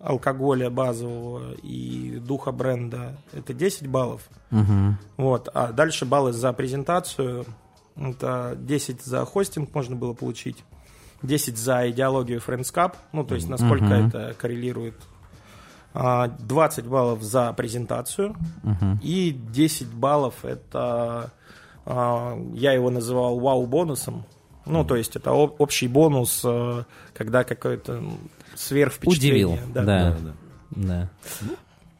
алкоголя 0.00 0.70
базового 0.70 1.54
и 1.62 2.18
духа 2.24 2.52
бренда 2.52 3.16
это 3.32 3.52
10 3.52 3.86
баллов. 3.88 4.22
Мгм. 4.50 4.96
Вот. 5.16 5.48
А 5.54 5.72
дальше 5.72 6.04
баллы 6.06 6.32
за 6.32 6.52
презентацию. 6.52 7.44
Это 7.96 8.54
10 8.56 9.02
за 9.02 9.24
хостинг 9.24 9.74
можно 9.74 9.96
было 9.96 10.12
получить. 10.14 10.64
10 11.22 11.58
за 11.58 11.90
идеологию 11.90 12.40
Friends 12.40 12.72
Cup. 12.72 12.94
Ну, 13.12 13.24
то 13.24 13.34
есть, 13.34 13.48
насколько 13.48 13.84
Мгм. 13.84 14.06
это 14.06 14.34
коррелирует. 14.38 14.94
А, 16.00 16.28
20 16.28 16.86
баллов 16.86 17.22
за 17.22 17.52
презентацию. 17.54 18.36
Мгм. 18.62 19.00
И 19.02 19.32
10 19.32 19.88
баллов 19.88 20.44
это... 20.44 21.32
а, 21.84 22.38
я 22.54 22.72
его 22.72 22.88
называл 22.90 23.40
вау-бонусом. 23.40 24.24
Ну, 24.64 24.84
то 24.84 24.94
есть, 24.94 25.16
это 25.16 25.30
об- 25.30 25.60
общий 25.60 25.88
бонус, 25.88 26.42
э, 26.44 26.84
когда 27.14 27.42
какое-то 27.42 28.04
сверхвпечатление. 28.54 29.46
Удивил, 29.46 29.72
да. 29.74 29.84
Да, 29.84 30.16
да. 30.20 30.32
Да. 30.70 31.10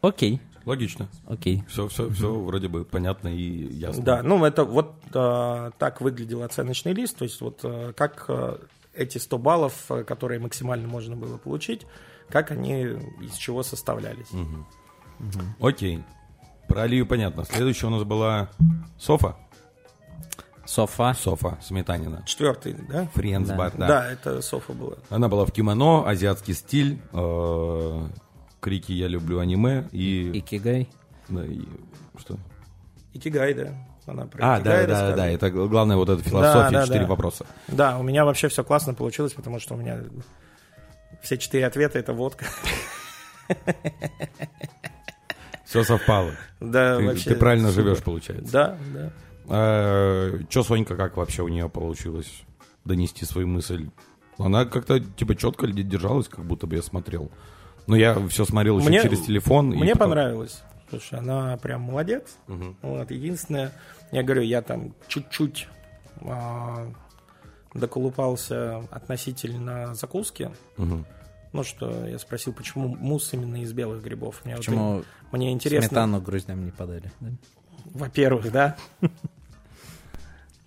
Окей, 0.02 0.40
Логично. 0.64 1.08
окей. 1.26 1.64
Все, 1.68 1.88
все, 1.88 2.08
все 2.10 2.32
вроде 2.32 2.68
бы 2.68 2.84
понятно 2.84 3.28
и 3.28 3.72
ясно. 3.72 4.02
Да, 4.04 4.22
ну 4.22 4.44
это 4.44 4.64
вот 4.64 4.94
а, 5.14 5.70
так 5.78 6.00
выглядел 6.02 6.42
оценочный 6.42 6.92
лист, 6.92 7.16
то 7.16 7.24
есть 7.24 7.40
вот 7.40 7.60
а, 7.64 7.92
как 7.94 8.26
а, 8.28 8.60
эти 8.94 9.18
100 9.18 9.38
баллов, 9.38 9.72
а, 9.88 10.04
которые 10.04 10.38
максимально 10.38 10.86
можно 10.86 11.16
было 11.16 11.38
получить, 11.38 11.86
как 12.30 12.50
они 12.50 12.82
из 13.20 13.34
чего 13.36 13.62
составлялись. 13.62 14.28
Окей. 15.60 16.02
Про 16.68 16.82
Алию 16.82 17.06
понятно. 17.06 17.44
Следующая 17.44 17.86
у 17.86 17.90
нас 17.90 18.04
была 18.04 18.50
Софа. 18.98 19.36
Софа. 20.66 21.14
Софа 21.14 21.58
Сметанина. 21.62 22.22
Четвертый, 22.26 22.74
да? 22.88 23.06
Friends 23.14 23.48
Да. 23.48 23.56
бар, 23.56 23.72
Да. 23.74 23.86
да. 23.88 24.12
это 24.12 24.42
Софа 24.42 24.74
была. 24.74 24.96
Она 25.08 25.28
была 25.28 25.46
в 25.46 25.50
кимоно, 25.52 26.06
азиатский 26.06 26.52
стиль, 26.52 27.00
э, 27.12 28.08
крики 28.60 28.92
«Я 28.92 29.08
люблю 29.08 29.38
аниме» 29.38 29.88
и... 29.92 30.38
Икигай. 30.38 30.90
да, 31.30 31.46
и- 31.46 31.62
что? 32.18 32.36
Икигай, 33.14 33.54
да. 33.54 33.72
Она 34.04 34.24
про 34.26 34.56
А, 34.56 34.60
да, 34.60 34.86
да, 34.86 35.16
да, 35.16 35.26
это 35.28 35.50
главное 35.50 35.96
вот 35.96 36.08
эта 36.10 36.22
философия, 36.22 36.70
да, 36.70 36.84
четыре 36.84 37.04
да. 37.04 37.06
вопроса. 37.08 37.46
Да, 37.68 37.98
у 37.98 38.02
меня 38.02 38.24
вообще 38.26 38.48
все 38.48 38.62
классно 38.64 38.92
получилось, 38.94 39.32
потому 39.32 39.58
что 39.60 39.74
у 39.74 39.78
меня 39.78 40.00
все 41.22 41.36
четыре 41.38 41.66
ответа 41.66 41.98
это 41.98 42.12
водка. 42.12 42.46
Все 45.64 45.84
совпало. 45.84 46.32
Да, 46.60 46.96
Ты, 46.98 47.06
вообще 47.06 47.30
ты 47.30 47.36
правильно 47.36 47.68
супер. 47.70 47.84
живешь, 47.84 48.02
получается. 48.02 48.50
Да, 48.52 48.78
да. 48.94 50.38
Че, 50.48 50.62
Сонька, 50.62 50.96
как 50.96 51.16
вообще 51.16 51.42
у 51.42 51.48
нее 51.48 51.68
получилось 51.68 52.42
донести 52.84 53.24
свою 53.26 53.46
мысль? 53.48 53.90
Она 54.38 54.64
как-то 54.64 55.00
типа 55.00 55.34
четко 55.36 55.66
держалась, 55.66 56.28
как 56.28 56.44
будто 56.44 56.66
бы 56.66 56.76
я 56.76 56.82
смотрел. 56.82 57.30
Но 57.86 57.96
я 57.96 58.14
все 58.28 58.44
смотрел 58.44 58.78
еще 58.78 58.88
Мне- 58.88 59.02
через 59.02 59.20
телефон. 59.22 59.68
Мне 59.68 59.92
потом- 59.92 60.10
понравилось. 60.10 60.62
Слушай, 60.90 61.18
она 61.18 61.56
прям 61.58 61.82
молодец. 61.82 62.36
Мгм. 62.46 62.76
Вот, 62.80 63.10
единственное, 63.10 63.72
я 64.10 64.22
говорю, 64.22 64.42
я 64.42 64.62
там 64.62 64.94
чуть-чуть 65.06 65.68
а, 66.22 66.86
доколупался 67.74 68.78
относительно 68.90 69.94
закуски. 69.94 70.50
Мгм. 70.76 71.04
Ну 71.52 71.64
что, 71.64 72.06
я 72.06 72.18
спросил, 72.18 72.52
почему 72.52 72.88
мусс 72.88 73.32
именно 73.32 73.62
из 73.62 73.72
белых 73.72 74.02
грибов. 74.02 74.42
Мне, 74.44 74.54
вот 74.56 74.66
Почему 74.66 75.00
и- 75.00 75.04
мне 75.36 75.52
интересно, 75.52 75.88
сметану 75.88 76.20
груздям 76.20 76.64
не 76.64 76.70
подали? 76.70 77.10
да? 77.20 77.28
во-первых, 77.86 78.50
да. 78.52 78.76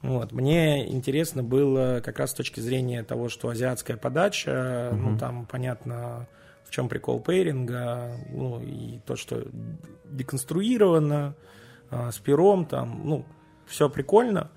Вот, 0.02 0.32
мне 0.32 0.92
интересно 0.92 1.44
было 1.44 2.02
как 2.04 2.18
раз 2.18 2.32
с 2.32 2.34
точки 2.34 2.60
зрения 2.60 3.04
того, 3.04 3.30
что 3.30 3.50
азиатская 3.50 3.98
подача, 3.98 4.90
ну 4.98 5.16
там 5.16 5.46
понятно, 5.46 6.28
в 6.66 6.72
чем 6.72 6.90
прикол 6.90 7.20
пейринга, 7.20 8.16
ну 8.32 8.60
и 8.64 9.00
то, 9.06 9.16
что 9.16 9.46
деконструировано, 10.06 11.36
а, 11.92 12.12
с 12.12 12.18
пером, 12.18 12.66
там, 12.66 13.02
ну, 13.04 13.26
все 13.68 13.90
прикольно. 13.90 14.50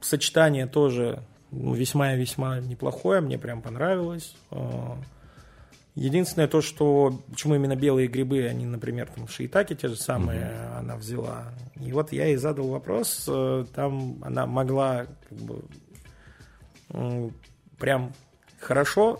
Сочетание 0.00 0.66
тоже 0.66 1.22
ну, 1.50 1.74
весьма 1.74 2.14
и 2.14 2.18
весьма 2.18 2.60
неплохое, 2.60 3.20
мне 3.20 3.38
прям 3.38 3.62
понравилось. 3.62 4.36
А, 4.50 4.98
Единственное 5.96 6.46
то, 6.46 6.60
что 6.60 7.22
почему 7.30 7.54
именно 7.54 7.74
белые 7.74 8.06
грибы, 8.06 8.46
они, 8.46 8.66
например, 8.66 9.08
там 9.08 9.26
в 9.26 9.32
шиитаке 9.32 9.74
те 9.74 9.88
же 9.88 9.96
самые 9.96 10.68
она 10.76 10.94
взяла. 10.94 11.54
И 11.80 11.90
вот 11.90 12.12
я 12.12 12.26
ей 12.26 12.36
задал 12.36 12.68
вопрос, 12.68 13.24
э, 13.26 13.64
там 13.74 14.18
она 14.22 14.46
могла 14.46 15.06
как 15.06 15.38
бы 15.38 15.64
прям 17.78 18.12
хорошо, 18.60 19.18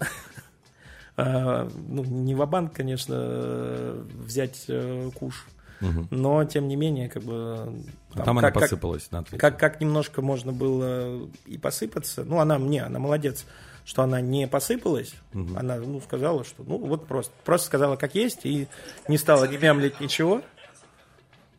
э, 1.17 1.71
ну, 1.89 2.05
не 2.05 2.35
в 2.35 2.45
банк 2.45 2.75
конечно, 2.75 3.15
э, 3.17 4.05
взять 4.13 4.71
куш, 5.15 5.47
Но 5.81 6.45
тем 6.45 6.69
не 6.69 6.77
менее, 6.77 7.09
как 7.09 7.23
бы... 7.23 7.83
А 8.15 8.23
там 8.23 8.39
она 8.39 8.49
как- 8.49 8.55
как- 8.55 8.63
посыпалась 8.71 9.11
на 9.11 9.21
ответе. 9.21 9.39
как, 9.39 9.59
как 9.59 9.81
немножко 9.81 10.23
можно 10.23 10.53
было 10.53 11.29
и 11.47 11.59
посыпаться. 11.59 12.25
Ну, 12.25 12.39
она 12.39 12.59
мне, 12.59 12.83
она 12.83 12.99
молодец, 12.99 13.45
что 13.85 14.03
она 14.03 14.21
не 14.21 14.49
посыпалась. 14.49 15.15
Она 15.33 15.77
ну, 15.77 16.01
сказала, 16.01 16.45
что 16.45 16.63
ну 16.65 16.79
вот 16.79 17.07
просто. 17.07 17.33
Просто 17.45 17.67
сказала, 17.67 17.97
как 17.97 18.15
есть, 18.15 18.41
и 18.45 18.69
не 19.09 19.19
стала 19.19 19.45
не 19.45 19.59
мямлить 19.59 20.01
ничего. 20.01 20.43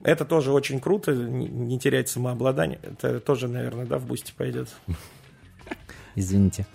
Это 0.04 0.26
тоже 0.26 0.52
очень 0.52 0.80
круто, 0.80 1.14
не 1.14 1.80
терять 1.80 2.10
самообладание. 2.10 2.80
Это 2.84 3.20
тоже, 3.20 3.48
наверное, 3.48 3.86
да, 3.86 3.98
в 3.98 4.06
бусте 4.06 4.32
пойдет. 4.36 4.70
Извините. 6.16 6.66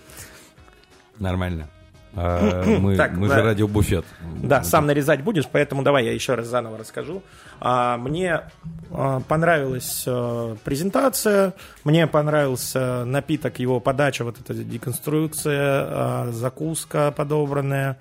Нормально. 1.19 1.69
А, 2.15 2.65
мы 2.65 2.97
Так, 2.97 3.13
мы 3.13 3.29
да. 3.29 3.37
же 3.37 3.43
радиобуфет. 3.43 4.05
Да, 4.43 4.63
сам 4.65 4.87
нарезать 4.87 5.23
будешь, 5.23 5.47
поэтому 5.51 5.83
давай 5.83 6.05
я 6.05 6.13
еще 6.13 6.35
раз 6.35 6.47
заново 6.47 6.79
расскажу. 6.79 7.23
А, 7.61 7.97
Мне 7.97 8.43
а, 8.91 9.21
понравилась 9.21 10.05
а, 10.07 10.57
презентация, 10.65 11.55
мне 11.85 12.07
понравился 12.07 13.05
напиток, 13.05 13.59
его 13.59 13.81
подача, 13.81 14.25
вот 14.25 14.39
эта 14.41 14.55
деконструкция, 14.55 15.61
а, 15.61 16.29
закуска 16.33 17.13
подобранная. 17.13 17.99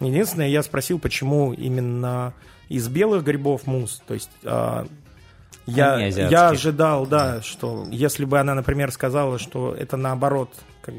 Единственное, 0.00 0.48
я 0.48 0.62
спросил, 0.62 0.98
почему 0.98 1.52
именно 1.52 2.34
из 2.68 2.88
белых 2.88 3.24
грибов 3.24 3.66
мусс. 3.66 4.02
То 4.06 4.14
есть 4.14 4.30
а, 4.44 4.86
я, 5.66 6.06
я 6.06 6.48
ожидал, 6.48 7.06
да, 7.06 7.40
что 7.40 7.86
если 7.90 8.24
бы 8.24 8.38
она, 8.38 8.54
например, 8.54 8.90
сказала, 8.92 9.38
что 9.38 9.74
это 9.74 9.96
наоборот 9.96 10.50
как, 10.82 10.94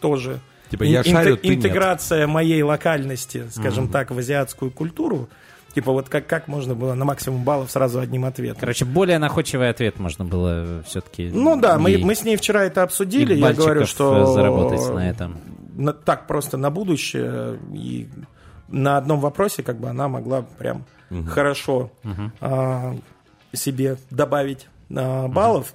тоже 0.00 0.40
Типа, 0.70 0.82
я 0.84 1.00
ин- 1.00 1.04
шарю, 1.04 1.36
ты 1.36 1.48
нет. 1.48 1.56
интеграция 1.58 2.26
моей 2.26 2.62
локальности, 2.62 3.44
скажем 3.50 3.88
так, 3.88 4.10
в 4.10 4.18
азиатскую 4.18 4.70
культуру. 4.70 5.28
Типа 5.74 5.92
вот 5.92 6.08
как, 6.08 6.26
как 6.26 6.48
можно 6.48 6.74
было 6.74 6.94
на 6.94 7.04
максимум 7.04 7.44
баллов 7.44 7.70
сразу 7.70 8.00
одним 8.00 8.24
ответом? 8.24 8.58
Короче, 8.60 8.84
более 8.84 9.18
находчивый 9.18 9.68
ответ 9.68 9.98
можно 9.98 10.24
было 10.24 10.82
все-таки... 10.86 11.30
ну 11.32 11.60
да, 11.60 11.78
мы, 11.78 11.98
мы 11.98 12.14
с 12.14 12.24
ней 12.24 12.36
вчера 12.36 12.64
это 12.64 12.82
обсудили. 12.82 13.34
Я 13.34 13.52
говорю, 13.52 13.86
что 13.86 14.26
заработать 14.26 14.88
на 14.94 15.08
этом. 15.08 15.38
на- 15.76 15.92
так 15.92 16.26
просто 16.26 16.56
на 16.56 16.70
будущее 16.70 17.58
и 17.72 18.08
на 18.68 18.96
одном 18.96 19.20
вопросе 19.20 19.62
как 19.62 19.78
бы 19.78 19.88
она 19.88 20.08
могла 20.08 20.42
прям 20.42 20.84
хорошо 21.28 21.90
а, 22.40 22.96
себе 23.52 23.98
добавить 24.10 24.66
а, 24.94 25.28
баллов. 25.28 25.74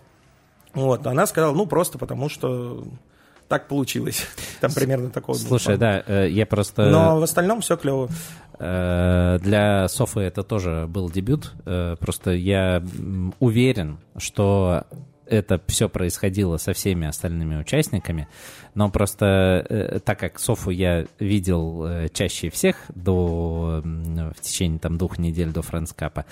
Вот, 0.74 1.06
она 1.08 1.26
сказала, 1.28 1.54
ну 1.56 1.66
просто 1.68 1.98
потому 2.00 2.30
что 2.30 2.84
так 3.54 3.68
получилось. 3.68 4.26
Там 4.62 4.72
примерно 4.74 5.12
такого. 5.12 5.38
Слушай, 5.38 5.78
да, 5.78 6.04
э, 6.08 6.28
я 6.28 6.48
просто... 6.48 6.90
Но 6.90 7.20
в 7.20 7.24
остальном 7.24 7.62
все 7.62 7.78
клево. 7.78 8.10
Э, 8.58 9.38
Для 9.44 9.88
Софы 9.90 10.22
это 10.22 10.42
тоже 10.42 10.88
был 10.88 11.12
дебют. 11.12 11.54
Э, 11.68 11.96
Просто 12.00 12.32
я 12.32 12.84
уверен, 13.40 14.00
что 14.18 14.86
это 15.28 15.62
все 15.68 15.88
происходило 15.88 16.58
со 16.58 16.74
всеми 16.74 17.08
остальными 17.08 17.60
участниками, 17.60 18.28
но 18.74 18.90
просто 18.90 19.66
э, 19.70 20.00
так 20.04 20.20
как 20.20 20.40
Софу 20.40 20.72
я 20.72 21.06
видел 21.20 21.86
э, 21.86 22.10
чаще 22.12 22.50
всех 22.50 22.78
до, 22.96 23.84
в 23.84 24.42
течение 24.42 24.80
там 24.80 24.98
двух 24.98 25.20
недель 25.20 25.52
до 25.52 25.62
Фрэнскапа, 25.62 26.26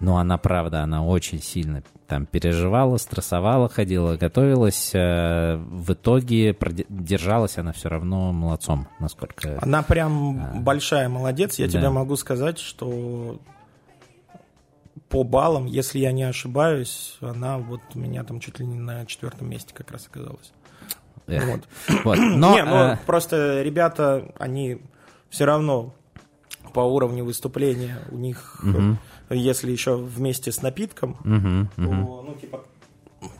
но 0.00 0.18
она, 0.18 0.38
правда, 0.38 0.82
она 0.82 1.04
очень 1.04 1.42
сильно 1.42 1.82
там 2.06 2.24
переживала, 2.26 2.96
стрессовала, 2.96 3.68
ходила, 3.68 4.16
готовилась. 4.16 4.92
э, 4.94 5.56
В 5.56 5.92
итоге 5.92 6.56
держалась 6.88 7.58
она 7.58 7.72
все 7.72 7.88
равно 7.88 8.32
молодцом, 8.32 8.88
насколько... 8.98 9.58
Она 9.60 9.82
прям 9.82 10.62
большая 10.62 11.08
молодец. 11.08 11.58
Я 11.58 11.66
Да. 11.66 11.72
тебе 11.72 11.90
могу 11.90 12.16
сказать, 12.16 12.58
что 12.58 13.38
по 15.08 15.22
баллам, 15.24 15.66
если 15.66 15.98
я 15.98 16.12
не 16.12 16.22
ошибаюсь, 16.24 17.16
она 17.20 17.58
вот 17.58 17.80
у 17.94 17.98
меня 17.98 18.24
там 18.24 18.40
чуть 18.40 18.58
ли 18.58 18.66
не 18.66 18.78
на 18.78 19.04
четвертом 19.06 19.48
месте 19.48 19.72
как 19.74 19.90
раз 19.90 20.06
оказалась. 20.06 20.52
Эх. 21.26 21.44
Вот. 21.46 21.60
Вот. 22.04 22.18
Но, 22.18 22.54
не, 22.54 22.62
ну 22.64 22.74
э, 22.76 22.96
просто 23.06 23.62
ребята, 23.62 24.32
они 24.38 24.80
все 25.30 25.44
равно 25.44 25.94
по 26.72 26.80
уровню 26.80 27.24
выступления 27.24 27.98
у 28.10 28.16
них, 28.16 28.62
э, 28.64 28.94
если 29.34 29.70
еще 29.70 29.96
вместе 29.96 30.52
с 30.52 30.62
напитком, 30.62 31.16
мгм, 31.24 31.68
то, 31.76 31.80
мгм, 31.82 32.00
ну 32.00 32.36
типа, 32.40 32.64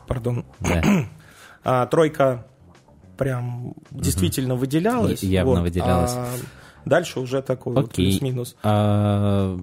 пардон, 0.07 0.45
да. 0.59 0.83
а, 1.63 1.85
тройка 1.87 2.45
прям 3.17 3.73
действительно 3.91 4.55
выделялась. 4.55 5.23
Я- 5.23 5.39
явно 5.41 5.55
вот, 5.55 5.61
выделялась. 5.61 6.13
а 6.15 6.27
дальше 6.85 7.19
уже 7.19 7.41
такой 7.41 7.73
вот 7.73 7.89
Окей. 7.91 8.11
плюс-минус. 8.11 8.55
А, 8.63 9.57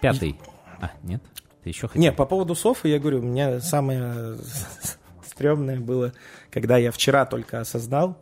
Пятый. 0.00 0.38
А, 0.80 0.90
нет? 1.02 1.22
Ты 1.62 1.68
еще 1.70 1.88
хотел? 1.88 2.00
Не, 2.00 2.10
по 2.12 2.24
поводу 2.24 2.54
Софы, 2.54 2.88
я 2.88 2.98
говорю, 2.98 3.18
у 3.18 3.22
меня 3.22 3.60
самое 3.60 4.38
стрёмное 5.26 5.78
было, 5.78 6.12
когда 6.50 6.78
я 6.78 6.90
вчера 6.90 7.26
только 7.26 7.60
осознал, 7.60 8.16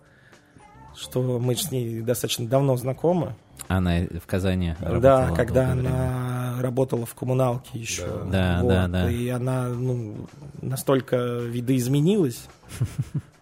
что 0.96 1.38
мы 1.38 1.54
с 1.54 1.70
ней 1.70 2.00
достаточно 2.00 2.48
давно 2.48 2.76
знакомы. 2.76 3.36
Она 3.66 4.00
в 4.00 4.26
Казани 4.26 4.74
да, 4.80 4.88
работала 5.26 5.36
когда 5.36 5.66
долгое 5.66 5.80
время. 5.82 5.90
она 5.90 6.62
работала 6.62 7.06
в 7.06 7.14
коммуналке 7.14 7.78
еще. 7.78 8.06
Да, 8.30 8.60
Вот, 8.62 8.68
да, 8.68 8.88
да. 8.88 9.10
И 9.10 9.28
она 9.28 9.68
ну, 9.68 10.26
настолько 10.62 11.16
видоизменилась. 11.16 12.46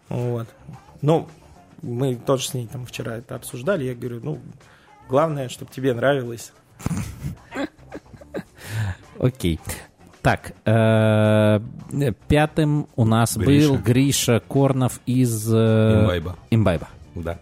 Вот. 0.09 0.47
Ну, 1.02 1.26
мы 1.82 2.14
тоже 2.14 2.47
с 2.47 2.55
ней 2.55 2.68
там 2.68 2.86
вчера 2.86 3.16
это 3.16 3.34
обсуждали. 3.34 3.82
Я 3.82 3.97
говорю, 3.97 4.20
ну, 4.22 4.38
главное, 5.09 5.48
чтобы 5.48 5.72
тебе 5.72 5.94
нравилось. 5.94 6.52
Окей. 9.18 9.60
Так, 10.22 10.52
э, 10.64 11.60
пятым 12.28 12.88
у 12.97 13.05
нас 13.05 13.36
был 13.36 13.78
Гриша 13.78 14.40
Корнов 14.40 15.01
из... 15.06 15.52
э, 15.52 16.01
Имбайба. 16.02 16.36
Имбайба. 16.51 16.88
Да. 17.14 17.38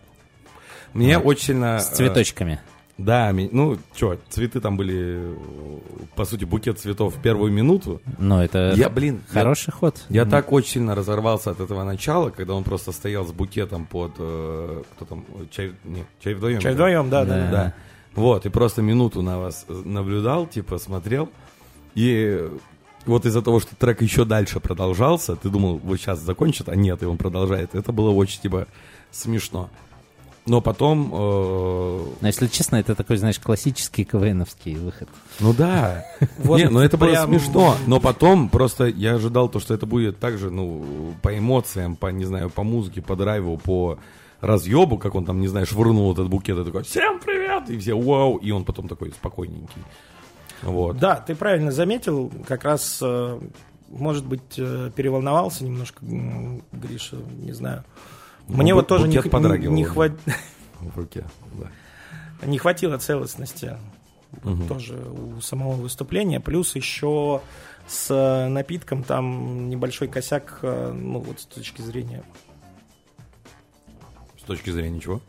Мне 0.95 1.19
очень 1.19 1.45
сильно... 1.45 1.79
С 1.81 1.93
э, 1.93 1.97
цветочками. 1.97 2.61
Да, 2.97 3.33
ну, 3.33 3.77
что, 3.95 4.19
цветы 4.29 4.61
там 4.61 4.77
были, 4.77 5.35
э, 5.35 5.35
по 6.15 6.25
сути, 6.25 6.45
букет 6.45 6.79
цветов 6.79 7.17
в 7.17 7.21
первую 7.21 7.51
минуту. 7.51 8.01
Ну, 8.19 8.41
это 8.41 8.73
Я, 8.77 8.89
блин, 8.89 9.21
я- 9.29 9.41
хороший 9.41 9.73
ход. 9.73 10.05
Я 10.09 10.25
так 10.25 10.53
очень 10.53 10.71
сильно 10.71 10.95
разорвался 10.95 11.51
от 11.51 11.59
этого 11.61 11.83
начала, 11.83 12.31
когда 12.31 12.55
он 12.55 12.63
просто 12.63 12.93
стоял 12.93 13.27
с 13.27 13.33
букетом 13.33 13.87
под... 13.87 14.13
э, 14.19 14.83
кто 14.95 15.05
там? 15.05 15.25
Чай, 15.51 15.73
не, 15.83 16.05
чай 16.23 16.35
вдвоем. 16.35 16.61
Чай 16.61 16.75
вдвоем, 16.75 17.11
да, 17.11 17.25
да. 17.25 17.37
Да. 17.37 17.51
Да. 17.51 17.75
Вот, 18.15 18.47
и 18.47 18.49
просто 18.49 18.81
минуту 18.81 19.23
на 19.23 19.41
вас 19.41 19.67
э, 19.69 19.73
наблюдал, 19.85 20.47
типа, 20.47 20.79
смотрел. 20.79 21.29
И 21.97 22.49
вот 23.07 23.27
из-за 23.27 23.43
того, 23.43 23.59
что 23.59 23.75
трек 23.75 24.03
еще 24.03 24.25
дальше 24.25 24.61
продолжался, 24.61 25.35
ты 25.35 25.49
думал, 25.49 25.79
вот 25.79 25.99
сейчас 25.99 26.21
закончит, 26.21 26.69
а 26.69 26.77
нет, 26.77 27.03
и 27.03 27.07
он 27.07 27.17
продолжает. 27.17 27.75
Это 27.75 27.91
было 27.91 28.11
очень, 28.11 28.41
типа, 28.41 28.69
смешно. 29.11 29.69
Но 30.47 30.61
потом... 30.61 31.11
э, 31.13 32.05
Но, 32.21 32.27
если 32.27 32.47
честно, 32.49 32.77
это 32.77 32.95
такой, 32.95 33.17
знаешь, 33.17 33.39
классический 33.39 34.05
КВНовский 34.05 34.75
выход. 34.75 35.09
ну 35.41 35.55
да. 35.55 36.05
Вот 36.39 36.59
Не, 36.59 36.69
ну 36.69 36.81
это 36.81 36.99
было 36.99 37.11
прям- 37.11 37.29
смешно. 37.31 37.77
Но 37.87 37.99
потом 37.99 38.49
просто 38.51 38.85
я 38.87 39.15
ожидал 39.15 39.49
то, 39.49 39.59
что 39.59 39.73
это 39.73 39.87
будет 39.87 40.19
также, 40.19 40.51
ну, 40.51 41.15
по 41.23 41.37
эмоциям, 41.37 41.97
по, 41.97 42.09
не 42.09 42.27
знаю, 42.27 42.51
по 42.51 42.63
музыке, 42.63 43.01
по 43.01 43.17
драйву, 43.17 43.57
по 43.57 43.99
разъебу, 44.43 44.99
как 44.99 45.15
он 45.15 45.25
там, 45.25 45.41
не 45.41 45.49
знаю, 45.49 45.65
швырнул 45.67 46.13
этот 46.13 46.29
букет 46.29 46.59
и 46.59 46.65
такой, 46.65 46.83
всем 46.85 47.19
привет, 47.21 47.71
и 47.71 47.79
все, 47.79 47.95
вау, 47.99 48.37
и 48.37 48.51
он 48.51 48.65
потом 48.67 48.89
такой 48.89 49.13
спокойненький. 49.13 49.83
Вот. 50.61 50.99
Да, 50.99 51.17
ты 51.17 51.35
правильно 51.35 51.73
заметил, 51.73 52.31
как 52.47 52.65
раз, 52.65 52.99
э, 53.03 53.39
может 53.89 54.27
быть, 54.27 54.59
э, 54.59 54.91
переволновался 54.95 55.65
немножко 55.65 56.05
Гриша, 56.73 57.17
не 57.39 57.53
знаю. 57.53 57.85
Мне 58.49 58.75
вот 58.75 58.89
тоже 58.89 59.09
не, 59.09 59.15
не, 59.69 59.85
уже. 59.85 59.93
хва- 59.95 60.19
В 60.81 60.97
руке, 60.97 61.25
да. 61.55 62.47
не 62.47 62.59
хватило 62.59 62.99
целостности 62.99 63.77
вот 64.43 64.69
тоже 64.69 64.95
у 64.95 65.41
самого 65.41 65.73
выступления. 65.77 66.41
Плюс 66.41 66.75
еще 66.77 67.41
с 67.87 68.11
э, 68.11 68.49
напитком 68.49 69.03
там 69.05 69.69
небольшой 69.69 70.09
косяк, 70.09 70.59
э, 70.63 70.93
ну 70.93 71.21
вот 71.21 71.41
с 71.41 71.47
точки 71.47 71.83
зрения... 71.83 72.23
С 74.39 74.43
точки 74.43 74.71
зрения 74.71 75.01
чего? 75.01 75.21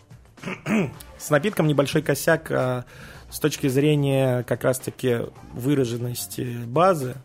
С 1.18 1.30
напитком 1.30 1.68
небольшой 1.68 2.02
косяк 2.02 2.52
э, 2.52 2.84
с 3.30 3.40
точки 3.40 3.68
зрения 3.68 4.44
как 4.44 4.64
раз-таки 4.64 5.22
выраженности 5.54 6.58
базы. 6.66 7.16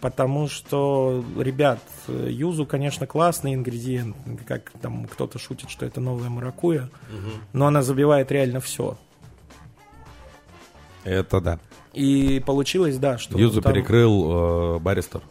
Потому 0.00 0.48
что, 0.48 1.24
ребят, 1.38 1.80
юзу, 2.08 2.66
конечно, 2.66 3.06
классный 3.06 3.54
ингредиент. 3.54 4.16
Как 4.46 4.70
там 4.82 5.06
кто-то 5.06 5.38
шутит, 5.38 5.70
что 5.70 5.86
это 5.86 6.00
новая 6.00 6.28
маракуя. 6.28 6.88
Но 7.52 7.66
она 7.66 7.82
забивает 7.82 8.30
реально 8.32 8.60
все. 8.60 8.96
Это 11.04 11.40
да. 11.40 11.58
И 11.94 12.42
получилось, 12.44 12.98
да, 12.98 13.18
что... 13.18 13.38
Юзу 13.38 13.62
там 13.62 13.72
перекрыл 13.72 14.76
э, 14.76 14.78
баристер. 14.78 15.22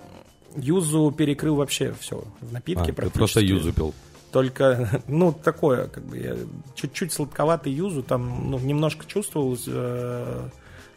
Юзу 0.55 1.11
перекрыл 1.11 1.55
вообще 1.55 1.93
все 1.99 2.23
в 2.41 2.51
напитке 2.51 2.81
А, 2.81 2.85
ты 2.85 2.93
практически. 2.93 3.17
просто 3.17 3.39
юзу 3.41 3.73
пил. 3.73 3.93
Только, 4.31 5.01
ну, 5.07 5.31
такое, 5.31 5.87
как 5.87 6.03
бы, 6.03 6.17
я 6.17 6.35
чуть-чуть 6.75 7.13
сладковатый 7.13 7.71
юзу, 7.71 8.01
там, 8.01 8.49
ну, 8.49 8.59
немножко 8.59 9.05
чувствовалось 9.05 9.65
э, 9.67 10.49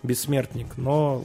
бессмертник, 0.02 0.76
но 0.76 1.22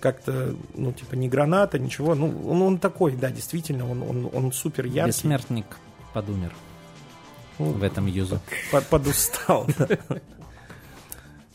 как-то, 0.00 0.54
ну, 0.74 0.92
типа, 0.92 1.14
не 1.14 1.28
граната, 1.28 1.78
ничего. 1.78 2.14
Ну, 2.14 2.26
он, 2.50 2.62
он 2.62 2.78
такой, 2.78 3.12
да, 3.16 3.30
действительно, 3.30 3.90
он, 3.90 4.02
он, 4.02 4.30
он 4.32 4.52
супер 4.52 4.86
яркий. 4.86 5.08
Бессмертник 5.10 5.66
подумер 6.12 6.52
Ну, 7.58 7.72
в 7.72 7.82
этом 7.82 8.06
юзу. 8.06 8.40
под- 8.72 8.86
подустал. 8.86 9.66
да. 9.78 9.88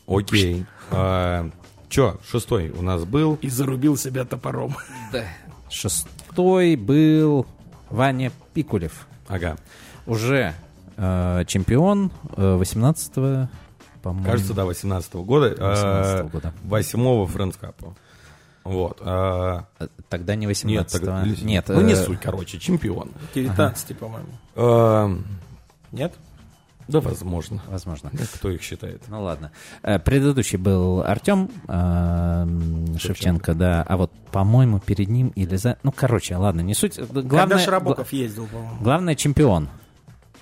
Окей. 0.06 0.66
А, 0.90 1.50
Че, 1.88 2.16
шестой 2.28 2.70
у 2.70 2.82
нас 2.82 3.04
был. 3.04 3.38
И 3.40 3.48
зарубил 3.48 3.96
себя 3.96 4.24
топором. 4.24 4.76
Шестой 5.70 6.76
был 6.76 7.46
Ваня 7.90 8.30
Пикулев. 8.52 9.06
Ага. 9.28 9.56
Уже 10.06 10.54
Э, 10.96 11.42
чемпион 11.48 12.12
э, 12.36 12.54
18 12.54 13.12
по-моему. 14.00 14.24
Кажется, 14.24 14.54
да, 14.54 14.64
18 14.64 15.12
года. 15.14 15.48
18 15.58 16.30
года. 16.30 16.54
8 16.62 17.26
френдскапа. 17.26 17.96
Вот. 18.64 18.98
а, 19.02 19.66
Тогда 20.08 20.34
не 20.36 20.46
Нет, 20.46 20.56
18 20.56 20.92
тогда- 20.92 21.22
или- 21.24 21.44
Нет, 21.44 21.66
ну 21.68 21.80
не 21.82 21.92
э, 21.92 21.96
суть, 21.96 22.20
короче, 22.20 22.58
чемпион. 22.58 23.10
19, 23.34 23.94
по-моему. 23.98 24.28
А, 24.56 25.10
Нет? 25.92 26.14
да, 26.88 27.00
возможно. 27.00 27.62
Возможно. 27.68 28.10
Ну, 28.12 28.20
Кто 28.34 28.50
их 28.50 28.62
считает? 28.62 29.02
Ну 29.08 29.22
ладно. 29.22 29.50
Э, 29.82 29.98
Предыдущий 29.98 30.56
был 30.58 31.02
Артем 31.02 31.50
э, 31.68 32.98
Шевченко, 32.98 33.54
да. 33.54 33.82
А 33.86 33.96
вот, 33.96 34.12
по-моему, 34.32 34.78
перед 34.80 35.08
ним 35.08 35.28
или 35.28 35.56
за... 35.56 35.76
Ну, 35.82 35.92
короче, 35.92 36.36
ладно, 36.36 36.60
не 36.62 36.74
суть. 36.74 36.96
Когда 36.96 37.22
Главное, 37.22 37.58
Шарабоков 37.58 38.12
ездил, 38.12 38.46
по-моему. 38.46 38.76
главное 38.82 39.14
чемпион. 39.14 39.68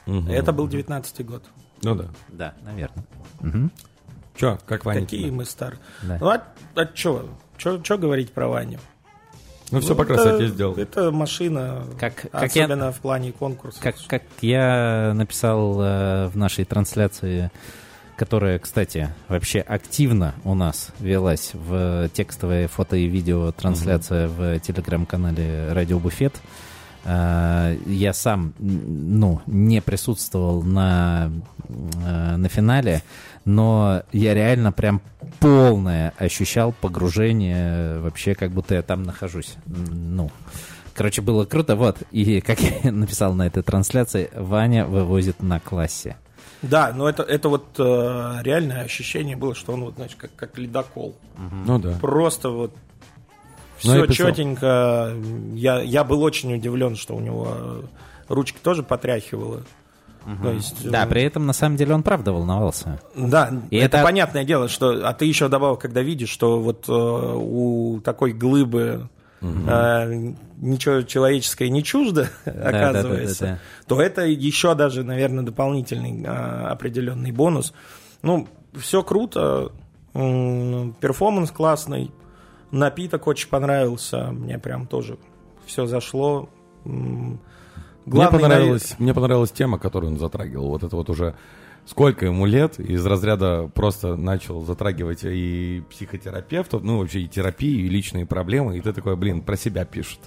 Мгм. 0.06 0.30
Это 0.30 0.52
был 0.52 0.68
19 0.68 1.24
год. 1.26 1.44
Ну 1.82 1.94
да. 1.94 2.06
Да, 2.28 2.54
наверное. 2.64 3.04
Мгм. 3.40 3.70
Че, 4.36 4.58
как 4.66 4.84
Ваня? 4.84 5.00
Какие 5.02 5.30
мы 5.30 5.44
старые. 5.44 5.78
Да. 6.02 6.18
Ну, 6.20 6.28
а, 6.28 6.42
а 6.76 6.86
что? 6.94 7.28
Что 7.62 7.98
говорить 7.98 8.32
про 8.32 8.48
Ваню? 8.48 8.78
Ну 9.70 9.80
все 9.80 9.90
Ну, 9.90 9.94
по 9.96 10.02
это- 10.02 10.14
красоте 10.14 10.48
сделал. 10.48 10.74
Это 10.76 11.10
машина, 11.10 11.84
Как- 11.98 12.26
как 12.30 12.54
я- 12.54 12.64
особенно 12.64 12.92
в 12.92 13.00
плане 13.00 13.32
конкурса. 13.32 13.80
Как, 13.80 13.96
как 14.06 14.22
я 14.42 15.12
написал 15.14 15.80
э, 15.80 16.26
в 16.28 16.36
нашей 16.36 16.64
трансляции, 16.66 17.50
которая, 18.16 18.58
кстати, 18.58 19.08
вообще 19.28 19.60
активно 19.60 20.34
у 20.44 20.54
нас 20.54 20.88
велась 21.00 21.52
в 21.54 22.10
текстовой 22.12 22.66
фото 22.66 22.96
и 22.96 23.06
видео 23.06 23.50
трансляция 23.52 24.28
в 24.28 24.60
телеграм-канале 24.60 25.72
Радио 25.72 25.98
Буфет. 25.98 26.34
Э, 26.34 26.38
я 27.04 28.12
сам, 28.12 28.54
ну, 28.58 29.40
не 29.46 29.80
присутствовал 29.82 30.62
на, 30.62 31.30
э, 31.68 32.36
на 32.36 32.48
финале, 32.48 33.02
но 33.44 34.02
я 34.12 34.34
реально 34.34 34.72
прям 34.72 35.00
полное 35.40 36.12
ощущал 36.16 36.72
погружение 36.72 37.98
вообще, 37.98 38.34
как 38.34 38.52
будто 38.52 38.74
я 38.74 38.82
там 38.82 39.02
нахожусь. 39.02 39.54
Ну, 39.66 40.30
Короче, 40.94 41.22
было 41.22 41.44
круто, 41.44 41.74
вот. 41.74 42.02
И 42.10 42.40
как 42.40 42.60
я 42.60 42.92
написал 42.92 43.34
на 43.34 43.46
этой 43.46 43.62
трансляции, 43.62 44.30
Ваня 44.34 44.84
вывозит 44.86 45.42
на 45.42 45.58
классе. 45.58 46.16
Да, 46.60 46.92
но 46.94 47.08
это, 47.08 47.22
это 47.24 47.48
вот 47.48 47.64
э, 47.78 48.38
реальное 48.42 48.82
ощущение 48.82 49.36
было, 49.36 49.54
что 49.54 49.72
он 49.72 49.84
вот, 49.84 49.94
значит, 49.96 50.16
как, 50.16 50.30
как 50.36 50.58
ледокол. 50.58 51.16
Ну 51.66 51.78
да. 51.78 51.98
Просто 52.00 52.50
вот 52.50 52.72
все 53.82 54.00
я 54.00 54.06
писал. 54.06 54.28
четенько. 54.30 55.12
Я, 55.54 55.80
я 55.82 56.04
был 56.04 56.22
очень 56.22 56.54
удивлен, 56.54 56.96
что 56.96 57.14
у 57.14 57.20
него 57.20 57.82
ручки 58.28 58.58
тоже 58.62 58.82
потряхивало. 58.82 59.62
То 60.42 60.52
есть, 60.52 60.88
Да, 60.88 61.04
э, 61.04 61.08
при 61.08 61.22
этом 61.24 61.46
на 61.46 61.52
самом 61.52 61.76
деле 61.76 61.94
он 61.94 62.04
правда 62.04 62.32
волновался. 62.32 63.00
Да, 63.16 63.50
И 63.70 63.76
это, 63.76 63.96
это- 63.98 64.04
понятное 64.06 64.44
дело, 64.44 64.68
что. 64.68 65.06
А 65.08 65.12
ты 65.14 65.24
еще 65.24 65.48
добавил, 65.48 65.76
когда 65.76 66.00
видишь, 66.00 66.28
что 66.28 66.60
вот 66.60 66.84
э, 66.88 66.92
у 66.92 68.00
такой 68.04 68.32
глыбы 68.32 69.08
э, 69.40 70.32
ничего 70.58 71.02
человеческое 71.02 71.70
не 71.70 71.82
чуждо, 71.82 72.28
оказывается, 72.44 73.44
да, 73.44 73.50
да. 73.50 73.58
то 73.88 74.00
это 74.00 74.22
еще 74.24 74.76
даже, 74.76 75.02
наверное, 75.02 75.42
дополнительный 75.42 76.22
э, 76.22 76.26
определенный 76.68 77.32
бонус. 77.32 77.74
Ну, 78.22 78.46
все 78.78 79.02
круто, 79.02 79.72
перформанс 80.12 81.50
классный, 81.50 82.10
напиток 82.72 83.26
очень 83.28 83.48
понравился, 83.48 84.30
мне 84.32 84.58
прям 84.58 84.86
тоже 84.86 85.18
все 85.66 85.86
зашло. 85.86 86.48
М, 86.84 86.92
Мне 87.32 87.38
главный, 88.06 88.40
понравилась, 88.40 88.96
мне 88.98 89.14
понравилась 89.14 89.52
тема, 89.52 89.78
которую 89.78 90.12
он 90.14 90.18
затрагивал. 90.18 90.68
Вот 90.70 90.82
это 90.82 90.96
вот 90.96 91.08
уже 91.08 91.36
сколько 91.86 92.26
ему 92.26 92.46
лет, 92.46 92.80
из 92.80 93.04
разряда 93.06 93.70
просто 93.72 94.16
начал 94.16 94.64
затрагивать 94.64 95.20
и 95.22 95.82
психотерапевтов, 95.90 96.82
ну 96.82 96.98
вообще 96.98 97.20
и 97.20 97.28
терапию, 97.28 97.86
и 97.86 97.88
личные 97.88 98.26
проблемы, 98.26 98.76
и 98.78 98.80
ты 98.80 98.92
такой, 98.92 99.14
блин, 99.16 99.42
про 99.42 99.56
себя 99.56 99.84
пишет. 99.84 100.18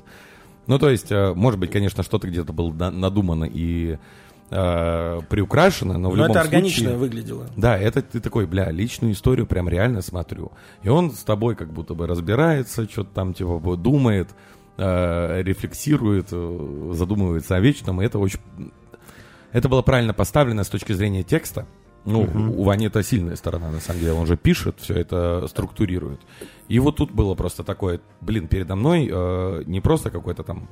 Ну 0.68 0.80
то 0.80 0.90
есть, 0.90 1.12
э, 1.12 1.34
может 1.34 1.60
быть, 1.60 1.72
конечно, 1.72 2.02
что-то 2.04 2.28
где-то 2.28 2.52
было 2.54 2.72
на- 2.74 2.92
надумано 2.92 3.46
и 3.46 3.98
э, 4.50 5.22
приукрашено, 5.30 5.98
но 5.98 6.10
в 6.10 6.16
Но 6.16 6.24
любом 6.24 6.32
это 6.32 6.42
органично 6.42 6.90
случае... 6.90 6.98
выглядело. 6.98 7.48
Да, 7.56 7.78
это 7.78 8.02
ты 8.02 8.20
такой, 8.20 8.46
бля, 8.46 8.72
личную 8.72 9.14
историю 9.14 9.48
прям 9.48 9.70
реально 9.70 10.02
смотрю. 10.02 10.52
И 10.84 10.90
он 10.90 11.12
с 11.12 11.24
тобой 11.24 11.56
как 11.56 11.72
будто 11.72 11.94
бы 11.94 12.08
разбирается, 12.08 12.90
что-то 12.90 13.10
там 13.14 13.34
типа 13.34 13.76
думает, 13.76 14.30
э, 14.78 15.42
рефлексирует, 15.42 16.28
э, 16.32 16.92
задумывается 16.94 17.56
о 17.56 17.60
вечном. 17.60 18.02
И 18.02 18.06
это 18.06 18.20
очень... 18.20 18.40
Это 19.52 19.70
было 19.70 19.82
правильно 19.82 20.14
поставлено 20.14 20.64
с 20.64 20.70
точки 20.70 20.94
зрения 20.94 21.24
текста. 21.24 21.66
Ну, 22.04 22.22
у 22.56 22.64
Вани 22.64 22.86
это 22.86 23.02
сильная 23.02 23.36
сторона, 23.36 23.72
на 23.72 23.80
самом 23.80 24.00
деле. 24.00 24.14
Он 24.14 24.28
же 24.28 24.38
пишет, 24.38 24.76
все 24.80 24.94
это 24.94 25.48
структурирует. 25.48 26.20
И 26.68 26.78
вот 26.78 26.98
тут 26.98 27.12
было 27.12 27.34
просто 27.34 27.64
такое, 27.64 28.00
блин, 28.22 28.48
передо 28.48 28.76
мной 28.76 29.10
э, 29.12 29.64
не 29.66 29.82
просто 29.82 30.12
какой-то 30.12 30.44
там 30.44 30.70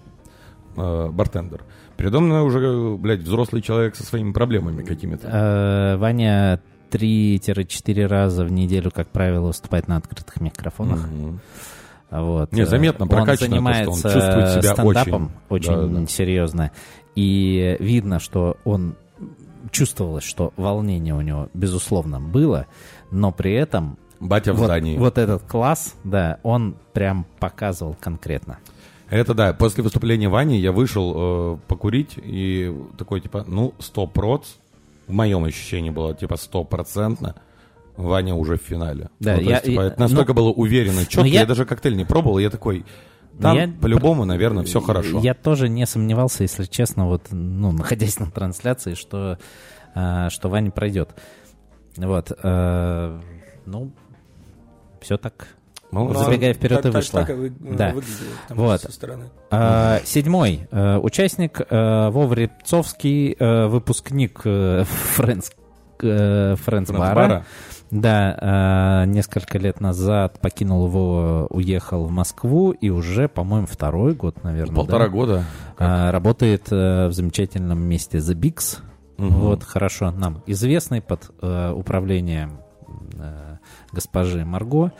э, 0.76 1.10
бартендер. 1.12 1.64
Передо 1.98 2.20
мной 2.20 2.42
уже, 2.42 2.98
блядь, 2.98 3.22
взрослый 3.22 3.62
человек 3.62 3.96
со 3.96 4.04
своими 4.04 4.32
проблемами 4.32 4.84
какими-то. 4.84 5.28
Э, 5.28 5.98
Ваня 5.98 6.60
3-4 6.92 8.06
раза 8.08 8.46
в 8.46 8.52
неделю, 8.52 8.92
как 8.92 9.08
правило, 9.10 9.48
выступает 9.48 9.88
на 9.88 9.98
открытых 9.98 10.40
микрофонах. 10.42 11.08
Вот. 12.12 12.52
Не, 12.52 12.62
Э, 12.62 12.66
заметно 12.66 13.06
он 13.06 13.10
прокачано 13.10 13.36
то, 13.36 13.36
что 13.38 13.46
он 13.46 13.50
занимается 13.50 14.14
чувствует 14.14 14.50
себя 14.64 14.74
стендапом 14.74 15.32
очень- 15.50 15.72
очень, 15.74 15.94
да, 15.94 16.00
да. 16.02 16.08
серьезно. 16.08 16.72
И 17.16 17.78
видно, 17.80 18.20
что 18.20 18.58
он 18.66 18.96
чувствовалось, 19.72 20.24
что 20.24 20.54
волнение 20.58 21.16
у 21.16 21.22
него, 21.22 21.50
безусловно, 21.54 22.20
было, 22.20 22.68
но 23.12 23.32
при 23.32 23.54
этом 23.54 23.98
Батя 24.20 24.54
в 24.54 24.58
вот, 24.58 24.66
здании. 24.66 24.98
вот 24.98 25.18
этот 25.18 25.44
класс, 25.44 25.96
да, 26.04 26.38
он 26.44 26.76
прям 26.94 27.26
показывал 27.40 27.96
конкретно. 28.00 28.60
Это 29.10 29.34
да, 29.34 29.54
после 29.54 29.84
выступления 29.84 30.30
Вани 30.30 30.58
я 30.60 30.72
вышел 30.72 31.14
э, 31.16 31.58
покурить 31.68 32.14
и 32.18 32.76
такой 32.98 33.22
типа, 33.22 33.44
ну, 33.48 33.74
100 33.80 34.08
проц, 34.08 34.48
в 35.08 35.14
моем 35.14 35.44
ощущении 35.44 35.90
было 35.92 36.16
типа 36.16 36.36
стопроцентно, 36.38 37.36
Ваня 37.96 38.34
уже 38.34 38.58
в 38.58 38.62
финале. 38.62 39.10
Да, 39.20 39.36
Ну, 39.36 39.42
я- 39.42 39.50
есть, 39.52 39.66
типа, 39.66 39.82
и- 39.82 39.86
это 39.88 40.00
настолько 40.00 40.34
ну, 40.34 40.38
было 40.38 40.50
уверенно, 40.52 41.06
четко, 41.06 41.28
я- 41.28 41.42
я... 41.42 41.46
даже 41.46 41.66
коктейль 41.66 41.96
не 41.96 42.06
пробовал, 42.06 42.40
я 42.40 42.50
такой, 42.50 42.86
там 43.40 43.56
Я- 43.56 43.68
по-любому, 43.82 44.26
наверное, 44.26 44.64
все 44.64 44.80
хорошо. 44.82 45.20
Я 45.20 45.34
тоже 45.36 45.70
не 45.70 45.86
сомневался, 45.86 46.44
если 46.44 46.64
честно, 46.64 47.08
вот, 47.08 47.28
ну, 47.32 47.72
находясь 47.72 48.18
на 48.20 48.32
трансляции, 48.32 48.96
что, 48.96 49.38
э, 49.94 50.30
что 50.32 50.50
Ваня 50.50 50.72
пройдет. 50.72 51.10
Вот. 51.98 52.32
э, 52.32 53.22
ну, 53.68 53.92
все 55.02 55.18
так. 55.18 55.50
Молодцы. 55.94 56.20
Ну, 56.20 56.26
забегая 56.26 56.54
вперед, 56.54 56.82
так, 56.82 56.86
и 56.86 56.92
так- 56.92 57.02
вышло. 57.02 57.20
так 57.22 57.30
и 57.30 57.34
вы- 57.34 57.50
Да. 57.50 57.90
выглядело 57.94 58.30
там 58.48 58.58
Вот. 58.58 58.82
со 58.82 58.92
стороны. 58.92 59.26
А, 59.52 60.00
Седьмой 60.06 60.68
э, 60.72 60.98
участник 60.98 61.62
э, 61.70 62.10
Вова 62.10 62.34
Рябцовский, 62.34 63.36
э, 63.40 63.66
выпускник 63.68 64.42
э, 64.46 64.84
Фрэнс, 64.86 65.52
э, 66.02 66.56
Фрэнс 66.56 66.90
Бара. 66.92 67.14
Фрэнс-бара. 67.14 67.46
Да, 67.92 69.04
э, 69.04 69.10
несколько 69.10 69.60
лет 69.60 69.80
назад 69.80 70.40
покинул 70.42 70.88
его, 70.88 71.46
уехал 71.52 72.06
в 72.06 72.12
Москву 72.12 72.72
и 72.72 72.90
уже, 72.90 73.28
по-моему, 73.28 73.68
второй 73.68 74.16
год, 74.16 74.44
наверное. 74.44 74.76
Полтора 74.76 75.06
да, 75.06 75.12
года. 75.12 75.44
а, 75.78 76.12
работает 76.12 76.72
э, 76.72 77.08
в 77.08 77.14
замечательном 77.14 77.80
месте 77.84 78.18
The 78.18 78.34
Bigs. 78.34 78.80
Мгм. 79.18 79.36
Вот, 79.42 79.64
хорошо, 79.64 80.10
нам 80.10 80.42
известный 80.48 81.02
под 81.02 81.30
э, 81.40 81.72
управлением 81.72 82.58
э, 83.14 83.58
госпожи 83.92 84.44
Марго. 84.44 84.92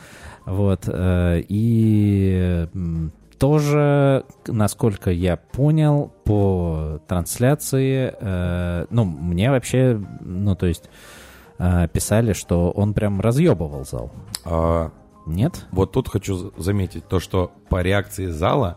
Вот, 0.46 0.84
э, 0.86 1.42
и 1.48 2.66
тоже, 3.38 4.24
насколько 4.46 5.10
я 5.10 5.36
понял, 5.36 6.12
по 6.24 7.00
трансляции, 7.08 8.14
э, 8.18 8.86
ну, 8.90 9.04
мне 9.04 9.50
вообще, 9.50 10.00
ну, 10.20 10.54
то 10.54 10.66
есть, 10.66 10.88
э, 11.58 11.88
писали, 11.88 12.32
что 12.32 12.70
он 12.70 12.94
прям 12.94 13.20
разъебывал 13.20 13.84
зал. 13.84 14.12
А, 14.44 14.90
Нет? 15.26 15.66
вот 15.72 15.92
тут 15.92 16.08
хочу 16.08 16.36
за- 16.36 16.50
заметить 16.58 17.06
то, 17.08 17.20
что 17.20 17.50
по 17.68 17.82
реакции 17.82 18.26
зала 18.26 18.76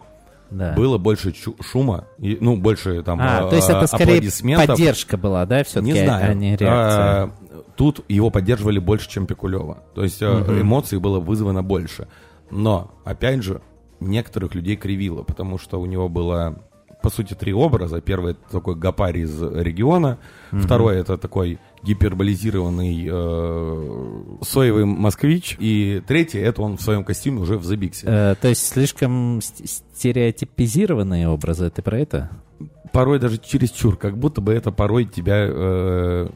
Да. 0.49 0.73
было 0.73 0.97
больше 0.97 1.33
шума, 1.61 2.05
и, 2.17 2.37
ну, 2.39 2.55
больше 2.57 3.03
там 3.03 3.19
А, 3.21 3.45
э, 3.45 3.49
то 3.49 3.55
есть 3.57 3.69
это 3.69 3.85
скорее 3.87 4.21
поддержка 4.55 5.17
была, 5.17 5.45
да, 5.45 5.63
все-таки, 5.65 5.91
Не 5.91 6.03
знаю. 6.05 6.31
а 6.31 6.33
не 6.33 6.55
реакция? 6.55 6.69
А, 6.69 7.31
тут 7.77 8.03
его 8.09 8.29
поддерживали 8.31 8.79
больше, 8.79 9.09
чем 9.09 9.25
Пикулева. 9.27 9.83
То 9.95 10.03
есть 10.03 10.21
Мгм. 10.21 10.61
эмоций 10.61 10.99
было 10.99 11.19
вызвано 11.19 11.63
больше. 11.63 12.07
Но, 12.51 12.91
опять 13.05 13.43
же, 13.43 13.61
некоторых 13.99 14.55
людей 14.55 14.75
кривило, 14.75 15.23
потому 15.23 15.57
что 15.57 15.79
у 15.79 15.85
него 15.85 16.09
было, 16.09 16.63
по 17.03 17.09
сути, 17.09 17.33
три 17.35 17.53
образа. 17.53 18.01
Первый 18.01 18.31
это 18.31 18.39
такой 18.51 18.75
гопарь 18.75 19.19
из 19.19 19.41
региона. 19.41 20.17
Второй 20.51 20.97
это 20.97 21.17
такой 21.17 21.59
гиперболизированный 21.83 23.07
э, 23.09 24.23
соевый 24.43 24.85
москвич. 24.85 25.55
И 25.59 26.01
третий 26.07 26.39
это 26.39 26.61
он 26.61 26.77
в 26.77 26.81
своем 26.81 27.03
костюме 27.03 27.41
уже 27.41 27.57
в 27.57 27.71
Big's. 27.71 28.01
Э, 28.03 28.35
то 28.41 28.47
есть 28.47 28.65
слишком 28.67 29.39
ст- 29.41 29.67
стереотипизированные 29.67 31.27
образы, 31.29 31.69
ты 31.69 31.81
про 31.81 31.99
это? 31.99 32.29
порой 32.93 33.19
даже 33.19 33.37
чересчур, 33.37 33.95
как 33.97 34.17
будто 34.17 34.41
бы 34.41 34.53
это 34.53 34.71
порой 34.71 35.05
тебя... 35.05 35.35
э, 35.47 36.29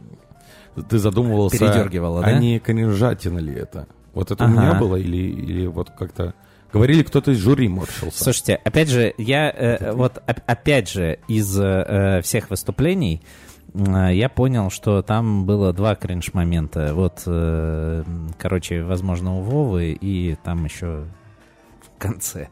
ты 0.89 0.97
задумывался... 0.99 1.57
Передергивало, 1.57 2.21
а 2.21 2.31
да? 2.31 2.39
не 2.39 2.59
конежатина 2.59 3.39
ли 3.39 3.53
это? 3.53 3.87
Вот 4.13 4.31
это 4.31 4.43
у 4.43 4.47
Ага. 4.47 4.53
меня 4.61 4.73
было 4.75 4.95
или, 4.95 5.17
или 5.17 5.67
вот 5.67 5.89
как-то... 5.91 6.33
Говорили, 6.73 7.03
кто-то 7.03 7.31
из 7.31 7.37
жюри 7.37 7.67
морщился. 7.67 8.23
Слушайте, 8.23 8.55
опять 8.63 8.89
же, 8.89 9.13
я 9.17 9.49
э, 9.49 9.91
вот 9.91 10.19
оп- 10.25 10.39
опять 10.45 10.89
же 10.89 11.19
из 11.27 11.59
э, 11.59 12.21
всех 12.23 12.49
выступлений 12.49 13.21
э, 13.73 14.09
я 14.13 14.29
понял, 14.29 14.69
что 14.69 15.01
там 15.01 15.45
было 15.45 15.73
два 15.73 15.95
кринж-момента. 15.95 16.93
Вот, 16.93 17.23
э, 17.25 18.03
короче, 18.37 18.83
возможно, 18.83 19.37
у 19.37 19.41
Вовы 19.41 19.91
и 19.91 20.35
там 20.45 20.63
еще 20.63 21.03
в 21.81 22.01
конце. 22.01 22.47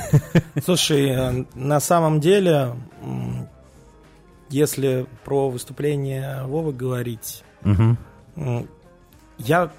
Слушай, 0.64 1.08
э, 1.10 1.44
на 1.54 1.80
самом 1.80 2.20
деле, 2.20 2.72
если 4.48 5.06
про 5.24 5.50
выступление 5.50 6.44
Вовы 6.46 6.72
говорить, 6.72 7.44
М, 7.64 7.96
я 9.38 9.70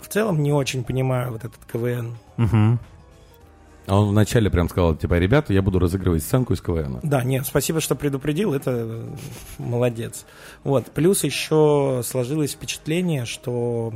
в 0.00 0.08
целом 0.08 0.42
не 0.42 0.52
очень 0.52 0.84
понимаю 0.84 1.32
вот 1.32 1.44
этот 1.44 1.64
КВН. 1.70 2.16
Мгм. 2.36 2.78
А 3.88 3.98
он 4.00 4.10
вначале 4.10 4.48
прям 4.48 4.68
сказал, 4.68 4.94
типа, 4.94 5.18
ребята, 5.18 5.52
я 5.52 5.60
буду 5.60 5.78
разыгрывать 5.80 6.22
сценку 6.22 6.52
из 6.52 6.60
КВН. 6.60 7.00
Да, 7.02 7.24
нет, 7.24 7.44
спасибо, 7.46 7.80
что 7.80 7.96
предупредил, 7.96 8.54
это 8.54 8.70
э, 8.70 9.06
молодец. 9.58 10.24
Вот, 10.62 10.86
плюс 10.92 11.24
еще 11.24 12.02
сложилось 12.04 12.52
впечатление, 12.52 13.24
что 13.26 13.92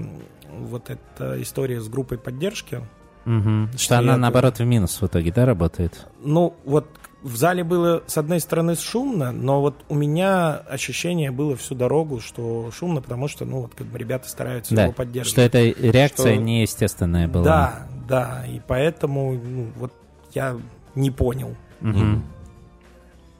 вот 0.50 0.90
эта 0.90 1.40
история 1.40 1.80
с 1.80 1.88
группой 1.88 2.18
поддержки, 2.18 2.80
Мгм. 3.26 3.70
Что 3.72 3.78
Что 3.78 3.98
она, 3.98 4.12
я- 4.12 4.18
наоборот, 4.18 4.58
в 4.60 4.64
минус 4.64 5.00
в 5.02 5.06
итоге, 5.06 5.32
да, 5.32 5.44
работает? 5.46 6.06
ну 6.22 6.54
вот 6.64 6.86
в 7.22 7.34
зале 7.36 7.64
было 7.64 8.02
с 8.06 8.16
одной 8.18 8.40
стороны 8.40 8.76
шумно, 8.76 9.32
но 9.32 9.60
вот 9.60 9.84
у 9.88 9.94
меня 9.94 10.54
ощущение 10.56 11.30
было 11.30 11.56
всю 11.56 11.74
дорогу, 11.74 12.20
что 12.20 12.70
шумно, 12.70 13.00
потому 13.02 13.26
что, 13.28 13.44
ну 13.44 13.62
вот 13.62 13.74
как 13.74 13.86
бы 13.88 13.98
ребята 13.98 14.28
стараются 14.28 14.74
Да, 14.74 14.82
его 14.84 14.92
что 14.92 14.96
поддерживать. 14.98 15.38
эта 15.54 15.58
реакция 15.80 16.34
Что- 16.34 16.42
неестественная 16.42 17.26
была. 17.28 17.44
Да, 17.44 17.86
да, 18.08 18.44
и 18.46 18.60
поэтому 18.66 19.32
ну, 19.34 19.66
вот 19.76 19.92
я 20.34 20.56
не 20.94 21.10
понял. 21.10 21.56
Мгм. 21.80 22.24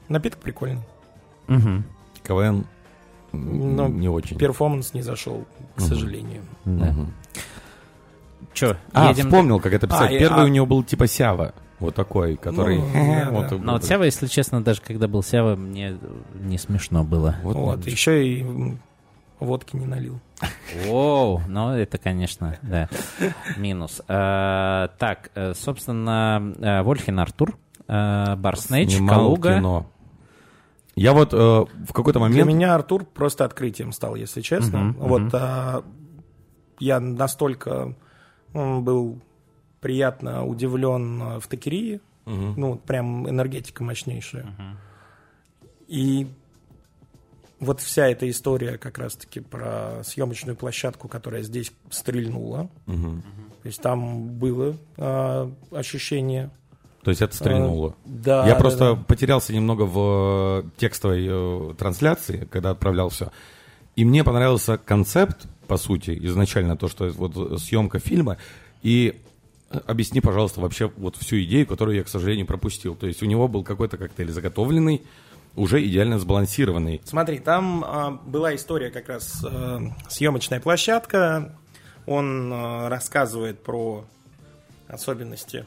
Напиток 0.09 0.39
прикольный, 0.39 0.81
Мгм. 1.47 1.83
КВН 2.23 2.65
Но 3.31 3.87
не 3.87 4.09
очень. 4.09 4.37
перформанс 4.37 4.93
не 4.93 5.01
зашел, 5.01 5.45
к 5.75 5.79
Мгм. 5.79 5.87
сожалению. 5.87 6.41
Да. 6.65 6.85
Мгм. 6.85 7.13
Че, 8.53 8.77
А, 8.93 9.09
едем... 9.09 9.25
вспомнил, 9.25 9.59
как 9.59 9.73
это 9.73 9.87
писать. 9.87 10.11
А, 10.11 10.17
Первый 10.19 10.41
а- 10.41 10.45
у 10.45 10.47
него 10.47 10.65
был 10.65 10.83
типа 10.83 11.07
Сява. 11.07 11.53
Вот 11.79 11.93
такой, 11.93 12.37
который... 12.37 12.79
Ну, 12.79 12.91
да, 12.93 13.29
вот, 13.31 13.49
да. 13.49 13.57
Но 13.57 13.73
вот 13.73 13.83
Сява, 13.83 14.03
если 14.03 14.27
честно, 14.27 14.63
даже 14.63 14.81
когда 14.81 15.07
был 15.07 15.21
Сява, 15.21 15.55
мне 15.55 15.97
не 16.33 16.57
смешно 16.57 17.03
было. 17.03 17.35
Вот, 17.43 17.55
Вот, 17.55 17.87
еще 17.87 18.27
и 18.27 18.45
водки 19.39 19.75
не 19.75 19.85
налил. 19.85 20.19
Воу, 20.85 21.41
ну 21.47 21.71
это, 21.71 21.97
конечно, 21.97 22.57
да, 22.61 22.89
минус. 23.57 24.01
А, 24.07 24.89
так, 24.99 25.31
э, 25.35 25.53
собственно, 25.53 26.53
э, 26.59 26.81
Вольхин 26.81 27.19
Артур, 27.19 27.57
э, 27.87 28.35
Барснейч, 28.35 28.97
Калуга. 29.07 29.55
кино. 29.55 29.85
Я 30.95 31.13
вот 31.13 31.31
э, 31.31 31.37
в 31.37 31.93
какой-то 31.93 32.19
Для 32.19 32.29
момент... 32.29 32.49
меня 32.49 32.73
Артур 32.73 33.05
просто 33.05 33.45
открытием 33.45 33.91
стал, 33.91 34.15
если 34.15 34.41
честно. 34.41 34.79
Мгм, 34.79 34.93
вот 34.99 35.21
мгм. 35.21 35.31
а, 35.33 35.83
я 36.79 36.99
настолько 36.99 37.95
был 38.53 39.21
приятно 39.81 40.45
удивлен 40.45 41.21
а, 41.21 41.39
в 41.39 41.47
Токерии, 41.47 42.01
Мгм. 42.25 42.53
ну 42.57 42.71
вот 42.71 42.83
прям 42.83 43.29
энергетика 43.29 43.83
мощнейшая. 43.83 44.53
И 45.87 46.27
вот 47.59 47.79
вся 47.79 48.07
эта 48.07 48.29
история 48.29 48.77
как 48.77 48.97
раз-таки 48.97 49.39
про 49.39 50.03
съемочную 50.03 50.55
площадку, 50.55 51.07
которая 51.07 51.41
здесь 51.43 51.71
стрельнула. 51.89 52.69
Мгм. 52.85 53.23
То 53.63 53.67
есть 53.67 53.81
там 53.81 54.27
было 54.29 54.75
а, 54.97 55.51
ощущение. 55.71 56.51
То 57.03 57.11
есть 57.11 57.21
это 57.21 57.35
стрельнуло. 57.35 57.95
Да, 58.05 58.45
Я 58.45 58.53
да, 58.55 58.59
просто 58.59 58.95
да. 58.95 59.03
потерялся 59.03 59.53
немного 59.53 59.83
в 59.83 60.63
э, 60.65 60.69
текстовой 60.77 61.25
э, 61.29 61.73
трансляции, 61.75 62.47
когда 62.51 62.71
отправлял 62.71 63.07
все. 63.09 63.31
И 63.95 64.03
мне 64.03 64.25
понравился 64.25 64.77
концепт, 64.77 65.47
по 65.67 65.77
сути, 65.77 66.17
изначально 66.25 66.75
то, 66.75 66.89
что 66.89 67.07
вот 67.09 67.61
съемка 67.61 67.99
фильма. 67.99 68.37
И 68.83 69.15
э, 69.15 69.26
объясни, 69.69 70.21
пожалуйста, 70.21 70.61
вообще 70.61 70.91
вот 70.97 71.15
всю 71.17 71.41
идею, 71.43 71.67
которую 71.67 71.97
я, 71.97 72.03
к 72.03 72.07
сожалению, 72.07 72.45
пропустил. 72.45 72.95
То 72.95 73.07
есть 73.07 73.21
у 73.21 73.25
него 73.25 73.47
был 73.47 73.63
какой-то 73.63 73.97
коктейль 73.97 74.31
заготовленный, 74.31 75.03
уже 75.55 75.85
идеально 75.85 76.19
сбалансированный. 76.19 77.01
Смотри, 77.03 77.39
там 77.39 77.83
а, 77.83 78.11
была 78.11 78.55
история 78.55 78.91
как 78.91 79.09
раз 79.09 79.43
э, 79.43 79.79
съемочная 80.07 80.59
площадка. 80.59 81.57
Он 82.05 82.53
э, 82.53 82.87
рассказывает 82.89 83.63
про 83.63 84.05
особенности 84.87 85.65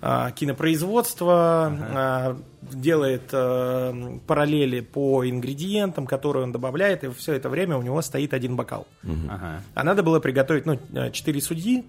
а, 0.00 0.30
кинопроизводства, 0.30 1.76
а, 1.80 2.40
делает 2.62 3.30
э, 3.32 4.18
параллели 4.28 4.80
по 4.80 5.28
ингредиентам, 5.28 6.06
которые 6.06 6.44
он 6.44 6.52
добавляет, 6.52 7.02
и 7.02 7.10
все 7.10 7.32
это 7.32 7.48
время 7.48 7.76
у 7.76 7.82
него 7.82 8.00
стоит 8.02 8.32
один 8.32 8.54
бокал. 8.54 8.86
Ага. 9.28 9.62
А 9.74 9.84
надо 9.84 10.04
было 10.04 10.20
приготовить, 10.20 10.66
ну, 10.66 10.78
четыре 11.10 11.40
судьи, 11.40 11.84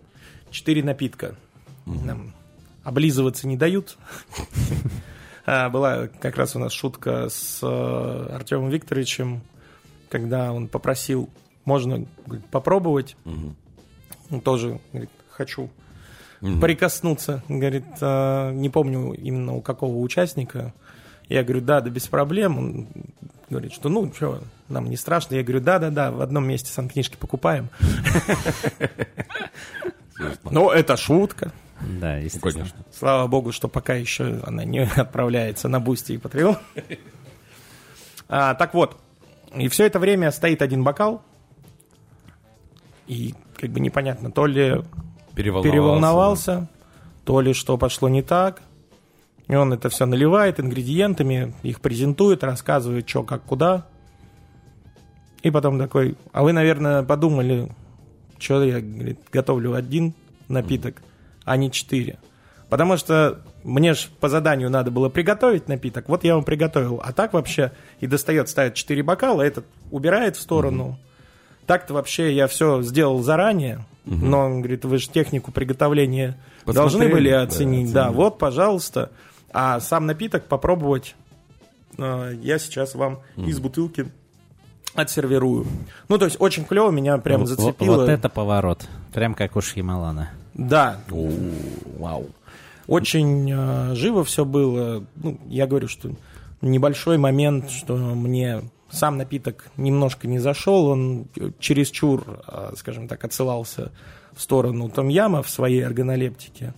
четыре 0.52 0.84
напитка. 0.84 1.36
Нам 1.86 2.34
облизываться 2.84 3.48
не 3.48 3.58
дают. 3.58 3.98
А, 5.46 5.70
Была 5.70 6.08
как 6.08 6.38
раз 6.38 6.56
у 6.56 6.60
нас 6.60 6.72
шутка 6.72 7.28
с 7.28 7.60
э, 7.64 8.30
Артемом 8.36 8.70
Викторовичем, 8.70 9.42
когда 10.08 10.54
он 10.54 10.68
попросил, 10.68 11.28
можно 11.66 12.06
попробовать. 12.52 13.16
Он 14.30 14.42
тоже 14.42 14.80
говорит, 14.92 15.10
хочу 15.32 15.72
прикоснуться. 16.40 17.44
Говорит, 17.50 17.86
«А, 18.02 18.52
не 18.52 18.70
помню 18.70 19.14
именно 19.14 19.56
у 19.56 19.62
какого 19.62 19.98
участника. 19.98 20.74
Я 21.28 21.44
говорю, 21.44 21.62
да, 21.62 21.82
да, 21.82 21.90
без 21.90 22.08
проблем. 22.08 22.58
Он 22.58 22.88
говорит, 23.50 23.74
что 23.74 23.90
ну, 23.90 24.12
что, 24.14 24.42
нам 24.68 24.90
не 24.90 24.98
страшно. 24.98 25.36
Я 25.36 25.44
говорю, 25.44 25.62
да, 25.62 25.80
да, 25.80 25.90
да, 25.90 26.12
в 26.12 26.22
одном 26.22 26.48
месте 26.48 26.72
сам 26.72 26.90
книжки 26.90 27.18
покупаем. 27.18 27.70
Ну, 30.44 30.70
это 30.70 30.98
шутка. 30.98 31.52
Да, 31.82 32.18
естественно. 32.18 32.54
Конечно. 32.54 32.80
Слава 32.92 33.28
богу, 33.28 33.52
что 33.52 33.68
пока 33.68 33.94
еще 33.94 34.40
она 34.46 34.66
не 34.66 34.80
отправляется 34.96 35.70
на 35.70 35.80
Бусти 35.80 36.14
и 36.14 36.18
Patreon. 36.18 36.58
А, 38.32 38.54
так 38.54 38.76
вот, 38.76 38.96
и 39.56 39.68
все 39.70 39.88
это 39.88 39.98
время 39.98 40.30
стоит 40.30 40.62
один 40.62 40.84
бокал, 40.84 41.24
и 43.08 43.34
как 43.58 43.72
бы 43.72 43.80
непонятно, 43.80 44.32
то 44.32 44.46
ли 44.46 44.84
Переволновался. 45.34 45.64
переволновался, 45.72 46.68
то 47.26 47.42
ли 47.42 47.54
что 47.54 47.76
пошло 47.80 48.08
не 48.08 48.22
так. 48.22 48.62
И 49.48 49.56
он 49.56 49.74
это 49.74 49.90
все 49.90 50.06
наливает 50.06 50.60
ингредиентами, 50.60 51.56
их 51.64 51.82
презентует, 51.82 52.44
рассказывает, 52.44 53.10
что, 53.10 53.24
как, 53.24 53.42
куда. 53.46 53.88
И 55.42 55.50
потом 55.50 55.80
такой, 55.80 56.16
а 56.32 56.44
вы, 56.44 56.54
наверное, 56.54 57.02
подумали, 57.02 57.72
что 58.40 58.64
я 58.64 58.82
говорит, 58.82 59.20
готовлю 59.32 59.74
один 59.74 60.14
напиток, 60.48 61.02
а 61.46 61.58
не 61.58 61.72
четыре. 61.72 62.18
Потому 62.70 62.98
что 62.98 63.42
мне 63.64 63.94
же 63.94 64.08
по 64.20 64.30
заданию 64.30 64.70
надо 64.70 64.92
было 64.92 65.10
приготовить 65.10 65.68
напиток, 65.68 66.08
вот 66.08 66.24
я 66.24 66.36
вам 66.36 66.44
приготовил. 66.44 67.02
А 67.04 67.14
так 67.14 67.34
вообще 67.34 67.72
и 68.00 68.08
достает, 68.08 68.50
ставит 68.50 68.76
четыре 68.76 69.04
бокала, 69.04 69.42
этот 69.42 69.66
убирает 69.92 70.38
в 70.38 70.42
сторону. 70.42 70.98
Так-то 71.66 71.94
вообще 71.94 72.34
я 72.34 72.48
все 72.48 72.82
сделал 72.82 73.22
заранее, 73.22 73.86
но, 74.06 74.40
он 74.40 74.62
говорит, 74.62 74.86
вы 74.86 74.98
же 74.98 75.10
технику 75.10 75.52
приготовления 75.52 76.38
должны 76.66 76.84
Посмотрели, 76.84 77.14
были 77.14 77.30
да, 77.30 77.42
оценить. 77.44 77.94
Да, 77.94 78.02
оценили. 78.06 78.18
вот, 78.18 78.40
пожалуйста. 78.40 79.12
А 79.52 79.80
сам 79.80 80.06
напиток 80.08 80.46
попробовать 80.46 81.16
э, 81.98 82.36
я 82.42 82.60
сейчас 82.60 82.96
вам 82.96 83.20
из 83.36 83.60
бутылки 83.60 84.12
отсервирую. 84.96 85.66
Ну, 86.08 86.18
то 86.18 86.26
есть 86.26 86.38
очень 86.40 86.66
клево, 86.66 86.92
меня 86.92 87.18
прям 87.18 87.42
Вот- 87.42 87.50
зацепило. 87.50 87.98
Вот 87.98 88.10
это 88.10 88.30
поворот. 88.30 88.88
Прям 89.14 89.34
как 89.34 89.56
у 89.56 89.62
Шьямалана. 89.62 90.32
Да, 90.54 91.00
Вау. 91.98 92.28
очень 92.88 93.52
э, 93.52 93.96
живо 93.96 94.24
все 94.24 94.46
было. 94.46 95.04
Ну, 95.16 95.40
я 95.48 95.68
говорю, 95.68 95.88
что 95.88 96.12
небольшой 96.62 97.18
момент, 97.18 97.70
что 97.70 97.96
мне 97.96 98.62
сам 98.90 99.18
напиток 99.18 99.68
немножко 99.78 100.28
не 100.28 100.40
зашел, 100.40 100.88
он 100.88 101.28
чересчур, 101.60 102.42
э, 102.48 102.72
скажем 102.76 103.08
так, 103.08 103.24
отсылался 103.24 103.92
в 104.34 104.42
сторону 104.42 104.90
Том-Яма 104.90 105.44
в 105.44 105.50
своей 105.50 105.86
органолептике. 105.86 106.74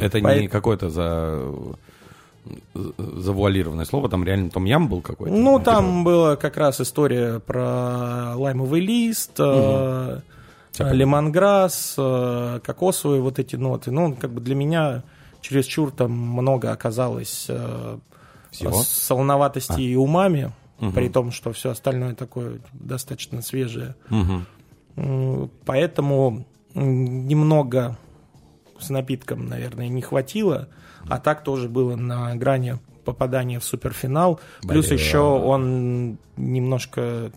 Это 0.00 0.20
не 0.20 0.24
Поэт- 0.26 0.48
какое-то 0.48 0.90
за... 0.90 1.42
завуалированное 2.98 3.84
слово, 3.84 4.08
там 4.08 4.24
реально 4.24 4.50
Том 4.50 4.64
Ям 4.64 4.88
был 4.88 5.00
какой-то. 5.00 5.34
Ну, 5.34 5.58
типа, 5.58 5.70
там 5.70 6.04
была 6.04 6.36
как 6.36 6.56
раз 6.56 6.80
история 6.80 7.38
про 7.38 8.34
лаймовый 8.36 8.80
лист, 8.80 9.32
э, 9.38 10.20
э, 10.78 10.94
лемонграсс, 10.94 11.94
э, 11.98 12.60
кокосовые 12.64 13.22
вот 13.22 13.38
эти 13.38 13.56
ноты. 13.56 13.90
Ну, 13.90 14.14
как 14.14 14.32
бы 14.32 14.40
для 14.40 14.54
меня 14.54 15.02
чересчур 15.40 15.90
там 15.92 16.10
много 16.12 16.72
оказалось 16.72 17.46
э, 17.48 17.98
Всего? 18.50 18.72
солоноватости 18.72 19.80
и 19.80 19.96
умами, 19.96 20.52
при 20.94 21.08
том, 21.08 21.30
что 21.30 21.52
все 21.52 21.70
остальное 21.70 22.14
такое 22.16 22.58
достаточно 22.72 23.40
свежее. 23.40 23.94
М, 24.96 25.48
Поэтому 25.64 26.44
немного 26.74 27.96
с 28.80 28.90
напитком, 28.90 29.46
наверное, 29.46 29.86
не 29.88 30.02
хватило, 30.02 30.68
а 31.08 31.18
так 31.18 31.44
тоже 31.44 31.68
было 31.68 31.96
на 31.96 32.34
грани 32.36 32.78
попадания 33.04 33.58
в 33.58 33.64
суперфинал. 33.64 34.40
Плюс 34.66 34.86
Бля. 34.88 34.94
еще 34.96 35.18
он 35.18 36.18
немножко 36.36 37.32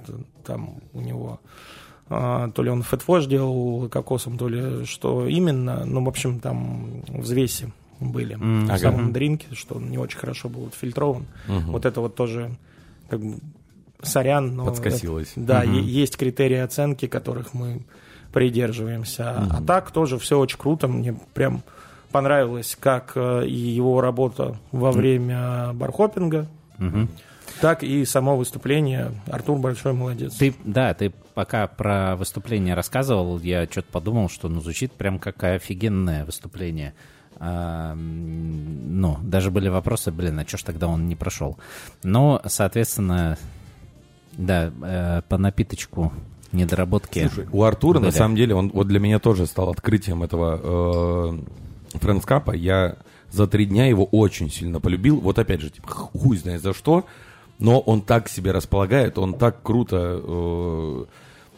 там 0.46 0.76
у 0.94 1.02
него 1.02 1.40
а, 2.08 2.52
то 2.52 2.62
ли 2.62 2.70
он 2.70 2.84
фэтвош 2.84 3.26
делал 3.26 3.90
кокосом, 3.90 4.38
то 4.38 4.48
ли 4.48 4.86
что 4.86 5.28
именно. 5.28 5.86
Ну, 5.86 6.04
в 6.04 6.08
общем, 6.08 6.40
там 6.40 7.02
взвеси 7.08 7.74
были 8.00 8.36
М. 8.36 8.66
в 8.68 8.70
Ага. 8.70 8.78
самом 8.78 9.12
дринке, 9.12 9.48
что 9.54 9.76
он 9.76 9.90
не 9.90 9.98
очень 9.98 10.20
хорошо 10.20 10.48
был 10.50 10.68
отфильтрован. 10.68 11.26
Мгм. 11.48 11.72
Вот 11.72 11.86
это 11.86 12.02
вот 12.02 12.14
тоже 12.16 12.52
как 13.10 13.22
бы 13.22 13.38
сорян, 14.04 14.56
но 14.56 14.66
Подскосилось. 14.66 15.32
это- 15.32 15.42
да, 15.42 15.64
е- 15.64 15.82
есть 15.82 16.16
критерии 16.18 16.58
оценки, 16.58 17.08
которых 17.08 17.56
мы 17.56 17.82
придерживаемся. 18.34 19.48
А 19.50 19.62
так 19.66 19.90
тоже 19.92 20.20
все 20.20 20.38
очень 20.38 20.58
круто. 20.60 20.88
Мне 20.88 21.16
прям 21.34 21.64
понравилось, 22.16 22.78
как 22.80 23.12
э, 23.16 23.46
и 23.46 23.54
его 23.54 24.00
работа 24.00 24.56
во 24.72 24.92
время 24.92 25.72
бархопинга, 25.74 26.48
Мгм. 26.78 27.10
так 27.62 27.84
и 27.84 28.06
само 28.06 28.38
выступление. 28.38 29.12
Артур 29.30 29.58
большой 29.60 29.92
молодец. 29.94 30.36
Ты, 30.36 30.56
да, 30.64 30.94
ты 30.94 31.12
пока 31.34 31.68
про 31.68 32.16
выступление 32.16 32.74
рассказывал, 32.74 33.40
я 33.40 33.66
что-то 33.66 33.92
подумал, 33.92 34.30
что 34.30 34.48
ну 34.48 34.62
звучит 34.62 34.94
прям 34.94 35.20
как 35.20 35.44
офигенное 35.44 36.24
выступление. 36.26 36.94
А, 37.38 37.94
ну, 37.96 39.18
даже 39.22 39.52
были 39.52 39.68
вопросы, 39.68 40.10
блин, 40.12 40.40
а 40.40 40.48
что 40.48 40.58
ж 40.58 40.64
тогда 40.64 40.88
он 40.88 41.10
не 41.10 41.18
прошел? 41.18 41.58
Но, 42.02 42.42
соответственно, 42.46 43.38
да, 44.38 44.72
э, 44.82 45.22
по 45.28 45.38
напиточку 45.38 46.14
недоработки. 46.54 47.28
Слушай, 47.28 47.50
у 47.52 47.64
Артура, 47.64 48.00
на 48.00 48.06
были. 48.08 48.16
самом 48.16 48.38
деле, 48.38 48.56
он 48.56 48.70
вот 48.74 48.88
для 48.88 49.00
меня 49.02 49.20
тоже 49.20 49.46
стал 49.48 49.70
открытием 49.70 50.24
этого 50.24 50.60
э, 51.34 51.40
френдскапа. 52.00 52.52
Я 52.52 52.98
за 53.32 53.48
три 53.48 53.66
дня 53.66 53.88
его 53.88 54.06
очень 54.06 54.50
сильно 54.50 54.80
полюбил. 54.80 55.20
Вот 55.20 55.40
опять 55.40 55.62
же, 55.62 55.70
типа, 55.70 55.88
хуй 55.90 56.38
знает 56.38 56.62
за 56.62 56.74
что, 56.74 57.06
но 57.60 57.80
он 57.80 58.02
так 58.02 58.30
себе 58.30 58.52
располагает, 58.52 59.18
он 59.18 59.34
так 59.34 59.62
круто, 59.62 60.22
э, 60.24 61.06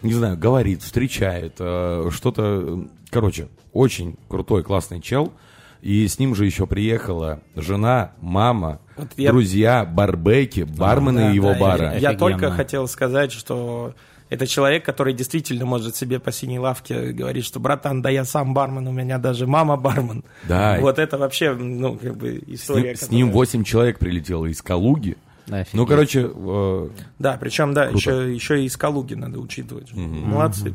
не 0.01 0.13
знаю, 0.13 0.37
говорит, 0.37 0.81
встречает, 0.81 1.55
э, 1.59 2.09
что-то... 2.11 2.87
Короче, 3.09 3.47
очень 3.73 4.17
крутой, 4.27 4.63
классный 4.63 5.01
чел. 5.01 5.33
И 5.81 6.07
с 6.07 6.17
ним 6.17 6.33
же 6.35 6.45
еще 6.45 6.65
приехала 6.65 7.41
жена, 7.55 8.11
мама, 8.19 8.79
Вот 8.97 9.09
я- 9.15 9.31
друзья, 9.31 9.85
барбеки, 9.85 10.61
бармены 10.61 11.21
Да, 11.21 11.29
его 11.29 11.53
да, 11.53 11.59
бара. 11.59 11.93
Я, 11.93 12.11
я 12.11 12.17
только 12.17 12.51
хотел 12.51 12.87
сказать, 12.87 13.31
что 13.31 13.93
это 14.29 14.45
человек, 14.47 14.83
который 14.85 15.13
действительно 15.13 15.65
может 15.65 15.95
себе 15.95 16.19
по 16.19 16.31
синей 16.31 16.59
лавке 16.59 17.11
говорить, 17.11 17.45
что 17.45 17.59
братан, 17.59 18.01
да 18.01 18.09
я 18.09 18.25
сам 18.25 18.53
бармен, 18.53 18.87
у 18.87 18.91
меня 18.91 19.17
даже 19.17 19.47
мама 19.47 19.77
бармен. 19.77 20.23
Да. 20.47 20.77
Вот 20.81 20.99
это 20.99 21.17
вообще, 21.17 21.53
ну, 21.53 21.97
как 21.97 22.17
бы 22.17 22.43
С 22.47 22.61
история. 22.61 22.89
ним, 22.89 22.95
с 22.95 23.01
ним 23.09 23.27
которая- 23.27 23.33
8 23.33 23.63
человек 23.63 23.99
прилетело 23.99 24.45
из 24.45 24.61
Калуги. 24.61 25.17
Да, 25.47 25.59
офигеть. 25.59 25.73
Ну, 25.75 25.85
короче, 25.87 26.29
э, 26.33 26.89
Да, 27.19 27.37
причем, 27.39 27.73
да, 27.73 27.87
Круто. 27.87 27.97
еще, 27.97 28.33
еще 28.35 28.61
и 28.61 28.65
из 28.65 28.75
Калуги 28.75 29.13
надо 29.13 29.39
учитывать. 29.39 29.93
Молодцы. 29.93 30.73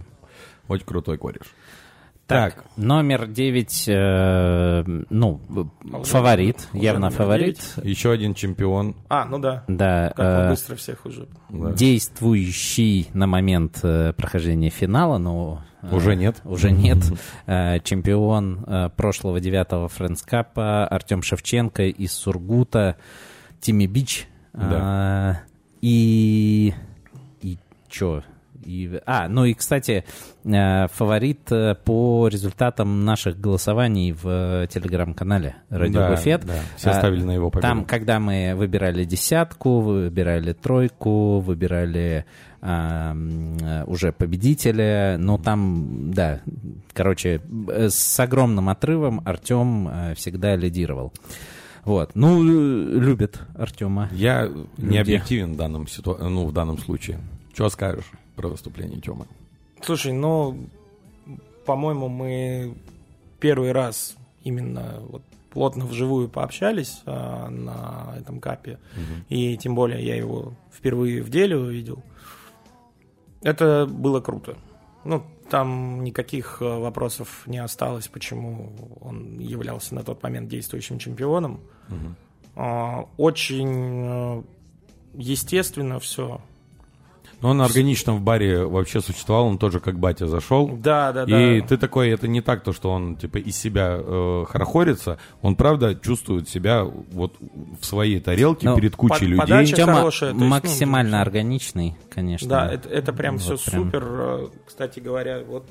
очень 0.68 0.86
крутой 0.86 1.18
кореш. 1.18 1.42
Так, 2.27 2.55
Так, 2.55 2.65
номер 2.77 3.27
9, 3.27 3.85
ну, 5.11 5.40
фаворит, 6.05 6.69
явно 6.73 7.07
номер 7.07 7.16
фаворит. 7.16 7.61
еще 7.82 8.11
один 8.12 8.35
чемпион. 8.35 8.94
А, 9.09 9.24
ну 9.27 9.39
да. 9.39 9.65
Да, 9.69 10.12
Как 10.16 10.47
э, 10.47 10.51
быстро 10.51 10.77
всех 10.77 11.05
уже. 11.05 11.27
Да. 11.51 11.73
действующий 11.73 13.09
на 13.12 13.27
момент 13.27 13.81
э, 13.82 14.12
прохождения 14.15 14.70
финала, 14.70 15.19
но... 15.19 15.62
э, 15.82 15.94
Уже 15.94 16.15
нет. 16.16 16.40
Уже 16.44 16.70
нет. 16.70 16.99
Э, 17.47 17.81
Чемпион 17.81 18.65
э, 18.66 18.89
прошлого 18.97 19.40
девятого 19.40 19.89
Френдскапа 19.89 20.86
Артем 20.86 21.23
Шевченко 21.23 21.82
из 21.89 22.12
Сургута, 22.12 22.97
Тимми 23.61 23.86
Бич. 23.86 24.27
Да. 24.55 25.43
Э, 25.43 25.49
И... 25.82 26.73
И 27.43 27.59
чё? 27.89 28.23
И, 28.64 29.01
а, 29.06 29.28
ну 29.28 29.44
и, 29.44 29.55
кстати, 29.55 30.05
э, 30.44 30.86
фаворит 30.89 31.51
э, 31.51 31.74
по 31.74 32.28
результатам 32.28 33.05
наших 33.05 33.40
голосований 33.40 34.12
в 34.12 34.26
э, 34.26 34.66
телеграм-канале 34.68 35.56
Радио 35.70 36.01
Да, 36.01 36.10
Буфет. 36.10 36.44
да, 36.47 36.55
все 36.76 36.90
А, 36.90 36.94
ставили 36.94 37.22
на 37.22 37.32
его 37.32 37.51
победу. 37.51 37.66
Там, 37.68 37.84
когда 37.84 38.20
мы 38.20 38.55
выбирали 38.56 39.05
десятку, 39.05 39.80
выбирали 39.80 40.52
тройку, 40.52 41.40
выбирали 41.40 42.24
а, 42.60 43.14
уже 43.86 44.12
победителя, 44.12 45.16
но 45.18 45.36
там, 45.39 46.12
да, 46.12 46.40
короче, 46.93 47.40
с 47.68 48.20
огромным 48.20 48.68
отрывом 48.68 49.20
Артем 49.24 49.90
всегда 50.14 50.55
лидировал. 50.56 51.12
Вот, 51.84 52.12
ну, 52.14 52.40
любит 52.44 53.40
Артема. 53.56 54.09
Я 54.12 54.47
не 54.76 54.86
Люди. 54.86 54.98
объективен 54.98 55.55
в 55.55 55.56
данном, 55.56 55.89
ситу- 55.89 56.16
ну, 56.20 56.47
в 56.47 56.52
данном 56.52 56.78
случае. 56.78 57.18
Что 57.52 57.68
скажешь 57.70 58.09
про 58.36 58.48
выступление 58.48 59.00
Тёмы? 59.00 59.26
Слушай, 59.82 60.12
ну, 60.12 60.68
по-моему, 61.66 62.09
мы 62.09 62.74
первый 63.40 63.72
раз 63.72 64.16
именно 64.44 65.00
вот 65.09 65.22
плотно 65.50 65.84
вживую 65.84 66.28
пообщались 66.28 67.02
а, 67.04 67.48
на 67.50 68.16
этом 68.18 68.40
капе. 68.40 68.78
И 69.28 69.56
тем 69.59 69.74
более 69.74 70.04
я 70.04 70.16
его 70.16 70.54
впервые 70.72 71.22
в 71.22 71.30
деле 71.30 71.56
увидел. 71.56 72.02
Это 73.42 73.86
было 73.86 74.20
круто. 74.20 74.56
Ну, 75.04 75.24
там 75.50 76.04
никаких 76.04 76.59
э, 76.62 76.64
вопросов 76.64 77.42
не 77.46 77.59
осталось, 77.59 78.09
почему 78.09 78.72
он 79.00 79.38
являлся 79.40 79.94
на 79.94 80.04
тот 80.04 80.22
момент 80.22 80.48
действующим 80.48 80.98
чемпионом. 80.98 81.60
А, 82.54 83.06
Очень 83.16 84.04
э, 84.04 84.42
естественно 85.14 85.98
все. 85.98 86.40
Ну, 87.43 87.48
он 87.48 87.60
органично 87.60 88.12
в 88.14 88.20
баре 88.20 88.64
вообще 88.64 89.01
существовал, 89.01 89.47
он 89.47 89.59
тоже 89.59 89.81
как 89.81 89.98
батя 89.98 90.27
зашел. 90.28 90.69
Да, 90.69 91.12
да, 91.12 91.27
да. 91.27 91.56
И 91.56 91.60
ты 91.60 91.77
такой, 91.77 92.10
это 92.10 92.28
не 92.28 92.40
так, 92.40 92.62
то, 92.62 92.73
что 92.73 92.90
он 92.90 93.16
типа 93.16 93.39
из 93.39 93.56
себя 93.56 93.97
э, 93.98 94.44
хорохорится, 94.48 95.19
он 95.43 95.56
правда 95.56 95.94
чувствует 95.94 96.48
себя 96.48 96.85
вот 96.85 97.35
в 97.81 97.85
своей 97.85 98.20
тарелке 98.20 98.69
Ну, 98.69 98.77
перед 98.77 98.94
кучей 98.97 99.12
под- 99.12 99.23
людей. 99.23 99.39
подача 99.40 99.77
Тема 99.77 99.94
хорошая, 99.94 100.31
то 100.31 100.36
есть, 100.36 100.40
ну, 100.44 100.48
максимально 100.51 101.16
всё. 101.19 101.23
органичный, 101.23 101.97
конечно. 102.10 102.48
Да, 102.48 102.69
это, 102.73 102.89
это 102.89 103.12
прям 103.12 103.36
Вот 103.39 103.43
все 103.59 103.70
прям. 103.70 103.85
супер. 103.85 104.05
Э, 104.09 104.47
Кстати 104.66 105.01
говоря, 105.01 105.40
вот 105.47 105.66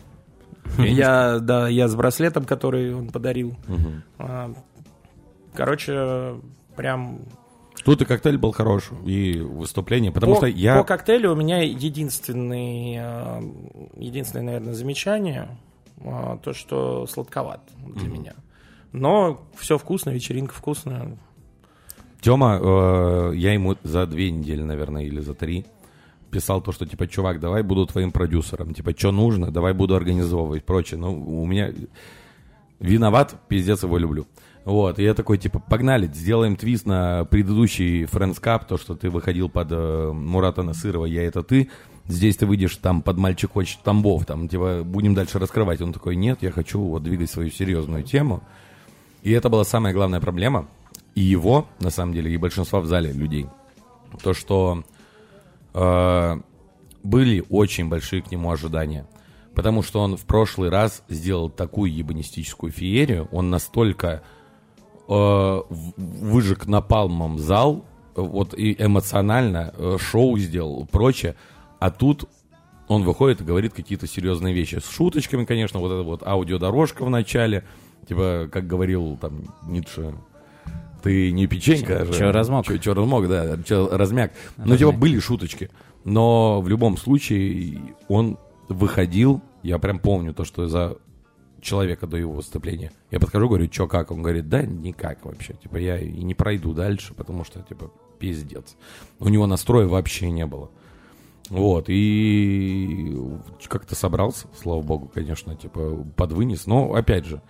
я, 0.78 1.40
да, 1.40 1.68
я 1.70 1.88
с 1.88 1.96
браслетом, 1.96 2.46
который 2.46 2.94
он 2.94 3.10
подарил. 3.10 3.56
А, 4.20 4.52
Короче, 5.54 6.36
прям 6.76 7.20
Тут 7.84 8.02
и 8.02 8.06
коктейль 8.06 8.38
был 8.38 8.52
хорош, 8.52 8.90
и 9.06 9.40
выступление, 9.40 10.12
потому 10.12 10.34
по, 10.34 10.38
что 10.38 10.48
я... 10.48 10.78
по 10.78 10.84
коктейлю 10.84 11.32
у 11.32 11.36
меня 11.36 11.62
единственный, 11.62 12.98
э, 13.00 13.42
единственное, 13.98 14.46
наверное, 14.46 14.74
замечание, 14.74 15.58
э, 15.98 16.38
то, 16.44 16.54
что 16.54 17.08
сладковат 17.08 17.62
для 17.96 18.08
меня. 18.08 18.34
Но 18.92 19.42
все 19.58 19.78
вкусно, 19.78 20.10
вечеринка 20.10 20.54
вкусная. 20.54 21.18
Тёма, 22.22 22.60
э, 22.62 23.34
я 23.36 23.54
ему 23.54 23.76
за 23.84 24.06
две 24.06 24.30
недели, 24.30 24.62
наверное, 24.62 25.04
или 25.04 25.20
за 25.20 25.34
три 25.34 25.66
писал 26.32 26.62
то, 26.62 26.72
что, 26.72 26.86
типа, 26.86 27.08
чувак, 27.08 27.40
давай 27.40 27.62
буду 27.62 27.86
твоим 27.86 28.12
продюсером. 28.12 28.74
Типа, 28.74 28.98
что 28.98 29.12
нужно, 29.12 29.52
давай 29.52 29.74
буду 29.74 29.96
организовывать, 29.96 30.64
прочее. 30.64 31.00
Ну, 31.00 31.42
у 31.42 31.46
меня 31.46 31.72
виноват, 32.80 33.36
пиздец, 33.48 33.84
его 33.84 33.98
люблю. 33.98 34.26
Вот, 34.64 35.00
и 35.00 35.04
я 35.04 35.16
такой, 35.16 35.40
типа, 35.40 35.60
погнали, 35.60 36.08
сделаем 36.08 36.56
твист 36.56 36.86
на 36.86 37.26
предыдущий 37.26 38.04
Friends 38.04 38.40
Cup, 38.40 38.66
то, 38.68 38.78
что 38.78 38.96
ты 38.96 39.10
выходил 39.10 39.50
под 39.50 39.70
э, 39.72 40.12
Мурата 40.14 40.62
Насырова, 40.62 41.06
я 41.06 41.24
это 41.24 41.42
ты. 41.42 41.70
Здесь 42.08 42.38
ты 42.38 42.46
выйдешь 42.46 42.76
там 42.76 43.02
под 43.02 43.18
мальчик 43.18 43.52
хочет 43.52 43.82
Тамбов, 43.82 44.26
там, 44.26 44.48
типа, 44.48 44.84
будем 44.84 45.16
дальше 45.16 45.40
раскрывать. 45.40 45.82
Он 45.82 45.94
такой, 45.94 46.16
нет, 46.16 46.40
я 46.42 46.52
хочу 46.52 46.80
вот 46.80 47.02
двигать 47.04 47.32
свою 47.32 47.50
серьезную 47.50 48.04
тему. 48.04 48.44
И 49.24 49.32
это 49.32 49.50
была 49.50 49.64
самая 49.64 49.94
главная 49.94 50.20
проблема. 50.20 50.68
И 51.16 51.22
его, 51.22 51.68
на 51.80 51.90
самом 51.90 52.14
деле, 52.14 52.32
и 52.32 52.38
большинства 52.38 52.82
в 52.82 52.86
зале 52.86 53.12
людей. 53.12 53.48
То, 54.22 54.34
что 54.34 54.84
э, 55.74 56.42
были 57.04 57.44
очень 57.50 57.90
большие 57.90 58.22
к 58.22 58.32
нему 58.32 58.52
ожидания. 58.52 59.08
Потому 59.56 59.82
что 59.82 60.02
он 60.02 60.18
в 60.18 60.26
прошлый 60.26 60.70
раз 60.70 61.04
сделал 61.10 61.50
такую 61.50 61.94
ебанистическую 61.94 62.72
феерию, 62.72 63.28
он 63.32 63.50
настолько 63.50 64.24
э, 65.08 65.62
выжег 65.98 66.68
напалмом 66.68 67.38
зал, 67.40 67.86
вот 68.16 68.54
и 68.54 68.76
эмоционально 68.78 69.74
э, 69.78 69.98
шоу 70.00 70.38
сделал, 70.38 70.88
прочее. 70.92 71.36
А 71.80 71.92
тут 71.92 72.28
он 72.88 73.04
выходит 73.04 73.42
и 73.42 73.44
говорит 73.44 73.74
какие-то 73.74 74.06
серьезные 74.08 74.54
вещи. 74.54 74.80
С 74.80 74.90
шуточками, 74.90 75.46
конечно, 75.46 75.80
вот 75.80 75.92
эта 75.92 76.04
вот 76.04 76.24
аудиодорожка 76.24 77.06
в 77.06 77.10
начале, 77.10 77.64
типа, 78.08 78.50
как 78.52 78.68
говорил 78.68 79.18
там 79.20 79.44
Ницше, 79.64 80.14
Ты 81.02 81.32
не 81.32 81.48
печенька 81.48 82.06
же. 82.06 82.14
Чё 82.14 82.32
размок. 82.32 82.66
Чё, 82.66 82.78
чё 82.78 82.94
размок, 82.94 83.28
да. 83.28 83.58
Чё 83.64 83.90
размяк. 83.92 84.34
Ну, 84.58 84.64
Размяк. 84.64 84.80
типа, 84.80 84.92
были 84.92 85.20
шуточки. 85.20 85.70
Но 86.04 86.62
в 86.62 86.68
любом 86.68 86.98
случае 86.98 87.80
он 88.08 88.38
выходил, 88.68 89.42
я 89.64 89.80
прям 89.80 90.00
помню 90.00 90.34
то, 90.34 90.44
что 90.46 90.68
за 90.68 90.98
человека 91.62 92.08
до 92.08 92.18
его 92.18 92.34
выступления. 92.34 92.92
Я 93.12 93.20
подхожу, 93.20 93.48
говорю, 93.48 93.68
чё, 93.68 93.88
как? 93.88 94.12
Он 94.12 94.22
говорит, 94.22 94.50
да 94.50 94.64
никак 94.64 95.26
вообще. 95.26 95.54
Типа, 95.54 95.78
я 95.78 95.98
и 95.98 96.24
не 96.24 96.34
пройду 96.34 96.74
дальше, 96.74 97.14
потому 97.14 97.44
что, 97.44 97.62
типа, 97.62 97.92
пиздец. 98.20 98.76
У 99.20 99.30
него 99.30 99.48
настроя 99.48 99.88
вообще 99.88 100.30
не 100.32 100.46
было. 100.46 100.70
Вот, 101.50 101.86
и 101.88 103.14
как-то 103.68 103.94
собрался, 103.94 104.48
слава 104.56 104.82
богу, 104.82 105.12
конечно, 105.14 105.56
типа, 105.56 106.06
подвынес. 106.16 106.66
Но, 106.66 106.94
опять 106.94 107.26
же, 107.26 107.42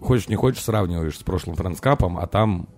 хочешь 0.00 0.28
не 0.28 0.36
хочешь, 0.36 0.62
сравниваешь 0.62 1.18
с 1.18 1.22
прошлым 1.22 1.56
франскапом, 1.56 2.18
а 2.18 2.26
там, 2.26 2.68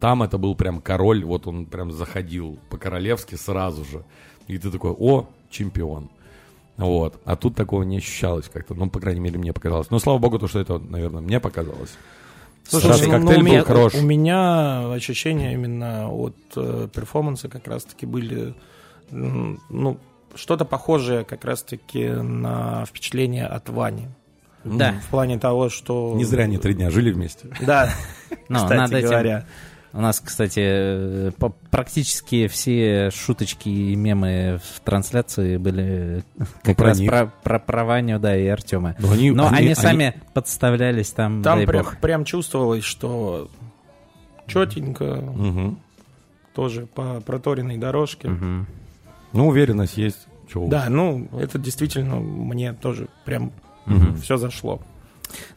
там 0.00 0.24
это 0.24 0.36
был 0.36 0.56
прям 0.56 0.80
король, 0.80 1.24
вот 1.24 1.46
он 1.46 1.66
прям 1.66 1.92
заходил 1.92 2.58
по-королевски 2.70 3.36
сразу 3.36 3.84
же. 3.84 4.04
И 4.48 4.58
ты 4.58 4.70
такой, 4.70 4.90
о, 4.90 5.28
чемпион. 5.48 6.10
Вот. 6.78 7.20
А 7.24 7.36
тут 7.36 7.54
такого 7.54 7.82
не 7.82 7.98
ощущалось 7.98 8.48
как-то. 8.48 8.74
Ну, 8.74 8.88
по 8.88 9.00
крайней 9.00 9.20
мере, 9.20 9.38
мне 9.38 9.52
показалось. 9.52 9.90
Но, 9.90 9.98
слава 9.98 10.18
богу, 10.18 10.38
то, 10.38 10.48
что 10.48 10.60
это, 10.60 10.78
наверное, 10.78 11.20
мне 11.20 11.40
показалось. 11.40 11.90
Слушай, 12.66 12.88
Раз 12.88 13.02
ну, 13.02 13.10
коктейль 13.10 13.22
ну, 13.22 13.30
у 13.30 13.44
был 13.44 13.46
меня, 13.46 13.64
хорош. 13.64 13.94
У 13.94 14.02
меня 14.02 14.92
ощущения 14.92 15.54
именно 15.54 16.08
от 16.10 16.36
э, 16.56 16.88
перформанса 16.94 17.48
как 17.48 17.66
раз-таки 17.66 18.06
были, 18.06 18.54
ну, 19.10 19.98
что-то 20.34 20.64
похожее 20.64 21.24
как 21.24 21.44
раз-таки 21.44 22.08
на 22.08 22.84
впечатление 22.84 23.46
от 23.46 23.68
Вани. 23.70 24.08
Да. 24.64 25.00
В 25.06 25.08
плане 25.08 25.38
того, 25.38 25.70
что... 25.70 26.12
Не 26.14 26.24
зря 26.24 26.44
они 26.44 26.58
три 26.58 26.74
дня 26.74 26.90
жили 26.90 27.10
вместе. 27.10 27.48
Да, 27.60 27.90
Ну, 28.48 28.58
кстати 28.58 29.02
говоря. 29.02 29.46
У 29.92 30.00
нас, 30.00 30.20
кстати, 30.20 30.60
э, 30.62 31.30
практически 31.70 32.46
все 32.46 33.10
шуточки 33.10 33.68
и 33.68 33.96
мемы 33.96 34.60
в 34.62 34.80
трансляции 34.80 35.56
были 35.56 36.22
как 36.62 36.76
про 36.76 36.86
раз 36.88 36.98
них. 36.98 37.10
про, 37.10 37.32
про, 37.42 37.58
про 37.58 37.84
Ваню, 37.84 38.18
да, 38.18 38.36
и 38.36 38.46
Артема. 38.46 38.94
Но 38.98 39.10
они- 39.12 39.30
Но 39.30 39.48
они, 39.48 39.56
они- 39.66 39.74
сами 39.74 40.20
подставлялись 40.34 41.10
там, 41.10 41.42
Там 41.42 41.58
дай 41.58 41.66
прям, 41.66 41.84
бог. 41.84 41.96
прям 41.98 42.24
чувствовалось, 42.24 42.84
что 42.84 43.50
четенько, 44.46 45.04
Мгм. 45.34 45.78
тоже 46.54 46.86
по 46.86 47.20
проторенной 47.20 47.78
дорожке. 47.78 48.28
Мгм. 48.28 48.66
Ну, 49.32 49.48
уверенность 49.48 49.96
есть. 49.96 50.26
Уж. 50.54 50.68
Да, 50.70 50.86
ну, 50.88 51.28
это 51.38 51.58
действительно 51.58 52.16
мне 52.16 52.72
тоже 52.72 53.08
прям 53.26 53.52
Мгм. 53.86 54.16
все 54.18 54.36
зашло. 54.38 54.80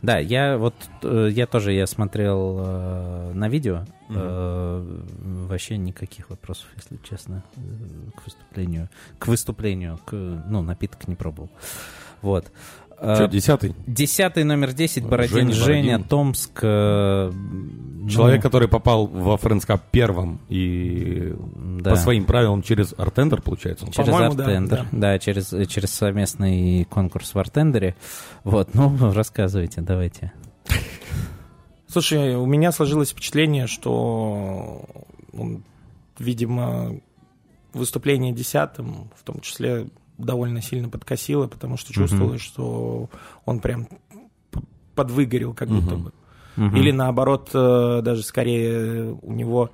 Да, 0.02 0.18
я 0.20 0.58
вот 0.58 0.76
э, 1.04 1.30
я 1.32 1.48
тоже 1.48 1.74
я 1.74 1.88
смотрел 1.88 2.58
э, 2.60 3.32
на 3.34 3.50
видео. 3.50 3.86
Мгм. 4.10 4.20
э, 4.22 5.04
вообще 5.48 5.78
никаких 5.78 6.30
вопросов, 6.30 6.68
если 6.76 7.00
честно, 7.08 7.44
э, 7.56 7.60
к 8.16 8.26
выступлению. 8.26 8.90
К 9.20 9.28
выступлению, 9.28 10.00
к, 10.06 10.14
ну, 10.14 10.62
напиток 10.62 11.08
не 11.08 11.16
пробовал. 11.16 11.50
Вот. 12.22 12.52
Э, 13.04 13.16
Чё, 13.18 13.28
десятый? 13.28 13.74
Десятый 13.88 14.44
номер 14.44 14.74
10, 14.74 15.04
Бородин 15.06 15.52
Женя 15.52 15.54
Женя, 15.54 15.90
Бородин. 15.94 16.08
Томск. 16.08 16.60
э, 16.62 17.32
ну, 17.32 18.08
Человек, 18.10 18.44
который 18.44 18.68
попал 18.68 19.08
во 19.08 19.36
Friends 19.38 19.66
Cup 19.68 19.82
первым 19.90 20.40
и 20.50 21.34
да, 21.56 21.90
по 21.92 21.96
своим 21.96 22.26
правилам 22.26 22.62
через 22.62 22.94
Артендер, 22.96 23.42
получается. 23.42 23.86
он 23.86 23.92
через 23.92 24.08
По-моему, 24.08 24.36
да, 24.36 24.44
Артендер. 24.46 24.88
Да, 24.92 25.18
через, 25.18 25.52
э, 25.52 25.66
через 25.66 25.90
совместный 25.92 26.86
конкурс 26.86 27.34
в 27.34 27.40
Артендере. 27.40 27.96
Вот, 28.44 28.76
ну, 28.76 28.96
рассказывайте, 29.14 29.82
давайте. 29.82 30.32
Слушай, 31.88 32.36
у 32.36 32.46
меня 32.46 32.72
сложилось 32.72 33.10
впечатление, 33.10 33.66
что 33.66 34.86
он, 35.34 35.64
видимо, 36.20 37.00
выступление 37.74 38.32
десятым, 38.32 39.10
в 39.16 39.24
том 39.24 39.40
числе, 39.42 39.88
довольно 40.26 40.62
сильно 40.62 40.90
подкосило, 40.90 41.48
потому 41.48 41.78
что 41.78 41.94
чувствовалось, 41.94 42.42
что 42.42 43.10
он 43.46 43.60
прям 43.60 43.88
подвыгорел 44.96 45.54
как 45.54 45.70
будто 45.70 45.96
Мгм. 45.96 46.04
бы. 46.04 46.12
Мгм. 46.58 46.76
Или 46.76 46.92
наоборот, 46.92 47.50
э, 47.54 48.02
даже 48.04 48.24
скорее 48.24 49.18
у 49.22 49.32
него, 49.32 49.72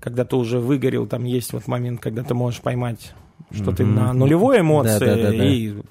когда 0.00 0.24
ты 0.24 0.36
уже 0.36 0.60
выгорел, 0.60 1.06
там 1.06 1.24
есть 1.24 1.52
вот 1.52 1.66
момент, 1.66 2.00
когда 2.00 2.22
ты 2.22 2.34
можешь 2.34 2.60
поймать, 2.60 3.14
что 3.50 3.72
ты 3.72 3.84
Мгм. 3.84 3.94
на 3.94 4.12
нулевой 4.12 4.60
эмоции, 4.60 5.34
и 5.36 5.82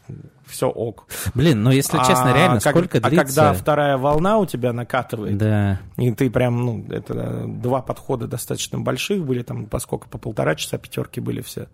все 0.50 0.68
ок. 0.70 1.06
Блин, 1.34 1.64
ну 1.64 1.72
если 1.72 1.98
честно, 2.00 2.32
А 2.32 2.36
реально, 2.36 2.60
как- 2.60 2.72
сколько 2.74 2.98
а 2.98 3.10
длится... 3.10 3.26
когда 3.26 3.54
вторая 3.54 3.98
волна 3.98 4.38
у 4.38 4.46
тебя 4.46 4.74
накатывает, 4.74 5.38
Да. 5.38 5.80
и 5.98 6.12
ты 6.12 6.30
прям, 6.30 6.66
ну, 6.66 6.86
это 6.90 7.46
два 7.48 7.82
подхода 7.82 8.28
достаточно 8.28 8.80
больших 8.80 9.24
были, 9.26 9.44
там, 9.44 9.66
поскольку 9.66 10.08
по 10.10 10.18
полтора 10.18 10.56
часа 10.56 10.78
пятерки 10.78 11.20
были 11.20 11.42
все. 11.42 11.68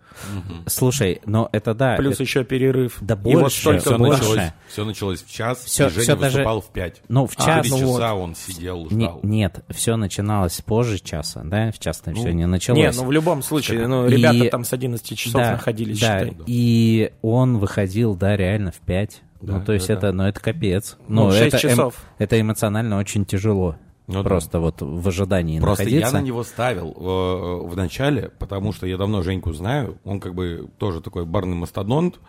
Слушай, 0.66 1.20
но 1.26 1.48
это 1.52 1.74
да. 1.74 1.96
Плюс 1.96 2.14
это- 2.14 2.22
еще 2.24 2.44
перерыв. 2.44 2.98
Да 3.00 3.14
и 3.14 3.34
вот 3.34 3.42
больше, 3.42 3.60
столько 3.60 3.80
Все 3.80 3.98
больше. 3.98 4.22
началось, 4.22 4.50
все 4.68 4.84
началось 4.84 5.22
в 5.22 5.30
час, 5.32 5.64
Всё- 5.64 5.86
и 5.86 5.90
Женя 5.90 6.16
даже- 6.16 6.22
выступал 6.38 6.60
в 6.60 6.66
пять. 6.70 7.02
Ну, 7.08 7.26
в 7.26 7.34
А, 7.38 7.44
час... 7.44 7.66
Четыре 7.66 7.82
ну 7.84 7.88
вот. 7.92 7.98
часа 8.00 8.14
он 8.14 8.34
сидел, 8.34 8.86
Не- 8.90 9.04
ждал. 9.06 9.20
нет, 9.22 9.64
все 9.70 9.96
начиналось 9.96 10.60
позже 10.60 10.98
часа, 10.98 11.42
да? 11.44 11.70
В 11.70 11.78
час 11.78 12.00
там 12.00 12.14
Ну, 12.14 12.20
все 12.20 12.30
не 12.30 12.38
Не, 12.44 12.46
началось. 12.46 12.96
ну 12.96 13.04
в 13.04 13.12
любом 13.12 13.42
случае, 13.42 13.86
ну, 13.86 14.06
И- 14.06 14.16
ребята 14.16 14.50
там 14.50 14.64
с 14.64 14.72
11 14.72 15.16
часов 15.16 15.40
да, 15.40 15.52
находились, 15.52 16.00
да, 16.00 16.20
считай. 16.26 16.36
и 16.46 17.12
он 17.22 17.58
выходил, 17.58 18.14
да, 18.14 18.36
реально 18.36 18.63
в 18.72 18.80
5. 18.80 19.22
Да, 19.40 19.58
ну, 19.58 19.64
то 19.64 19.72
есть 19.72 19.88
да, 19.88 19.94
это, 19.94 20.12
ну, 20.12 20.24
это 20.24 20.40
капец. 20.40 20.96
Ну, 21.08 21.26
Ну, 21.26 21.30
6 21.32 21.54
это, 21.54 21.56
эм- 21.66 21.70
часов. 21.70 22.04
это 22.18 22.40
эмоционально 22.40 22.98
очень 22.98 23.24
тяжело. 23.24 23.76
Ну 24.06 24.22
да. 24.22 24.28
Просто 24.28 24.60
вот 24.60 24.82
в 24.82 25.08
ожидании 25.08 25.58
Просто 25.60 25.84
находиться. 25.84 26.14
я 26.16 26.20
на 26.20 26.24
него 26.24 26.42
ставил 26.44 26.90
э, 26.94 27.66
в 27.68 27.74
начале, 27.76 28.30
потому 28.38 28.72
что 28.72 28.86
я 28.86 28.98
давно 28.98 29.22
Женьку 29.22 29.52
знаю. 29.54 29.98
Он 30.04 30.20
как 30.20 30.34
бы 30.34 30.68
тоже 30.78 31.00
такой 31.00 31.24
барный 31.24 31.56
мастодонт, 31.56 32.20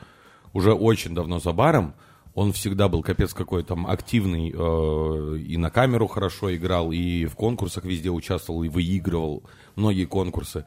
уже 0.53 0.73
очень 0.73 1.13
давно 1.13 1.39
за 1.39 1.51
баром. 1.51 1.93
Он 2.33 2.51
всегда 2.53 2.87
был 2.89 3.01
капец 3.01 3.33
какой 3.33 3.63
там 3.63 3.87
активный, 3.87 4.53
э, 4.55 5.37
и 5.37 5.57
на 5.57 5.69
камеру 5.69 6.07
хорошо 6.07 6.53
играл, 6.55 6.91
и 6.93 7.25
в 7.25 7.35
конкурсах 7.35 7.83
везде 7.85 8.09
участвовал, 8.09 8.63
и 8.63 8.69
выигрывал 8.69 9.43
многие 9.75 10.05
конкурсы. 10.05 10.65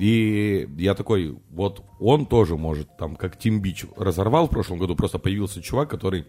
И 0.00 0.66
я 0.78 0.94
такой, 0.94 1.38
вот 1.50 1.84
он 1.98 2.24
тоже 2.24 2.56
может, 2.56 2.96
там, 2.96 3.16
как 3.16 3.38
Тим 3.38 3.60
Бич 3.60 3.84
разорвал 3.96 4.46
в 4.46 4.50
прошлом 4.50 4.78
году, 4.78 4.96
просто 4.96 5.18
появился 5.18 5.60
чувак, 5.60 5.90
который, 5.90 6.26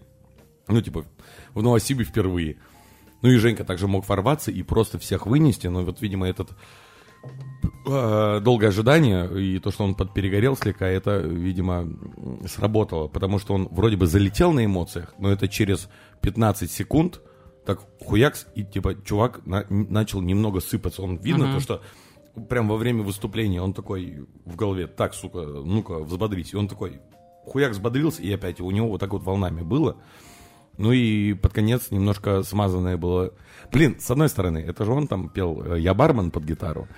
ну, 0.68 0.82
типа, 0.82 1.06
в 1.54 1.62
Новосибе 1.62 2.04
впервые. 2.04 2.58
Ну 3.22 3.30
и 3.30 3.36
Женька 3.38 3.64
также 3.64 3.88
мог 3.88 4.06
ворваться 4.08 4.50
и 4.50 4.62
просто 4.62 4.98
всех 4.98 5.26
вынести, 5.26 5.68
но 5.68 5.84
вот, 5.84 6.02
видимо, 6.02 6.28
этот 6.28 6.50
э, 7.86 8.40
долгое 8.42 8.68
ожидание 8.68 9.40
и 9.40 9.58
то, 9.58 9.70
что 9.70 9.84
он 9.84 9.94
подперегорел 9.94 10.56
слегка, 10.56 10.86
это, 10.86 11.18
видимо, 11.18 11.88
сработало, 12.46 13.08
потому 13.08 13.38
что 13.38 13.54
он 13.54 13.68
вроде 13.70 13.96
бы 13.96 14.06
залетел 14.06 14.52
на 14.52 14.64
эмоциях, 14.64 15.14
но 15.18 15.30
это 15.30 15.48
через 15.48 15.88
15 16.20 16.70
секунд 16.70 17.20
так 17.64 17.80
хуякс, 18.04 18.46
и 18.56 18.64
типа 18.64 18.96
чувак 19.04 19.46
на- 19.46 19.64
начал 19.70 20.20
немного 20.20 20.60
сыпаться. 20.60 21.00
Он 21.02 21.16
видно 21.16 21.46
то, 21.54 21.60
что 21.60 21.82
прям 22.48 22.68
во 22.68 22.76
время 22.76 23.02
выступления 23.02 23.62
он 23.62 23.74
такой 23.74 24.26
в 24.44 24.56
голове, 24.56 24.86
так, 24.86 25.14
сука, 25.14 25.40
ну-ка, 25.40 25.98
взбодрись. 25.98 26.52
И 26.52 26.56
он 26.56 26.68
такой 26.68 27.00
хуяк 27.46 27.72
взбодрился, 27.72 28.22
и 28.22 28.32
опять 28.32 28.60
у 28.60 28.70
него 28.70 28.88
вот 28.88 29.00
так 29.00 29.12
вот 29.12 29.22
волнами 29.22 29.62
было. 29.62 29.96
Ну 30.78 30.92
и 30.92 31.34
под 31.34 31.52
конец 31.52 31.90
немножко 31.90 32.42
смазанное 32.42 32.96
было. 32.96 33.32
Блин, 33.70 33.96
с 34.00 34.10
одной 34.10 34.28
стороны, 34.28 34.58
это 34.58 34.84
же 34.84 34.92
он 34.92 35.06
там 35.06 35.28
пел 35.28 35.62
э, 35.62 35.80
«Я 35.80 35.92
бармен» 35.92 36.30
под 36.30 36.44
гитару. 36.44 36.88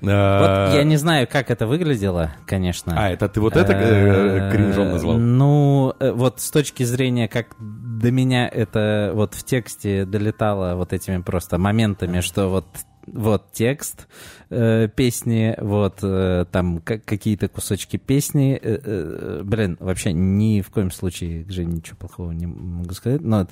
Вот 0.00 0.10
Э, 0.10 0.72
я 0.74 0.82
не 0.82 0.96
знаю, 0.96 1.28
как 1.30 1.50
это 1.50 1.66
выглядело, 1.66 2.32
конечно. 2.46 2.94
А, 2.96 3.10
это 3.10 3.28
ты 3.28 3.40
вот 3.40 3.56
это 3.56 3.72
э, 3.72 4.50
кринжом 4.50 4.90
назвал? 4.90 5.16
Ну, 5.16 5.94
вот 6.00 6.40
с 6.40 6.50
точки 6.50 6.82
зрения, 6.82 7.28
как 7.28 7.54
до 7.58 8.10
меня 8.10 8.48
это 8.48 9.12
вот 9.14 9.34
в 9.34 9.44
тексте 9.44 10.04
долетало 10.04 10.74
вот 10.74 10.92
этими 10.92 11.22
просто 11.22 11.58
моментами, 11.58 12.20
что 12.20 12.48
вот 12.48 12.66
вот 13.06 13.52
текст 13.52 14.08
э, 14.52 14.88
песни, 14.94 15.54
вот 15.58 15.98
э, 16.02 16.44
там 16.52 16.78
ка- 16.80 16.98
какие-то 16.98 17.48
кусочки 17.48 17.96
песни. 17.96 18.58
э, 18.62 18.78
э, 18.84 19.40
блин, 19.44 19.76
вообще 19.80 20.12
ни 20.12 20.60
в 20.60 20.70
коем 20.70 20.90
случае, 20.90 21.44
Жень, 21.48 21.70
ничего 21.70 21.96
плохого 21.96 22.32
не 22.32 22.46
могу 22.46 22.92
сказать, 22.94 23.20
но 23.22 23.46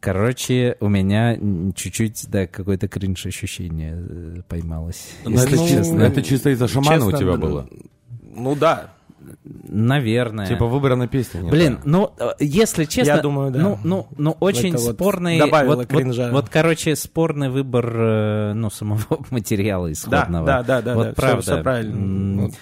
Короче, 0.00 0.76
у 0.80 0.88
меня 0.88 1.36
чуть-чуть, 1.74 2.24
да, 2.30 2.46
какое-то 2.46 2.88
кринж 2.88 3.26
ощущение 3.26 3.92
э, 3.98 4.36
поймалось. 4.48 5.10
Ну, 5.24 5.32
если 5.32 5.58
это, 5.62 5.68
честно. 5.68 6.00
это 6.02 6.22
чисто 6.22 6.48
из-за 6.50 6.68
шамана 6.68 7.04
у 7.04 7.10
Честно, 7.10 7.18
тебя 7.18 7.32
да, 7.32 7.36
было. 7.38 7.68
Ну 8.34 8.54
да. 8.56 8.94
Наверное. 9.44 10.46
Типа 10.46 10.66
выбрана 10.66 11.06
песня. 11.08 11.40
не 11.40 11.50
Блин, 11.50 11.76
та. 11.76 11.82
ну, 11.84 12.12
э, 12.18 12.30
если 12.40 12.84
честно... 12.84 13.12
Я 13.12 13.22
думаю, 13.22 13.50
да. 13.50 13.60
Ну, 13.60 13.78
ну, 13.84 14.06
ну 14.16 14.36
очень 14.40 14.70
Это 14.74 14.78
вот 14.82 14.94
спорный... 14.94 15.38
добавило 15.38 15.76
вот, 15.76 15.86
кринжа. 15.86 16.24
Вот, 16.30 16.32
вот, 16.32 16.48
короче, 16.48 16.96
спорный 16.96 17.50
выбор, 17.50 17.92
э, 17.94 18.52
ну, 18.54 18.70
самого 18.70 19.00
материала 19.30 19.86
Да, 19.88 19.92
исходного. 19.92 20.46
да, 20.46 20.62
да, 20.62 20.82
да, 20.82 20.94
Вот 20.94 21.06
да, 21.08 21.12
правда. 21.12 21.42
всё 21.42 21.62
правильно. 21.62 21.94
М, 21.96 22.38
Вот. 22.40 22.52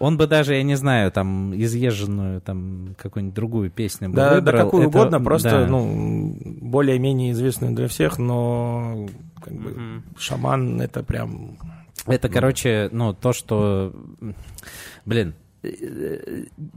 Он 0.00 0.16
бы 0.16 0.28
даже, 0.28 0.54
я 0.54 0.62
не 0.62 0.76
знаю, 0.76 1.10
там, 1.10 1.52
изъезженную, 1.60 2.40
там, 2.40 2.94
какую-нибудь 2.98 3.34
другую 3.34 3.68
песню 3.70 4.08
бы 4.10 4.14
Да, 4.16 4.30
да 4.30 4.34
выбрал. 4.36 4.64
какую 4.66 4.88
Это- 4.88 4.98
угодно, 4.98 5.20
просто, 5.20 5.50
да. 5.50 5.66
ну, 5.66 6.36
более-менее 6.60 7.32
известную 7.32 7.74
для 7.74 7.88
всех, 7.88 8.18
но 8.18 9.08
как 9.42 9.54
бы 9.54 10.02
шаман 10.16 10.80
это 10.80 11.02
прям... 11.02 11.58
Это, 12.06 12.28
короче, 12.28 12.88
ну, 12.92 13.12
то, 13.12 13.32
что... 13.32 13.92
Блин, 15.04 15.34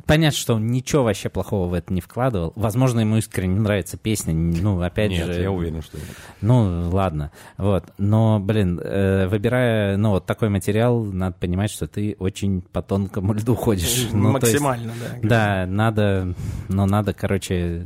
понятно, 0.05 0.37
что 0.37 0.55
он 0.55 0.67
ничего 0.67 1.03
вообще 1.03 1.29
плохого 1.29 1.67
в 1.67 1.73
это 1.73 1.93
не 1.93 2.01
вкладывал. 2.01 2.53
Возможно, 2.55 3.01
ему 3.01 3.17
искренне 3.17 3.59
нравится 3.59 3.97
песня. 3.97 4.33
Ну, 4.33 4.81
опять 4.81 5.11
Нет, 5.11 5.27
же... 5.27 5.41
я 5.41 5.51
уверен, 5.51 5.81
что. 5.81 5.97
Ну, 6.41 6.89
ладно. 6.89 7.31
Вот. 7.57 7.85
Но, 7.97 8.39
блин, 8.39 8.79
э, 8.83 9.27
выбирая, 9.27 9.97
ну, 9.97 10.11
вот 10.11 10.25
такой 10.25 10.49
материал, 10.49 11.03
надо 11.03 11.35
понимать, 11.39 11.71
что 11.71 11.87
ты 11.87 12.15
очень 12.19 12.61
по 12.61 12.81
тонкому 12.81 13.33
льду 13.33 13.55
ходишь. 13.55 14.09
Ну, 14.11 14.37
то 14.39 14.47
есть- 14.47 14.61
максимально, 14.61 14.93
да. 15.21 15.29
Да, 15.29 15.65
надо, 15.67 16.35
ну, 16.69 16.85
надо, 16.85 17.13
короче, 17.13 17.55
э, 17.55 17.85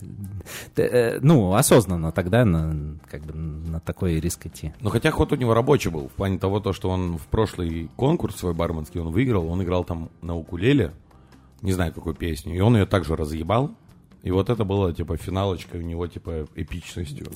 ну, 1.21 1.53
осознанно 1.53 2.11
тогда 2.11 2.45
на, 2.45 2.97
как 3.09 3.21
бы, 3.23 3.33
на 3.33 3.79
такой 3.79 4.19
риск 4.19 4.45
идти. 4.47 4.73
Ну, 4.81 4.89
хотя 4.89 5.11
ход 5.11 5.31
у 5.31 5.35
него 5.35 5.53
рабочий 5.53 5.89
был, 5.89 6.07
в 6.09 6.13
плане 6.13 6.37
того, 6.39 6.59
то, 6.59 6.73
что 6.73 6.89
он 6.89 7.17
в 7.17 7.27
прошлый 7.27 7.89
конкурс 7.95 8.35
свой 8.35 8.53
барменский 8.53 8.99
он 8.99 9.11
выиграл, 9.11 9.47
он 9.47 9.61
играл 9.63 9.83
там 9.83 10.09
на 10.21 10.35
укулеле, 10.35 10.91
не 11.61 11.73
знаю, 11.73 11.93
какую 11.93 12.15
песню, 12.15 12.55
и 12.55 12.59
он 12.59 12.75
ее 12.75 12.85
также 12.85 13.15
разъебал, 13.15 13.71
и 14.25 14.31
вот 14.31 14.49
это 14.49 14.63
было, 14.65 14.91
типа, 14.91 15.17
финалочка 15.17 15.75
у 15.75 15.81
него, 15.81 16.07
типа, 16.07 16.47
эпичностью, 16.55 17.27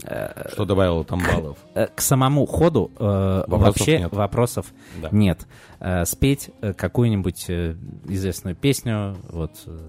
что 0.51 0.65
добавило 0.65 1.03
там 1.03 1.21
баллов. 1.21 1.57
Э, 1.75 1.85
К 1.85 2.01
самому 2.01 2.47
ходу 2.47 2.91
э, 2.97 3.43
Вопросов 3.47 3.77
вообще 3.77 3.99
нет. 3.99 4.11
вопросов 4.11 4.73
Да. 4.99 5.09
нет. 5.11 5.45
Э, 5.79 6.03
спеть 6.05 6.49
э, 6.61 6.73
какую-нибудь 6.73 7.45
э, 7.47 7.75
известную 8.07 8.55
песню, 8.55 9.15
вот 9.29 9.51
э, 9.67 9.79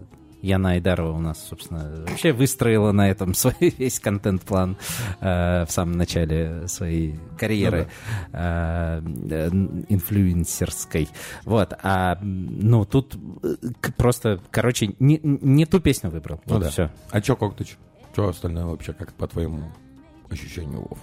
Яна 0.43 0.73
Айдарова 0.73 1.13
у 1.13 1.21
нас, 1.21 1.47
собственно, 1.49 2.05
вообще 2.09 2.33
выстроила 2.33 2.93
на 2.93 3.11
этом 3.11 3.35
свой 3.35 3.55
весь 3.61 4.01
контент-план 4.01 4.77
э, 5.21 5.65
в 5.67 5.71
самом 5.71 5.97
начале 5.97 6.67
своей 6.69 7.19
карьеры 7.39 7.89
э, 8.33 9.03
э, 9.31 9.49
инфлюенсерской. 9.89 11.09
Вот, 11.45 11.75
а 11.83 12.19
ну 12.23 12.85
тут 12.85 13.17
э, 13.43 13.57
просто, 13.97 14.41
короче, 14.51 14.95
не, 14.99 15.21
не 15.23 15.67
ту 15.67 15.81
песню 15.81 16.11
выбрал. 16.11 16.41
Ну 16.47 16.55
вот 16.55 16.63
да. 16.65 16.71
все. 16.71 16.91
А 17.11 17.21
чё, 17.21 17.37
Коктыч? 17.37 17.77
Что 18.13 18.29
остальное 18.29 18.65
вообще, 18.65 18.93
как 18.93 19.13
по 19.15 19.27
твоему 19.27 19.71
ощущению, 20.31 20.81
Вов? 20.81 20.99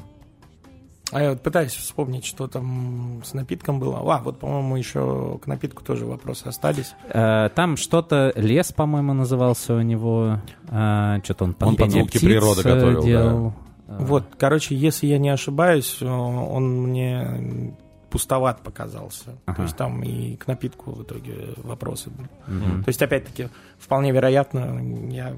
А 1.11 1.21
я 1.21 1.29
вот 1.29 1.41
пытаюсь 1.41 1.71
вспомнить, 1.73 2.25
что 2.25 2.47
там 2.47 3.21
с 3.23 3.33
напитком 3.33 3.79
было. 3.79 3.99
А, 3.99 4.21
вот, 4.21 4.39
по-моему, 4.39 4.75
еще 4.75 5.39
к 5.41 5.47
напитку 5.47 5.83
тоже 5.83 6.05
вопросы 6.05 6.47
остались. 6.47 6.93
Э, 7.13 7.49
Там 7.55 7.77
что-то 7.77 8.33
лес, 8.35 8.73
по-моему, 8.73 9.13
назывался 9.13 9.73
у 9.75 9.81
него. 9.81 10.41
Что-то 10.65 11.45
он 11.45 11.53
под 11.53 11.67
Он 11.69 11.75
под 11.75 11.85
пение 11.85 12.01
звуки 12.01 12.17
птиц, 12.17 12.21
природы 12.23 12.61
э, 12.61 12.73
готовил, 12.75 13.01
да. 13.01 13.07
делал. 13.07 13.53
Э, 13.87 13.97
Вот, 13.99 14.25
короче, 14.37 14.75
если 14.75 15.07
я 15.07 15.17
не 15.17 15.29
ошибаюсь, 15.29 15.97
э, 16.01 16.05
он 16.05 16.81
мне 16.81 17.73
пустоват 18.09 18.61
показался. 18.61 19.37
Ага. 19.45 19.55
То 19.57 19.63
есть 19.63 19.77
там 19.77 20.03
и 20.03 20.35
к 20.35 20.47
напитку 20.47 20.91
в 20.91 21.03
итоге 21.03 21.53
вопросы 21.57 22.09
были. 22.09 22.29
мгм. 22.47 22.83
То 22.83 22.89
есть, 22.89 23.01
опять-таки, 23.01 23.47
вполне 23.79 24.11
вероятно, 24.11 24.81
я 25.09 25.35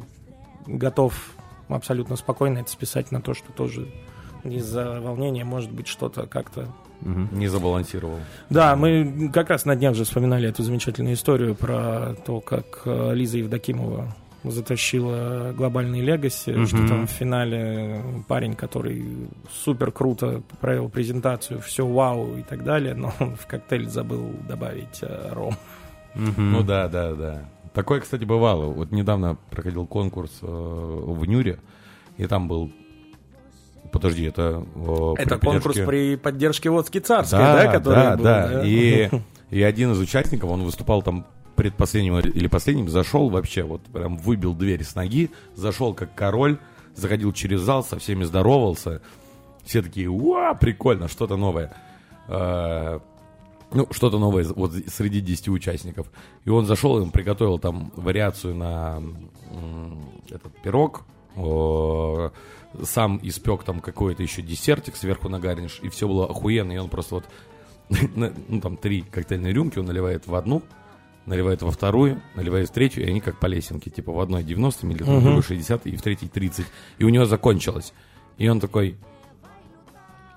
готов 0.65 1.13
абсолютно 1.67 2.15
спокойно 2.15 2.59
это 2.59 2.71
списать 2.71 3.11
на 3.11 3.21
то, 3.21 3.35
что 3.35 3.51
тоже 3.51 3.87
из-за 4.43 4.99
волнения 5.01 5.43
может 5.43 5.71
быть 5.71 5.87
что-то 5.87 6.25
как-то. 6.27 6.67
Не 7.01 7.47
забалансировал. 7.47 8.19
Да, 8.49 8.75
мы 8.75 9.29
как 9.33 9.49
раз 9.49 9.63
на 9.65 9.75
днях 9.77 9.95
же 9.95 10.03
вспоминали 10.03 10.49
эту 10.49 10.63
замечательную 10.63 11.15
историю 11.15 11.55
про 11.55 12.13
то, 12.25 12.41
как 12.41 12.81
э, 12.85 13.13
Лиза 13.13 13.37
Евдокимова 13.37 14.13
затащила 14.43 15.53
глобальный 15.55 16.01
легаси, 16.01 16.51
Мгм. 16.51 16.65
что 16.67 16.87
там 16.87 17.07
в 17.07 17.09
финале 17.09 18.01
парень, 18.27 18.55
который 18.55 19.29
супер 19.63 19.91
круто 19.91 20.41
провел 20.61 20.89
презентацию, 20.89 21.59
все 21.61 21.85
вау 21.87 22.35
и 22.37 22.43
так 22.43 22.63
далее, 22.63 22.95
но 22.95 23.13
он 23.19 23.35
в 23.35 23.45
коктейль 23.47 23.87
забыл 23.89 24.31
добавить 24.47 24.99
э, 25.01 25.29
ром. 25.33 25.55
Мгм. 26.15 26.51
Ну 26.51 26.63
да, 26.63 26.87
да, 26.89 27.13
да. 27.13 27.49
Такое, 27.73 27.99
кстати, 28.01 28.25
бывало. 28.25 28.65
Вот 28.73 28.91
недавно 28.91 29.37
проходил 29.51 29.85
конкурс 29.85 30.39
э, 30.41 30.45
в 30.45 31.23
Нюре, 31.25 31.59
и 32.17 32.25
там 32.27 32.47
был... 32.49 32.71
Подожди, 33.91 34.23
это... 34.25 34.63
э, 34.75 35.13
Это 35.17 35.37
при 35.37 35.45
конкурс 35.47 35.75
поддержке- 35.77 35.85
при 35.87 36.15
поддержке 36.15 36.69
водки 36.69 36.97
царской, 36.99 37.39
да, 37.39 37.71
который 37.71 37.95
да, 37.95 38.15
был, 38.17 38.23
да. 38.23 38.61
И, 38.65 39.09
и 39.49 39.61
один 39.63 39.91
из 39.93 39.99
участников, 39.99 40.51
он 40.51 40.63
выступал 40.63 41.01
там 41.01 41.25
предпоследним 41.55 42.19
или 42.19 42.47
последним, 42.47 42.87
зашел 42.87 43.29
вообще, 43.29 43.63
вот 43.63 43.81
прям 43.81 44.17
выбил 44.17 44.53
дверь 44.53 44.83
с 44.83 44.95
ноги, 44.95 45.31
зашел 45.55 45.93
как 45.93 46.13
король, 46.15 46.57
заходил 46.95 47.33
через 47.33 47.61
зал, 47.61 47.83
со 47.83 47.97
всеми 47.99 48.23
здоровался. 48.23 49.01
Все 49.65 49.81
такие, 49.81 50.07
уа, 50.07 50.53
прикольно, 50.53 51.07
что-то 51.07 51.35
новое. 51.35 51.73
Э, 52.27 52.99
Ну, 53.71 53.87
что-то 53.91 54.17
новое 54.19 54.45
вот 54.55 54.71
среди 54.87 55.21
10 55.21 55.49
участников. 55.49 56.07
И 56.45 56.49
он 56.49 56.65
зашел, 56.65 56.97
и 56.97 57.01
он 57.01 57.11
приготовил 57.11 57.59
там 57.59 57.91
вариацию 57.95 58.55
на 58.55 59.01
этот 60.29 60.53
пирог, 60.63 61.03
сам 62.83 63.19
испек 63.23 63.63
там 63.63 63.79
какой-то 63.79 64.23
еще 64.23 64.41
десертик 64.41 64.95
сверху 64.95 65.29
на 65.29 65.39
гарниш, 65.39 65.79
и 65.81 65.89
все 65.89 66.07
было 66.07 66.25
охуенно, 66.25 66.71
и 66.71 66.77
он 66.77 66.89
просто 66.89 67.15
вот, 67.15 67.25
ну 68.15 68.61
там 68.61 68.77
три 68.77 69.01
коктейльные 69.01 69.53
рюмки 69.53 69.79
он 69.79 69.85
наливает 69.85 70.27
в 70.27 70.35
одну, 70.35 70.61
наливает 71.25 71.61
во 71.61 71.71
вторую, 71.71 72.21
наливает 72.35 72.69
в 72.69 72.73
третью, 72.73 73.05
и 73.05 73.09
они 73.09 73.21
как 73.21 73.39
по 73.39 73.45
лесенке, 73.45 73.89
типа 73.89 74.11
в 74.11 74.19
одной 74.19 74.43
90 74.43 74.85
мл, 74.85 74.93
в 74.93 75.23
другой 75.23 75.43
60, 75.43 75.85
и 75.87 75.95
в 75.95 76.01
третьей 76.01 76.27
30. 76.27 76.65
И 76.97 77.03
у 77.03 77.09
него 77.09 77.25
закончилось. 77.25 77.93
И 78.37 78.47
он 78.47 78.59
такой, 78.59 78.97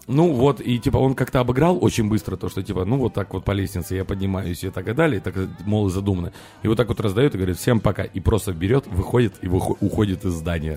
ну 0.09 0.33
вот, 0.33 0.61
и 0.61 0.79
типа 0.79 0.97
он 0.99 1.15
как-то 1.15 1.41
обыграл 1.41 1.79
очень 1.81 2.09
быстро 2.09 2.37
то, 2.37 2.49
что 2.49 2.63
типа, 2.63 2.85
ну 2.85 2.97
вот 2.99 3.15
так 3.15 3.33
вот 3.35 3.45
по 3.45 3.53
лестнице 3.53 3.95
я 3.95 4.05
поднимаюсь 4.05 4.65
и 4.65 4.71
так 4.71 4.89
и 4.89 4.93
далее, 4.93 5.19
и 5.19 5.21
так, 5.23 5.35
мол, 5.65 5.89
и 5.89 5.91
задумано. 5.91 6.33
И 6.63 6.69
вот 6.69 6.77
так 6.77 6.89
вот 6.89 7.01
раздает 7.01 7.35
и 7.35 7.39
говорит, 7.39 7.57
всем 7.59 7.81
пока. 7.81 8.03
И 8.03 8.21
просто 8.21 8.53
берет, 8.53 8.87
выходит 8.89 9.35
и 9.43 9.47
выхо- 9.47 9.77
уходит 9.81 10.25
из 10.25 10.33
здания. 10.33 10.77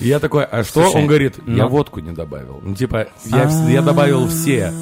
И 0.00 0.08
я 0.08 0.18
такой, 0.18 0.44
а 0.44 0.64
что? 0.64 0.82
Слушай, 0.82 1.02
он 1.02 1.06
говорит, 1.06 1.34
я 1.46 1.64
ну- 1.64 1.68
водку 1.68 2.00
не 2.00 2.12
добавил. 2.12 2.60
Ну 2.62 2.74
типа, 2.74 3.08
я, 3.26 3.44
вс- 3.44 3.70
я 3.70 3.82
добавил 3.82 4.26
все, 4.28 4.72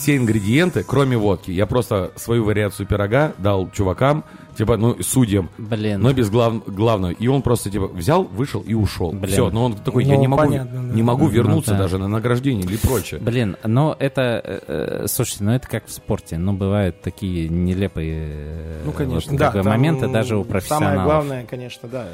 все 0.00 0.16
ингредиенты, 0.16 0.82
кроме 0.82 1.16
водки. 1.16 1.50
Я 1.50 1.66
просто 1.66 2.10
свою 2.16 2.44
вариацию 2.44 2.86
пирога 2.86 3.32
дал 3.38 3.70
чувакам, 3.70 4.24
типа, 4.56 4.76
ну, 4.76 4.96
судьям, 5.02 5.50
Блин. 5.58 6.00
но 6.00 6.12
без 6.12 6.30
глав, 6.30 6.64
главного. 6.66 7.12
И 7.12 7.26
он 7.28 7.42
просто, 7.42 7.70
типа, 7.70 7.86
взял, 7.88 8.24
вышел 8.24 8.60
и 8.62 8.72
ушел. 8.74 9.12
Блин. 9.12 9.30
Все, 9.32 9.50
но 9.50 9.64
он 9.66 9.74
такой, 9.74 10.04
я 10.04 10.14
Ну, 10.14 10.20
не 10.20 10.26
могу, 10.28 10.42
понятно, 10.42 10.82
да. 10.88 10.94
не 10.94 11.02
могу 11.02 11.24
Ну, 11.24 11.30
вернуться 11.30 11.72
да. 11.72 11.78
даже 11.78 11.98
на 11.98 12.08
награждение 12.08 12.64
или 12.64 12.76
прочее. 12.76 13.20
Блин, 13.20 13.56
но 13.64 13.94
это, 13.98 14.40
э, 14.42 14.60
э, 14.66 15.06
слушайте, 15.08 15.44
ну 15.44 15.52
это 15.52 15.68
как 15.68 15.86
в 15.86 15.92
спорте, 15.92 16.38
ну 16.38 16.52
бывают 16.54 17.00
такие 17.02 17.48
нелепые 17.48 18.28
э, 18.32 18.82
Ну, 18.86 18.92
конечно. 18.92 19.32
вот, 19.32 19.38
Да, 19.38 19.50
там 19.52 19.66
моменты 19.66 20.08
даже 20.08 20.36
у 20.36 20.44
профессионалов. 20.44 20.88
Самое 20.94 21.04
главное, 21.06 21.46
конечно, 21.46 21.88
да, 21.88 22.06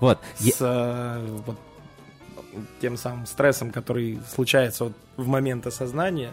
Вот, 0.00 0.18
я- 0.40 0.52
с 0.52 0.56
э, 0.60 1.26
вот, 1.46 1.56
тем 2.80 2.96
самым 2.96 3.26
стрессом, 3.26 3.70
который 3.70 4.18
случается 4.34 4.84
вот 4.84 4.92
в 5.16 5.26
момент 5.26 5.66
осознания, 5.66 6.32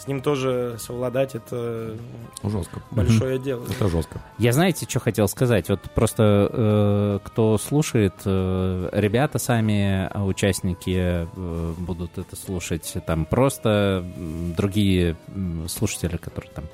с 0.00 0.06
ним 0.06 0.22
тоже 0.22 0.76
совладать 0.78 1.34
это 1.34 1.94
Жестко. 2.42 2.80
большое 2.90 3.38
дело. 3.38 3.66
Это 3.68 3.86
жестко. 3.88 4.22
Я 4.38 4.54
знаете, 4.54 4.86
что 4.88 4.98
хотел 4.98 5.28
сказать? 5.28 5.68
Вот 5.68 5.82
просто 5.94 6.48
э, 6.50 7.18
кто 7.22 7.58
слушает, 7.58 8.14
э, 8.24 8.88
ребята 8.92 9.38
сами, 9.38 10.08
а 10.10 10.24
участники 10.24 10.96
э, 10.96 11.74
будут 11.76 12.16
это 12.16 12.34
слушать, 12.34 12.94
там 13.06 13.26
просто 13.26 14.02
другие 14.56 15.16
слушатели, 15.68 16.16
которые 16.16 16.50
там 16.52 16.64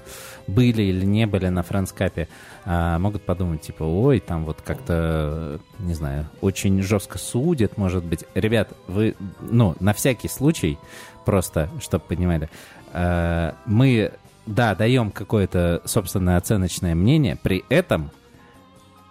были 0.47 0.83
или 0.83 1.05
не 1.05 1.27
были 1.27 1.49
на 1.49 1.63
франскапе, 1.63 2.29
а, 2.65 2.99
могут 2.99 3.23
подумать, 3.23 3.63
типа, 3.63 3.83
ой, 3.83 4.21
там 4.21 4.45
вот 4.45 4.63
как-то, 4.63 5.61
не 5.79 5.95
знаю, 5.95 6.29
очень 6.41 6.83
жестко 6.83 7.19
судят, 7.19 7.77
может 7.77 8.05
быть. 8.05 8.25
Ребят, 8.35 8.73
вы, 8.87 9.17
ну, 9.41 9.75
на 9.81 9.93
всякий 9.93 10.29
случай, 10.29 10.79
просто, 11.25 11.69
чтобы 11.81 12.05
понимали, 12.05 12.49
э, 12.93 13.53
мы, 13.67 14.13
да, 14.47 14.75
даем 14.75 15.11
какое-то 15.11 15.83
собственное 15.85 16.37
оценочное 16.37 16.95
мнение, 16.95 17.37
при 17.37 17.65
этом 17.69 18.11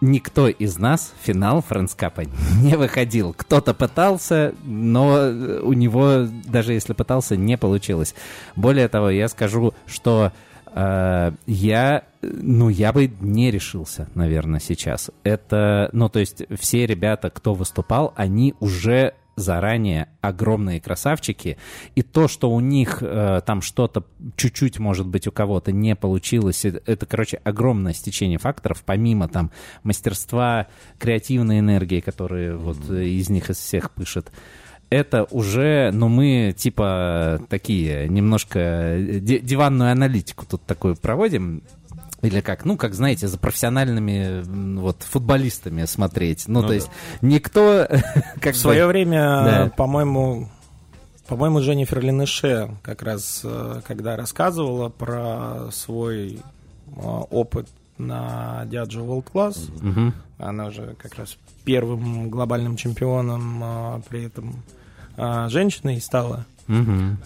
никто 0.01 0.47
из 0.47 0.77
нас 0.77 1.13
в 1.19 1.25
финал 1.25 1.61
франскапа 1.61 2.23
не 2.61 2.75
выходил. 2.75 3.33
Кто-то 3.33 3.73
пытался, 3.73 4.53
но 4.63 5.29
у 5.63 5.73
него, 5.73 6.27
даже 6.45 6.73
если 6.73 6.93
пытался, 6.93 7.35
не 7.35 7.57
получилось. 7.57 8.15
Более 8.55 8.87
того, 8.87 9.09
я 9.09 9.27
скажу, 9.27 9.73
что 9.85 10.31
я, 10.75 12.03
э, 12.21 12.27
ну, 12.41 12.69
я 12.69 12.91
бы 12.91 13.07
не 13.21 13.49
решился, 13.49 14.09
наверное, 14.13 14.59
сейчас. 14.59 15.09
Это, 15.23 15.89
ну, 15.93 16.09
то 16.09 16.19
есть 16.19 16.43
все 16.59 16.85
ребята, 16.85 17.29
кто 17.29 17.53
выступал, 17.53 18.13
они 18.17 18.55
уже 18.59 19.13
заранее 19.37 20.09
огромные 20.21 20.79
красавчики, 20.79 21.57
и 21.95 22.01
то, 22.01 22.27
что 22.27 22.49
у 22.51 22.59
них 22.59 22.99
э, 23.01 23.41
там 23.45 23.61
что-то 23.61 24.05
чуть-чуть, 24.35 24.79
может 24.79 25.07
быть, 25.07 25.27
у 25.27 25.31
кого-то 25.31 25.71
не 25.71 25.95
получилось, 25.95 26.65
это, 26.65 26.81
это, 26.85 27.05
короче, 27.05 27.37
огромное 27.43 27.93
стечение 27.93 28.37
факторов, 28.37 28.83
помимо 28.85 29.27
там 29.27 29.51
мастерства, 29.83 30.67
креативной 30.99 31.59
энергии, 31.59 31.99
которые 31.99 32.55
вот 32.55 32.77
э, 32.89 33.05
из 33.05 33.29
них 33.29 33.49
из 33.49 33.57
всех 33.57 33.91
пышет 33.91 34.31
это 34.89 35.25
уже, 35.31 35.91
ну, 35.91 36.07
мы 36.07 36.53
типа 36.55 37.41
такие 37.49 38.07
немножко 38.07 38.59
э, 38.59 39.19
диванную 39.19 39.91
аналитику 39.91 40.45
тут 40.45 40.63
такую 40.63 40.95
проводим. 40.95 41.63
Или 42.21 42.41
как, 42.41 42.65
ну, 42.65 42.75
как, 42.75 42.95
знаете, 42.95 43.27
за 43.27 43.37
профессиональными 43.37 44.41
вот 44.79 45.03
футболистами 45.03 45.85
смотреть. 45.85 46.47
Ну, 46.47 46.55
ну 46.55 46.61
то 46.61 46.67
да. 46.69 46.73
есть 46.73 46.89
никто... 47.21 47.87
Как 48.41 48.55
В 48.55 48.57
свое 48.57 48.83
бы, 48.83 48.87
время, 48.87 49.21
да. 49.21 49.71
по-моему, 49.75 50.49
по-моему, 51.27 51.59
Дженнифер 51.61 52.01
Ленеше 52.01 52.69
как 52.83 53.01
раз, 53.01 53.41
э, 53.43 53.81
когда 53.87 54.15
рассказывала 54.15 54.89
про 54.89 55.69
свой 55.71 56.39
э, 56.87 57.01
опыт 57.01 57.67
на 57.97 58.63
Diageo 58.65 59.05
World 59.05 59.27
Class, 59.31 59.69
угу. 59.77 60.13
она 60.37 60.69
же 60.71 60.95
как 61.01 61.15
раз 61.15 61.37
первым 61.63 62.29
глобальным 62.29 62.75
чемпионом 62.75 63.61
а, 63.63 64.01
при 64.09 64.25
этом 64.25 64.63
а, 65.17 65.49
женщиной 65.49 66.01
стала. 66.01 66.45
Угу. 66.67 67.17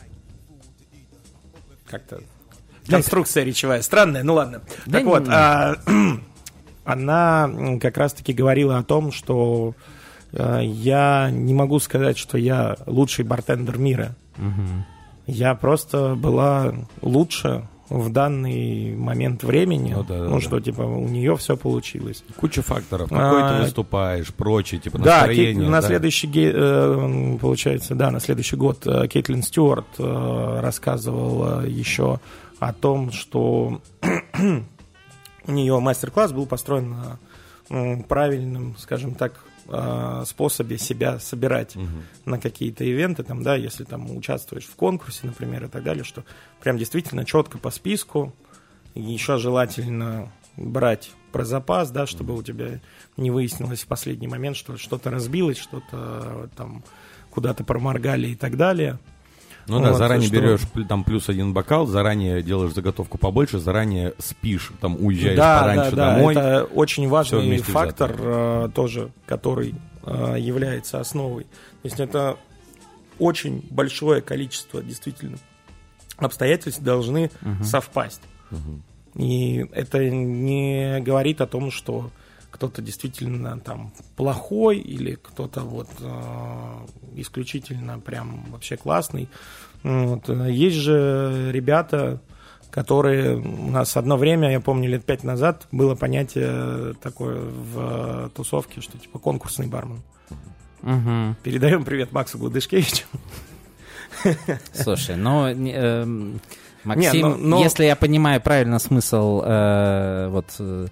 Как-то 1.88 2.22
конструкция 2.88 3.44
речевая 3.44 3.82
странная, 3.82 4.24
ну 4.24 4.34
ладно. 4.36 4.62
Да 4.86 4.92
так 4.92 5.04
не, 5.04 5.10
вот, 5.10 5.28
А, 5.30 5.76
она 6.86 7.50
как 7.82 7.98
раз-таки 7.98 8.34
говорила 8.34 8.78
о 8.78 8.84
том, 8.84 9.12
что 9.12 9.76
а, 10.34 10.60
я 10.60 11.30
не 11.32 11.54
могу 11.54 11.80
сказать, 11.80 12.18
что 12.18 12.38
я 12.38 12.78
лучший 12.86 13.26
бартендер 13.26 13.78
мира. 13.78 14.16
Угу. 14.38 14.86
Я 15.28 15.56
просто 15.56 16.16
была 16.16 16.74
лучше 17.02 17.68
в 17.90 18.10
данный 18.12 18.96
момент 18.96 19.44
времени, 19.44 19.94
ну, 19.96 20.04
да, 20.04 20.18
ну 20.24 20.36
да, 20.36 20.42
что 20.42 20.58
да. 20.58 20.62
типа 20.62 20.82
у 20.82 21.08
нее 21.08 21.36
все 21.38 21.58
получилось. 21.58 22.24
Куча 22.36 22.62
факторов, 22.62 23.10
какой 23.10 23.42
а, 23.42 23.58
ты 23.58 23.64
выступаешь, 23.64 24.34
прочее, 24.34 24.80
типа 24.80 25.00
настроение. 25.00 25.66
Да, 25.66 25.72
на 25.72 25.82
да. 25.82 25.88
следующий, 25.88 26.30
э, 26.36 27.38
получается, 27.42 27.96
да, 27.96 28.12
на 28.12 28.20
следующий 28.20 28.56
год 28.56 28.86
э, 28.86 29.08
Кейтлин 29.08 29.42
Стюарт 29.42 29.88
э, 29.98 30.60
рассказывала 30.62 31.66
еще 31.66 32.20
о 32.60 32.74
том, 32.74 33.12
что 33.12 33.82
у 35.48 35.52
нее 35.52 35.80
мастер-класс 35.80 36.32
был 36.32 36.46
построен 36.46 36.92
на 36.92 38.04
правильном, 38.08 38.76
скажем 38.78 39.16
так, 39.16 39.34
э, 39.72 40.24
способе 40.26 40.78
себя 40.78 41.20
собирать 41.20 41.76
угу. 41.76 41.88
на 42.26 42.40
какие-то 42.40 42.84
ивенты, 42.84 43.24
там, 43.24 43.44
да, 43.44 43.56
если 43.56 43.84
там 43.84 44.16
участвуешь 44.16 44.66
в 44.66 44.76
конкурсе, 44.76 45.22
например, 45.24 45.66
и 45.66 45.68
так 45.68 45.84
далее, 45.84 46.04
что 46.04 46.24
прям 46.62 46.78
действительно 46.78 47.26
четко 47.26 47.58
по 47.58 47.70
списку, 47.70 48.34
еще 48.96 49.38
желательно 49.38 50.32
брать 50.58 51.12
про 51.32 51.46
запас, 51.46 51.92
да, 51.92 52.06
чтобы 52.06 52.36
у 52.36 52.44
тебя 52.44 52.80
не 53.18 53.32
выяснилось 53.32 53.84
в 53.84 53.88
последний 53.88 54.28
момент, 54.28 54.58
что 54.58 54.78
что-то 54.78 55.10
разбилось, 55.10 55.58
что-то 55.58 56.50
там 56.56 56.84
куда-то 57.30 57.64
проморгали 57.64 58.30
и 58.30 58.36
так 58.36 58.58
далее. 58.58 59.00
Ну 59.68 59.80
вот, 59.80 59.84
да, 59.84 59.94
заранее 59.94 60.28
что... 60.28 60.36
берешь 60.36 60.62
там 60.88 61.04
плюс 61.04 61.30
один 61.30 61.54
бокал, 61.54 61.86
заранее 61.86 62.42
делаешь 62.42 62.74
заготовку 62.74 63.18
побольше, 63.18 63.60
заранее 63.60 64.14
спишь, 64.18 64.72
там 64.82 64.98
уезжаешь 65.00 65.38
да, 65.38 65.62
пораньше 65.62 65.96
да, 65.96 65.96
да, 65.96 66.16
домой. 66.16 66.34
Это 66.34 66.64
очень 66.74 67.08
важный 67.08 67.58
фактор 67.60 68.16
э, 68.18 68.70
тоже, 68.74 69.12
который 69.26 69.76
э, 70.04 70.36
является 70.40 71.00
основой. 71.00 71.44
То 71.44 71.86
есть 71.86 72.00
это 72.00 72.38
очень 73.20 73.66
большое 73.70 74.22
количество 74.22 74.82
действительно 74.82 75.38
обстоятельств 76.18 76.82
должны 76.82 77.32
угу. 77.42 77.64
совпасть. 77.64 78.22
Угу. 78.52 79.22
И 79.24 79.66
это 79.74 80.10
не 80.10 81.00
говорит 81.02 81.42
о 81.42 81.48
том, 81.48 81.72
что 81.72 82.10
кто-то 82.52 82.82
действительно 82.82 83.60
там 83.60 83.92
плохой 84.16 84.78
или 84.78 85.16
кто-то 85.16 85.62
вот 85.62 85.90
э, 86.00 86.74
исключительно 87.16 88.00
прям 88.00 88.46
вообще 88.52 88.78
классный. 88.78 89.30
Вот. 89.84 90.30
Есть 90.30 90.78
же 90.78 91.50
ребята, 91.52 92.22
которые 92.72 93.38
у 93.38 93.72
нас 93.72 93.96
одно 93.98 94.18
время, 94.18 94.52
я 94.52 94.60
помню, 94.60 94.90
лет 94.90 95.06
пять 95.06 95.24
назад 95.24 95.68
было 95.72 95.96
понятие 95.96 96.94
такое 97.02 97.40
в 97.40 98.30
тусовке, 98.36 98.82
что 98.82 98.98
типа 98.98 99.20
конкурсный 99.20 99.68
бармен. 99.68 100.02
Угу. 100.82 101.36
Передаем 101.44 101.84
привет 101.84 102.12
Максу 102.12 102.38
Гладышкевичу. 102.38 103.06
Слушай, 104.74 105.16
ну, 105.16 105.48
э, 105.48 106.06
Максим, 106.84 107.12
Нет, 107.12 107.22
но, 107.22 107.36
но... 107.36 107.64
если 107.64 107.86
я 107.86 107.96
понимаю 107.96 108.42
правильно 108.42 108.80
смысл 108.80 109.42
э, 109.46 110.28
вот 110.30 110.46
э, 110.60 110.88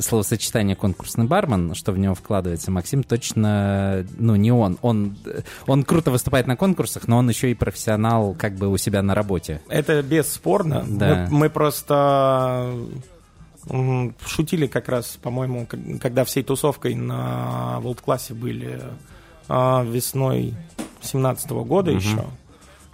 словосочетание 0.00 0.76
конкурсный 0.76 1.24
бармен, 1.24 1.74
что 1.74 1.92
в 1.92 1.98
него 1.98 2.14
вкладывается, 2.14 2.70
Максим 2.70 3.02
точно, 3.02 4.06
ну, 4.18 4.36
не 4.36 4.52
он. 4.52 4.78
Он, 4.82 5.16
он 5.66 5.84
круто 5.84 6.10
выступает 6.10 6.46
на 6.46 6.56
конкурсах, 6.56 7.08
но 7.08 7.18
он 7.18 7.28
еще 7.28 7.50
и 7.50 7.54
профессионал 7.54 8.34
как 8.38 8.54
бы 8.54 8.68
у 8.68 8.76
себя 8.76 9.02
на 9.02 9.14
работе. 9.14 9.60
Это 9.68 10.02
бесспорно. 10.02 10.84
Да. 10.88 11.26
Мы, 11.30 11.38
мы 11.38 11.50
просто 11.50 12.74
шутили 14.26 14.66
как 14.66 14.88
раз, 14.88 15.18
по-моему, 15.20 15.66
когда 16.00 16.24
всей 16.24 16.42
тусовкой 16.42 16.94
на 16.94 17.80
World 17.82 18.00
классе 18.02 18.34
были 18.34 18.80
а, 19.48 19.82
весной 19.84 20.54
17 21.02 21.50
года 21.50 21.90
угу. 21.90 21.98
еще. 21.98 22.24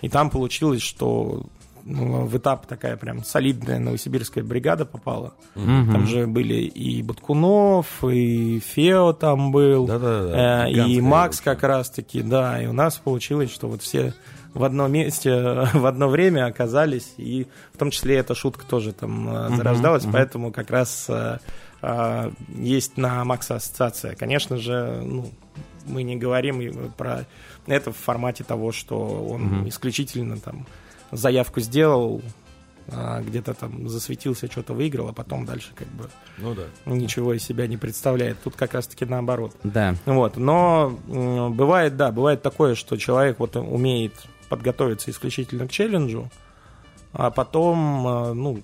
И 0.00 0.08
там 0.08 0.30
получилось, 0.30 0.82
что 0.82 1.44
в 1.84 2.36
этап 2.36 2.66
такая 2.66 2.96
прям 2.96 3.24
солидная 3.24 3.78
новосибирская 3.78 4.44
бригада 4.44 4.84
попала. 4.84 5.34
Угу. 5.56 5.92
Там 5.92 6.06
же 6.06 6.26
были 6.26 6.54
и 6.54 7.02
Баткунов, 7.02 8.04
и 8.04 8.60
Фео 8.60 9.12
там 9.12 9.52
был, 9.52 9.86
да 9.86 9.96
-да 9.96 10.30
-да. 10.30 10.66
Э, 10.66 10.70
и 10.70 11.00
Макс 11.00 11.40
как 11.40 11.62
раз-таки, 11.62 12.22
да. 12.22 12.62
И 12.62 12.66
у 12.66 12.72
нас 12.72 12.96
получилось, 12.98 13.52
что 13.52 13.68
вот 13.68 13.82
все 13.82 14.14
в 14.54 14.64
одном 14.64 14.92
месте 14.92 15.66
в 15.74 15.86
одно 15.86 16.08
время 16.08 16.46
оказались, 16.46 17.14
и 17.16 17.46
в 17.72 17.78
том 17.78 17.90
числе 17.90 18.16
эта 18.16 18.34
шутка 18.34 18.64
тоже 18.66 18.92
там 18.92 19.28
uh 19.28 19.56
зарождалась, 19.56 20.04
uh 20.04 20.10
поэтому 20.12 20.52
как 20.52 20.70
раз 20.70 21.06
а, 21.08 21.40
а, 21.80 22.32
есть 22.54 22.96
на 22.96 23.24
Макса 23.24 23.56
ассоциация. 23.56 24.14
Конечно 24.14 24.56
же, 24.56 25.02
ну, 25.04 25.30
мы 25.86 26.02
не 26.02 26.16
говорим 26.16 26.92
про 26.96 27.26
это 27.66 27.92
в 27.92 27.96
формате 27.96 28.44
того, 28.44 28.72
что 28.72 28.96
он 28.98 29.64
uh 29.64 29.68
исключительно 29.68 30.38
там 30.38 30.66
заявку 31.12 31.60
сделал, 31.60 32.22
а, 32.88 33.20
где-то 33.22 33.54
там 33.54 33.88
засветился, 33.88 34.50
что-то 34.50 34.74
выиграл, 34.74 35.08
а 35.08 35.12
потом 35.12 35.44
дальше 35.44 35.70
как 35.74 35.88
бы 35.88 36.10
ну, 36.38 36.54
да. 36.54 36.64
ничего 36.86 37.34
из 37.34 37.42
себя 37.42 37.66
не 37.66 37.76
представляет. 37.76 38.38
Тут 38.42 38.56
как 38.56 38.74
раз-таки 38.74 39.04
наоборот. 39.04 39.54
Да. 39.62 39.94
Вот. 40.04 40.36
Но 40.36 40.98
бывает, 41.06 41.96
да, 41.96 42.10
бывает 42.10 42.42
такое, 42.42 42.74
что 42.74 42.96
человек 42.96 43.38
вот 43.38 43.56
умеет 43.56 44.14
подготовиться 44.48 45.10
исключительно 45.10 45.66
к 45.68 45.70
челленджу, 45.70 46.30
а 47.12 47.30
потом, 47.30 48.06
а, 48.06 48.34
ну, 48.34 48.62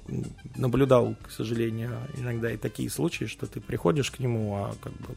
наблюдал, 0.56 1.14
к 1.22 1.30
сожалению, 1.30 1.92
иногда 2.16 2.50
и 2.50 2.56
такие 2.56 2.90
случаи, 2.90 3.26
что 3.26 3.46
ты 3.46 3.60
приходишь 3.60 4.10
к 4.10 4.18
нему, 4.18 4.56
а 4.56 4.74
как 4.82 4.92
бы, 4.94 5.14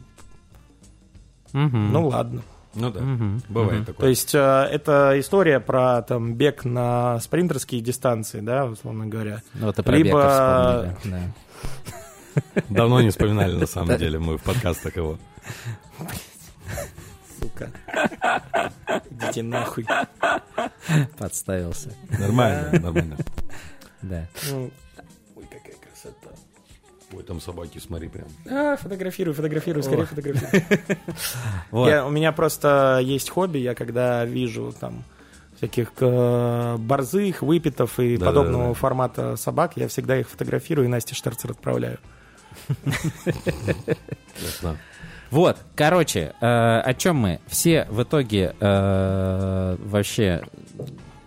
угу. 1.53 1.77
ну 1.77 2.07
ладно, 2.07 2.41
ну 2.73 2.91
да, 2.91 2.99
угу, 3.02 3.41
бывает 3.49 3.81
угу. 3.81 3.85
такое. 3.88 4.02
То 4.02 4.07
есть 4.07 4.35
э, 4.35 4.39
это 4.72 5.19
история 5.19 5.60
про 5.60 6.02
там 6.03 6.35
бег 6.35 6.65
на 6.65 7.19
спринтерские 7.19 7.81
дистанции, 7.81 8.39
да, 8.39 8.65
условно 8.65 9.07
говоря. 9.07 9.41
Ну, 9.53 9.68
вот 9.68 9.80
и 9.80 9.81
про 9.81 9.95
Либо... 9.95 10.95
бег 11.03 11.11
да. 11.11 12.64
Давно 12.69 13.02
не 13.02 13.10
вспоминали, 13.10 13.56
на 13.56 13.68
самом 13.68 13.98
деле, 13.98 14.19
мы 14.19 14.38
в 14.38 14.43
подкастах 14.43 14.95
его. 14.95 15.18
Сука. 17.39 17.72
Идите 19.10 19.43
нахуй. 19.43 19.85
Подставился. 21.18 21.93
Нормально, 22.19 22.80
нормально. 22.80 23.18
Да. 24.02 24.27
Ой, 27.13 27.23
там 27.23 27.41
собаки, 27.41 27.79
смотри 27.79 28.07
прям. 28.07 28.27
А, 28.49 28.77
фотографирую, 28.77 29.33
фотографирую, 29.33 29.83
скорее 29.83 30.05
фотографирую. 30.05 30.63
Я, 31.88 32.05
у 32.05 32.09
меня 32.09 32.31
просто 32.31 32.99
есть 33.03 33.29
хобби, 33.29 33.57
я 33.57 33.75
когда 33.75 34.25
вижу 34.25 34.73
там 34.79 35.03
всяких 35.57 35.91
э, 35.99 36.77
борзых, 36.77 37.41
выпитов 37.41 37.99
и 37.99 38.17
да, 38.17 38.27
подобного 38.27 38.63
да, 38.63 38.69
да. 38.69 38.73
формата 38.73 39.35
собак, 39.35 39.73
я 39.75 39.88
всегда 39.88 40.17
их 40.17 40.27
фотографирую 40.27 40.88
и 40.88 40.89
Насте 40.89 41.13
Штерцер 41.13 41.51
отправляю. 41.51 41.99
Вот, 45.29 45.57
короче, 45.75 46.33
э, 46.41 46.45
о 46.45 46.93
чем 46.93 47.17
мы? 47.17 47.39
Все 47.47 47.85
в 47.89 48.03
итоге 48.03 48.53
э, 48.59 49.77
вообще 49.79 50.43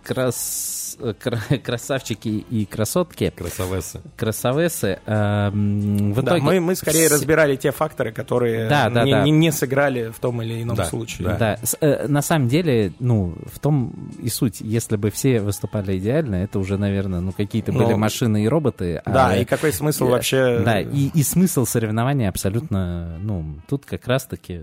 крас... 0.05 0.97
кра- 1.19 1.57
красавчики 1.63 2.27
и 2.49 2.65
красотки, 2.65 3.33
Красавессы. 3.35 4.01
красавесы, 4.15 4.99
эм, 5.05 6.13
в 6.13 6.21
Да, 6.21 6.31
итоге... 6.37 6.41
мы, 6.43 6.59
мы 6.61 6.75
скорее 6.75 7.07
разбирали 7.09 7.55
те 7.55 7.71
факторы, 7.71 8.11
которые 8.11 8.69
Да, 8.69 8.89
да, 8.89 9.03
не, 9.03 9.11
да. 9.11 9.23
Не, 9.23 9.31
не 9.31 9.51
сыграли 9.51 10.09
в 10.09 10.19
том 10.19 10.41
или 10.41 10.61
ином 10.63 10.75
Да, 10.77 10.85
случае. 10.85 11.27
да. 11.29 11.37
Да, 11.37 11.59
с- 11.63 11.77
э, 11.81 12.07
на 12.07 12.21
самом 12.21 12.47
деле, 12.47 12.93
ну, 12.99 13.35
в 13.51 13.59
том 13.59 14.11
и 14.21 14.29
суть, 14.29 14.61
если 14.61 14.95
бы 14.95 15.09
все 15.11 15.41
выступали 15.41 15.97
идеально, 15.97 16.35
это 16.35 16.59
уже, 16.59 16.77
наверное, 16.77 17.19
ну, 17.19 17.31
какие-то 17.33 17.71
Ну, 17.71 17.83
были 17.83 17.93
машины 17.93 18.43
и 18.43 18.47
роботы. 18.47 19.01
Да, 19.05 19.29
а- 19.29 19.37
и 19.37 19.43
какой 19.45 19.73
смысл 19.73 20.07
э, 20.07 20.11
вообще... 20.11 20.61
Да, 20.63 20.79
и, 20.79 21.09
и 21.13 21.23
смысл 21.23 21.65
соревнования 21.65 22.29
абсолютно, 22.29 23.17
ну, 23.19 23.55
тут 23.67 23.85
как 23.85 24.07
раз-таки, 24.07 24.61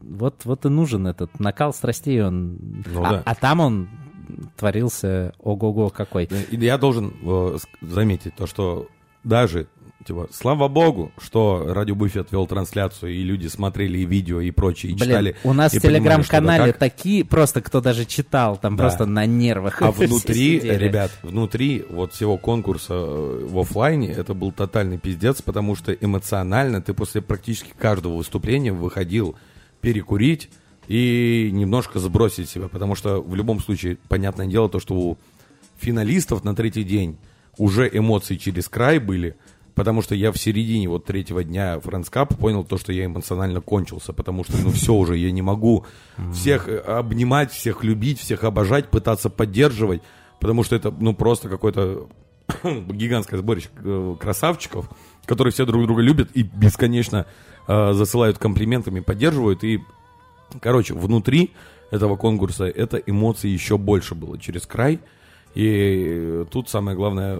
вот, 0.00 0.44
вот 0.44 0.64
и 0.64 0.68
нужен 0.68 1.06
этот 1.06 1.40
накал 1.40 1.72
страстей, 1.74 2.22
он, 2.22 2.58
Ну 2.86 3.04
а, 3.04 3.10
да. 3.10 3.22
а 3.24 3.34
там 3.34 3.60
он 3.60 3.88
творился 4.56 5.32
ого-го 5.38 5.90
какой. 5.90 6.28
Я 6.50 6.78
должен 6.78 7.14
э, 7.22 7.56
заметить 7.80 8.34
то, 8.36 8.46
что 8.46 8.88
даже, 9.24 9.68
типа, 10.04 10.28
слава 10.32 10.66
богу, 10.68 11.12
что 11.20 11.64
Радио 11.68 11.94
Буфет 11.94 12.32
вел 12.32 12.46
трансляцию, 12.46 13.12
и 13.14 13.22
люди 13.22 13.46
смотрели 13.46 13.98
и 13.98 14.04
видео, 14.04 14.40
и 14.40 14.50
прочее, 14.50 14.92
и 14.92 14.94
Блин, 14.96 15.08
читали. 15.08 15.36
у 15.44 15.52
нас 15.52 15.72
в 15.72 15.80
телеграм-канале 15.80 16.66
да 16.66 16.72
как. 16.72 16.78
такие, 16.78 17.24
просто 17.24 17.60
кто 17.60 17.80
даже 17.80 18.04
читал, 18.04 18.56
там 18.56 18.76
Да. 18.76 18.82
просто 18.84 19.06
на 19.06 19.26
нервах. 19.26 19.80
А 19.80 19.92
внутри, 19.92 20.58
ребят, 20.60 21.12
внутри 21.22 21.84
вот 21.88 22.12
всего 22.14 22.36
конкурса 22.36 22.94
э, 22.94 23.46
в 23.48 23.58
оффлайне 23.60 24.08
это 24.10 24.34
был 24.34 24.50
тотальный 24.50 24.98
пиздец, 24.98 25.40
потому 25.40 25.76
что 25.76 25.92
эмоционально 25.92 26.82
ты 26.82 26.94
после 26.94 27.22
практически 27.22 27.72
каждого 27.78 28.16
выступления 28.16 28.72
выходил 28.72 29.36
перекурить 29.80 30.48
и 30.92 31.50
немножко 31.50 31.98
сбросить 31.98 32.50
себя, 32.50 32.68
потому 32.68 32.94
что 32.94 33.22
в 33.22 33.34
любом 33.34 33.60
случае, 33.60 33.96
понятное 34.08 34.46
дело, 34.46 34.68
то, 34.68 34.78
что 34.78 34.94
у 34.94 35.18
финалистов 35.80 36.44
на 36.44 36.54
третий 36.54 36.84
день 36.84 37.16
уже 37.56 37.88
эмоции 37.90 38.36
через 38.36 38.68
край 38.68 38.98
были, 38.98 39.36
потому 39.74 40.02
что 40.02 40.14
я 40.14 40.32
в 40.32 40.36
середине 40.36 40.90
вот 40.90 41.06
третьего 41.06 41.42
дня 41.42 41.76
Friends 41.76 42.12
Cup 42.12 42.36
понял 42.36 42.62
то, 42.62 42.76
что 42.76 42.92
я 42.92 43.06
эмоционально 43.06 43.62
кончился, 43.62 44.12
потому 44.12 44.44
что, 44.44 44.58
ну, 44.58 44.70
все 44.70 44.92
уже, 44.92 45.16
я 45.16 45.30
не 45.30 45.40
могу 45.40 45.86
всех 46.34 46.68
э, 46.68 46.76
обнимать, 46.76 47.52
всех 47.52 47.82
любить, 47.84 48.20
всех 48.20 48.44
обожать, 48.44 48.90
пытаться 48.90 49.30
поддерживать, 49.30 50.02
потому 50.40 50.62
что 50.62 50.76
это, 50.76 50.90
ну, 50.90 51.14
просто 51.14 51.48
какой-то 51.48 52.06
гигантское 52.62 53.40
сборище 53.40 53.70
э, 53.82 54.16
красавчиков, 54.20 54.90
которые 55.24 55.52
все 55.54 55.64
друг 55.64 55.84
друга 55.84 56.02
любят 56.02 56.30
и 56.34 56.42
бесконечно 56.42 57.24
э, 57.66 57.92
засылают 57.94 58.36
комплиментами, 58.36 59.00
поддерживают, 59.00 59.64
и, 59.64 59.80
короче, 60.60 60.94
внутри 60.94 61.52
этого 61.90 62.16
конкурса 62.16 62.64
это 62.64 62.96
эмоций 62.98 63.50
еще 63.50 63.78
больше 63.78 64.14
было 64.14 64.38
через 64.38 64.66
край, 64.66 65.00
и 65.54 66.04
э, 66.06 66.44
тут 66.50 66.68
самое 66.68 66.96
главное, 66.96 67.38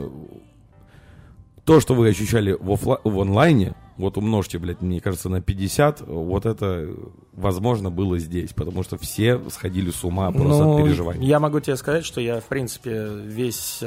то, 1.65 1.81
что 1.81 1.95
вы 1.95 2.09
ощущали 2.09 2.53
в, 2.53 2.71
оффла- 2.71 3.01
в 3.05 3.21
онлайне, 3.21 3.75
вот 3.97 4.17
умножьте, 4.19 4.59
блядь, 4.59 4.81
мне 4.81 5.01
кажется, 5.01 5.29
на 5.29 5.41
50, 5.41 6.03
вот 6.07 6.45
это, 6.45 6.89
возможно, 7.33 7.91
было 7.91 8.19
здесь, 8.19 8.53
потому 8.53 8.83
что 8.83 8.99
все 8.99 9.41
сходили 9.51 9.91
с 9.91 10.03
ума 10.05 10.31
просто 10.33 10.65
Ну, 10.65 10.77
от 10.79 10.85
переживаний. 10.85 11.27
Я 11.27 11.39
могу 11.41 11.61
тебе 11.61 11.77
сказать, 11.77 12.05
что 12.05 12.21
я, 12.21 12.41
в 12.41 12.45
принципе, 12.45 13.07
весь 13.25 13.83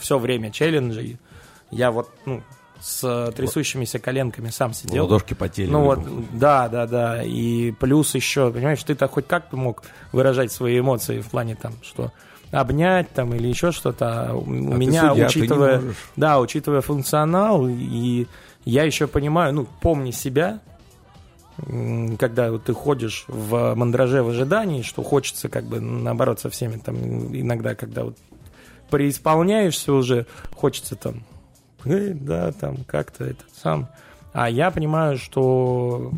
все 0.00 0.18
время 0.18 0.50
челленджей, 0.50 1.18
я 1.70 1.90
вот 1.90 2.08
ну, 2.24 2.42
с 2.80 3.32
трясущимися 3.36 3.98
коленками 3.98 4.50
сам 4.50 4.72
сидел. 4.72 5.04
Ладошки 5.04 5.34
потели. 5.34 5.70
Ну 5.70 5.82
вот, 5.82 6.00
да, 6.32 6.68
да, 6.68 6.86
да. 6.86 7.22
И 7.22 7.72
плюс 7.72 8.14
еще, 8.14 8.52
понимаешь, 8.52 8.82
ты-то 8.82 9.08
хоть 9.08 9.26
как-то 9.26 9.56
мог 9.56 9.82
выражать 10.12 10.52
свои 10.52 10.78
эмоции 10.78 11.20
в 11.20 11.28
плане 11.28 11.56
там, 11.56 11.72
что 11.82 12.12
обнять 12.50 13.10
там 13.12 13.34
или 13.34 13.48
еще 13.48 13.72
что-то. 13.72 14.30
А 14.30 14.34
У 14.34 14.44
ты 14.44 14.50
меня, 14.50 15.08
судья, 15.08 15.26
учитывая, 15.26 15.82
да, 16.16 16.40
учитывая 16.40 16.80
функционал, 16.80 17.66
и 17.68 18.26
я 18.64 18.84
еще 18.84 19.06
понимаю, 19.06 19.54
ну, 19.54 19.66
помни 19.80 20.10
себя, 20.10 20.60
когда 22.18 22.50
вот 22.50 22.64
ты 22.64 22.72
ходишь 22.72 23.24
в 23.26 23.74
мандраже 23.74 24.22
в 24.22 24.28
ожидании, 24.28 24.82
что 24.82 25.02
хочется 25.02 25.48
как 25.48 25.64
бы 25.64 25.80
наоборот 25.80 26.40
со 26.40 26.50
всеми 26.50 26.76
там 26.76 26.96
иногда, 27.36 27.74
когда 27.74 28.04
вот 28.04 28.16
преисполняешься 28.90 29.92
уже, 29.92 30.26
хочется 30.54 30.96
там, 30.96 31.14
«Эй, 31.16 31.37
да, 31.84 32.52
там 32.52 32.78
как-то 32.86 33.24
этот 33.24 33.46
сам. 33.54 33.88
А 34.32 34.48
я 34.50 34.70
понимаю, 34.70 35.18
что 35.18 36.12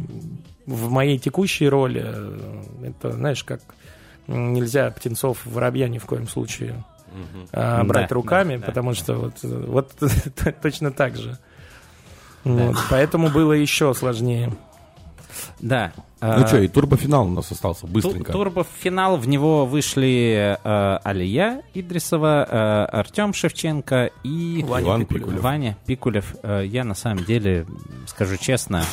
в 0.66 0.90
моей 0.90 1.18
текущей 1.18 1.68
роли 1.68 2.02
э, 2.04 2.62
это, 2.88 3.12
знаешь, 3.12 3.44
как 3.44 3.60
нельзя 4.26 4.90
птенцов 4.90 5.44
воробья 5.44 5.88
ни 5.88 5.98
в 5.98 6.06
коем 6.06 6.28
случае 6.28 6.84
а, 7.52 7.82
брать 7.84 8.08
Да, 8.08 8.14
руками, 8.14 8.54
да, 8.54 8.60
да. 8.60 8.66
потому 8.66 8.94
что 8.94 9.14
вот, 9.14 9.34
э, 9.42 9.64
вот 9.66 9.92
точно 10.62 10.92
так 10.92 11.16
же. 11.16 11.38
Вот, 12.44 12.76
поэтому 12.88 13.28
было 13.28 13.52
еще 13.52 13.92
сложнее. 13.94 14.52
Да. 15.60 15.92
Ну 16.20 16.28
а, 16.28 16.46
что, 16.46 16.58
и 16.58 16.68
турбофинал 16.68 17.26
у 17.26 17.30
нас 17.30 17.50
остался, 17.50 17.86
быстренько. 17.86 18.32
Турбофинал, 18.32 19.16
в 19.16 19.26
него 19.26 19.64
вышли 19.64 20.58
э, 20.62 20.96
Алия 21.02 21.62
Идрисова, 21.72 22.46
э, 22.48 22.84
Артем 22.98 23.32
Шевченко 23.32 24.10
и 24.22 24.62
Ваня 24.66 24.86
Иван 24.86 25.00
Пикулев. 25.06 25.22
Пикулев. 25.22 25.42
Ваня 25.42 25.76
Пикулев. 25.86 26.36
Э, 26.42 26.62
я 26.66 26.84
на 26.84 26.94
самом 26.94 27.24
деле, 27.24 27.66
скажу 28.06 28.36
честно, 28.36 28.84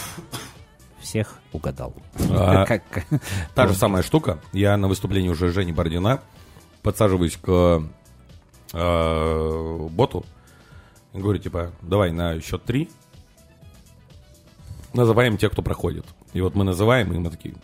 всех 1.00 1.40
угадал. 1.52 1.94
А, 2.32 2.66
Как- 2.68 3.06
Та 3.54 3.68
же 3.68 3.74
самая 3.74 4.04
штука. 4.04 4.40
Я 4.54 4.78
на 4.78 4.88
выступлении 4.88 5.30
уже 5.30 5.52
Жени 5.52 5.74
Бородина 5.74 6.22
подсаживаюсь 6.82 7.38
к 7.38 7.84
э, 8.74 9.88
боту 9.92 10.26
говорю, 11.14 11.40
типа, 11.40 11.72
давай 11.82 12.12
на 12.12 12.40
счет 12.42 12.64
три 12.64 12.90
называем 14.94 15.38
тех, 15.38 15.52
кто 15.52 15.62
проходит. 15.62 16.06
И 16.34 16.42
вот 16.42 16.56
мы 16.56 16.64
называем, 16.64 17.14
и 17.14 17.18
мы 17.18 17.30
такие, 17.30 17.56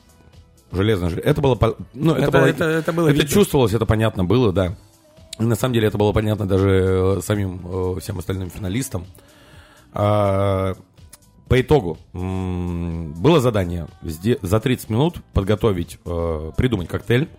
железно, 0.71 1.09
железно. 1.09 1.29
Это 1.29 1.41
было, 1.41 1.57
ну, 1.93 2.13
это, 2.13 2.23
Это- 2.23 2.31
было, 2.31 2.45
это- 2.45 2.63
это 2.65 2.93
было 2.93 3.07
видно. 3.09 3.27
чувствовалось, 3.27 3.73
это 3.73 3.85
понятно 3.85 4.23
было, 4.25 4.51
да. 4.51 4.75
И 5.39 5.43
на 5.43 5.55
самом 5.55 5.73
деле 5.73 5.87
это 5.87 5.97
было 5.97 6.11
понятно 6.13 6.45
даже 6.47 6.69
э, 6.69 7.21
самим 7.23 7.61
э, 7.65 7.99
всем 7.99 8.19
остальным 8.19 8.49
финалистам. 8.49 9.05
А, 9.91 10.75
по 11.47 11.59
итогу 11.61 11.97
было 12.13 13.39
задание 13.41 13.87
за 14.01 14.59
30 14.59 14.89
минут 14.89 15.17
подготовить, 15.33 15.99
э, 16.05 16.51
придумать 16.57 16.87
коктейль. 16.87 17.29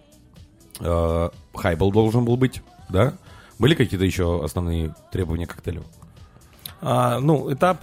Хайбл 0.81 1.93
должен 1.93 2.25
был 2.25 2.37
быть, 2.37 2.63
да? 2.89 3.15
Были 3.59 3.75
какие-то 3.75 4.05
еще 4.05 4.45
основные 4.45 4.95
требования 5.13 5.47
к 5.47 5.55
коктейлю? 5.55 5.85
А, 6.81 7.21
ну, 7.21 7.53
этап 7.53 7.79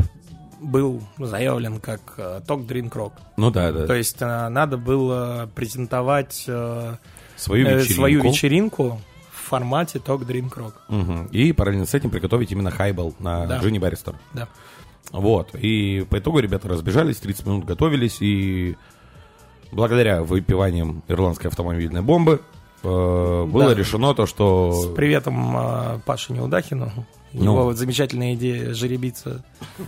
был 0.62 1.02
заявлен 1.18 1.80
как 1.80 2.02
Talk 2.18 2.66
Drink 2.68 2.92
Rock. 2.92 3.14
Ну 3.38 3.50
да, 3.52 3.72
да. 3.72 3.88
То 3.88 3.94
есть 3.96 4.18
э, 4.22 4.48
надо 4.50 4.78
было 4.78 5.50
презентовать 5.56 6.46
э, 6.48 6.96
свою 7.36 7.66
э, 7.68 7.74
вечеринку. 7.76 7.94
свою 7.94 8.22
вечеринку 8.22 9.02
в 9.32 9.50
формате 9.50 10.00
Talk 10.00 10.20
Drink 10.26 10.54
Rock. 10.56 10.74
Мгм. 10.88 11.26
И 11.32 11.52
параллельно 11.52 11.86
с 11.86 11.94
этим 11.94 12.10
приготовить 12.12 12.52
именно 12.52 12.72
хайбл 12.72 13.14
на 13.20 13.48
Да. 13.48 13.58
Джинни 13.58 13.80
Барристер. 13.80 14.16
Да. 14.34 14.48
Вот. 15.12 15.56
И 15.56 16.06
по 16.10 16.20
итогу 16.20 16.40
ребята 16.40 16.70
разбежались, 16.70 17.18
30 17.18 17.46
минут 17.48 17.66
готовились, 17.66 18.18
и 18.22 18.78
благодаря 19.72 20.22
выпиваниям 20.24 21.04
ирландской 21.08 21.48
автомобильной 21.48 22.02
бомбы 22.02 22.42
э, 22.84 22.88
было 22.88 23.70
Да. 23.70 23.74
решено 23.74 24.14
то, 24.14 24.26
С 24.26 24.30
что... 24.30 24.94
приветом 24.96 25.58
э, 25.58 26.00
Паше 26.06 26.34
Неудахину. 26.34 26.92
Ну. 27.34 27.44
Его 27.53 27.64
вот 27.66 27.78
замечательная 27.78 28.34
идея 28.36 28.74
жеребиться 28.74 29.44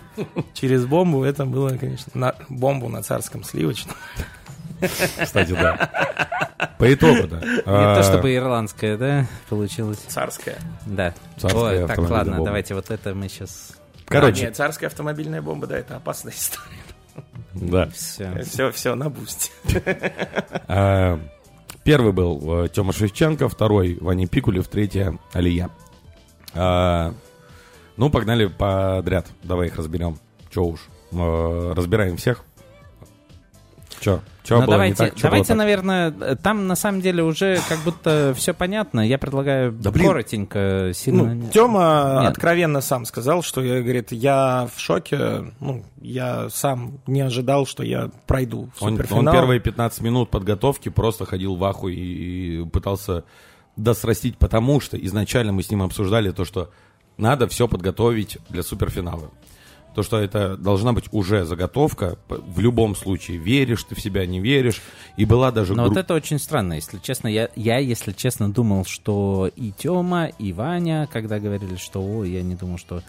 через 0.53 0.86
бомбу, 0.86 1.24
это 1.24 1.45
было, 1.45 1.70
конечно, 1.78 2.11
на 2.14 2.36
бомбу 2.49 2.88
на 2.90 3.03
царском 3.03 3.44
сливочном. 3.44 3.95
Кстати, 5.22 5.52
да. 5.52 5.90
По 6.80 6.94
итогу, 6.94 7.28
да. 7.28 7.40
Не 7.41 7.61
А, 7.65 7.95
то 7.95 8.03
чтобы 8.03 8.34
ирландская, 8.36 8.98
да, 8.98 9.26
получилось. 9.49 9.99
Царская. 10.07 10.57
Да. 10.86 11.14
Царская 11.38 11.82
Ой, 11.84 11.88
так, 11.88 11.98
ладно, 12.10 12.34
бомба. 12.34 12.45
давайте 12.45 12.76
вот 12.76 12.90
это 12.91 13.14
мы 13.15 13.30
сейчас... 13.30 13.74
Короче, 14.06 14.44
А, 14.44 14.45
нет, 14.48 14.56
царская 14.56 14.88
автомобильная 14.90 15.41
бомба, 15.41 15.68
да, 15.68 15.78
это 15.78 15.95
опасная 15.98 16.34
история. 16.34 16.78
да. 17.53 17.88
Все. 17.90 18.41
Все, 18.44 18.72
все 18.72 18.95
на 18.95 19.10
бусте. 19.10 19.52
А, 20.68 21.20
Первый 21.84 22.14
был 22.14 22.68
Тёма 22.70 22.94
Шевченко, 22.94 23.48
второй 23.49 23.98
Ваня 23.99 24.28
Пикулев, 24.28 24.68
третья 24.70 25.18
Алия. 25.34 25.70
А, 26.53 27.14
Ну, 27.98 28.10
погнали 28.10 28.45
подряд. 28.48 29.28
Давай 29.44 29.68
их 29.68 29.76
разберем. 29.78 30.18
Че 30.53 30.61
уж. 30.61 30.80
Э, 31.11 31.74
Разбираем 31.76 32.18
всех. 32.18 32.44
Че? 33.99 34.20
Че 34.44 34.56
Ну, 34.56 34.61
было 34.61 34.72
давайте, 34.72 34.91
не 35.03 35.10
так? 35.10 35.14
Было 35.14 35.22
давайте 35.24 35.48
так? 35.49 35.57
наверное, 35.57 36.14
э, 36.20 36.36
там 36.36 36.68
на 36.68 36.76
самом 36.76 36.99
деле 37.02 37.24
уже 37.24 37.60
как 37.70 37.80
будто 37.86 38.34
все 38.36 38.53
понятно. 38.53 38.99
Я 39.07 39.18
предлагаю 39.18 39.72
Да, 39.72 39.91
блин. 39.91 40.07
коротенько, 40.07 40.91
сильно... 40.94 41.34
Ну, 41.36 41.49
Тёма 41.52 42.20
Нет. 42.24 42.32
откровенно 42.32 42.82
сам 42.82 43.06
сказал, 43.06 43.44
что 43.44 43.61
я, 43.64 43.82
говорит, 43.82 44.11
я 44.11 44.68
в 44.76 44.80
шоке, 44.80 45.45
ну, 45.61 45.86
я 46.02 46.49
сам 46.49 46.99
не 47.07 47.22
ожидал, 47.22 47.65
что 47.65 47.84
я 47.84 48.10
пройду 48.28 48.70
в 48.76 48.82
Он, 48.84 48.90
он 48.94 48.98
суперфинал. 48.98 49.34
первые 49.34 49.60
15 49.61 50.02
минут 50.02 50.30
подготовки 50.30 50.90
просто 50.90 51.26
ходил 51.26 51.56
в 51.56 51.64
ахуй 51.64 51.94
и, 51.95 52.61
и 52.61 52.65
пытался 52.65 53.24
досрастить, 53.78 54.38
потому 54.38 54.82
что 54.82 54.98
изначально 54.98 55.53
мы 55.53 55.64
с 55.64 55.70
ним 55.72 55.82
обсуждали 55.82 56.32
то, 56.32 56.44
что 56.44 56.70
надо 57.18 57.48
все 57.48 57.68
подготовить 57.68 58.38
для 58.49 58.64
суперфинала. 58.64 59.31
То, 59.95 60.02
что 60.02 60.18
это 60.18 60.57
должна 60.57 60.91
быть 60.91 61.06
уже 61.11 61.45
заготовка, 61.45 62.18
в 62.27 62.60
любом 62.60 62.95
случае, 62.95 63.38
веришь 63.38 63.84
ты 63.84 63.94
в 63.94 64.02
себя, 64.02 64.26
не 64.26 64.40
веришь. 64.40 64.81
И 65.18 65.26
была 65.26 65.52
даже... 65.52 65.76
Но 65.76 65.84
групп- 65.84 65.95
вот 65.95 66.03
это 66.03 66.15
очень 66.15 66.40
странно, 66.40 66.73
если 66.73 66.98
честно. 66.98 67.27
Я, 67.27 67.49
я, 67.56 67.77
если 67.77 68.11
честно, 68.11 68.52
думал, 68.52 68.85
что 68.85 69.52
и 69.56 69.72
Тёма, 69.72 70.26
и 70.26 70.52
Ваня, 70.52 71.07
когда 71.11 71.40
говорили, 71.40 71.76
что, 71.76 72.02
о, 72.02 72.23
я 72.23 72.41
не 72.41 72.56
думал, 72.56 72.80
что 72.80 73.03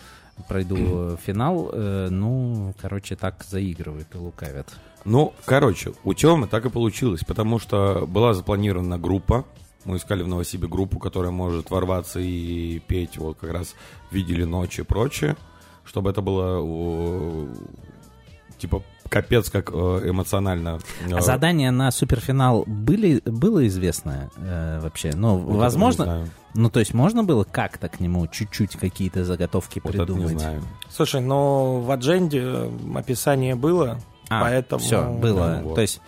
пройду 0.47 1.17
финал, 1.25 1.71
э, 1.73 2.09
ну, 2.11 2.75
короче, 2.81 3.17
так 3.17 3.45
заигрывают 3.49 4.09
и 4.15 4.19
лукавят. 4.19 4.69
Ну, 5.07 5.33
короче, 5.47 5.95
у 6.05 6.13
Тёмы 6.13 6.49
так 6.49 6.67
и 6.67 6.71
получилось, 6.71 7.25
потому 7.27 7.59
что 7.59 8.05
была 8.07 8.35
запланирована 8.35 8.99
группа, 8.99 9.47
мы 9.85 9.97
искали 9.97 10.23
в 10.23 10.29
Новосибе 10.29 10.69
группу, 10.69 10.99
которая 10.99 11.31
может 11.33 11.71
ворваться 11.71 12.21
и 12.21 12.79
петь 12.81 13.19
вот 13.19 13.39
как 13.41 13.51
раз 13.53 13.75
«Видели 14.11 14.45
ночи» 14.45 14.81
и 14.81 14.85
прочее, 14.85 15.37
чтобы 15.85 16.11
это 16.11 16.21
было 16.23 17.49
типа 18.59 18.83
капец 19.09 19.51
как 19.51 19.71
э, 19.73 19.75
эмоционально. 20.09 20.81
э, 21.09 21.15
А 21.15 21.21
задания 21.21 21.71
на 21.71 21.91
суперфинал 21.91 22.65
были, 22.67 23.21
было 23.27 23.67
известно 23.67 24.31
э, 24.37 24.81
вообще? 24.81 25.13
Ну, 25.15 25.37
вот 25.37 25.51
это 25.51 25.59
возможно, 25.61 26.29
ну, 26.55 26.71
то 26.71 26.81
есть 26.81 26.95
можно 26.95 27.23
было 27.23 27.45
как-то 27.45 27.89
к 27.89 28.01
нему 28.01 28.27
чуть-чуть 28.27 28.77
какие-то 28.77 29.25
заготовки 29.25 29.81
Вот 29.85 29.95
это 29.95 30.05
придумать? 30.07 30.33
не 30.33 30.39
знаю. 30.39 30.63
Слушай, 30.91 31.21
но 31.21 31.81
в 31.81 31.91
Адженде 31.91 32.41
э, 32.43 32.71
описание 32.97 33.55
было, 33.55 34.01
А, 34.31 34.41
поэтому... 34.41 34.81
все, 34.81 35.05
было. 35.11 35.59
ну, 35.63 35.69
вот. 35.69 35.75
То 35.77 35.83
есть, 35.83 36.01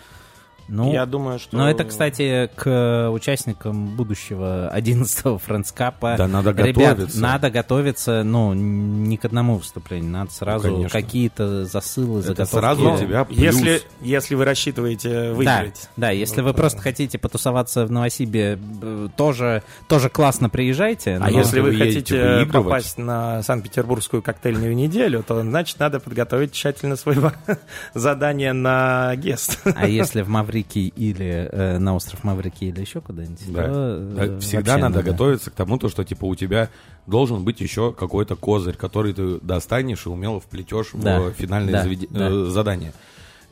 ну, 0.67 0.91
Я 0.93 1.05
думаю, 1.05 1.39
что... 1.39 1.55
но 1.57 1.69
это, 1.69 1.83
кстати, 1.83 2.49
к 2.55 3.09
участникам 3.11 3.87
будущего 3.95 4.71
11-го 4.75 5.37
френдскапа. 5.37 6.15
Да, 6.17 6.27
надо 6.27 6.51
Ребят, 6.51 6.97
готовиться. 6.97 7.19
надо 7.21 7.49
готовиться, 7.49 8.23
ну, 8.23 8.53
не 8.53 9.17
к 9.17 9.25
одному 9.25 9.55
выступлению, 9.57 10.11
надо 10.11 10.31
сразу 10.31 10.67
конечно. 10.69 10.89
какие-то 11.01 11.65
засылы, 11.65 12.19
Это 12.19 12.45
заготовки. 12.45 12.55
сразу 12.55 12.93
у 12.93 12.97
тебя 12.97 13.23
плюс. 13.25 13.39
Если, 13.39 13.81
если 14.01 14.35
вы 14.35 14.45
рассчитываете 14.45 15.31
выиграть. 15.33 15.89
Да, 15.95 16.07
да, 16.07 16.09
если 16.11 16.41
Ну, 16.41 16.47
вы 16.47 16.51
то- 16.53 16.57
просто 16.57 16.81
хотите 16.81 17.17
потусоваться 17.17 17.85
в 17.85 17.91
Новосибе, 17.91 18.59
э, 18.81 19.07
тоже, 19.15 19.63
тоже 19.87 20.09
классно 20.09 20.49
приезжайте. 20.49 21.15
А 21.15 21.19
но- 21.19 21.29
если 21.29 21.59
вы 21.59 21.71
вы 21.71 21.77
хотите 21.77 22.47
попасть 22.51 22.97
на 22.97 23.43
Санкт-Петербургскую 23.43 24.21
коктейльную 24.21 24.75
неделю, 24.75 25.23
то 25.23 25.41
значит 25.41 25.79
надо 25.79 25.99
подготовить 25.99 26.51
тщательно 26.53 26.95
свое 26.95 27.31
задание 27.93 28.53
на 28.53 29.15
гест. 29.15 29.59
А 29.75 29.87
если 29.87 30.21
в 30.21 30.29
Маврикий 30.57 30.87
или 30.95 31.49
э, 31.51 31.77
на 31.77 31.95
остров 31.95 32.23
Маврикий 32.23 32.69
или 32.69 32.81
еще 32.81 33.01
куда-нибудь, 33.01 33.53
Да. 33.53 33.63
то, 33.63 33.69
э, 33.69 34.27
Да, 34.27 34.39
Всегда 34.39 34.71
вообще 34.73 34.81
надо 34.89 35.03
готовиться 35.03 35.51
к 35.51 35.53
тому, 35.53 35.77
то, 35.77 35.89
что 35.89 36.03
типа 36.03 36.25
у 36.25 36.35
тебя 36.35 36.69
должен 37.05 37.43
быть 37.43 37.61
еще 37.61 37.93
какой-то 37.93 38.35
козырь, 38.35 38.75
который 38.75 39.13
ты 39.13 39.39
достанешь 39.41 40.05
и 40.05 40.09
умело 40.09 40.39
вплетешь 40.39 40.89
Да. 40.93 41.19
в 41.21 41.31
финальное 41.33 41.73
Да. 41.73 41.83
заведи- 41.85 42.07
Да. 42.09 42.29
э, 42.29 42.45
задание. 42.45 42.93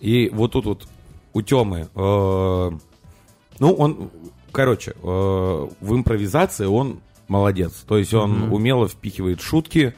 И 0.02 0.30
вот 0.34 0.52
тут 0.54 0.66
вот 0.66 0.88
у 1.34 1.42
Темы, 1.42 1.88
э, 1.94 2.72
ну 3.60 3.74
он, 3.74 4.10
короче, 4.52 4.92
э, 4.92 5.68
в 5.82 5.94
импровизации 5.96 6.66
он 6.66 7.00
молодец. 7.28 7.84
То 7.88 7.98
есть 7.98 8.14
он 8.14 8.32
Мгм. 8.32 8.54
умело 8.54 8.88
впихивает 8.88 9.42
шутки, 9.42 9.94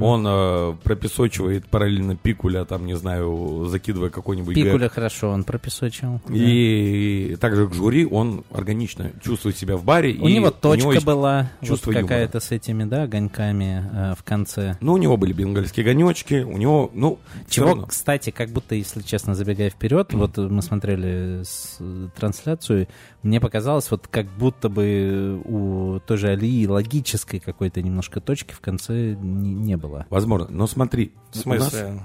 он 0.00 0.24
э, 0.26 0.74
пропесочивает 0.82 1.66
параллельно 1.66 2.16
пикуля, 2.16 2.64
там, 2.64 2.86
не 2.86 2.96
знаю, 2.96 3.66
закидывая 3.68 4.10
какой-нибудь. 4.10 4.54
Пикуля 4.54 4.88
хорошо, 4.88 5.30
он 5.30 5.44
пропесочил. 5.44 6.20
да. 6.28 6.34
И 6.34 7.36
также 7.40 7.68
к 7.68 7.74
жюри 7.74 8.06
он 8.06 8.44
органично 8.52 9.12
чувствует 9.22 9.56
себя 9.56 9.76
в 9.76 9.84
баре. 9.84 10.16
У 10.20 10.28
и 10.28 10.34
него 10.34 10.50
точка 10.50 10.90
есть- 10.92 11.06
была, 11.06 11.50
чувство 11.62 11.92
вот 11.92 12.00
какая-то 12.02 12.40
с 12.40 12.50
этими, 12.50 12.84
да, 12.84 13.04
огоньками 13.04 13.84
э, 13.92 14.14
в 14.18 14.22
конце. 14.22 14.76
Ну, 14.80 14.92
у 14.94 14.96
него 14.98 15.16
были 15.16 15.32
бенгальские 15.32 15.84
гонечки, 15.84 16.42
у 16.42 16.56
него, 16.58 16.90
ну, 16.94 17.18
Чего, 17.48 17.76
кстати, 17.86 18.30
как 18.30 18.50
будто, 18.50 18.74
если 18.74 19.00
честно, 19.02 19.34
забегая 19.34 19.70
вперед, 19.70 20.12
вот 20.12 20.36
мы 20.36 20.62
смотрели 20.62 21.42
с- 21.42 21.76
э, 21.80 22.08
трансляцию, 22.18 22.86
мне 23.22 23.40
показалось, 23.40 23.90
вот 23.90 24.06
как 24.08 24.26
будто 24.26 24.68
бы 24.68 25.40
у 25.44 26.00
той 26.00 26.16
же 26.16 26.28
Алии 26.28 26.66
логической 26.66 27.40
какой-то 27.40 27.82
немножко 27.82 28.20
точки 28.20 28.52
в 28.54 28.60
конце 28.60 29.14
не, 29.14 29.54
не 29.54 29.76
было. 29.76 30.06
Возможно. 30.10 30.48
Но 30.50 30.66
смотри. 30.66 31.12
В 31.32 31.46
у 31.46 31.50
нас- 31.50 31.68
смысле? 31.70 32.02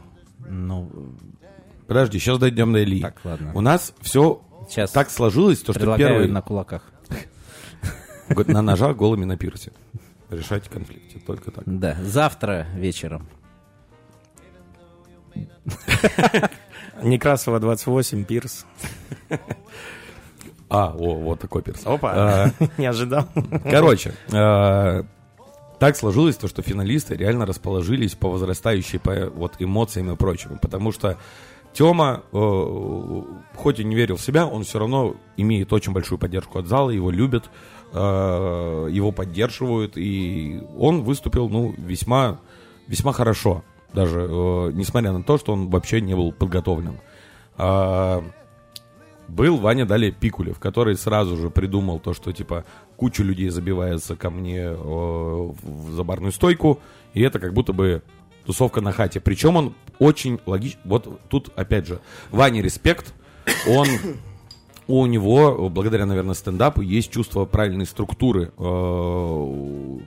Ну, 0.47 0.91
Подожди, 1.87 2.19
сейчас 2.19 2.37
дойдем 2.39 2.73
до 2.73 2.83
Ильи. 2.83 3.01
так, 3.01 3.19
ладно. 3.23 3.51
У 3.53 3.61
нас 3.61 3.93
все 4.01 4.41
Сейчас 4.67 4.91
так 4.91 5.09
сложилось, 5.09 5.59
то, 5.61 5.73
что 5.73 5.95
первый 5.97 6.27
на 6.27 6.41
кулаках. 6.41 6.83
на 8.47 8.61
ножах 8.61 8.95
голыми 8.97 9.25
на 9.25 9.37
пирсе. 9.37 9.71
Решать 10.29 10.67
конфликты, 10.67 11.19
только 11.19 11.51
так. 11.51 11.63
Да, 11.67 11.95
завтра 12.01 12.65
вечером. 12.75 13.27
Некрасова 17.03 17.59
28, 17.59 18.23
Пирс. 18.25 18.65
А, 20.69 20.93
о, 20.97 21.15
вот 21.15 21.39
такой 21.39 21.61
пирс. 21.61 21.81
Опа, 21.85 22.13
А, 22.15 22.51
не 22.77 22.85
ожидал. 22.85 23.27
Короче, 23.69 24.13
э, 24.31 25.03
так 25.79 25.95
сложилось 25.95 26.37
то, 26.37 26.47
что 26.47 26.61
финалисты 26.61 27.15
реально 27.15 27.45
расположились 27.45 28.15
по 28.15 28.29
возрастающей 28.29 28.99
по 28.99 29.29
вот 29.29 29.55
эмоциям 29.59 30.11
и 30.11 30.15
прочему, 30.15 30.57
потому 30.61 30.91
что 30.91 31.17
Тёма, 31.75 32.23
э, 32.31 33.21
хоть 33.55 33.79
и 33.79 33.83
не 33.83 33.95
верил 33.95 34.15
в 34.15 34.21
себя, 34.21 34.47
он 34.47 34.63
все 34.63 34.79
равно 34.79 35.17
имеет 35.35 35.73
очень 35.73 35.91
большую 35.91 36.17
поддержку 36.17 36.59
от 36.59 36.67
зала, 36.67 36.89
его 36.89 37.11
любят, 37.11 37.49
э, 37.91 37.97
его 37.97 39.11
поддерживают, 39.11 39.97
и 39.97 40.61
он 40.77 41.03
выступил, 41.03 41.49
ну, 41.49 41.75
весьма, 41.77 42.39
весьма 42.87 43.11
хорошо, 43.11 43.63
даже 43.93 44.21
э, 44.21 44.71
несмотря 44.73 45.11
на 45.11 45.21
то, 45.21 45.37
что 45.37 45.51
он 45.51 45.69
вообще 45.69 45.99
не 45.99 46.15
был 46.15 46.31
подготовлен. 46.31 47.01
А, 47.57 48.23
был 49.27 49.57
Ваня 49.57 49.85
далее 49.85 50.11
Пикулев, 50.11 50.59
который 50.59 50.95
сразу 50.95 51.37
же 51.37 51.49
придумал 51.49 51.99
то, 51.99 52.13
что 52.13 52.31
типа 52.31 52.65
куча 52.95 53.23
людей 53.23 53.49
забивается 53.49 54.15
ко 54.15 54.29
мне 54.29 54.61
э, 54.61 54.73
в 54.73 56.03
барную 56.03 56.31
стойку, 56.31 56.79
и 57.13 57.21
это 57.21 57.39
как 57.39 57.53
будто 57.53 57.73
бы 57.73 58.01
тусовка 58.45 58.81
на 58.81 58.91
хате. 58.91 59.19
Причем 59.19 59.55
он 59.55 59.73
очень 59.99 60.39
логично. 60.45 60.79
Вот 60.85 61.19
тут 61.29 61.51
опять 61.55 61.87
же 61.87 61.99
Ваня 62.31 62.61
респект, 62.61 63.13
он 63.67 63.87
у 64.87 65.05
него, 65.05 65.69
благодаря, 65.69 66.05
наверное, 66.05 66.35
стендапу, 66.35 66.81
есть 66.81 67.11
чувство 67.11 67.45
правильной 67.45 67.85
структуры 67.85 68.51
выступления. 68.57 70.03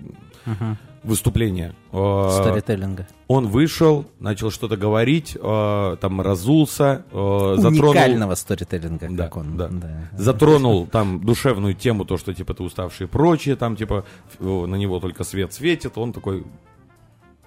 Э, 1.93 2.31
Сторителлинга. 2.43 3.07
он 3.29 3.49
вышел, 3.49 4.07
начал 4.19 4.51
что-то 4.51 4.77
говорить, 4.77 5.37
э, 5.41 5.97
там 6.01 6.21
разулся, 6.21 7.05
э, 7.11 7.55
затронул, 7.59 7.91
Уникального 7.91 8.35
сторителлинга, 8.35 9.09
Да, 9.11 9.25
как 9.25 9.37
он. 9.37 9.57
да. 9.57 9.71
затронул 10.13 10.87
там 10.87 11.21
душевную 11.25 11.75
тему, 11.75 12.05
то, 12.05 12.17
что 12.19 12.35
типа 12.35 12.55
ты 12.55 12.63
уставший 12.63 13.07
и 13.07 13.09
прочее, 13.09 13.57
там 13.57 13.77
типа 13.77 14.05
на 14.41 14.75
него 14.77 15.01
только 15.01 15.25
свет 15.25 15.53
светит, 15.53 15.97
он 15.97 16.13
такой, 16.13 16.45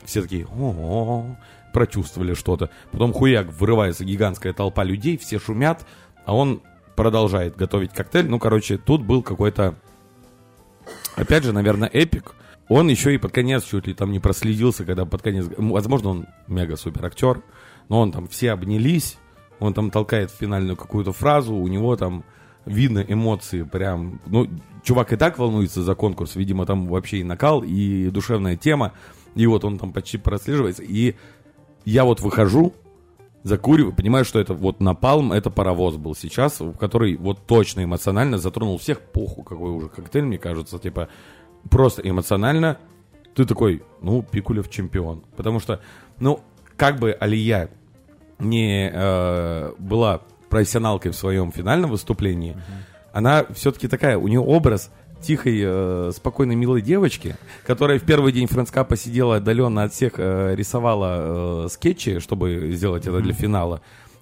все 0.06 0.22
такие, 0.22 0.48
о 0.48 1.26
прочувствовали 1.74 2.34
что-то. 2.34 2.70
Потом 2.92 3.14
хуяк, 3.14 3.48
вырывается 3.54 4.04
гигантская 4.04 4.54
толпа 4.54 4.84
людей, 4.84 5.18
все 5.18 5.40
шумят, 5.40 5.86
а 6.26 6.36
он 6.36 6.62
продолжает 6.96 7.56
готовить 7.56 7.94
коктейль. 7.94 8.28
Ну, 8.28 8.40
короче, 8.40 8.78
тут 8.78 9.02
был 9.04 9.24
какой-то, 9.24 9.76
опять 11.16 11.44
же, 11.44 11.54
наверное, 11.54 11.88
эпик. 11.88 12.36
Он 12.68 12.88
еще 12.88 13.14
и 13.14 13.18
под 13.18 13.32
конец 13.32 13.64
чуть 13.64 13.88
ли 13.88 13.94
там 13.94 14.12
не 14.12 14.20
проследился, 14.20 14.86
когда 14.86 15.06
под 15.06 15.22
конец... 15.22 15.46
Возможно, 15.58 16.10
он 16.10 16.26
мега-супер 16.48 17.06
актер, 17.06 17.42
но 17.90 18.00
он 18.00 18.12
там 18.12 18.28
все 18.28 18.52
обнялись, 18.52 19.18
он 19.60 19.74
там 19.74 19.92
толкает 19.92 20.32
финальную 20.32 20.78
какую-то 20.78 21.12
фразу, 21.12 21.54
у 21.54 21.68
него 21.68 21.96
там 21.96 22.24
видно 22.66 23.04
эмоции 23.06 23.64
прям... 23.64 24.22
Ну, 24.26 24.48
чувак 24.84 25.14
и 25.14 25.18
так 25.18 25.38
волнуется 25.38 25.84
за 25.84 25.96
конкурс, 25.96 26.36
видимо, 26.36 26.66
там 26.66 26.88
вообще 26.88 27.18
и 27.18 27.24
накал, 27.24 27.62
и 27.64 28.10
душевная 28.10 28.56
тема, 28.56 28.94
и 29.36 29.46
вот 29.48 29.66
он 29.66 29.78
там 29.78 29.94
почти 29.94 30.18
прослеживается, 30.18 30.84
и 30.84 31.16
я 31.86 32.06
вот 32.06 32.22
выхожу, 32.22 32.74
закуриваю, 33.44 33.94
понимаю, 33.94 34.26
что 34.26 34.40
это 34.40 34.54
вот 34.54 34.80
напалм, 34.80 35.32
это 35.32 35.50
паровоз 35.50 35.98
был 35.98 36.16
сейчас, 36.16 36.62
который 36.80 37.16
вот 37.18 37.46
точно 37.48 37.84
эмоционально 37.84 38.38
затронул 38.38 38.78
всех, 38.78 39.00
похуй 39.00 39.44
какой 39.44 39.72
уже 39.72 39.90
коктейль, 39.90 40.26
мне 40.26 40.38
кажется, 40.38 40.80
типа, 40.80 41.10
просто 41.70 42.02
эмоционально 42.08 42.78
ты 43.36 43.46
такой, 43.46 43.84
ну, 44.02 44.24
Пикулев 44.24 44.70
чемпион. 44.70 45.24
Потому 45.36 45.60
что, 45.60 45.82
ну, 46.20 46.42
как 46.76 47.00
бы 47.00 47.16
Алия 47.20 47.70
не 48.40 48.90
э, 48.92 49.74
была 49.78 50.22
профессионалкой 50.50 51.12
в 51.12 51.16
своем 51.16 51.52
финальном 51.52 51.92
выступлении, 51.92 52.58
она 53.14 53.46
все-таки 53.54 53.88
такая, 53.88 54.18
у 54.18 54.28
нее 54.28 54.40
образ 54.40 54.92
тихой, 55.22 55.62
э, 55.64 56.12
спокойной, 56.16 56.56
милой 56.56 56.82
девочки, 56.82 57.36
которая 57.66 58.00
в 58.00 58.04
первый 58.04 58.32
день 58.32 58.48
френдскапа 58.48 58.98
сидела 58.98 59.38
отдаленно 59.38 59.84
от 59.84 59.94
всех, 59.94 60.14
э, 60.18 60.56
рисовала 60.56 61.66
э, 61.66 61.68
скетчи, 61.70 62.20
чтобы 62.20 62.72
сделать 62.74 63.06
это 63.06 63.20
для 63.20 63.34
финала. 63.34 63.82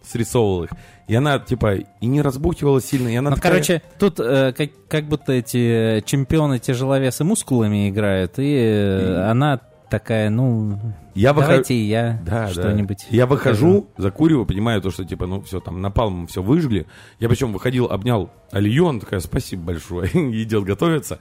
Срисовывал 0.09 0.63
их. 0.65 0.71
И 1.07 1.15
она, 1.15 1.39
типа, 1.39 1.75
и 1.75 2.05
не 2.05 2.21
разбухивала 2.21 2.81
сильно, 2.81 3.07
и 3.07 3.15
она 3.15 3.29
Ну, 3.31 3.35
такая- 3.35 3.51
короче, 3.53 3.81
тут 3.97 4.19
э, 4.19 4.53
как, 4.55 4.69
как 4.87 5.05
будто 5.05 5.31
эти 5.33 6.01
чемпионы 6.05 6.59
тяжеловесы 6.59 7.23
мускулами 7.23 7.89
играют, 7.89 8.33
и 8.37 8.55
э, 8.55 9.21
она 9.29 9.59
такая, 9.89 10.29
ну, 10.29 10.79
Я 11.15 11.33
выхожу- 11.33 11.47
давайте 11.47 11.73
и 11.73 11.81
я 11.87 12.21
Да, 12.23 12.45
да. 12.45 12.49
что-нибудь. 12.49 13.07
Я 13.09 13.25
покажу. 13.25 13.65
выхожу, 13.67 13.87
закуриваю, 13.97 14.45
понимаю 14.45 14.81
то, 14.83 14.91
что 14.91 15.03
типа, 15.03 15.25
ну 15.25 15.41
все, 15.41 15.59
там 15.59 15.81
напалмом 15.81 16.27
все 16.27 16.43
выжгли. 16.43 16.85
Я 17.19 17.27
причем 17.27 17.51
выходил, 17.53 17.85
обнял 17.85 18.29
Алию, 18.51 18.87
она 18.87 18.99
такая, 18.99 19.19
спасибо 19.19 19.63
большое, 19.63 20.09
идет 20.43 20.63
готовиться. 20.63 21.17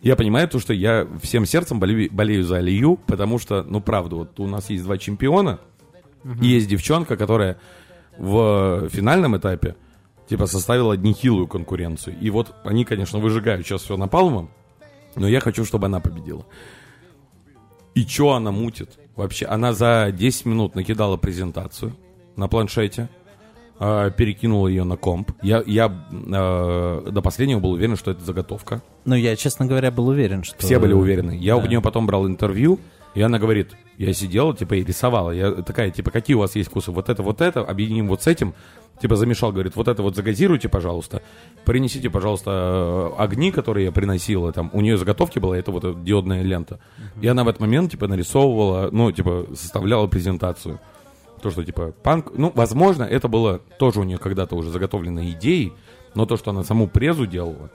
Я 0.00 0.16
понимаю 0.16 0.48
то, 0.48 0.58
что 0.60 0.72
я 0.72 1.06
всем 1.22 1.44
сердцем 1.44 1.80
болею, 1.80 2.08
болею 2.12 2.44
за 2.44 2.58
Алию, 2.58 2.98
потому 3.06 3.38
что, 3.38 3.62
ну 3.64 3.80
правда, 3.82 4.14
вот 4.16 4.38
у 4.40 4.46
нас 4.46 4.70
есть 4.70 4.84
два 4.84 4.96
чемпиона, 4.96 5.58
и 6.40 6.46
есть 6.46 6.68
девчонка, 6.68 7.16
которая 7.16 7.58
в 8.18 8.88
финальном 8.90 9.36
этапе 9.36 9.76
типа 10.28 10.46
составила 10.46 10.92
нехилую 10.94 11.46
конкуренцию. 11.46 12.16
И 12.20 12.30
вот 12.30 12.54
они, 12.64 12.84
конечно, 12.84 13.18
выжигают 13.18 13.66
сейчас 13.66 13.82
все 13.82 13.96
напалмом, 13.96 14.50
но 15.16 15.26
я 15.26 15.40
хочу, 15.40 15.64
чтобы 15.64 15.86
она 15.86 16.00
победила. 16.00 16.44
И 17.94 18.04
что 18.06 18.34
она 18.34 18.52
мутит? 18.52 18.98
Вообще, 19.16 19.46
она 19.46 19.72
за 19.72 20.12
10 20.12 20.46
минут 20.46 20.74
накидала 20.74 21.16
презентацию 21.16 21.96
на 22.36 22.46
планшете, 22.46 23.08
э, 23.80 24.12
перекинула 24.16 24.68
ее 24.68 24.84
на 24.84 24.96
комп. 24.96 25.32
Я, 25.42 25.62
я 25.66 25.86
э, 26.12 27.10
до 27.10 27.22
последнего 27.22 27.58
был 27.58 27.72
уверен, 27.72 27.96
что 27.96 28.12
это 28.12 28.22
заготовка. 28.22 28.82
Ну, 29.04 29.16
я, 29.16 29.34
честно 29.34 29.66
говоря, 29.66 29.90
был 29.90 30.08
уверен, 30.08 30.44
что... 30.44 30.56
Все 30.58 30.78
были 30.78 30.92
уверены. 30.92 31.36
Я 31.36 31.56
Да. 31.56 31.64
у 31.64 31.66
нее 31.66 31.80
потом 31.80 32.06
брал 32.06 32.28
интервью, 32.28 32.78
и 33.14 33.22
она 33.22 33.38
говорит, 33.38 33.74
я 33.96 34.12
сидела, 34.12 34.54
типа, 34.54 34.74
и 34.74 34.84
рисовала. 34.84 35.32
Я 35.32 35.50
такая, 35.50 35.90
типа, 35.90 36.10
какие 36.10 36.36
у 36.36 36.40
вас 36.40 36.54
есть 36.54 36.70
вкусы? 36.70 36.92
Вот 36.92 37.08
это, 37.08 37.22
вот 37.22 37.40
это, 37.40 37.60
объединим 37.62 38.08
вот 38.08 38.22
с 38.22 38.26
этим. 38.26 38.54
Типа, 39.00 39.16
замешал, 39.16 39.52
говорит, 39.52 39.76
вот 39.76 39.88
это 39.88 40.02
вот 40.02 40.16
загазируйте, 40.16 40.68
пожалуйста. 40.68 41.22
Принесите, 41.64 42.10
пожалуйста, 42.10 42.50
э, 42.50 43.22
огни, 43.22 43.50
которые 43.52 43.86
я 43.86 43.92
приносила. 43.92 44.52
Там, 44.52 44.70
у 44.72 44.80
нее 44.80 44.96
заготовки 44.96 45.38
была, 45.38 45.56
это 45.56 45.70
вот 45.70 46.04
диодная 46.04 46.42
лента. 46.42 46.80
И 47.20 47.26
она 47.26 47.44
в 47.44 47.48
этот 47.48 47.60
момент, 47.60 47.90
типа, 47.90 48.08
нарисовывала, 48.08 48.88
ну, 48.92 49.10
типа, 49.12 49.46
составляла 49.54 50.06
презентацию. 50.06 50.80
То, 51.42 51.50
что, 51.50 51.64
типа, 51.64 51.92
панк... 52.02 52.32
Ну, 52.36 52.52
возможно, 52.54 53.04
это 53.04 53.28
было 53.28 53.58
тоже 53.78 54.00
у 54.00 54.04
нее 54.04 54.18
когда-то 54.18 54.56
уже 54.56 54.70
заготовленной 54.70 55.30
идеей, 55.32 55.72
но 56.14 56.26
то, 56.26 56.36
что 56.36 56.50
она 56.50 56.64
саму 56.64 56.88
презу 56.88 57.26
делала 57.26 57.70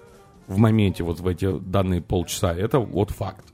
в 0.48 0.58
моменте, 0.58 1.04
вот 1.04 1.20
в 1.20 1.28
эти 1.28 1.58
данные 1.60 2.02
полчаса, 2.02 2.54
это 2.54 2.80
вот 2.80 3.12
факт. 3.12 3.53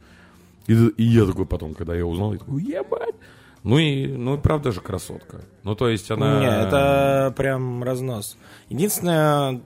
И, 0.67 0.73
и 0.73 1.03
я 1.03 1.25
такой 1.25 1.45
потом, 1.45 1.73
когда 1.73 1.95
я 1.95 2.05
узнал, 2.05 2.33
я 2.33 2.39
такой, 2.39 2.63
ебать. 2.63 3.15
Ну 3.63 3.77
и, 3.77 4.07
ну 4.07 4.35
и 4.35 4.37
правда 4.39 4.71
же 4.71 4.81
красотка. 4.81 5.41
Ну, 5.63 5.75
то 5.75 5.89
есть 5.89 6.09
она... 6.11 6.39
Не, 6.39 6.67
это 6.67 7.33
прям 7.35 7.83
разнос. 7.83 8.37
Единственное, 8.69 9.61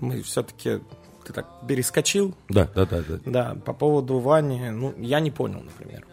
мы 0.00 0.22
все-таки... 0.22 0.80
Ты 1.24 1.32
так 1.32 1.46
перескочил, 1.68 2.34
Да, 2.48 2.68
да, 2.74 2.84
да, 2.84 3.00
да. 3.08 3.18
да, 3.24 3.56
по 3.64 3.72
поводу 3.72 4.18
Вани, 4.18 4.70
ну, 4.70 4.92
я 4.98 5.20
не 5.20 5.30
понял, 5.30 5.60
например. 5.60 6.04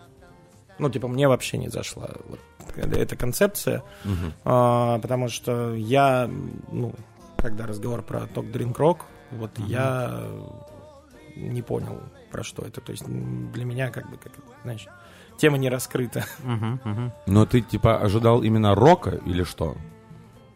Ну, 0.77 0.87
типа, 0.91 1.07
мне 1.07 1.27
вообще 1.27 1.57
не 1.57 1.69
зашла 1.69 2.11
вот 2.27 2.39
эта 2.75 3.15
концепция, 3.15 3.83
а, 4.45 4.99
потому 4.99 5.27
что 5.29 5.73
я, 5.73 6.29
ну, 6.71 6.93
когда 7.37 7.65
разговор 7.65 8.03
про 8.03 8.27
ток 8.27 8.45
Drink 8.45 8.75
Rock, 8.75 8.99
вот 9.31 9.51
я 9.57 10.21
не 11.35 11.63
понял, 11.63 11.99
про 12.29 12.43
что 12.43 12.63
это. 12.63 12.81
То 12.81 12.91
есть 12.91 13.05
для 13.05 13.65
меня, 13.65 13.89
как 13.89 14.09
бы, 14.09 14.17
как, 14.17 14.31
знаешь, 14.63 14.87
тема 15.37 15.57
не 15.57 15.69
раскрыта. 15.69 16.25
Мгм, 16.43 16.79
мгм. 16.83 17.13
Но 17.27 17.45
ты, 17.45 17.61
типа, 17.61 17.99
ожидал 17.99 18.43
именно 18.43 18.75
рока 18.75 19.19
или 19.25 19.43
что? 19.43 19.75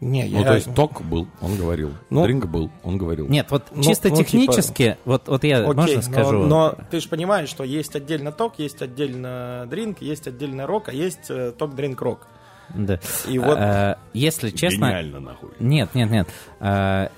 Не, 0.00 0.24
Ну, 0.24 0.40
я... 0.40 0.44
то 0.46 0.54
есть 0.54 0.74
ток 0.74 1.00
был, 1.02 1.28
он 1.40 1.56
говорил. 1.56 1.92
Ну, 2.10 2.24
Дринк 2.24 2.44
был, 2.46 2.70
он 2.82 2.98
говорил. 2.98 3.26
Нет, 3.28 3.50
вот 3.50 3.68
Ну, 3.70 3.82
чисто 3.82 4.10
ну, 4.10 4.16
типа- 4.16 4.28
технически, 4.28 4.98
вот, 5.06 5.28
вот 5.28 5.44
я, 5.44 5.58
Окей, 5.60 5.66
можно 5.72 5.94
но- 5.94 6.02
скажу? 6.02 6.38
Но, 6.44 6.74
ты 6.90 7.00
же 7.00 7.08
понимаешь, 7.08 7.48
что 7.48 7.64
есть 7.64 7.96
отдельно 7.96 8.30
ток, 8.30 8.58
есть 8.58 8.82
отдельно 8.82 9.66
дринк, 9.70 10.02
есть 10.02 10.26
отдельно 10.26 10.66
рок, 10.66 10.88
а 10.88 10.92
есть 10.92 11.30
э, 11.30 11.52
ток 11.56 11.74
дринк 11.74 12.02
рок. 12.02 12.26
Да. 12.74 12.98
И 13.28 13.38
вот- 13.38 13.56
А, 13.58 13.98
если 14.12 14.50
честно... 14.50 14.86
Гениально, 14.86 15.20
нахуй. 15.20 15.50
Нет, 15.60 15.94
нет, 15.94 16.10
нет. 16.10 16.28
А, 16.60 17.10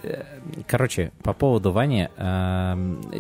Короче, 0.67 1.13
по 1.23 1.33
поводу 1.33 1.73
Вани, 1.73 2.09
а, 2.17 2.79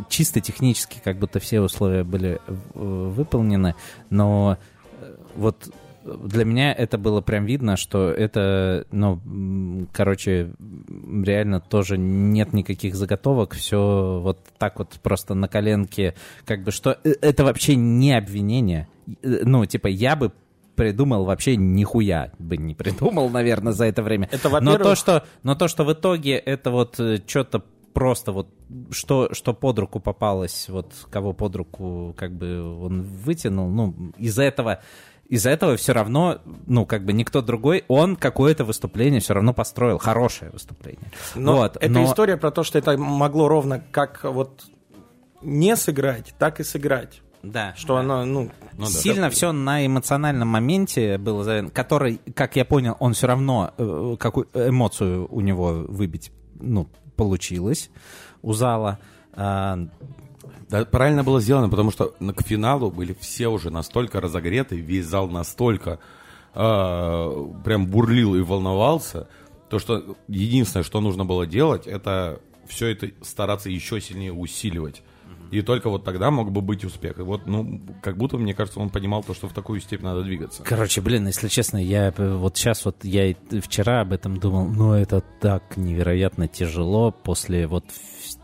чисто 0.08 0.40
технически 0.40 1.00
как 1.02 1.18
будто 1.18 1.40
все 1.40 1.60
условия 1.60 2.04
были 2.04 2.40
выполнены, 2.74 3.74
но 4.10 4.58
вот 5.34 5.68
для 6.04 6.44
меня 6.44 6.72
это 6.72 6.98
было 6.98 7.20
прям 7.20 7.46
видно, 7.46 7.76
что 7.76 8.10
это, 8.10 8.86
ну, 8.92 9.20
короче, 9.92 10.52
реально 11.24 11.60
тоже 11.60 11.98
нет 11.98 12.52
никаких 12.52 12.94
заготовок, 12.94 13.54
все 13.54 14.20
вот 14.22 14.38
так 14.58 14.78
вот 14.78 14.90
просто 15.02 15.34
на 15.34 15.48
коленке, 15.48 16.14
как 16.44 16.62
бы 16.62 16.70
что 16.70 16.96
это 17.02 17.44
вообще 17.44 17.74
не 17.74 18.12
обвинение. 18.16 18.86
Ну, 19.22 19.64
типа, 19.66 19.88
я 19.88 20.14
бы 20.16 20.32
придумал 20.76 21.24
вообще 21.24 21.56
нихуя 21.56 22.32
бы 22.38 22.56
не 22.56 22.74
придумал, 22.74 23.28
наверное, 23.30 23.72
за 23.72 23.86
это 23.86 24.02
время. 24.02 24.28
Это, 24.30 24.48
но 24.48 24.54
во-первых- 24.72 24.82
то, 24.82 24.94
что, 24.94 25.24
но 25.42 25.54
то, 25.54 25.68
что 25.68 25.84
в 25.84 25.92
итоге 25.92 26.36
это 26.36 26.70
вот 26.70 27.00
что-то 27.26 27.64
просто 27.92 28.30
вот 28.30 28.48
что, 28.90 29.32
что 29.32 29.54
под 29.54 29.78
руку 29.78 30.00
попалось, 30.00 30.68
вот 30.68 30.92
кого 31.10 31.32
под 31.32 31.56
руку 31.56 32.14
как 32.16 32.32
бы 32.32 32.62
он 32.84 33.02
вытянул, 33.02 33.70
ну, 33.70 34.12
из-за 34.18 34.42
этого 34.42 34.80
из-за 35.28 35.50
этого 35.50 35.76
все 35.76 35.92
равно, 35.92 36.38
ну, 36.66 36.86
как 36.86 37.04
бы 37.04 37.12
никто 37.12 37.42
другой, 37.42 37.84
он 37.88 38.14
какое-то 38.14 38.64
выступление 38.64 39.20
все 39.20 39.34
равно 39.34 39.52
построил, 39.52 39.98
хорошее 39.98 40.50
выступление. 40.52 41.10
Но 41.34 41.56
вот, 41.56 41.76
это 41.76 41.88
но- 41.88 42.04
история 42.04 42.36
про 42.36 42.50
то, 42.50 42.62
что 42.62 42.78
это 42.78 42.96
могло 42.96 43.48
ровно 43.48 43.82
как 43.90 44.22
вот 44.22 44.66
не 45.42 45.74
сыграть, 45.76 46.34
так 46.38 46.60
и 46.60 46.64
сыграть. 46.64 47.22
Да, 47.52 47.74
Что 47.76 47.94
да. 47.94 48.00
оно, 48.00 48.24
ну, 48.24 48.50
Ну 48.76 48.84
да. 48.84 48.86
Сильно 48.86 49.30
все 49.30 49.52
на 49.52 49.86
эмоциональном 49.86 50.48
моменте 50.48 51.16
было 51.18 51.44
завязано, 51.44 51.70
который, 51.70 52.20
как 52.34 52.56
я 52.56 52.64
понял, 52.64 52.96
он 52.98 53.14
все 53.14 53.26
равно 53.26 53.72
э, 53.78 54.16
какую 54.18 54.48
эмоцию 54.54 55.28
у 55.30 55.40
него 55.40 55.84
выбить, 55.88 56.32
ну, 56.60 56.88
получилось 57.16 57.90
у 58.42 58.52
зала. 58.52 58.98
А, 59.32 59.78
Да, 60.68 60.84
правильно 60.84 61.22
было 61.22 61.40
сделано, 61.40 61.68
потому 61.68 61.90
что 61.90 62.14
к 62.20 62.42
финалу 62.42 62.90
были 62.90 63.16
все 63.20 63.48
уже 63.48 63.70
настолько 63.70 64.20
разогреты, 64.20 64.76
весь 64.76 65.06
зал 65.06 65.28
настолько 65.28 66.00
э, 66.54 67.46
прям 67.64 67.86
бурлил 67.86 68.34
и 68.34 68.40
волновался, 68.40 69.28
то 69.68 69.78
что 69.78 70.16
единственное, 70.28 70.84
что 70.84 71.00
нужно 71.00 71.24
было 71.24 71.46
делать, 71.46 71.86
это 71.86 72.40
все 72.66 72.88
это 72.88 73.10
стараться 73.22 73.70
еще 73.70 74.00
сильнее 74.00 74.32
усиливать. 74.32 75.02
И 75.50 75.62
только 75.62 75.90
вот 75.90 76.04
тогда 76.04 76.30
мог 76.30 76.50
бы 76.50 76.60
быть 76.60 76.84
успех. 76.84 77.18
И 77.18 77.22
вот, 77.22 77.46
ну, 77.46 77.80
как 78.02 78.16
будто, 78.16 78.36
мне 78.36 78.54
кажется, 78.54 78.80
он 78.80 78.90
понимал 78.90 79.22
то, 79.22 79.34
что 79.34 79.48
в 79.48 79.52
такую 79.52 79.80
степь 79.80 80.02
надо 80.02 80.22
двигаться. 80.22 80.62
Короче, 80.62 81.00
блин, 81.00 81.26
если 81.26 81.48
честно, 81.48 81.78
я 81.78 82.12
э, 82.16 82.34
вот 82.36 82.56
сейчас 82.56 82.84
вот 82.84 83.04
я 83.04 83.26
и 83.28 83.34
вчера 83.60 84.00
об 84.00 84.12
этом 84.12 84.38
думал, 84.38 84.68
ну 84.68 84.92
это 84.92 85.22
так 85.40 85.76
невероятно 85.76 86.48
тяжело 86.48 87.10
после 87.10 87.66
вот 87.66 87.84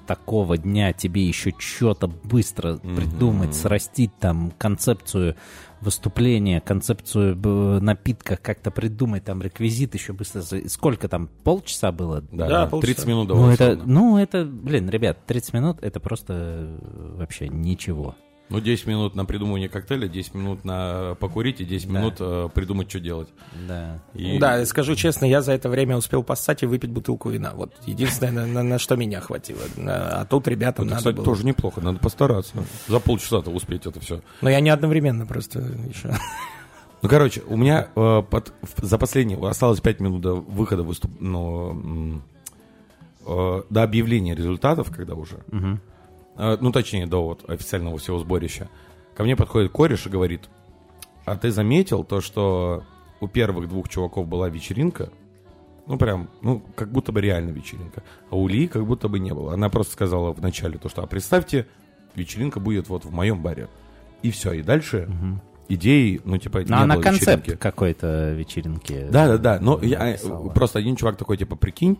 такого 0.06 0.58
дня 0.58 0.92
тебе 0.92 1.26
еще 1.26 1.52
что-то 1.58 2.06
быстро 2.06 2.76
придумать, 2.76 3.54
срастить 3.54 4.16
там 4.18 4.52
концепцию 4.58 5.36
выступления, 5.82 6.60
концепцию 6.60 7.36
б- 7.36 7.80
напитка, 7.80 8.36
как-то 8.36 8.70
придумать 8.70 9.24
там 9.24 9.42
реквизит 9.42 9.94
еще 9.94 10.12
быстро. 10.12 10.40
за- 10.40 10.68
Сколько 10.68 11.08
там, 11.08 11.28
полчаса 11.44 11.92
было? 11.92 12.20
Да, 12.32 12.48
Да, 12.48 12.66
полчаса. 12.66 12.94
30 12.94 13.06
минут 13.06 13.28
Ну 13.28 13.34
довольно 13.34 13.52
это, 13.54 13.80
ну 13.84 14.16
это, 14.18 14.44
блин, 14.44 14.88
ребят, 14.88 15.18
30 15.26 15.52
минут 15.54 15.78
это 15.82 16.00
просто 16.00 16.32
э, 16.34 17.14
вообще 17.18 17.48
ничего. 17.48 18.14
Ну, 18.52 18.60
10 18.60 18.86
минут 18.86 19.14
на 19.14 19.24
придумывание 19.24 19.68
коктейля, 19.68 20.06
10 20.08 20.34
минут 20.34 20.64
на 20.64 21.16
покурить 21.18 21.60
и 21.60 21.64
10 21.64 21.88
Да. 21.90 21.98
минут 21.98 22.14
э, 22.20 22.48
придумать, 22.54 22.90
что 22.90 23.00
делать. 23.00 23.28
Да. 23.66 23.98
И- 24.14 24.38
да, 24.38 24.64
скажу 24.66 24.94
честно, 24.94 25.24
я 25.24 25.40
за 25.42 25.52
это 25.52 25.68
время 25.68 25.96
успел 25.96 26.22
поссать 26.22 26.62
и 26.62 26.66
выпить 26.66 26.90
бутылку 26.90 27.30
вина. 27.30 27.52
Вот 27.54 27.72
единственное, 27.86 28.32
на, 28.32 28.46
на- 28.46 28.62
на 28.62 28.78
что 28.78 28.96
меня 28.96 29.20
хватило. 29.20 29.60
На- 29.76 30.20
А 30.20 30.24
тут 30.26 30.46
ребятам 30.48 30.84
Это, 30.84 30.90
надо 30.94 30.98
кстати, 30.98 31.16
было. 31.16 31.24
тоже 31.24 31.46
неплохо, 31.46 31.80
надо 31.80 31.98
постараться. 31.98 32.52
За 32.88 33.00
полчаса-то 33.00 33.50
успеть 33.50 33.86
это 33.86 33.98
все. 34.00 34.20
Но 34.42 34.50
я 34.50 34.60
не 34.60 34.70
одновременно 34.70 35.24
просто 35.26 35.60
еще. 35.60 36.14
Ну, 37.00 37.08
короче, 37.08 37.42
у 37.48 37.56
меня 37.56 37.88
э, 37.96 38.22
под- 38.30 38.52
за 38.76 38.96
последние 38.98 39.38
осталось 39.48 39.80
5 39.80 39.98
минут 40.00 40.20
до 40.20 40.34
выхода 40.34 40.82
выступ... 40.84 41.10
ну, 41.18 41.70
м, 41.70 42.22
э, 43.26 43.62
до 43.70 43.82
объявления 43.82 44.34
результатов, 44.34 44.90
когда 44.94 45.14
уже. 45.14 45.38
Э, 45.50 45.76
ну, 46.36 46.72
точнее, 46.72 47.06
до 47.06 47.24
вот 47.24 47.48
официального 47.48 47.98
всего 47.98 48.18
сборища. 48.18 48.68
Ко 49.14 49.24
мне 49.24 49.36
подходит 49.36 49.70
кореш 49.72 50.06
и 50.06 50.10
говорит, 50.10 50.48
а 51.24 51.36
ты 51.36 51.50
заметил 51.50 52.04
то, 52.04 52.20
что 52.20 52.84
у 53.20 53.28
первых 53.28 53.68
двух 53.68 53.88
чуваков 53.88 54.26
была 54.26 54.48
вечеринка? 54.48 55.10
Ну, 55.86 55.98
прям, 55.98 56.28
ну, 56.40 56.62
как 56.76 56.90
будто 56.92 57.12
бы 57.12 57.20
реально 57.20 57.50
вечеринка. 57.50 58.02
А 58.30 58.36
у 58.36 58.46
Ли 58.48 58.68
как 58.68 58.86
будто 58.86 59.08
бы 59.08 59.18
не 59.18 59.32
было. 59.34 59.52
Она 59.54 59.68
просто 59.68 59.92
сказала 59.92 60.32
вначале 60.32 60.78
то, 60.78 60.88
что, 60.88 61.02
а 61.02 61.06
представьте, 61.06 61.66
вечеринка 62.14 62.60
будет 62.60 62.88
вот 62.88 63.04
в 63.04 63.12
моем 63.12 63.42
баре. 63.42 63.68
И 64.22 64.30
все, 64.30 64.52
и 64.52 64.62
дальше 64.62 65.08
идеи, 65.68 66.20
ну, 66.24 66.38
типа, 66.38 66.60
Ну, 66.60 66.64
не 66.66 66.74
она 66.74 66.94
было 66.94 67.02
концепт 67.02 67.42
вечеринки. 67.46 67.56
какой-то 67.60 68.32
вечеринки. 68.32 69.08
Да, 69.10 69.26
да, 69.26 69.38
да. 69.38 69.58
Но 69.60 69.80
я, 69.82 70.14
э, 70.14 70.18
просто 70.54 70.78
один 70.78 70.96
чувак 70.96 71.16
такой, 71.16 71.36
типа, 71.36 71.56
прикинь, 71.56 71.98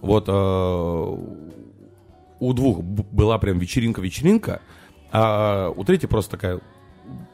вот 0.00 0.24
э, 0.28 1.16
у 2.42 2.52
двух 2.54 2.82
была 2.82 3.38
прям 3.38 3.60
вечеринка-вечеринка, 3.60 4.62
а 5.12 5.70
у 5.76 5.84
третьей 5.84 6.08
просто 6.08 6.32
такая, 6.32 6.60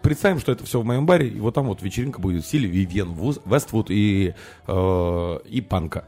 представим, 0.02 0.38
что 0.38 0.52
это 0.52 0.64
все 0.66 0.80
в 0.80 0.84
моем 0.84 1.06
баре, 1.06 1.28
и 1.28 1.40
вот 1.40 1.54
там 1.54 1.66
вот 1.68 1.80
вечеринка 1.80 2.20
будет 2.20 2.44
в 2.44 2.46
стиле 2.46 2.68
Вивьен 2.68 3.14
Вествуд 3.46 3.90
и, 3.90 4.34
э, 4.66 5.38
и 5.46 5.60
панка. 5.62 6.04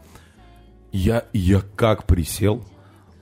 Я, 0.93 1.24
я 1.32 1.62
как 1.77 2.05
присел, 2.05 2.62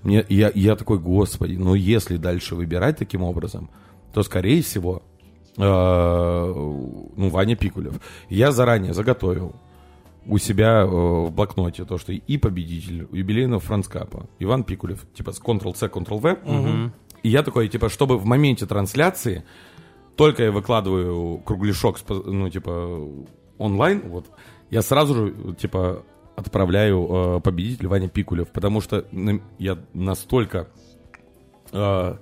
мне, 0.03 0.25
я, 0.29 0.51
я 0.53 0.75
такой, 0.75 0.99
господи, 0.99 1.55
ну 1.55 1.75
если 1.75 2.17
дальше 2.17 2.57
выбирать 2.57 2.97
таким 2.97 3.23
образом, 3.23 3.71
то, 4.13 4.25
скорее 4.25 4.63
всего, 4.65 5.05
э, 5.57 5.63
ну, 5.63 7.29
Ваня 7.29 7.55
Пикулев. 7.55 8.01
Я 8.29 8.51
заранее 8.51 8.95
заготовил 8.95 9.55
у 10.29 10.39
себя 10.39 10.83
э, 10.83 10.87
в 10.87 11.31
блокноте 11.33 11.85
то, 11.85 11.99
что 11.99 12.13
и 12.13 12.37
победитель 12.39 13.09
юбилейного 13.13 13.61
францкапа 13.61 14.29
Иван 14.39 14.63
Пикулев, 14.63 15.07
типа 15.15 15.33
с 15.33 15.41
Ctrl-C, 15.41 15.87
Ctrl-V. 15.89 16.91
И 17.23 17.29
я 17.31 17.43
такой, 17.43 17.69
типа, 17.69 17.89
чтобы 17.89 18.17
в 18.19 18.25
моменте 18.27 18.67
трансляции 18.67 19.43
только 20.17 20.45
я 20.45 20.53
выкладываю 20.53 21.39
кругляшок, 21.39 21.99
ну, 22.09 22.49
типа, 22.51 23.01
онлайн, 23.59 24.03
вот, 24.09 24.27
я 24.71 24.83
сразу 24.83 25.15
же, 25.15 25.55
типа, 25.55 26.05
отправляю 26.37 27.09
э, 27.39 27.41
победителя 27.41 27.89
Ваня 27.89 28.09
Пикулев, 28.09 28.49
потому 28.53 28.81
что 28.81 29.05
на- 29.11 29.41
я 29.59 29.79
настолько 29.95 30.69
э, 31.73 32.15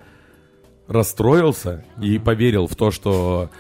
расстроился 0.88 1.84
и 2.00 2.18
поверил 2.18 2.66
в 2.66 2.76
то, 2.76 2.90
что 2.90 3.50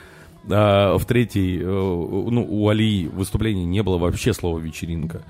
э, 0.48 0.96
в 0.96 1.04
третьей, 1.06 1.60
э, 1.60 1.64
ну, 1.64 2.46
у 2.48 2.68
Алии 2.68 3.06
выступлении 3.06 3.64
не 3.64 3.82
было 3.82 3.98
вообще 3.98 4.32
слова 4.32 4.58
вечеринка. 4.58 5.22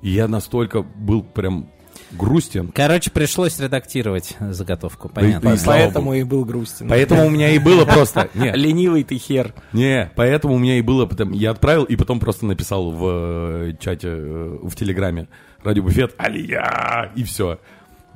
И 0.00 0.10
я 0.10 0.28
настолько 0.28 0.82
был 0.82 1.22
прям 1.22 1.68
грустен. 2.12 2.70
Короче, 2.74 3.10
пришлось 3.10 3.58
редактировать 3.58 4.36
заготовку. 4.40 5.08
Понятно. 5.08 5.50
и 5.50 5.56
слава 5.56 5.80
Поэтому 5.80 6.06
богу. 6.06 6.16
и 6.16 6.22
был 6.24 6.44
грустен. 6.44 6.88
Поэтому 6.88 7.26
у 7.26 7.30
меня 7.30 7.50
и 7.50 7.58
было 7.58 7.84
просто... 7.86 8.28
Ленивый 8.34 9.04
ты 9.04 9.18
хер. 9.18 9.54
Не, 9.72 10.10
поэтому 10.16 10.54
у 10.54 10.58
меня 10.58 10.78
и 10.78 10.82
было, 10.82 11.06
потом, 11.06 11.32
я 11.32 11.50
отправил 11.50 11.84
и 11.84 11.96
потом 11.96 12.20
просто 12.20 12.46
написал 12.46 12.90
в 12.90 13.06
э, 13.06 13.74
чате, 13.80 14.08
э, 14.08 14.58
в 14.62 14.74
Телеграме, 14.74 15.28
радио 15.62 15.82
Буфет, 15.82 16.14
Алия, 16.18 17.10
и 17.14 17.24
все. 17.24 17.58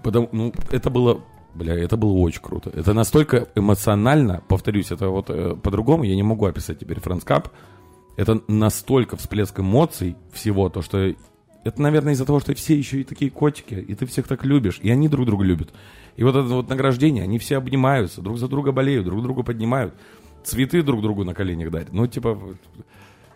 Потому, 0.03 0.29
ну, 0.33 0.53
это 0.71 0.91
было, 0.91 1.21
бля, 1.57 1.75
это 1.75 1.97
было 1.97 2.13
очень 2.13 2.41
круто. 2.41 2.71
Это 2.75 2.93
настолько 2.93 3.49
эмоционально, 3.55 4.43
повторюсь, 4.49 4.91
это 4.91 5.09
вот 5.09 5.31
э, 5.31 5.57
по-другому 5.61 6.05
я 6.05 6.15
не 6.15 6.23
могу 6.23 6.47
описать 6.47 6.79
теперь 6.79 7.01
Францкап. 7.01 7.49
Это 8.17 8.41
настолько 8.49 9.17
всплеск 9.17 9.61
эмоций 9.61 10.17
всего, 10.33 10.69
то, 10.69 10.83
что 10.83 11.13
это, 11.65 11.83
наверное, 11.83 12.13
из-за 12.13 12.25
того, 12.25 12.39
что 12.39 12.55
все 12.55 12.77
еще 12.77 13.01
и 13.01 13.05
такие 13.05 13.31
котики, 13.31 13.75
и 13.75 13.95
ты 13.95 14.07
всех 14.07 14.29
так 14.29 14.45
любишь, 14.45 14.79
и 14.83 14.91
они 14.91 15.09
друг 15.09 15.27
друга 15.27 15.45
любят. 15.45 15.71
И 16.17 16.23
вот 16.23 16.31
это 16.31 16.43
вот 16.43 16.69
награждение, 16.69 17.25
они 17.25 17.39
все 17.39 17.57
обнимаются, 17.57 18.23
друг 18.23 18.39
за 18.39 18.47
друга 18.49 18.71
болеют, 18.73 19.05
друг 19.05 19.23
друга 19.23 19.43
поднимают, 19.43 19.95
цветы 20.45 20.83
друг 20.83 21.03
другу 21.03 21.25
на 21.25 21.35
коленях 21.35 21.71
дарят. 21.71 21.93
Ну, 21.93 22.07
типа, 22.07 22.39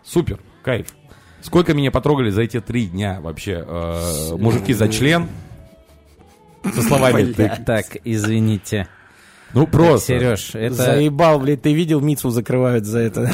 супер, 0.03 0.39
кайф. 0.63 0.95
Сколько 1.41 1.73
меня 1.73 1.91
потрогали 1.91 2.29
за 2.29 2.43
эти 2.43 2.61
три 2.61 2.87
дня 2.87 3.19
вообще 3.21 3.65
э, 3.67 4.35
мужики 4.37 4.73
за 4.73 4.87
член 4.87 5.27
со 6.63 6.81
словами 6.81 7.31
«ты». 7.33 7.51
Так, 7.65 7.85
извините. 8.03 8.87
Ну, 9.53 9.67
просто. 9.67 10.07
Сереж, 10.07 10.55
это... 10.55 10.75
Заебал, 10.75 11.39
блядь, 11.39 11.61
ты 11.61 11.73
видел, 11.73 11.99
Мицу 11.99 12.29
закрывают 12.29 12.85
за 12.85 12.99
это. 12.99 13.29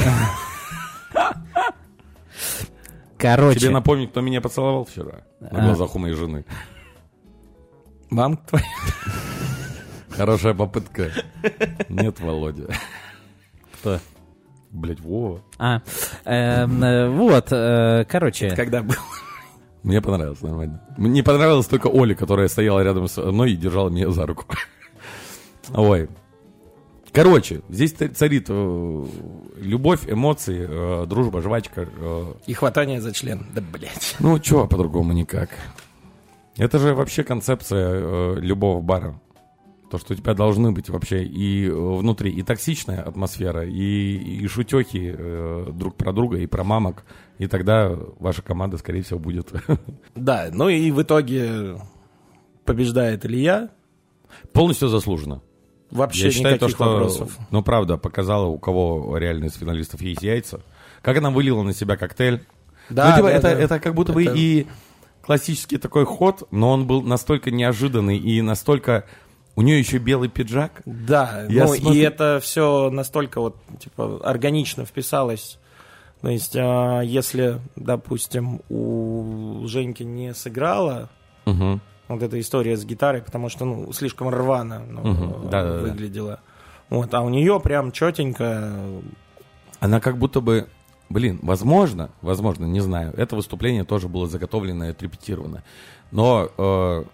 Короче, 3.16 3.60
Тебе 3.60 3.70
напомнить, 3.70 4.10
кто 4.10 4.20
меня 4.20 4.40
поцеловал 4.40 4.84
вчера 4.84 5.22
на 5.40 5.48
А. 5.50 5.64
глазах 5.66 5.94
у 5.96 5.98
моей 5.98 6.14
жены. 6.14 6.44
Мам 8.10 8.36
твоя. 8.36 8.64
Хорошая 10.10 10.54
попытка. 10.54 11.10
Нет, 11.88 12.20
Володя. 12.20 12.68
кто? 13.80 13.98
Блять, 14.70 15.00
Вова. 15.00 15.40
А, 15.58 15.80
эм, 16.24 16.82
э, 16.84 17.08
вот, 17.08 17.48
э, 17.50 18.04
короче, 18.08 18.50
Когда 18.54 18.82
был. 18.82 18.94
Мне 19.82 20.00
понравилось, 20.02 20.42
нормально. 20.42 20.82
Мне 20.96 21.22
понравилась 21.22 21.66
только 21.66 21.86
Оля, 21.86 22.14
которая 22.14 22.48
стояла 22.48 22.80
рядом 22.82 23.08
со 23.08 23.22
мной 23.32 23.52
и 23.52 23.56
держала 23.56 23.88
меня 23.88 24.10
за 24.10 24.26
руку. 24.26 24.44
Ой. 25.74 26.08
Короче, 27.12 27.62
здесь 27.68 27.92
царит 27.92 28.46
э, 28.48 29.06
любовь, 29.56 30.02
эмоции, 30.06 30.66
э, 30.68 31.06
дружба, 31.06 31.40
жвачка. 31.40 31.88
э. 31.90 32.32
И 32.46 32.52
хватание 32.54 33.00
за 33.00 33.12
член. 33.12 33.46
Да, 33.54 33.62
блядь. 33.72 34.16
Ну, 34.20 34.38
чего 34.38 34.66
по-другому 34.66 35.12
никак. 35.12 35.50
Это 36.56 36.78
же 36.78 36.94
вообще 36.94 37.22
концепция 37.24 37.88
э, 38.02 38.36
любого 38.40 38.82
бара. 38.82 39.20
То, 39.90 39.96
что 39.98 40.12
у 40.12 40.16
тебя 40.16 40.34
должны 40.34 40.70
быть 40.72 40.90
вообще 40.90 41.24
и 41.24 41.66
э, 41.66 41.72
внутри 41.72 42.30
и 42.30 42.42
токсичная 42.42 43.00
атмосфера, 43.02 43.64
и, 43.66 44.16
и 44.42 44.46
шутехи 44.46 45.14
э, 45.16 45.70
друг 45.72 45.96
про 45.96 46.12
друга, 46.12 46.38
и 46.38 46.46
про 46.46 46.62
мамок. 46.62 47.04
И 47.38 47.46
тогда 47.46 47.90
ваша 48.18 48.42
команда, 48.42 48.78
скорее 48.78 49.02
всего, 49.02 49.18
будет 49.18 49.52
Да, 50.14 50.48
ну 50.52 50.68
и 50.68 50.90
в 50.90 51.00
итоге 51.02 51.80
побеждает 52.64 53.24
Илья. 53.24 53.70
полностью 54.52 54.88
заслуженно. 54.88 55.40
Вообще 55.90 56.26
Я 56.26 56.30
считаю, 56.30 56.54
никаких 56.56 56.76
то, 56.76 56.84
что, 56.84 56.92
вопросов. 56.92 57.38
ну, 57.50 57.62
правда, 57.62 57.96
показала, 57.96 58.46
у 58.46 58.58
кого 58.58 59.16
реально 59.16 59.46
из 59.46 59.54
финалистов 59.54 60.02
есть 60.02 60.22
яйца. 60.22 60.60
Как 61.00 61.16
она 61.16 61.30
вылила 61.30 61.62
на 61.62 61.72
себя 61.72 61.96
коктейль. 61.96 62.44
Да, 62.90 63.10
ну, 63.10 63.16
типа, 63.16 63.28
да, 63.28 63.32
это, 63.34 63.42
да. 63.42 63.52
это 63.62 63.80
как 63.80 63.94
будто 63.94 64.12
бы 64.12 64.22
Это- 64.24 64.34
и 64.36 64.66
классический 65.22 65.78
такой 65.78 66.04
ход, 66.04 66.46
но 66.50 66.72
он 66.72 66.86
был 66.86 67.02
настолько 67.02 67.50
неожиданный 67.50 68.18
и 68.18 68.42
настолько... 68.42 69.04
У 69.56 69.62
нее 69.62 69.78
еще 69.78 69.98
белый 69.98 70.28
пиджак. 70.28 70.82
Да, 70.86 71.44
Я 71.48 71.64
ну 71.66 71.74
смотрю- 71.74 71.92
и 71.94 71.98
это 72.04 72.38
все 72.42 72.90
настолько 72.90 73.40
вот, 73.40 73.56
типа, 73.80 74.20
органично 74.22 74.84
вписалось. 74.84 75.58
То 76.20 76.28
есть, 76.28 76.56
а, 76.56 77.00
если, 77.02 77.60
допустим, 77.76 78.60
у 78.68 79.62
Женьки 79.66 80.02
не 80.02 80.34
сыграла 80.34 81.08
Мгм. 81.46 81.80
вот 82.08 82.22
эта 82.22 82.40
история 82.40 82.76
с 82.76 82.84
гитарой, 82.84 83.22
потому 83.22 83.48
что, 83.48 83.64
ну, 83.64 83.92
слишком 83.92 84.28
рвано 84.28 84.82
ну, 84.88 85.48
да-да-да. 85.50 85.78
выглядела. 85.82 86.40
Вот, 86.90 87.12
а 87.14 87.20
у 87.20 87.28
нее 87.28 87.60
прям 87.60 87.92
четенько. 87.92 88.72
Она 89.80 90.00
как 90.00 90.18
будто 90.18 90.40
бы... 90.40 90.66
Блин, 91.10 91.38
возможно, 91.42 92.10
возможно, 92.20 92.66
не 92.66 92.80
знаю. 92.80 93.14
Это 93.16 93.34
выступление 93.36 93.84
тоже 93.84 94.08
было 94.08 94.26
заготовлено 94.26 94.86
и 94.86 94.90
отрепетировано. 94.90 95.62
Но 96.10 96.48
э, 96.58 97.04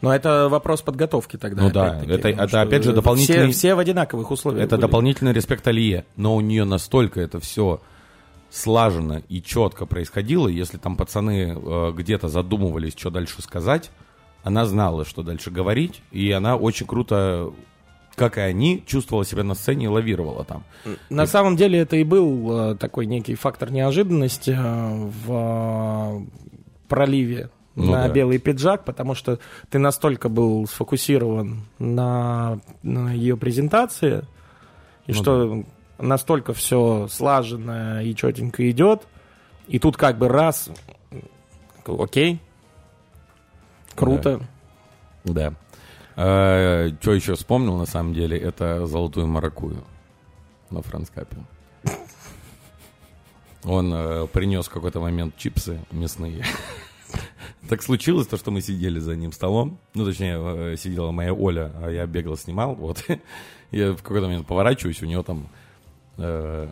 Но 0.00 0.14
это 0.14 0.48
вопрос 0.48 0.82
подготовки 0.82 1.36
тогда. 1.36 1.62
Ну 1.62 1.70
да, 1.70 2.02
это- 2.04 2.30
это 2.30 2.62
опять 2.62 2.82
же 2.82 2.90
все- 2.90 3.00
дополнительный- 3.00 3.52
Все, 3.52 3.74
в 3.74 3.78
одинаковых 3.78 4.30
условиях. 4.32 4.64
Это 4.64 4.74
были. 4.76 4.80
дополнительный 4.86 5.32
респект 5.32 5.66
Алие, 5.68 6.04
но 6.16 6.34
у 6.34 6.40
нее 6.40 6.64
настолько 6.64 7.20
это 7.20 7.38
все 7.38 7.80
слаженно 8.54 9.22
и 9.28 9.42
четко 9.42 9.84
происходило, 9.84 10.46
если 10.46 10.78
там 10.78 10.96
пацаны 10.96 11.56
э, 11.56 11.92
где-то 11.92 12.28
задумывались, 12.28 12.94
что 12.96 13.10
дальше 13.10 13.42
сказать, 13.42 13.90
она 14.44 14.64
знала, 14.64 15.04
что 15.04 15.24
дальше 15.24 15.50
говорить, 15.50 16.02
и 16.12 16.30
она 16.30 16.54
очень 16.56 16.86
круто, 16.86 17.52
как 18.14 18.38
и 18.38 18.40
они, 18.40 18.84
чувствовала 18.86 19.24
себя 19.24 19.42
на 19.42 19.54
сцене 19.54 19.86
и 19.86 19.88
лавировала 19.88 20.44
там. 20.44 20.62
На 21.10 21.26
самом 21.26 21.56
деле 21.56 21.80
это 21.80 21.96
и 21.96 22.04
был 22.04 22.70
э, 22.70 22.74
такой 22.76 23.06
некий 23.06 23.34
фактор 23.34 23.72
неожиданности 23.72 24.56
э, 24.56 25.10
в 25.26 26.22
э, 26.22 26.26
проливе 26.86 27.50
Ну 27.74 27.90
на 27.90 28.06
да. 28.06 28.08
белый 28.08 28.38
пиджак, 28.38 28.84
потому 28.84 29.16
что 29.16 29.40
ты 29.68 29.80
настолько 29.80 30.28
был 30.28 30.68
сфокусирован 30.68 31.64
на, 31.80 32.60
ее 32.84 33.36
презентации, 33.36 34.24
и 35.08 35.12
Ну 35.12 35.14
что 35.14 35.64
настолько 35.98 36.52
все 36.54 37.08
слаженно 37.08 38.02
и 38.02 38.14
четенько 38.14 38.68
идет, 38.70 39.06
и 39.66 39.78
тут 39.78 39.96
как 39.96 40.18
бы 40.18 40.28
раз, 40.28 40.70
окей, 41.86 42.40
круто. 43.94 44.40
Да. 45.24 45.54
что 46.14 47.12
еще 47.12 47.34
вспомнил, 47.34 47.76
на 47.76 47.86
самом 47.86 48.12
деле, 48.14 48.38
это 48.38 48.86
золотую 48.86 49.26
маракую 49.26 49.82
на 50.70 50.82
франскапе. 50.82 51.38
Он 53.64 53.92
э, 53.94 54.26
принес 54.26 54.66
в 54.66 54.70
какой-то 54.70 55.00
момент 55.00 55.36
чипсы 55.36 55.80
мясные. 55.90 56.44
Так 57.68 57.82
случилось 57.82 58.26
то, 58.26 58.36
что 58.36 58.50
мы 58.50 58.60
сидели 58.60 58.98
за 58.98 59.16
ним 59.16 59.32
столом. 59.32 59.78
Ну, 59.94 60.04
точнее, 60.04 60.36
э, 60.38 60.76
сидела 60.76 61.12
моя 61.12 61.32
Оля, 61.32 61.72
а 61.82 61.88
я 61.88 62.04
бегал, 62.06 62.36
снимал. 62.36 62.74
Вот. 62.74 63.02
Я 63.70 63.92
в 63.92 64.02
какой-то 64.02 64.26
момент 64.26 64.46
поворачиваюсь, 64.46 65.02
у 65.02 65.06
него 65.06 65.22
там 65.22 65.48
э, 66.18 66.68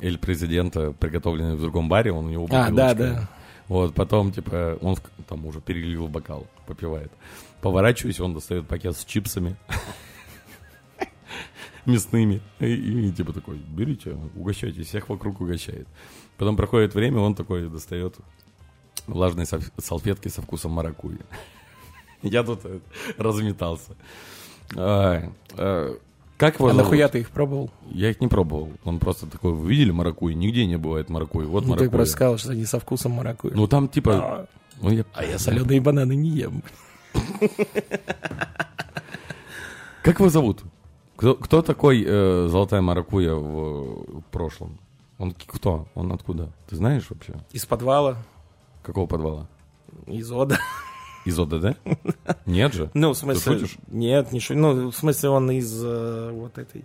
эль 0.00 0.18
президента, 0.18 0.92
приготовленный 0.92 1.56
в 1.56 1.60
другом 1.60 1.88
баре, 1.88 2.12
он 2.12 2.26
у 2.26 2.30
него 2.30 2.44
А, 2.46 2.48
да, 2.48 2.70
бутылочка. 2.70 2.94
да. 2.96 3.28
Вот, 3.68 3.94
потом, 3.94 4.32
типа, 4.32 4.78
он 4.80 4.96
там 5.28 5.44
уже 5.46 5.60
перелил 5.60 6.06
бокал, 6.08 6.46
попивает. 6.66 7.10
Поворачиваюсь, 7.62 8.20
он 8.20 8.34
достает 8.34 8.66
пакет 8.68 8.96
с 8.96 9.04
чипсами. 9.04 9.56
мясными. 11.84 12.40
И, 12.60 13.08
и 13.08 13.12
типа 13.12 13.32
такой, 13.32 13.56
берите, 13.58 14.16
угощайте, 14.34 14.82
всех 14.82 15.08
вокруг 15.08 15.40
угощает. 15.40 15.86
Потом 16.36 16.56
проходит 16.56 16.94
время, 16.94 17.20
он 17.20 17.34
такой 17.34 17.68
достает 17.68 18.16
влажные 19.06 19.46
сал- 19.46 19.60
салфетки 19.78 20.28
со 20.28 20.42
вкусом 20.42 20.72
маракуйи. 20.72 21.18
Я 22.22 22.42
тут 22.42 22.60
э, 22.64 22.80
разметался. 23.18 23.92
А, 24.76 25.30
а, 25.56 25.96
Как 26.36 26.56
его 26.56 26.66
А 26.68 26.70
зовут? 26.72 26.84
нахуя 26.84 27.08
ты 27.08 27.20
их 27.20 27.30
пробовал? 27.30 27.70
Я 27.90 28.10
их 28.10 28.20
не 28.20 28.28
пробовал. 28.28 28.70
Он 28.84 28.98
просто 28.98 29.26
такой, 29.26 29.52
вы 29.52 29.70
видели 29.70 29.90
маракуйи? 29.90 30.34
Нигде 30.34 30.66
не 30.66 30.76
бывает 30.76 31.08
маракуйи. 31.08 31.46
Вот 31.46 31.60
Ну, 31.62 31.68
ты 31.68 31.70
маракуйя. 31.70 31.90
просто 31.90 32.12
сказал, 32.12 32.36
что 32.38 32.52
они 32.52 32.64
со 32.66 32.78
вкусом 32.78 33.12
маракуйи. 33.12 33.54
Ну 33.54 33.66
там 33.66 33.88
типа... 33.88 34.12
А, 34.14 34.46
ну, 34.82 34.90
я- 34.90 35.04
а 35.14 35.24
я 35.24 35.38
соленые 35.38 35.80
бананы 35.80 36.14
не 36.14 36.28
ем. 36.30 36.62
Как 40.02 40.18
его 40.20 40.28
зовут? 40.28 40.62
Кто, 41.16 41.34
кто 41.34 41.62
такой 41.62 42.04
э, 42.06 42.46
Золотая 42.50 42.80
Маракуя 42.82 43.34
в, 43.34 44.20
в 44.20 44.24
прошлом? 44.30 44.78
Он 45.18 45.32
кто? 45.32 45.88
Он 45.94 46.12
откуда? 46.12 46.52
Ты 46.68 46.76
знаешь 46.76 47.06
вообще? 47.08 47.32
Из 47.52 47.64
подвала, 47.64 48.18
Какого 48.82 49.06
подвала? 49.06 49.46
из 50.06 50.30
ода. 50.30 50.58
Из 51.26 51.38
ОДД? 51.38 51.76
Нет 52.46 52.72
же. 52.72 52.90
Ну, 52.94 53.12
в 53.12 53.16
смысле... 53.18 53.58
шутишь? 53.58 53.76
Нет, 53.88 54.32
не 54.32 54.40
шучу. 54.40 54.58
Ну, 54.58 54.90
в 54.90 54.96
смысле, 54.96 55.28
он 55.28 55.50
из 55.50 55.82
э, 55.84 56.30
вот 56.32 56.56
этой... 56.56 56.84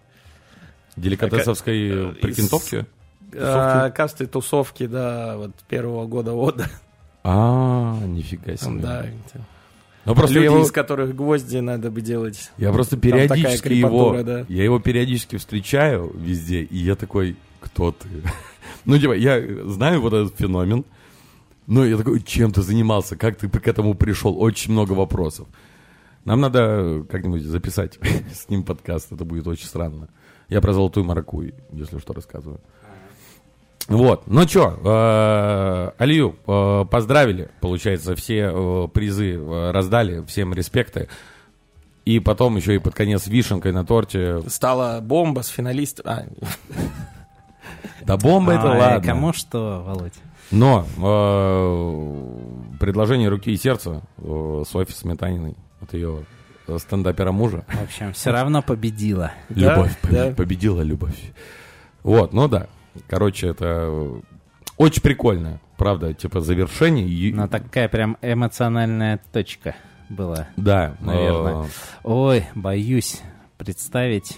Деликатесовской 0.98 1.90
э, 1.90 2.12
э, 2.12 2.14
прикинтовки? 2.16 2.86
э, 3.34 3.92
касты 3.96 4.28
тусовки, 4.28 4.88
да, 4.88 5.38
вот 5.38 5.52
первого 5.70 6.06
года 6.08 6.34
ода. 6.34 6.70
А, 7.24 7.98
нифига 8.06 8.56
себе. 8.58 8.82
да. 8.82 9.06
Ну 10.04 10.16
просто 10.16 10.34
Люди, 10.34 10.46
его, 10.46 10.64
из 10.64 10.72
которых 10.72 11.16
гвозди 11.16 11.58
надо 11.58 11.92
бы 11.92 12.02
делать. 12.02 12.50
я 12.58 12.72
просто 12.72 12.98
периодически 12.98 13.74
его, 13.74 14.24
да. 14.24 14.46
я 14.50 14.64
его 14.64 14.80
периодически 14.80 15.38
встречаю 15.38 16.12
везде, 16.16 16.64
и 16.64 16.78
я 16.78 16.96
такой, 16.96 17.36
кто 17.60 17.92
ты? 17.92 18.08
Ну, 18.86 18.98
типа, 18.98 19.14
я 19.14 19.40
знаю 19.66 20.02
вот 20.02 20.14
этот 20.14 20.36
феномен, 20.40 20.86
но 21.72 21.86
я 21.86 21.96
такой, 21.96 22.22
чем 22.22 22.52
ты 22.52 22.62
занимался, 22.62 23.16
как 23.16 23.38
ты 23.38 23.48
к 23.48 23.66
этому 23.66 23.96
пришел? 23.96 24.38
Очень 24.38 24.74
много 24.74 24.92
вопросов. 24.92 25.48
Нам 26.26 26.42
надо 26.42 27.06
как-нибудь 27.10 27.44
записать 27.44 27.98
с 28.34 28.50
ним 28.50 28.64
подкаст, 28.64 29.14
это 29.14 29.24
будет 29.24 29.48
очень 29.48 29.68
странно. 29.68 30.10
Я 30.50 30.60
про 30.60 30.74
золотую 30.74 31.06
маракуй, 31.06 31.54
если 31.72 31.98
что, 32.00 32.12
рассказываю. 32.12 32.60
Вот, 33.88 34.28
ну 34.28 34.46
что, 34.46 35.94
Алию 35.98 36.36
э, 36.46 36.86
поздравили, 36.92 37.50
получается, 37.62 38.16
все 38.18 38.52
э, 38.54 38.88
призы 38.90 39.36
э, 39.36 39.72
раздали, 39.72 40.26
всем 40.26 40.54
респекты. 40.54 41.08
И 42.04 42.20
потом 42.20 42.58
еще 42.58 42.76
и 42.76 42.80
под 42.80 42.96
конец 42.96 43.28
вишенкой 43.28 43.72
на 43.72 43.86
торте. 43.86 44.42
Стала 44.50 45.00
бомба 45.00 45.40
с 45.40 45.48
финалистом. 45.48 46.06
А, 46.06 46.24
Да 48.02 48.18
бомба 48.18 48.52
это 48.52 48.72
Ой, 48.72 48.78
ладно. 48.78 49.08
Кому 49.08 49.32
что, 49.32 49.84
Володь? 49.86 50.16
Но 50.52 50.86
э, 50.98 52.78
предложение 52.80 53.30
руки 53.30 53.52
и 53.52 53.58
сердца 53.58 54.02
э, 54.18 54.64
Софьи 54.68 54.94
Сметаниной 54.94 55.56
от 55.82 55.94
ее 55.94 56.26
стендапера 56.78 57.32
мужа. 57.32 57.66
В 57.68 57.84
общем, 57.84 58.14
все 58.14 58.32
равно 58.32 58.62
победила. 58.62 59.32
Да, 59.50 59.76
Любовь, 59.76 59.98
побе- 60.02 60.30
да. 60.30 60.36
победила 60.36 60.82
любовь. 60.82 61.16
Вот, 62.04 62.34
ну 62.34 62.48
да. 62.48 62.68
Короче, 63.08 63.48
это 63.48 64.22
очень 64.78 65.02
прикольно, 65.02 65.60
правда, 65.78 66.14
типа 66.14 66.42
завершение. 66.42 67.34
Но 67.34 67.48
такая 67.48 67.88
прям 67.90 68.18
эмоциональная 68.22 69.20
точка 69.32 69.76
была. 70.10 70.48
Да, 70.58 70.96
наверное. 71.00 71.64
э, 71.64 71.68
Ой, 72.04 72.46
боюсь 72.56 73.22
представить. 73.58 74.38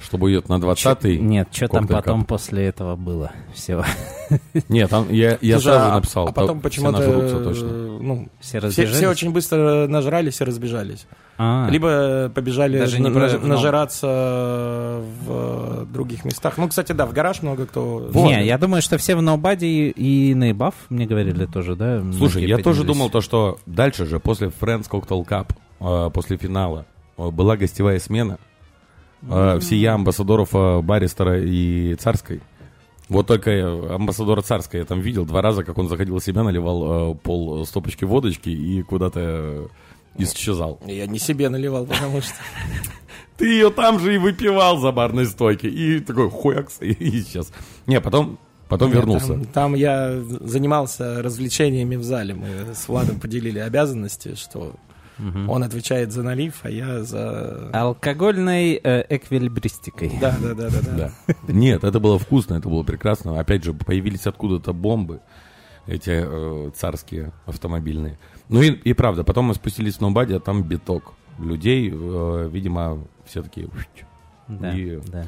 Чтобы 0.00 0.30
идет 0.30 0.48
на 0.48 0.54
20-й. 0.54 1.16
Чё- 1.16 1.22
Нет, 1.22 1.48
что 1.52 1.68
там 1.68 1.86
потом 1.88 2.20
кап. 2.20 2.28
после 2.28 2.66
этого 2.66 2.96
было. 2.96 3.32
Все. 3.54 3.82
Нет, 4.68 4.90
там 4.90 5.06
я, 5.12 5.38
я 5.40 5.54
слушай, 5.58 5.74
сразу 5.74 5.90
а- 5.92 5.94
написал. 5.96 6.28
А 6.28 6.32
потом 6.32 6.58
то- 6.58 6.62
почему-то... 6.62 6.98
Все 7.02 7.42
точно. 7.44 7.66
э, 7.66 7.98
Ну, 8.00 8.28
Все 8.40 8.58
все, 8.58 8.58
разбежались. 8.66 8.96
все 8.96 9.08
очень 9.08 9.32
быстро 9.32 9.86
нажрались 9.88 10.40
и 10.40 10.44
разбежались. 10.44 11.06
А, 11.40 11.68
Либо 11.70 12.30
побежали 12.34 12.78
Даже 12.78 12.98
не 12.98 13.08
на- 13.08 13.10
про- 13.14 13.20
наж- 13.28 13.38
ну. 13.40 13.48
нажираться 13.48 15.00
в 15.26 15.86
других 15.92 16.24
местах. 16.24 16.54
Ну, 16.58 16.68
кстати, 16.68 16.92
да, 16.92 17.06
в 17.06 17.12
гараж 17.12 17.42
много 17.42 17.66
кто... 17.66 18.10
Не, 18.14 18.44
я 18.44 18.58
думаю, 18.58 18.82
что 18.82 18.98
все 18.98 19.16
в 19.16 19.22
ноубаде 19.22 19.66
и, 19.66 19.90
и 20.30 20.34
на 20.34 20.50
Ибаф, 20.50 20.74
мне 20.90 21.06
говорили 21.06 21.46
тоже, 21.46 21.76
да? 21.76 22.02
Слушай, 22.16 22.44
я 22.46 22.58
тоже 22.58 22.84
думал 22.84 23.10
то, 23.10 23.20
что 23.20 23.58
дальше 23.66 24.06
же, 24.06 24.20
после 24.20 24.48
Friends 24.48 24.88
Cocktail 24.90 25.26
Cup, 25.26 25.50
э, 25.80 26.10
после 26.10 26.36
финала, 26.36 26.86
э, 27.16 27.30
была 27.30 27.56
гостевая 27.56 27.98
смена. 28.00 28.38
Э, 29.22 29.58
Всея 29.60 29.94
амбассадоров 29.94 30.54
э, 30.54 30.80
Баристера 30.82 31.40
и 31.40 31.94
Царской. 31.94 32.40
Вот 33.08 33.26
только 33.26 33.94
амбассадора 33.94 34.42
Царской 34.42 34.80
я 34.80 34.86
там 34.86 35.00
видел 35.00 35.24
два 35.24 35.42
раза, 35.42 35.64
как 35.64 35.78
он 35.78 35.88
заходил 35.88 36.18
в 36.18 36.24
себя, 36.24 36.42
наливал 36.42 37.12
э, 37.12 37.14
пол 37.16 37.64
стопочки 37.66 38.04
водочки 38.04 38.50
и 38.50 38.82
куда-то 38.82 39.68
исчезал. 40.16 40.78
Я 40.86 41.06
не 41.06 41.18
себе 41.18 41.48
наливал, 41.48 41.86
потому 41.86 42.20
что... 42.20 42.34
Ты 43.36 43.46
ее 43.46 43.70
там 43.70 44.00
же 44.00 44.16
и 44.16 44.18
выпивал 44.18 44.78
за 44.78 44.90
барной 44.90 45.26
стойки. 45.26 45.66
И 45.66 46.00
такой 46.00 46.28
хуякс, 46.28 46.78
и 46.80 47.20
исчез. 47.20 47.52
Не, 47.86 48.00
потом, 48.00 48.36
потом 48.68 48.88
Нет, 48.88 48.96
вернулся. 48.96 49.28
Там, 49.28 49.44
там 49.44 49.74
я 49.76 50.20
занимался 50.40 51.22
развлечениями 51.22 51.94
в 51.94 52.02
зале. 52.02 52.34
Мы 52.34 52.74
с 52.74 52.88
Владом 52.88 53.20
поделили 53.20 53.60
обязанности, 53.60 54.34
что 54.34 54.74
он 55.48 55.62
отвечает 55.62 56.12
за 56.12 56.22
налив, 56.22 56.60
а 56.62 56.70
я 56.70 57.02
за... 57.02 57.70
Алкогольной 57.72 58.80
э, 58.82 59.04
эквилибристикой. 59.08 60.12
Да, 60.20 60.36
да, 60.40 60.54
да, 60.54 60.70
да, 60.70 60.80
да. 60.80 61.10
Да. 61.26 61.34
Нет, 61.52 61.84
это 61.84 62.00
было 62.00 62.18
вкусно, 62.18 62.54
это 62.54 62.68
было 62.68 62.82
прекрасно. 62.82 63.38
Опять 63.38 63.64
же, 63.64 63.72
появились 63.72 64.26
откуда-то 64.26 64.72
бомбы, 64.72 65.20
эти 65.86 66.22
э, 66.24 66.70
царские 66.74 67.32
автомобильные. 67.46 68.18
Ну 68.48 68.62
и, 68.62 68.70
и 68.70 68.92
правда, 68.92 69.24
потом 69.24 69.46
мы 69.46 69.54
спустились 69.54 69.96
в 69.96 70.00
Нобаде, 70.00 70.36
а 70.36 70.40
там 70.40 70.62
биток 70.62 71.14
людей, 71.38 71.90
э, 71.92 72.48
видимо, 72.52 72.98
все 73.26 73.42
такие... 73.42 73.68
Да, 74.46 74.72
И- 74.72 75.00
да. 75.06 75.26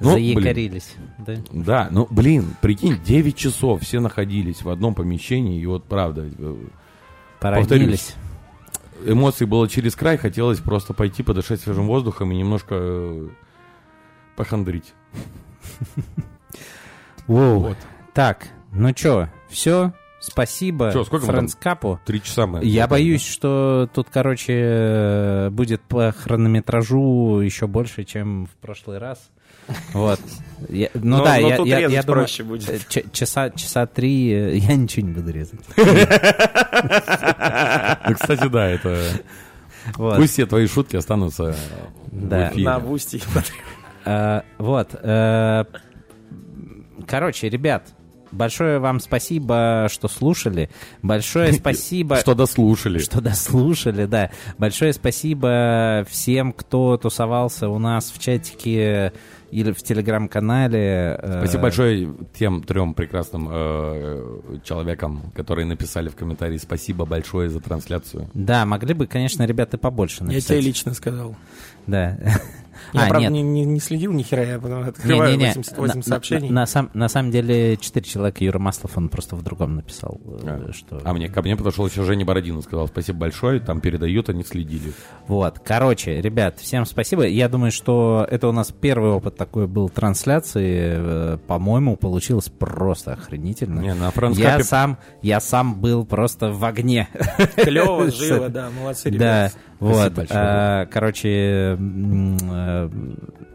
Ну, 0.00 0.12
Заякорились. 0.12 0.96
Да. 1.18 1.34
Да, 1.52 1.88
ну, 1.90 2.06
блин, 2.10 2.54
прикинь, 2.62 2.98
9 3.04 3.36
часов 3.36 3.82
все 3.82 4.00
находились 4.00 4.62
в 4.62 4.70
одном 4.70 4.94
помещении, 4.94 5.60
и 5.60 5.66
вот 5.66 5.84
правда, 5.84 6.26
э, 6.38 6.56
Породнились. 7.38 8.14
Эмоций 9.04 9.46
было 9.46 9.68
через 9.68 9.94
край, 9.94 10.16
хотелось 10.16 10.58
просто 10.58 10.94
пойти 10.94 11.22
подышать 11.22 11.60
свежим 11.60 11.86
воздухом 11.86 12.32
и 12.32 12.36
немножко 12.36 12.74
э, 12.74 13.28
похандрить. 14.36 14.94
Воу. 17.26 17.60
Вот. 17.60 17.78
Так, 18.12 18.48
ну 18.72 18.92
чё, 18.92 19.28
все, 19.48 19.92
спасибо 20.20 20.92
Чё, 20.92 21.04
сколько 21.04 21.26
мы 21.26 21.32
там? 21.32 21.40
Фрэнскапу. 21.40 22.00
Три 22.06 22.22
часа 22.22 22.46
мы... 22.46 22.64
Я 22.64 22.86
боюсь, 22.86 23.24
что 23.26 23.88
тут, 23.94 24.08
короче, 24.10 24.52
э, 24.56 25.50
будет 25.50 25.80
по 25.82 26.12
хронометражу 26.12 27.40
еще 27.40 27.66
больше, 27.66 28.04
чем 28.04 28.46
в 28.46 28.50
прошлый 28.60 28.98
раз. 28.98 29.18
Вот. 29.92 30.20
Я- 30.68 30.90
ну 30.94 31.18
Но- 31.18 31.24
да, 31.24 31.38
но 31.40 31.48
я, 31.48 31.56
тут 31.56 31.66
я, 31.68 31.78
резать 31.80 31.94
я 31.94 32.02
думаю, 32.02 32.24
проще 32.24 32.42
будет. 32.44 32.68
э, 32.68 32.78
ч- 32.88 33.04
часа, 33.12 33.50
часа 33.50 33.86
три 33.86 34.30
э, 34.32 34.56
я 34.56 34.74
ничего 34.76 35.06
не 35.06 35.12
буду 35.12 35.30
резать. 35.30 35.60
Ну, 35.76 35.84
кстати, 38.14 38.48
да, 38.48 38.66
это... 38.68 39.02
Вот. 39.96 40.16
Пусть 40.16 40.34
все 40.34 40.44
твои 40.46 40.66
шутки 40.66 40.96
останутся 40.96 41.54
Да. 42.12 42.50
в 42.50 42.52
эфире. 42.52 42.64
На 42.66 42.78
бусте. 42.80 43.20
Э, 44.04 44.42
Вот. 44.58 44.90
Короче, 47.06 47.48
ребят, 47.48 47.88
большое 48.32 48.78
вам 48.78 49.00
спасибо, 49.00 49.88
что 49.90 50.08
слушали. 50.08 50.70
Большое 51.02 51.52
спасибо... 51.54 52.16
Что 52.16 52.34
дослушали. 52.34 52.98
Что 52.98 53.20
дослушали, 53.20 54.06
да. 54.06 54.30
Большое 54.58 54.92
спасибо 54.92 56.06
всем, 56.08 56.52
кто 56.52 56.96
тусовался 56.96 57.68
у 57.68 57.78
нас 57.78 58.10
в 58.10 58.18
чатике 58.18 59.12
или 59.50 59.72
в 59.72 59.82
телеграм-канале. 59.82 61.18
Э, 61.20 61.38
Спасибо 61.40 61.62
большое 61.62 62.14
тем 62.38 62.62
трем 62.62 62.94
прекрасным 62.94 63.48
э, 63.50 64.58
человекам, 64.64 65.32
которые 65.34 65.66
написали 65.66 66.08
в 66.08 66.14
комментарии 66.16 66.56
спасибо 66.58 67.04
большое 67.04 67.48
за 67.50 67.60
трансляцию. 67.60 68.30
Да, 68.34 68.64
могли 68.64 68.94
бы, 68.94 69.06
конечно, 69.06 69.44
ребята 69.44 69.76
побольше 69.76 70.18
Я 70.20 70.26
написать. 70.26 70.48
тебе 70.48 70.60
лично 70.60 70.94
сказал. 70.94 71.36
Да. 71.86 72.18
Я, 72.92 73.04
А, 73.04 73.08
правда, 73.08 73.28
нет. 73.28 73.32
не, 73.32 73.42
не- 73.42 73.64
не 73.64 73.80
следил 73.80 74.12
ни 74.12 74.22
хера, 74.22 74.42
я 74.44 74.58
потом 74.58 74.82
открываю 74.88 75.30
Не-не-не, 75.32 75.48
88 75.54 75.96
на- 75.96 76.02
сообщений. 76.02 76.48
На, 76.48 76.54
на 76.60 76.66
сам- 76.66 76.90
на 76.94 77.08
самом 77.08 77.30
деле, 77.30 77.76
четыре 77.76 78.04
человека, 78.04 78.44
Юра 78.44 78.58
Маслов, 78.58 78.96
он 78.96 79.08
просто 79.08 79.36
в 79.36 79.42
другом 79.42 79.76
написал, 79.76 80.20
э, 80.24 80.66
А. 80.68 80.72
что... 80.72 81.00
А 81.04 81.12
мне, 81.12 81.28
ко 81.28 81.42
мне 81.42 81.56
подошел 81.56 81.86
еще 81.86 82.02
Женя 82.04 82.24
Бородин 82.24 82.58
и 82.58 82.62
сказал 82.62 82.88
спасибо 82.88 83.18
большое, 83.20 83.60
там 83.60 83.80
передают, 83.80 84.28
они 84.28 84.44
следили. 84.44 84.92
Вот, 85.26 85.58
короче, 85.60 86.20
ребят, 86.20 86.58
всем 86.58 86.84
спасибо. 86.86 87.26
Я 87.26 87.48
думаю, 87.48 87.70
что 87.72 88.26
это 88.30 88.48
у 88.48 88.52
нас 88.52 88.72
первый 88.72 89.10
опыт 89.10 89.36
такой 89.36 89.66
был 89.66 89.88
трансляции. 89.88 90.94
Э, 90.96 91.38
По-моему, 91.46 91.96
получилось 91.96 92.48
просто 92.48 93.12
охренительно. 93.12 93.80
Не, 93.80 93.94
на 93.94 94.06
я 94.06 94.10
франскапе 94.10 94.64
сам, 94.64 94.98
я 95.22 95.40
сам 95.40 95.80
был 95.80 96.04
просто 96.04 96.50
в 96.52 96.64
огне. 96.64 97.08
Клево, 97.56 98.10
живо, 98.10 98.48
да, 98.50 98.70
молодцы, 98.70 99.10
Да, 99.10 99.46
ребята. 99.46 99.52
Вот. 99.80 100.12
большое. 100.12 100.40
а, 100.40 100.86
Короче, 100.86 101.76
э, 101.78 102.90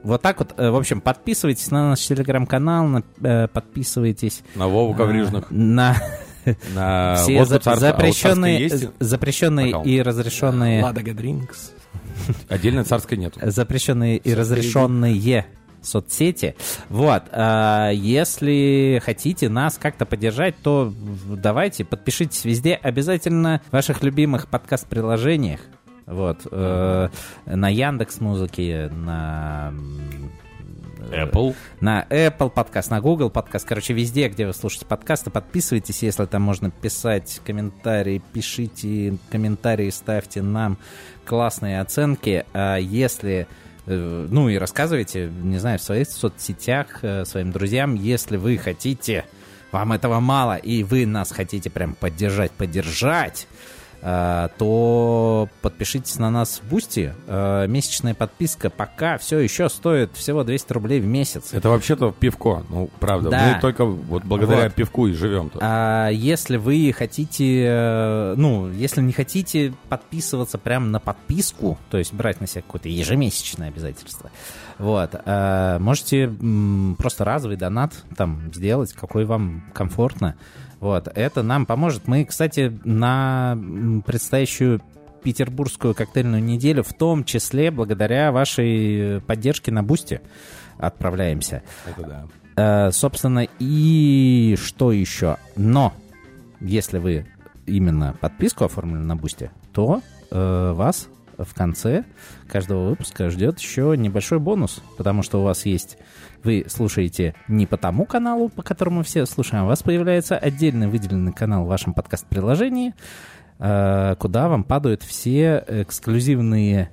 вот 0.04 0.22
так 0.22 0.40
вот. 0.40 0.54
Э, 0.58 0.70
в 0.70 0.76
общем, 0.76 1.02
подписывайтесь 1.02 1.72
на 1.72 1.90
наш 1.90 2.00
телеграм-канал, 2.06 2.88
на- 2.88 3.04
э, 3.22 3.48
подписывайтесь 3.48 4.44
На 4.56 4.68
Вову 4.68 4.94
Коврижных. 4.94 5.46
на 5.50 5.96
На 6.76 7.16
все 7.24 7.44
за- 7.46 7.60
царскую. 7.60 7.74
А 7.90 7.92
запрещенные, 7.94 8.70
царской 8.70 8.80
есть? 8.90 8.94
запрещенные 9.00 9.68
аккаунт? 9.70 9.88
и 9.88 10.02
разрешенные, 10.02 10.84
Ладога 10.84 11.14
Дринкс. 11.14 11.72
Отдельно 12.50 12.84
царской 12.84 13.18
нету. 13.18 13.40
запрещенные 13.44 14.18
и 14.18 14.34
разрешенные 14.34 15.46
соцсети. 15.82 16.56
Вот, 16.90 17.24
а, 17.32 17.90
если 17.92 19.00
хотите 19.06 19.50
нас 19.50 19.78
как-то 19.78 20.06
поддержать, 20.08 20.56
то 20.64 20.92
давайте 21.28 21.86
подпишитесь 21.86 22.44
везде, 22.46 22.74
обязательно 22.74 23.62
в 23.70 23.74
ваших 23.74 24.02
любимых 24.04 24.48
подкаст-приложениях. 24.48 25.60
Вот, 26.06 26.48
э, 26.52 27.10
на 27.46 27.70
Яндекс 27.70 28.20
Музыке, 28.22 28.92
на 28.94 29.70
м, 29.70 30.32
Apple. 31.12 31.56
на 31.82 32.06
Apple 32.10 32.52
подкаст, 32.52 32.92
на 32.92 33.02
Google 33.02 33.32
подкаст, 33.32 33.68
короче, 33.68 33.94
везде, 33.94 34.28
где 34.28 34.46
вы 34.46 34.54
слушаете 34.54 34.86
подкасты, 34.86 35.32
подписывайтесь, 35.32 36.04
если 36.04 36.26
там 36.26 36.44
можно 36.44 36.70
писать 36.70 37.42
комментарии, 37.44 38.22
пишите 38.34 39.18
комментарии, 39.32 39.90
ставьте 39.90 40.44
нам 40.44 40.78
классные 41.26 41.82
оценки, 41.82 42.46
а 42.54 42.78
если 42.78 43.48
э, 43.88 44.28
ну 44.30 44.50
и 44.50 44.58
рассказывайте, 44.58 45.32
не 45.42 45.58
знаю, 45.58 45.80
в 45.80 45.82
своих 45.82 46.08
соцсетях 46.08 47.00
э, 47.02 47.26
своим 47.26 47.52
друзьям, 47.52 47.96
если 47.96 48.38
вы 48.38 48.58
хотите, 48.58 49.26
вам 49.72 49.94
этого 49.94 50.20
мало, 50.20 50.56
и 50.56 50.84
вы 50.84 51.08
нас 51.08 51.32
хотите 51.32 51.72
прям 51.72 51.96
поддержать, 51.96 52.52
поддержать, 52.52 53.48
э, 53.50 53.75
то 54.06 55.50
подпишитесь 55.62 56.20
на 56.20 56.30
нас 56.30 56.62
в 56.64 56.70
Boosty. 56.70 57.14
Э, 57.28 57.66
Месячная 57.68 58.14
подписка 58.14 58.70
пока 58.70 59.18
все 59.18 59.40
еще 59.40 59.68
стоит 59.68 60.12
всего 60.16 60.44
200 60.44 60.74
рублей 60.74 61.00
в 61.00 61.08
месяц. 61.08 61.54
Это 61.54 61.70
вообще-то 61.70 62.12
пивко. 62.12 62.64
Ну, 62.70 62.90
правда. 63.00 63.32
Да. 63.32 63.54
Мы 63.56 63.62
только 63.62 63.84
вот 63.86 64.24
благодаря 64.24 64.66
Вот. 64.66 64.74
пивку 64.74 65.08
и 65.08 65.14
живем-то. 65.14 65.58
А 65.62 66.10
если 66.10 66.58
вы 66.58 66.94
хотите, 66.96 67.66
э, 67.68 68.34
ну, 68.38 68.70
если 68.72 69.02
не 69.02 69.12
хотите 69.14 69.74
подписываться 69.90 70.58
прямо 70.60 70.86
на 70.86 71.00
подписку, 71.00 71.80
то 71.90 71.98
есть 71.98 72.14
брать 72.14 72.40
на 72.42 72.48
себя 72.48 72.62
какое-то 72.62 72.90
ежемесячное 72.90 73.70
обязательство, 73.70 74.30
вот, 74.78 75.16
э, 75.26 75.78
можете 75.80 76.30
просто 76.98 77.24
разовый 77.26 77.58
донат 77.58 77.94
там 78.16 78.52
сделать, 78.54 78.94
какой 78.94 79.26
вам 79.26 79.64
комфортно. 79.74 80.36
Вот, 80.86 81.08
это 81.16 81.42
нам 81.42 81.66
поможет. 81.66 82.08
Мы, 82.08 82.26
кстати, 82.26 82.72
на 82.84 83.58
предстоящую 84.06 84.84
петербургскую 85.24 85.96
коктейльную 85.96 86.44
неделю, 86.44 86.84
в 86.84 86.94
том 86.94 87.24
числе 87.24 87.72
благодаря 87.72 88.32
вашей 88.32 89.18
э, 89.18 89.20
поддержке 89.20 89.72
на 89.72 89.82
Бусте 89.82 90.22
отправляемся. 90.78 91.64
Это 91.88 92.28
да. 92.56 92.88
Э, 92.88 92.92
собственно, 92.92 93.48
и 93.58 94.56
что 94.62 94.92
еще? 94.92 95.38
Но, 95.56 95.92
если 96.62 97.00
вы 97.00 97.26
именно 97.66 98.16
подписку 98.22 98.66
оформили 98.66 99.02
на 99.02 99.16
Бусте, 99.16 99.50
то 99.74 100.04
э, 100.30 100.72
вас 100.74 101.08
в 101.36 101.52
конце 101.56 102.06
каждого 102.48 102.90
выпуска 102.90 103.32
ждет 103.32 103.58
еще 103.58 103.96
небольшой 103.98 104.38
бонус, 104.38 104.84
потому 104.98 105.24
что 105.24 105.42
у 105.42 105.44
вас 105.44 105.66
есть... 105.66 105.98
Вы 106.46 106.64
слушаете 106.68 107.34
не 107.48 107.66
по 107.66 107.76
тому 107.76 108.06
каналу, 108.06 108.50
по 108.50 108.62
которому 108.62 109.02
все 109.02 109.26
слушаем, 109.26 109.64
у 109.64 109.68
вас 109.68 109.82
появляется 109.82 110.38
отдельный 110.38 110.88
выделенный 110.88 111.34
канал 111.34 111.66
в 111.66 111.68
вашем 111.68 111.96
подкаст-приложении, 111.96 112.94
э, 113.58 114.16
куда 114.20 114.48
вам 114.48 114.64
падают 114.64 115.02
все 115.02 115.64
эксклюзивные 115.68 116.92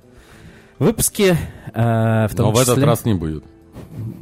выпуски, 0.79 1.37
э, 1.71 2.27
в 2.27 2.35
том 2.35 2.47
Но 2.47 2.51
в 2.51 2.55
этот 2.59 2.77
числе- 2.77 2.85
раз 2.85 3.05
не 3.05 3.13
будет. 3.13 3.43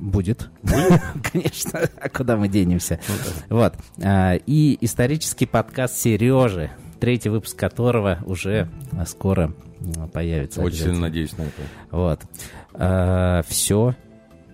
Будет. 0.01 0.49
Конечно. 1.31 1.79
А 2.01 2.09
куда 2.09 2.35
мы 2.35 2.49
денемся? 2.49 2.99
Вот. 3.47 3.73
А, 4.03 4.33
И 4.45 4.77
исторический 4.81 5.45
подкаст 5.45 5.95
Сережи, 5.95 6.71
третий 6.99 7.29
выпуск 7.29 7.57
которого 7.57 8.19
уже 8.25 8.67
скоро 9.07 9.53
появится. 10.11 10.61
Очень 10.61 10.77
сильно 10.77 10.99
надеюсь 10.99 11.37
на 11.37 11.43
это. 11.43 11.61
Вот. 11.91 13.45
Все. 13.47 13.95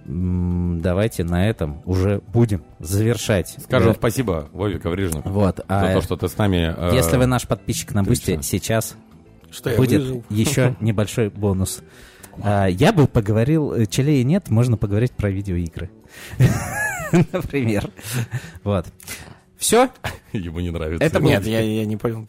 Давайте 0.07 1.25
на 1.25 1.47
этом 1.49 1.81
уже 1.85 2.21
будем 2.27 2.63
завершать. 2.79 3.57
Скажем 3.61 3.91
Э, 3.91 3.95
спасибо 3.95 4.47
Вове 4.53 4.79
Коврижных 4.79 5.25
Вот. 5.25 5.57
за 5.57 5.63
а 5.67 5.93
то, 5.93 6.01
что 6.01 6.15
ты 6.15 6.29
с 6.29 6.37
нами... 6.37 6.73
э, 6.75 6.95
Если 6.95 7.17
вы 7.17 7.25
наш 7.25 7.45
подписчик 7.45 7.93
на 7.93 8.03
Boosty, 8.03 8.39
сейчас 8.41 8.95
Что 9.51 9.69
будет 9.71 10.23
еще 10.29 10.75
небольшой 10.81 11.29
бонус. 11.29 11.81
А, 12.41 12.67
Я 12.67 12.93
бы 12.93 13.07
поговорил, 13.07 13.73
э, 13.73 13.85
челей 13.85 14.23
нет, 14.23 14.49
можно 14.49 14.77
поговорить 14.77 15.11
про 15.11 15.29
видеоигры. 15.29 15.89
Например. 17.33 17.89
Вот. 18.63 18.85
Все, 19.57 19.89
Ему 20.31 20.59
не 20.61 20.69
нравится. 20.69 21.03
Это 21.03 21.19
Нет, 21.19 21.45
я, 21.47 21.59
я 21.59 21.85
не 21.85 21.97
понял 21.97 22.27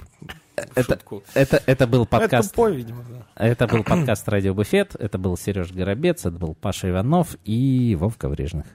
это, 0.74 0.98
это, 1.34 1.62
это 1.66 1.86
был 1.86 2.06
подкаст. 2.06 2.48
Это 2.50 2.56
по, 2.56 2.68
видимо, 2.68 3.04
да. 3.08 3.26
Это 3.36 3.66
был 3.66 3.84
подкаст 3.84 4.28
«Радио 4.28 4.54
Буфет». 4.54 4.94
Это 4.98 5.18
был 5.18 5.36
Сереж 5.36 5.72
Горобец, 5.72 6.20
это 6.20 6.30
был 6.32 6.54
Паша 6.54 6.90
Иванов 6.90 7.36
и 7.44 7.96
Вовка 7.98 8.28
Врежных. 8.28 8.66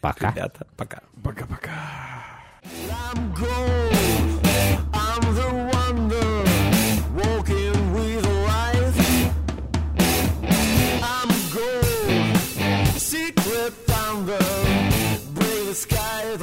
Пока. 0.00 0.30
Ребята, 0.30 0.66
пока. 0.76 1.00
Пока-пока. 1.22 1.70
Secret 12.96 13.72
thunder, 13.86 14.38
brave 15.34 15.74
sky. 15.74 16.41